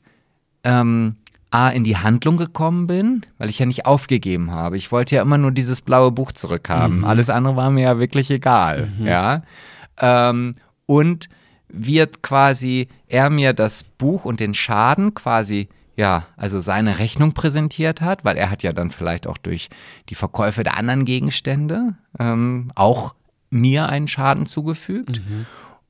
ähm, 0.62 1.16
A 1.50 1.68
in 1.68 1.84
die 1.84 1.96
Handlung 1.96 2.36
gekommen 2.36 2.86
bin, 2.86 3.26
weil 3.38 3.50
ich 3.50 3.58
ja 3.58 3.66
nicht 3.66 3.86
aufgegeben 3.86 4.50
habe. 4.50 4.76
Ich 4.76 4.90
wollte 4.90 5.16
ja 5.16 5.22
immer 5.22 5.38
nur 5.38 5.52
dieses 5.52 5.82
blaue 5.82 6.10
Buch 6.10 6.32
zurückhaben. 6.32 7.04
Alles 7.04 7.30
andere 7.30 7.56
war 7.56 7.70
mir 7.70 7.82
ja 7.82 7.98
wirklich 7.98 8.30
egal. 8.30 8.88
Ja. 8.98 9.42
Ähm, 9.98 10.56
und 10.86 11.28
wird 11.68 12.22
quasi 12.22 12.88
er 13.06 13.30
mir 13.30 13.52
das 13.52 13.84
Buch 13.84 14.24
und 14.24 14.40
den 14.40 14.54
Schaden 14.54 15.14
quasi 15.14 15.68
ja, 15.96 16.26
also 16.36 16.60
seine 16.60 16.98
Rechnung 16.98 17.32
präsentiert 17.32 18.00
hat, 18.00 18.24
weil 18.24 18.36
er 18.36 18.50
hat 18.50 18.62
ja 18.62 18.72
dann 18.72 18.90
vielleicht 18.90 19.26
auch 19.26 19.38
durch 19.38 19.68
die 20.08 20.14
Verkäufe 20.14 20.64
der 20.64 20.76
anderen 20.76 21.04
Gegenstände 21.04 21.94
ähm, 22.18 22.72
auch 22.74 23.14
mir 23.54 23.88
einen 23.88 24.08
Schaden 24.08 24.46
zugefügt. 24.46 25.22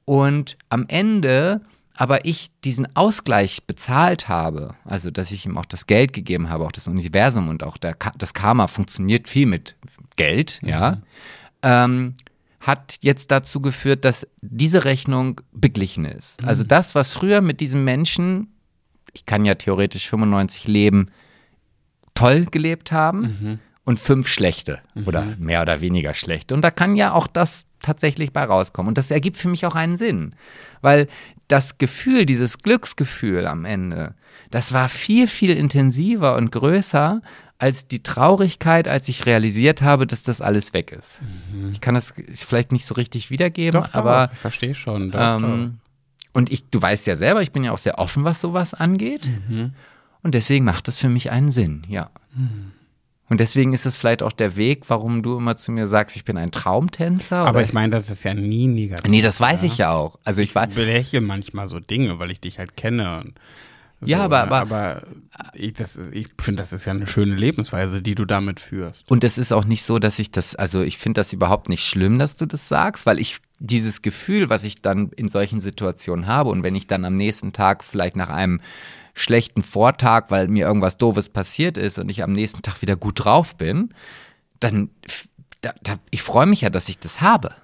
Und 0.04 0.56
am 0.68 0.84
Ende 0.88 1.62
aber 1.96 2.24
ich 2.24 2.50
diesen 2.64 2.94
Ausgleich 2.96 3.64
bezahlt 3.66 4.28
habe, 4.28 4.74
also 4.84 5.10
dass 5.10 5.30
ich 5.30 5.46
ihm 5.46 5.56
auch 5.56 5.64
das 5.64 5.86
Geld 5.86 6.12
gegeben 6.12 6.50
habe, 6.50 6.64
auch 6.64 6.72
das 6.72 6.88
Universum 6.88 7.48
und 7.48 7.62
auch 7.62 7.76
der, 7.76 7.96
das 8.18 8.34
Karma 8.34 8.66
funktioniert 8.66 9.28
viel 9.28 9.46
mit 9.46 9.76
Geld, 10.16 10.60
ja, 10.62 11.00
ähm, 11.62 12.14
hat 12.60 12.98
jetzt 13.02 13.30
dazu 13.30 13.60
geführt, 13.60 14.04
dass 14.04 14.26
diese 14.40 14.84
Rechnung 14.84 15.40
beglichen 15.52 16.04
ist. 16.04 16.42
Also 16.44 16.64
das, 16.64 16.94
was 16.94 17.12
früher 17.12 17.40
mit 17.42 17.60
diesem 17.60 17.84
Menschen, 17.84 18.48
ich 19.12 19.26
kann 19.26 19.44
ja 19.44 19.54
theoretisch 19.54 20.08
95 20.08 20.66
Leben 20.66 21.10
toll 22.14 22.46
gelebt 22.46 22.90
haben 22.90 23.60
und 23.84 23.98
fünf 23.98 24.28
schlechte 24.28 24.80
oder 25.04 25.26
mehr 25.38 25.62
oder 25.62 25.80
weniger 25.80 26.14
schlechte. 26.14 26.54
Und 26.54 26.62
da 26.62 26.70
kann 26.70 26.96
ja 26.96 27.12
auch 27.12 27.26
das 27.26 27.66
tatsächlich 27.80 28.32
bei 28.32 28.44
rauskommen. 28.44 28.88
Und 28.88 28.98
das 28.98 29.10
ergibt 29.10 29.36
für 29.36 29.48
mich 29.48 29.66
auch 29.66 29.74
einen 29.74 29.96
Sinn, 29.96 30.34
weil 30.80 31.06
das 31.48 31.76
Gefühl, 31.76 32.24
dieses 32.24 32.58
Glücksgefühl 32.58 33.46
am 33.46 33.66
Ende, 33.66 34.14
das 34.50 34.72
war 34.72 34.88
viel, 34.88 35.28
viel 35.28 35.50
intensiver 35.50 36.36
und 36.36 36.50
größer 36.50 37.20
als 37.58 37.86
die 37.86 38.02
Traurigkeit, 38.02 38.88
als 38.88 39.08
ich 39.08 39.26
realisiert 39.26 39.82
habe, 39.82 40.06
dass 40.06 40.22
das 40.22 40.40
alles 40.40 40.72
weg 40.72 40.90
ist. 40.90 41.18
Ich 41.72 41.80
kann 41.80 41.94
das 41.94 42.14
vielleicht 42.32 42.72
nicht 42.72 42.86
so 42.86 42.94
richtig 42.94 43.30
wiedergeben, 43.30 43.82
Doch, 43.82 43.94
aber 43.94 44.26
doch, 44.26 44.32
ich 44.32 44.38
verstehe 44.38 44.74
schon. 44.74 45.10
Doch, 45.10 45.20
ähm, 45.20 45.76
Und 46.32 46.50
ich, 46.50 46.68
du 46.70 46.82
weißt 46.82 47.06
ja 47.06 47.16
selber, 47.16 47.42
ich 47.42 47.52
bin 47.52 47.64
ja 47.64 47.72
auch 47.72 47.78
sehr 47.78 47.98
offen, 47.98 48.24
was 48.24 48.40
sowas 48.40 48.74
angeht. 48.74 49.28
Und 50.22 50.34
deswegen 50.34 50.64
macht 50.64 50.88
das 50.88 50.98
für 50.98 51.08
mich 51.08 51.30
einen 51.30 51.52
Sinn, 51.52 51.82
ja. 51.88 52.10
Und 53.34 53.40
deswegen 53.40 53.72
ist 53.72 53.84
es 53.84 53.96
vielleicht 53.96 54.22
auch 54.22 54.30
der 54.30 54.54
Weg, 54.54 54.84
warum 54.86 55.20
du 55.20 55.36
immer 55.36 55.56
zu 55.56 55.72
mir 55.72 55.88
sagst, 55.88 56.14
ich 56.14 56.24
bin 56.24 56.36
ein 56.36 56.52
Traumtänzer. 56.52 57.38
Aber 57.38 57.62
ich 57.64 57.72
meine, 57.72 57.96
das 57.96 58.08
ist 58.08 58.22
ja 58.22 58.32
nie 58.32 58.68
negativ. 58.68 59.10
nee, 59.10 59.22
das 59.22 59.40
weiß 59.40 59.64
ich 59.64 59.76
ja 59.76 59.90
auch. 59.90 60.20
Also 60.22 60.40
ich 60.40 60.54
Ich 60.54 60.74
belächle 60.76 61.20
manchmal 61.20 61.66
so 61.68 61.80
Dinge, 61.80 62.20
weil 62.20 62.30
ich 62.30 62.40
dich 62.40 62.60
halt 62.60 62.76
kenne. 62.76 63.18
Und 63.18 63.34
so, 64.00 64.06
Ja, 64.06 64.20
aber- 64.20 64.36
ne? 64.46 64.52
aber- 64.52 64.60
aber 64.60 65.02
ich, 65.52 65.72
das- 65.72 65.98
ich 66.12 66.28
finde, 66.40 66.62
das 66.62 66.72
ist 66.72 66.84
ja 66.84 66.92
eine 66.92 67.08
schöne 67.08 67.34
Lebensweise, 67.34 68.02
die 68.02 68.14
du 68.14 68.24
damit 68.24 68.60
führst. 68.60 69.10
Und 69.10 69.24
es 69.24 69.36
ist 69.36 69.50
auch 69.52 69.64
nicht 69.64 69.82
so, 69.82 69.98
dass 69.98 70.20
ich 70.20 70.30
das, 70.30 70.54
also 70.54 70.82
ich 70.82 70.98
finde 70.98 71.18
das 71.20 71.32
überhaupt 71.32 71.68
nicht 71.68 71.84
schlimm, 71.84 72.20
dass 72.20 72.36
du 72.36 72.46
das 72.46 72.68
sagst, 72.68 73.04
weil 73.04 73.18
ich 73.18 73.38
dieses 73.58 74.00
Gefühl, 74.00 74.48
was 74.48 74.62
ich 74.62 74.80
dann 74.80 75.10
in 75.16 75.28
solchen 75.28 75.58
Situationen 75.58 76.28
habe 76.28 76.50
und 76.50 76.62
wenn 76.62 76.76
ich 76.76 76.86
dann 76.86 77.04
am 77.04 77.16
nächsten 77.16 77.52
Tag 77.52 77.82
vielleicht 77.82 78.14
nach 78.14 78.28
einem 78.30 78.60
schlechten 79.14 79.62
Vortag, 79.62 80.26
weil 80.28 80.48
mir 80.48 80.66
irgendwas 80.66 80.98
Doofes 80.98 81.28
passiert 81.28 81.78
ist 81.78 81.98
und 81.98 82.10
ich 82.10 82.22
am 82.22 82.32
nächsten 82.32 82.62
Tag 82.62 82.82
wieder 82.82 82.96
gut 82.96 83.24
drauf 83.24 83.56
bin, 83.56 83.94
dann, 84.60 84.90
da, 85.60 85.72
da, 85.82 85.96
ich 86.10 86.22
freue 86.22 86.46
mich 86.46 86.62
ja, 86.62 86.70
dass 86.70 86.88
ich 86.88 86.98
das 86.98 87.20
habe. 87.20 87.54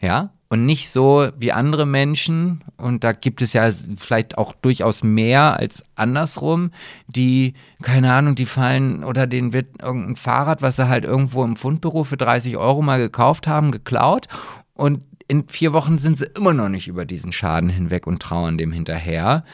Ja, 0.00 0.30
und 0.48 0.64
nicht 0.64 0.90
so 0.90 1.28
wie 1.36 1.50
andere 1.50 1.84
Menschen, 1.84 2.62
und 2.76 3.02
da 3.02 3.12
gibt 3.12 3.42
es 3.42 3.52
ja 3.52 3.72
vielleicht 3.96 4.38
auch 4.38 4.52
durchaus 4.54 5.02
mehr 5.02 5.58
als 5.58 5.84
andersrum, 5.96 6.70
die, 7.08 7.54
keine 7.82 8.12
Ahnung, 8.12 8.36
die 8.36 8.46
fallen 8.46 9.02
oder 9.02 9.26
denen 9.26 9.52
wird 9.52 9.82
irgendein 9.82 10.14
Fahrrad, 10.14 10.62
was 10.62 10.76
sie 10.76 10.88
halt 10.88 11.04
irgendwo 11.04 11.42
im 11.42 11.56
Fundbüro 11.56 12.04
für 12.04 12.16
30 12.16 12.56
Euro 12.56 12.80
mal 12.80 13.00
gekauft 13.00 13.48
haben, 13.48 13.72
geklaut 13.72 14.28
und 14.74 15.02
in 15.26 15.46
vier 15.48 15.74
Wochen 15.74 15.98
sind 15.98 16.18
sie 16.18 16.30
immer 16.36 16.54
noch 16.54 16.70
nicht 16.70 16.88
über 16.88 17.04
diesen 17.04 17.32
Schaden 17.32 17.68
hinweg 17.68 18.06
und 18.06 18.22
trauern 18.22 18.56
dem 18.56 18.72
hinterher. 18.72 19.44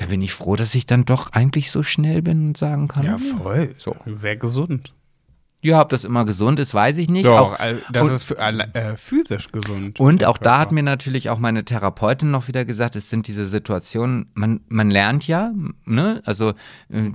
Da 0.00 0.06
bin 0.06 0.22
ich 0.22 0.32
froh, 0.32 0.56
dass 0.56 0.74
ich 0.74 0.86
dann 0.86 1.04
doch 1.04 1.32
eigentlich 1.32 1.70
so 1.70 1.82
schnell 1.82 2.22
bin 2.22 2.48
und 2.48 2.56
sagen 2.56 2.88
kann, 2.88 3.04
Ja, 3.04 3.16
"Hm, 3.18 3.38
voll. 3.38 3.74
So. 3.76 3.94
Sehr 4.06 4.36
gesund. 4.36 4.94
ja, 5.62 5.82
ob 5.82 5.90
das 5.90 6.04
immer 6.04 6.24
gesund 6.24 6.58
ist, 6.58 6.72
weiß 6.72 6.96
ich 6.96 7.10
nicht. 7.10 7.26
Doch, 7.26 7.52
Auch- 7.52 7.58
das 7.92 8.02
und- 8.02 8.12
ist 8.14 8.30
äh, 8.30 8.96
physisch 8.96 9.52
gesund. 9.52 10.00
Und 10.00 10.24
auch 10.24 10.38
da 10.38 10.52
hat 10.52 10.58
Körper. 10.68 10.74
mir 10.74 10.82
natürlich 10.84 11.28
auch 11.28 11.38
meine 11.38 11.66
Therapeutin 11.66 12.30
noch 12.30 12.48
wieder 12.48 12.64
gesagt, 12.64 12.96
es 12.96 13.10
sind 13.10 13.26
diese 13.26 13.46
Situationen, 13.46 14.30
man, 14.32 14.60
man 14.68 14.90
lernt 14.90 15.26
ja, 15.26 15.52
ne, 15.84 16.22
also 16.24 16.54
äh, 16.88 17.10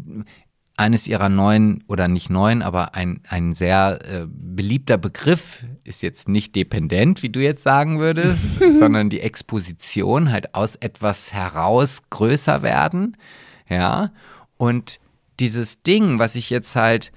eines 0.77 1.07
ihrer 1.07 1.29
neuen, 1.29 1.83
oder 1.87 2.07
nicht 2.07 2.29
neuen, 2.29 2.61
aber 2.61 2.95
ein, 2.95 3.21
ein 3.27 3.53
sehr 3.53 3.99
äh, 4.03 4.27
beliebter 4.27 4.97
Begriff 4.97 5.65
ist 5.83 6.01
jetzt 6.01 6.27
nicht 6.27 6.55
dependent, 6.55 7.23
wie 7.23 7.29
du 7.29 7.39
jetzt 7.39 7.63
sagen 7.63 7.99
würdest, 7.99 8.41
sondern 8.79 9.09
die 9.09 9.21
Exposition 9.21 10.31
halt 10.31 10.53
aus 10.53 10.75
etwas 10.75 11.33
heraus 11.33 12.01
größer 12.09 12.61
werden, 12.61 13.17
ja, 13.69 14.11
und 14.57 14.99
dieses 15.39 15.81
Ding, 15.81 16.19
was 16.19 16.35
ich 16.35 16.49
jetzt 16.49 16.75
halt 16.75 17.11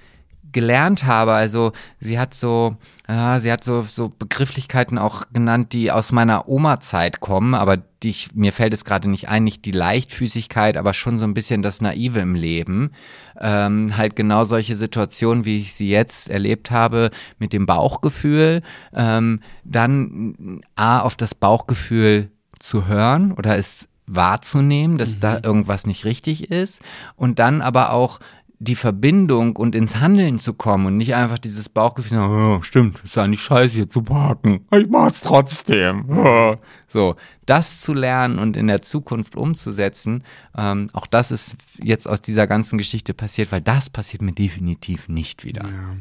gelernt 0.51 1.05
habe. 1.05 1.33
Also 1.33 1.71
sie 1.99 2.19
hat 2.19 2.33
so, 2.33 2.77
ja, 3.07 3.39
sie 3.39 3.51
hat 3.51 3.63
so, 3.63 3.81
so 3.83 4.09
Begrifflichkeiten 4.09 4.97
auch 4.97 5.23
genannt, 5.33 5.73
die 5.73 5.91
aus 5.91 6.11
meiner 6.11 6.47
Oma-Zeit 6.47 7.19
kommen, 7.19 7.53
aber 7.53 7.77
die 7.77 8.09
ich, 8.09 8.33
mir 8.33 8.53
fällt 8.53 8.73
es 8.73 8.85
gerade 8.85 9.09
nicht 9.09 9.29
ein, 9.29 9.43
nicht 9.43 9.65
die 9.65 9.71
Leichtfüßigkeit, 9.71 10.77
aber 10.77 10.93
schon 10.93 11.17
so 11.17 11.25
ein 11.25 11.33
bisschen 11.33 11.61
das 11.61 11.81
Naive 11.81 12.19
im 12.19 12.35
Leben. 12.35 12.91
Ähm, 13.39 13.97
halt 13.97 14.15
genau 14.15 14.45
solche 14.45 14.75
Situationen, 14.75 15.45
wie 15.45 15.59
ich 15.59 15.73
sie 15.73 15.89
jetzt 15.89 16.29
erlebt 16.29 16.71
habe, 16.71 17.09
mit 17.39 17.53
dem 17.53 17.65
Bauchgefühl, 17.65 18.61
ähm, 18.93 19.41
dann 19.63 20.61
A, 20.75 20.99
auf 20.99 21.15
das 21.15 21.35
Bauchgefühl 21.35 22.31
zu 22.59 22.87
hören 22.87 23.31
oder 23.33 23.57
es 23.57 23.89
wahrzunehmen, 24.09 24.97
dass 24.97 25.19
da 25.19 25.39
irgendwas 25.43 25.85
nicht 25.85 26.03
richtig 26.05 26.49
ist 26.49 26.81
und 27.15 27.39
dann 27.39 27.61
aber 27.61 27.93
auch 27.93 28.19
die 28.61 28.75
Verbindung 28.75 29.55
und 29.55 29.73
ins 29.73 29.95
Handeln 29.95 30.37
zu 30.37 30.53
kommen 30.53 30.85
und 30.85 30.97
nicht 30.97 31.15
einfach 31.15 31.39
dieses 31.39 31.69
Bauchgefühl, 31.69 32.19
oh, 32.19 32.61
stimmt, 32.61 33.01
ist 33.05 33.15
ja 33.15 33.25
nicht 33.25 33.41
scheiße 33.41 33.75
hier 33.75 33.89
zu 33.89 34.01
parken, 34.01 34.65
ich 34.71 34.87
mach's 34.89 35.21
trotzdem. 35.21 36.05
So, 36.91 37.17
das 37.45 37.79
zu 37.79 37.93
lernen 37.93 38.39
und 38.39 38.57
in 38.57 38.65
der 38.65 38.81
Zukunft 38.81 39.35
umzusetzen, 39.35 40.23
ähm, 40.57 40.89
auch 40.93 41.05
das 41.05 41.29
ist 41.29 41.55
jetzt 41.83 42.07
aus 42.07 42.19
dieser 42.19 42.47
ganzen 42.47 42.79
Geschichte 42.79 43.13
passiert, 43.13 43.51
weil 43.51 43.61
das 43.61 43.91
passiert 43.91 44.23
mir 44.23 44.31
definitiv 44.31 45.07
nicht 45.07 45.45
wieder. 45.45 45.65
Ja. 45.65 45.97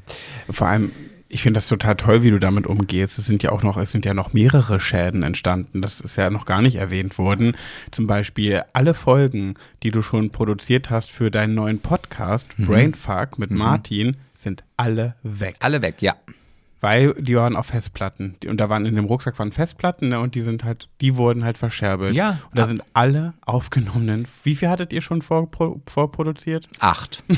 Vor 0.50 0.66
allem, 0.66 0.90
ich 1.28 1.42
finde 1.42 1.58
das 1.58 1.68
total 1.68 1.96
toll, 1.96 2.22
wie 2.22 2.30
du 2.30 2.38
damit 2.38 2.66
umgehst. 2.66 3.18
Es 3.18 3.26
sind 3.26 3.42
ja 3.42 3.52
auch 3.52 3.62
noch, 3.62 3.76
es 3.76 3.92
sind 3.92 4.04
ja 4.06 4.14
noch 4.14 4.32
mehrere 4.32 4.80
Schäden 4.80 5.22
entstanden. 5.22 5.82
Das 5.82 6.00
ist 6.00 6.16
ja 6.16 6.30
noch 6.30 6.46
gar 6.46 6.62
nicht 6.62 6.76
erwähnt 6.76 7.18
worden. 7.18 7.54
Zum 7.90 8.06
Beispiel 8.06 8.62
alle 8.72 8.94
Folgen, 8.94 9.54
die 9.82 9.90
du 9.90 10.00
schon 10.00 10.30
produziert 10.30 10.90
hast 10.90 11.10
für 11.10 11.30
deinen 11.30 11.54
neuen 11.54 11.80
Podcast, 11.80 12.48
Brainfuck 12.56 13.38
mit 13.38 13.50
Martin, 13.50 14.16
sind 14.36 14.64
alle 14.76 15.16
weg. 15.22 15.56
Alle 15.60 15.82
weg, 15.82 16.00
ja. 16.00 16.14
Weil 16.80 17.14
die 17.14 17.34
waren 17.36 17.56
auf 17.56 17.66
Festplatten. 17.66 18.36
Und 18.46 18.58
da 18.58 18.68
waren 18.68 18.86
in 18.86 18.94
dem 18.94 19.04
Rucksack 19.04 19.38
waren 19.38 19.50
Festplatten 19.50 20.10
ne, 20.10 20.20
und 20.20 20.34
die 20.34 20.42
sind 20.42 20.62
halt, 20.64 20.88
die 21.00 21.16
wurden 21.16 21.44
halt 21.44 21.58
verscherbelt. 21.58 22.14
Ja. 22.14 22.40
Und 22.50 22.58
da 22.58 22.66
sind 22.66 22.82
alle 22.94 23.34
aufgenommenen. 23.44 24.28
Wie 24.44 24.54
viel 24.54 24.68
hattet 24.68 24.92
ihr 24.92 25.02
schon 25.02 25.22
vorpro 25.22 25.80
vorproduziert? 25.86 26.68
Acht. 26.78 27.22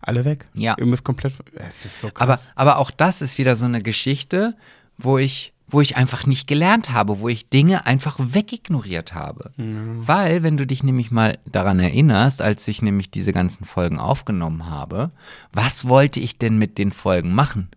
Alle 0.00 0.24
weg. 0.24 0.46
Ja. 0.54 0.76
Ihr 0.78 0.86
müsst 0.86 1.02
komplett. 1.02 1.34
Es 1.54 1.84
ist 1.84 2.00
so 2.00 2.08
Aber, 2.14 2.34
krass. 2.34 2.52
aber 2.54 2.78
auch 2.78 2.92
das 2.92 3.20
ist 3.20 3.36
wieder 3.38 3.56
so 3.56 3.64
eine 3.64 3.82
Geschichte, 3.82 4.54
wo 4.96 5.18
ich, 5.18 5.52
wo 5.66 5.80
ich 5.80 5.96
einfach 5.96 6.24
nicht 6.24 6.46
gelernt 6.46 6.92
habe, 6.92 7.18
wo 7.18 7.28
ich 7.28 7.48
Dinge 7.48 7.84
einfach 7.84 8.16
wegignoriert 8.20 9.12
habe. 9.14 9.50
Weil, 9.56 10.44
wenn 10.44 10.56
du 10.56 10.66
dich 10.68 10.84
nämlich 10.84 11.10
mal 11.10 11.36
daran 11.50 11.80
erinnerst, 11.80 12.40
als 12.42 12.68
ich 12.68 12.80
nämlich 12.80 13.10
diese 13.10 13.32
ganzen 13.32 13.64
Folgen 13.64 13.98
aufgenommen 13.98 14.68
habe, 14.70 15.10
was 15.52 15.88
wollte 15.88 16.20
ich 16.20 16.38
denn 16.38 16.58
mit 16.58 16.78
den 16.78 16.92
Folgen 16.92 17.34
machen? 17.34 17.68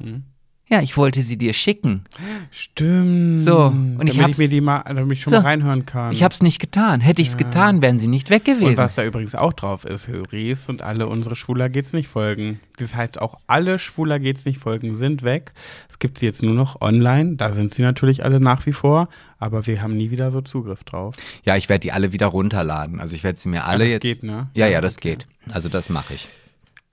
Hm? 0.00 0.24
Ja, 0.68 0.82
ich 0.82 0.96
wollte 0.96 1.22
sie 1.22 1.36
dir 1.38 1.52
schicken. 1.52 2.02
Stimmt. 2.50 3.40
So, 3.40 3.66
und 3.66 3.98
damit 3.98 4.14
ich 4.14 4.20
hab's- 4.20 4.38
mir 4.38 4.48
die 4.48 4.60
mal, 4.60 4.82
damit 4.84 5.12
ich 5.12 5.22
schon 5.22 5.32
So. 5.32 5.38
mal 5.38 5.46
reinhören 5.46 5.86
kann. 5.86 6.10
Ich 6.10 6.24
habe 6.24 6.34
es 6.34 6.42
nicht 6.42 6.58
getan. 6.58 7.00
Hätte 7.00 7.22
ich 7.22 7.28
es 7.28 7.36
getan, 7.36 7.82
wären 7.82 8.00
sie 8.00 8.08
nicht 8.08 8.30
weg 8.30 8.48
und 8.48 8.58
gewesen. 8.58 8.76
was 8.76 8.96
da 8.96 9.04
übrigens 9.04 9.36
auch 9.36 9.52
drauf 9.52 9.84
ist, 9.84 10.08
Höris 10.08 10.68
und 10.68 10.82
alle 10.82 11.06
unsere 11.06 11.36
Schwuler 11.36 11.68
geht's 11.68 11.92
nicht 11.92 12.08
Folgen. 12.08 12.58
Das 12.78 12.96
heißt, 12.96 13.20
auch 13.22 13.36
alle 13.46 13.78
Schwuler 13.78 14.18
geht's 14.18 14.44
nicht 14.44 14.58
Folgen 14.58 14.96
sind 14.96 15.22
weg. 15.22 15.52
Es 15.88 16.00
gibt 16.00 16.18
sie 16.18 16.26
jetzt 16.26 16.42
nur 16.42 16.54
noch 16.54 16.80
online. 16.80 17.36
Da 17.36 17.52
sind 17.52 17.72
sie 17.72 17.82
natürlich 17.82 18.24
alle 18.24 18.40
nach 18.40 18.66
wie 18.66 18.72
vor, 18.72 19.08
aber 19.38 19.66
wir 19.68 19.82
haben 19.82 19.96
nie 19.96 20.10
wieder 20.10 20.32
so 20.32 20.40
Zugriff 20.40 20.82
drauf. 20.82 21.14
Ja, 21.44 21.54
ich 21.56 21.68
werde 21.68 21.80
die 21.82 21.92
alle 21.92 22.12
wieder 22.12 22.26
runterladen. 22.26 22.98
Also 22.98 23.14
ich 23.14 23.22
werde 23.22 23.38
sie 23.38 23.48
mir 23.50 23.66
alle 23.66 23.84
das 23.84 23.88
jetzt. 23.90 24.02
geht, 24.02 24.22
ne? 24.24 24.48
Ja, 24.54 24.66
ja, 24.66 24.72
Ja, 24.72 24.80
das 24.80 24.96
okay. 24.96 25.10
geht. 25.10 25.26
Also 25.52 25.68
das 25.68 25.90
mache 25.90 26.14
ich. 26.14 26.28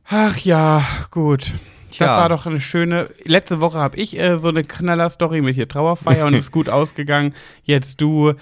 Ach 0.06 0.38
ja, 0.38 0.86
gut. 1.10 1.54
Tja. 1.94 2.08
Das 2.08 2.18
war 2.18 2.30
doch 2.30 2.48
eine 2.48 2.60
schöne. 2.60 3.10
Letzte 3.24 3.62
Woche 3.62 3.78
habe 3.78 3.98
ich 3.98 4.18
äh, 4.18 4.40
so 4.40 4.48
eine 4.48 4.64
Knaller-Story 4.64 5.42
mit 5.42 5.54
hier 5.54 5.68
Trauerfeier 5.68 6.26
und 6.26 6.34
ist 6.34 6.52
gut 6.52 6.68
ausgegangen. 6.68 7.36
Jetzt 7.64 8.02
du. 8.02 8.34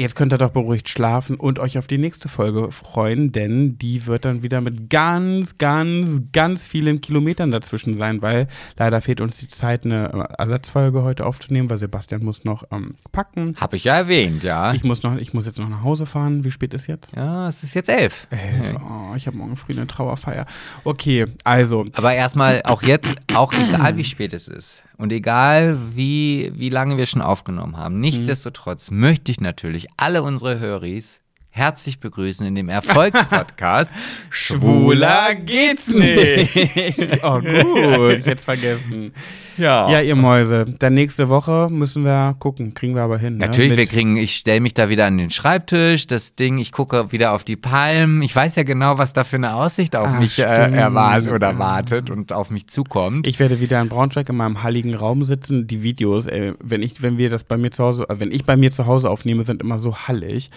Jetzt 0.00 0.16
könnt 0.16 0.32
ihr 0.32 0.38
doch 0.38 0.52
beruhigt 0.52 0.88
schlafen 0.88 1.36
und 1.36 1.58
euch 1.58 1.76
auf 1.76 1.86
die 1.86 1.98
nächste 1.98 2.30
Folge 2.30 2.72
freuen, 2.72 3.32
denn 3.32 3.76
die 3.76 4.06
wird 4.06 4.24
dann 4.24 4.42
wieder 4.42 4.62
mit 4.62 4.88
ganz, 4.88 5.58
ganz, 5.58 6.22
ganz 6.32 6.64
vielen 6.64 7.02
Kilometern 7.02 7.50
dazwischen 7.50 7.98
sein, 7.98 8.22
weil 8.22 8.48
leider 8.78 9.02
fehlt 9.02 9.20
uns 9.20 9.36
die 9.36 9.48
Zeit, 9.48 9.84
eine 9.84 10.10
äh, 10.10 10.42
Ersatzfolge 10.42 11.02
heute 11.02 11.26
aufzunehmen, 11.26 11.68
weil 11.68 11.76
Sebastian 11.76 12.24
muss 12.24 12.46
noch 12.46 12.64
ähm, 12.70 12.94
packen. 13.12 13.54
Habe 13.60 13.76
ich 13.76 13.84
ja 13.84 13.94
erwähnt, 13.94 14.42
ja. 14.42 14.72
Ich 14.72 14.84
muss 14.84 15.02
noch, 15.02 15.18
ich 15.18 15.34
muss 15.34 15.44
jetzt 15.44 15.58
noch 15.58 15.68
nach 15.68 15.82
Hause 15.82 16.06
fahren. 16.06 16.44
Wie 16.44 16.50
spät 16.50 16.72
ist 16.72 16.86
jetzt? 16.86 17.12
ja, 17.14 17.46
es 17.46 17.62
ist 17.62 17.74
jetzt 17.74 17.90
elf. 17.90 18.26
Elf. 18.30 18.76
Oh, 18.80 19.14
ich 19.16 19.26
habe 19.26 19.36
morgen 19.36 19.56
früh 19.56 19.74
eine 19.74 19.86
Trauerfeier. 19.86 20.46
Okay, 20.82 21.26
also 21.44 21.84
Aber 21.94 22.14
erstmal 22.14 22.62
auch 22.64 22.82
jetzt, 22.82 23.16
auch 23.34 23.52
egal 23.52 23.98
wie 23.98 24.04
spät 24.04 24.32
es 24.32 24.48
ist 24.48 24.82
und 25.00 25.12
egal 25.12 25.78
wie, 25.96 26.52
wie 26.54 26.68
lange 26.68 26.98
wir 26.98 27.06
schon 27.06 27.22
aufgenommen 27.22 27.78
haben, 27.78 28.00
nichtsdestotrotz 28.00 28.90
möchte 28.90 29.32
ich 29.32 29.40
natürlich 29.40 29.88
alle 29.96 30.22
unsere 30.22 30.58
Höris 30.58 31.22
herzlich 31.50 31.98
begrüßen 32.00 32.46
in 32.46 32.54
dem 32.54 32.68
Erfolgspodcast 32.68 33.92
Schwuler 34.30 35.34
geht's 35.34 35.88
nicht. 35.88 36.56
oh 37.22 37.40
gut, 37.40 38.12
ich 38.18 38.26
hätte 38.26 38.32
es 38.32 38.44
vergessen. 38.44 39.12
Ja. 39.56 39.90
Ja, 39.90 40.00
ihr 40.00 40.16
Mäuse, 40.16 40.64
dann 40.78 40.94
nächste 40.94 41.28
Woche 41.28 41.68
müssen 41.70 42.02
wir 42.04 42.34
gucken, 42.38 42.72
kriegen 42.72 42.94
wir 42.94 43.02
aber 43.02 43.18
hin. 43.18 43.34
Ne? 43.34 43.46
Natürlich, 43.46 43.70
Mit- 43.70 43.78
wir 43.78 43.86
kriegen, 43.86 44.16
ich 44.16 44.36
stelle 44.36 44.60
mich 44.60 44.72
da 44.72 44.88
wieder 44.88 45.04
an 45.06 45.18
den 45.18 45.30
Schreibtisch, 45.30 46.06
das 46.06 46.34
Ding, 46.34 46.56
ich 46.58 46.72
gucke 46.72 47.12
wieder 47.12 47.32
auf 47.34 47.44
die 47.44 47.56
Palmen. 47.56 48.22
Ich 48.22 48.34
weiß 48.34 48.56
ja 48.56 48.62
genau, 48.62 48.96
was 48.96 49.12
da 49.12 49.24
für 49.24 49.36
eine 49.36 49.54
Aussicht 49.54 49.96
auf 49.96 50.08
Ah, 50.08 50.18
mich 50.20 50.38
äh, 50.38 50.42
erwartet 50.44 51.30
oder 51.30 51.58
wartet 51.58 52.08
und 52.08 52.32
auf 52.32 52.50
mich 52.50 52.68
zukommt. 52.68 53.26
Ich 53.26 53.38
werde 53.38 53.60
wieder 53.60 53.80
in 53.82 53.88
Braunschweig 53.90 54.28
in 54.30 54.36
meinem 54.36 54.62
halligen 54.62 54.94
Raum 54.94 55.24
sitzen. 55.24 55.66
Die 55.66 55.82
Videos, 55.82 56.26
ey, 56.26 56.54
wenn 56.62 56.82
ich, 56.82 57.02
wenn 57.02 57.18
wir 57.18 57.28
das 57.28 57.44
bei 57.44 57.58
mir 57.58 57.70
zu 57.70 57.84
Hause, 57.84 58.06
äh, 58.08 58.18
wenn 58.18 58.32
ich 58.32 58.44
bei 58.46 58.56
mir 58.56 58.70
zu 58.70 58.86
Hause 58.86 59.10
aufnehme, 59.10 59.42
sind 59.42 59.60
immer 59.60 59.78
so 59.78 59.94
hallig. 60.08 60.50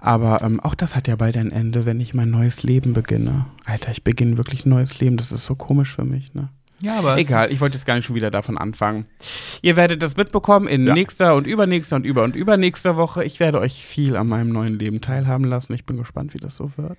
Aber 0.00 0.40
ähm, 0.42 0.60
auch 0.60 0.74
das 0.74 0.96
hat 0.96 1.08
ja 1.08 1.16
bald 1.16 1.36
ein 1.36 1.52
Ende, 1.52 1.84
wenn 1.86 2.00
ich 2.00 2.14
mein 2.14 2.30
neues 2.30 2.62
Leben 2.62 2.92
beginne. 2.94 3.46
Alter, 3.64 3.90
ich 3.90 4.02
beginne 4.04 4.36
wirklich 4.36 4.64
ein 4.66 4.70
neues 4.70 4.98
Leben. 4.98 5.16
Das 5.16 5.30
ist 5.32 5.44
so 5.44 5.54
komisch 5.54 5.94
für 5.94 6.04
mich, 6.04 6.32
ne? 6.34 6.48
Ja, 6.82 6.98
aber 6.98 7.18
Egal, 7.18 7.50
ich 7.52 7.60
wollte 7.60 7.76
jetzt 7.76 7.84
gar 7.84 7.94
nicht 7.96 8.06
schon 8.06 8.16
wieder 8.16 8.30
davon 8.30 8.56
anfangen. 8.56 9.04
Ihr 9.60 9.76
werdet 9.76 10.02
das 10.02 10.16
mitbekommen 10.16 10.66
in 10.66 10.86
Ja. 10.86 10.94
nächster 10.94 11.34
und 11.36 11.46
übernächster 11.46 11.96
und 11.96 12.06
über 12.06 12.24
und 12.24 12.34
übernächster 12.34 12.96
Woche. 12.96 13.22
Ich 13.22 13.38
werde 13.38 13.60
euch 13.60 13.84
viel 13.84 14.16
an 14.16 14.28
meinem 14.28 14.50
neuen 14.50 14.78
Leben 14.78 15.02
teilhaben 15.02 15.44
lassen. 15.44 15.74
Ich 15.74 15.84
bin 15.84 15.98
gespannt, 15.98 16.32
wie 16.32 16.38
das 16.38 16.56
so 16.56 16.70
wird. 16.78 16.96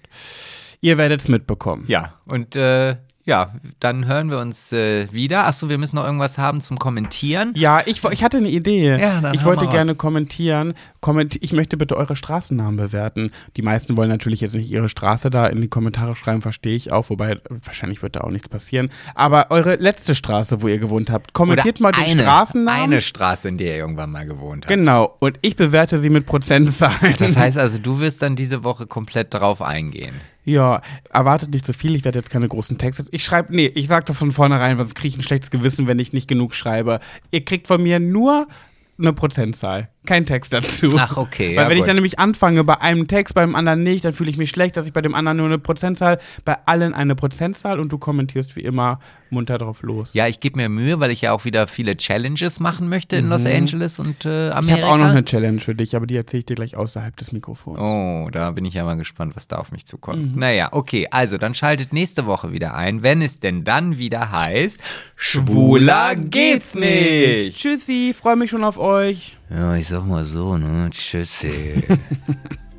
Ihr 0.82 0.99
werdet 0.99 1.22
es 1.22 1.28
mitbekommen. 1.28 1.86
Ja, 1.88 2.14
und 2.26 2.56
äh, 2.56 2.97
ja, 3.32 3.53
dann 3.79 4.07
hören 4.07 4.29
wir 4.29 4.39
uns 4.39 4.73
äh, 4.73 5.07
wieder. 5.13 5.47
Achso, 5.47 5.69
wir 5.69 5.77
müssen 5.77 5.95
noch 5.95 6.03
irgendwas 6.03 6.38
haben 6.38 6.59
zum 6.59 6.77
Kommentieren. 6.77 7.53
Ja, 7.55 7.82
ich, 7.86 8.03
ich 8.03 8.23
hatte 8.25 8.36
eine 8.38 8.49
Idee. 8.49 8.99
Ja, 8.99 9.32
ich 9.32 9.45
wollte 9.45 9.67
gerne 9.67 9.95
kommentieren. 9.95 10.73
Kommenti 10.99 11.39
ich 11.41 11.53
möchte 11.53 11.77
bitte 11.77 11.95
eure 11.95 12.17
Straßennamen 12.17 12.75
bewerten. 12.75 13.32
Die 13.55 13.61
meisten 13.61 13.95
wollen 13.95 14.09
natürlich 14.09 14.41
jetzt 14.41 14.53
nicht 14.53 14.69
ihre 14.69 14.89
Straße 14.89 15.29
da 15.29 15.47
in 15.47 15.61
die 15.61 15.69
Kommentare 15.69 16.17
schreiben, 16.17 16.41
verstehe 16.41 16.75
ich 16.75 16.91
auch. 16.91 17.09
Wobei, 17.09 17.39
wahrscheinlich 17.47 18.03
wird 18.03 18.17
da 18.17 18.22
auch 18.22 18.31
nichts 18.31 18.49
passieren. 18.49 18.89
Aber 19.15 19.49
eure 19.49 19.76
letzte 19.76 20.14
Straße, 20.14 20.61
wo 20.61 20.68
ihr 20.68 20.80
gewohnt 20.80 21.10
habt, 21.10 21.31
kommentiert 21.31 21.80
mal 21.80 21.93
den 21.93 22.03
eine, 22.03 22.23
Straßennamen. 22.23 22.84
eine 22.84 22.99
Straße, 22.99 23.47
in 23.47 23.57
der 23.57 23.76
ihr 23.76 23.77
irgendwann 23.77 24.11
mal 24.11 24.26
gewohnt 24.26 24.65
habt. 24.65 24.76
Genau. 24.76 25.15
Und 25.19 25.39
ich 25.41 25.56
bewerte 25.56 25.99
sie 25.99 26.10
mit 26.10 26.26
Prozentzahlen. 26.26 27.15
Das 27.18 27.38
heißt 27.38 27.57
also, 27.57 27.77
du 27.77 28.01
wirst 28.01 28.22
dann 28.23 28.35
diese 28.35 28.65
Woche 28.65 28.88
komplett 28.88 29.34
drauf 29.34 29.61
eingehen. 29.61 30.15
Ja, 30.43 30.81
erwartet 31.11 31.51
nicht 31.51 31.65
so 31.65 31.73
viel. 31.73 31.95
Ich 31.95 32.03
werde 32.03 32.19
jetzt 32.19 32.31
keine 32.31 32.47
großen 32.47 32.77
Texte. 32.77 33.05
Ich 33.11 33.23
schreibe, 33.23 33.55
nee, 33.55 33.68
ich 33.68 33.88
sage 33.88 34.05
das 34.05 34.18
von 34.18 34.31
vornherein, 34.31 34.77
sonst 34.77 34.95
kriege 34.95 35.09
ich 35.09 35.18
ein 35.18 35.23
schlechtes 35.23 35.51
Gewissen, 35.51 35.88
wenn 35.88 35.99
ich 35.99 36.13
nicht 36.13 36.27
genug 36.27 36.55
schreibe. 36.55 36.99
Ihr 37.30 37.45
kriegt 37.45 37.68
von 37.68 37.81
mir 37.81 37.99
nur 37.99 38.47
eine 38.97 39.13
Prozentzahl. 39.13 39.89
Kein 40.06 40.26
Text 40.26 40.52
dazu. 40.53 40.90
Ach, 40.98 41.15
okay, 41.18 41.56
Weil 41.56 41.64
ja, 41.65 41.69
wenn 41.69 41.78
ich 41.78 41.82
gut. 41.84 41.90
dann 41.90 41.95
nämlich 41.95 42.18
anfange 42.18 42.64
bei 42.64 42.82
einem 42.82 43.07
Text, 43.07 43.36
beim 43.36 43.56
anderen 43.56 43.84
nicht, 43.84 44.03
dann 44.03 44.14
fühle 44.14 44.32
ich 44.32 44.38
mich 44.38 44.49
schlecht, 44.49 44.76
dass 44.76 44.88
ich 44.88 44.94
bei 44.94 45.02
dem 45.02 45.14
anderen 45.14 45.38
nur 45.38 45.45
eine 45.45 45.60
Prozentzahl, 45.60 46.18
bei 46.44 46.57
allen 46.65 46.94
eine 46.95 47.15
Prozentzahl 47.15 47.80
und 47.80 47.91
du 47.91 47.99
kommentierst 47.99 48.56
wie 48.56 48.61
immer 48.61 48.99
munter 49.30 49.57
drauf 49.60 49.84
los. 49.84 50.14
Ja, 50.14 50.28
ich 50.28 50.40
gebe 50.40 50.57
mir 50.57 50.68
Mühe, 50.69 50.99
weil 50.99 51.11
ich 51.11 51.22
ja 51.22 51.32
auch 51.34 51.45
wieder 51.45 51.68
viele 51.68 51.95
Challenges 51.95 52.60
machen 52.60 52.90
möchte 52.90 53.15
in 53.15 53.30
Los 53.30 53.45
Angeles 53.45 53.98
und 53.99 54.26
äh, 54.26 54.49
ich 54.49 54.56
Amerika. 54.56 54.82
habe 54.88 54.94
auch 54.94 54.98
noch 54.98 55.11
eine 55.11 55.23
Challenge 55.23 55.61
für 55.61 55.73
dich, 55.76 55.95
aber 55.95 56.06
die 56.07 56.18
erzähle 56.18 56.40
ich 56.40 56.45
dir 56.48 56.56
gleich 56.56 56.76
außerhalb 56.76 57.15
des 57.15 57.32
Mikrofons. 57.32 57.80
Oh, 57.80 58.28
da 58.32 58.52
bin 58.52 58.65
ich 58.65 58.73
ja 58.73 58.84
mal 58.84 58.95
gespannt, 58.98 59.36
was 59.36 59.48
da 59.48 59.57
auf 59.57 59.72
mich 59.72 59.84
Mhm. 59.84 59.86
zukommt. 59.88 60.36
Naja, 60.36 60.69
okay, 60.72 61.07
also 61.11 61.38
dann 61.38 61.53
schaltet 61.53 61.94
nächste 61.94 62.26
Woche 62.26 62.52
wieder 62.52 62.73
ein, 62.73 63.03
wenn 63.03 63.22
es 63.22 63.40
denn 63.40 63.64
dann 63.64 63.98
wieder 63.99 64.32
heißt, 64.32 64.80
schwuler 65.15 66.15
geht's 66.15 66.76
nicht. 66.76 67.56
Tschüssi, 67.57 68.14
freue 68.19 68.36
mich 68.36 68.49
schon 68.49 68.64
auf 68.64 68.78
euch. 68.80 69.38
Ja, 69.53 69.76
ich 69.76 69.88
sag 69.88 70.06
mal 70.06 70.23
so, 70.23 70.57
ne? 70.57 70.90
Tschüssi. 70.91 71.84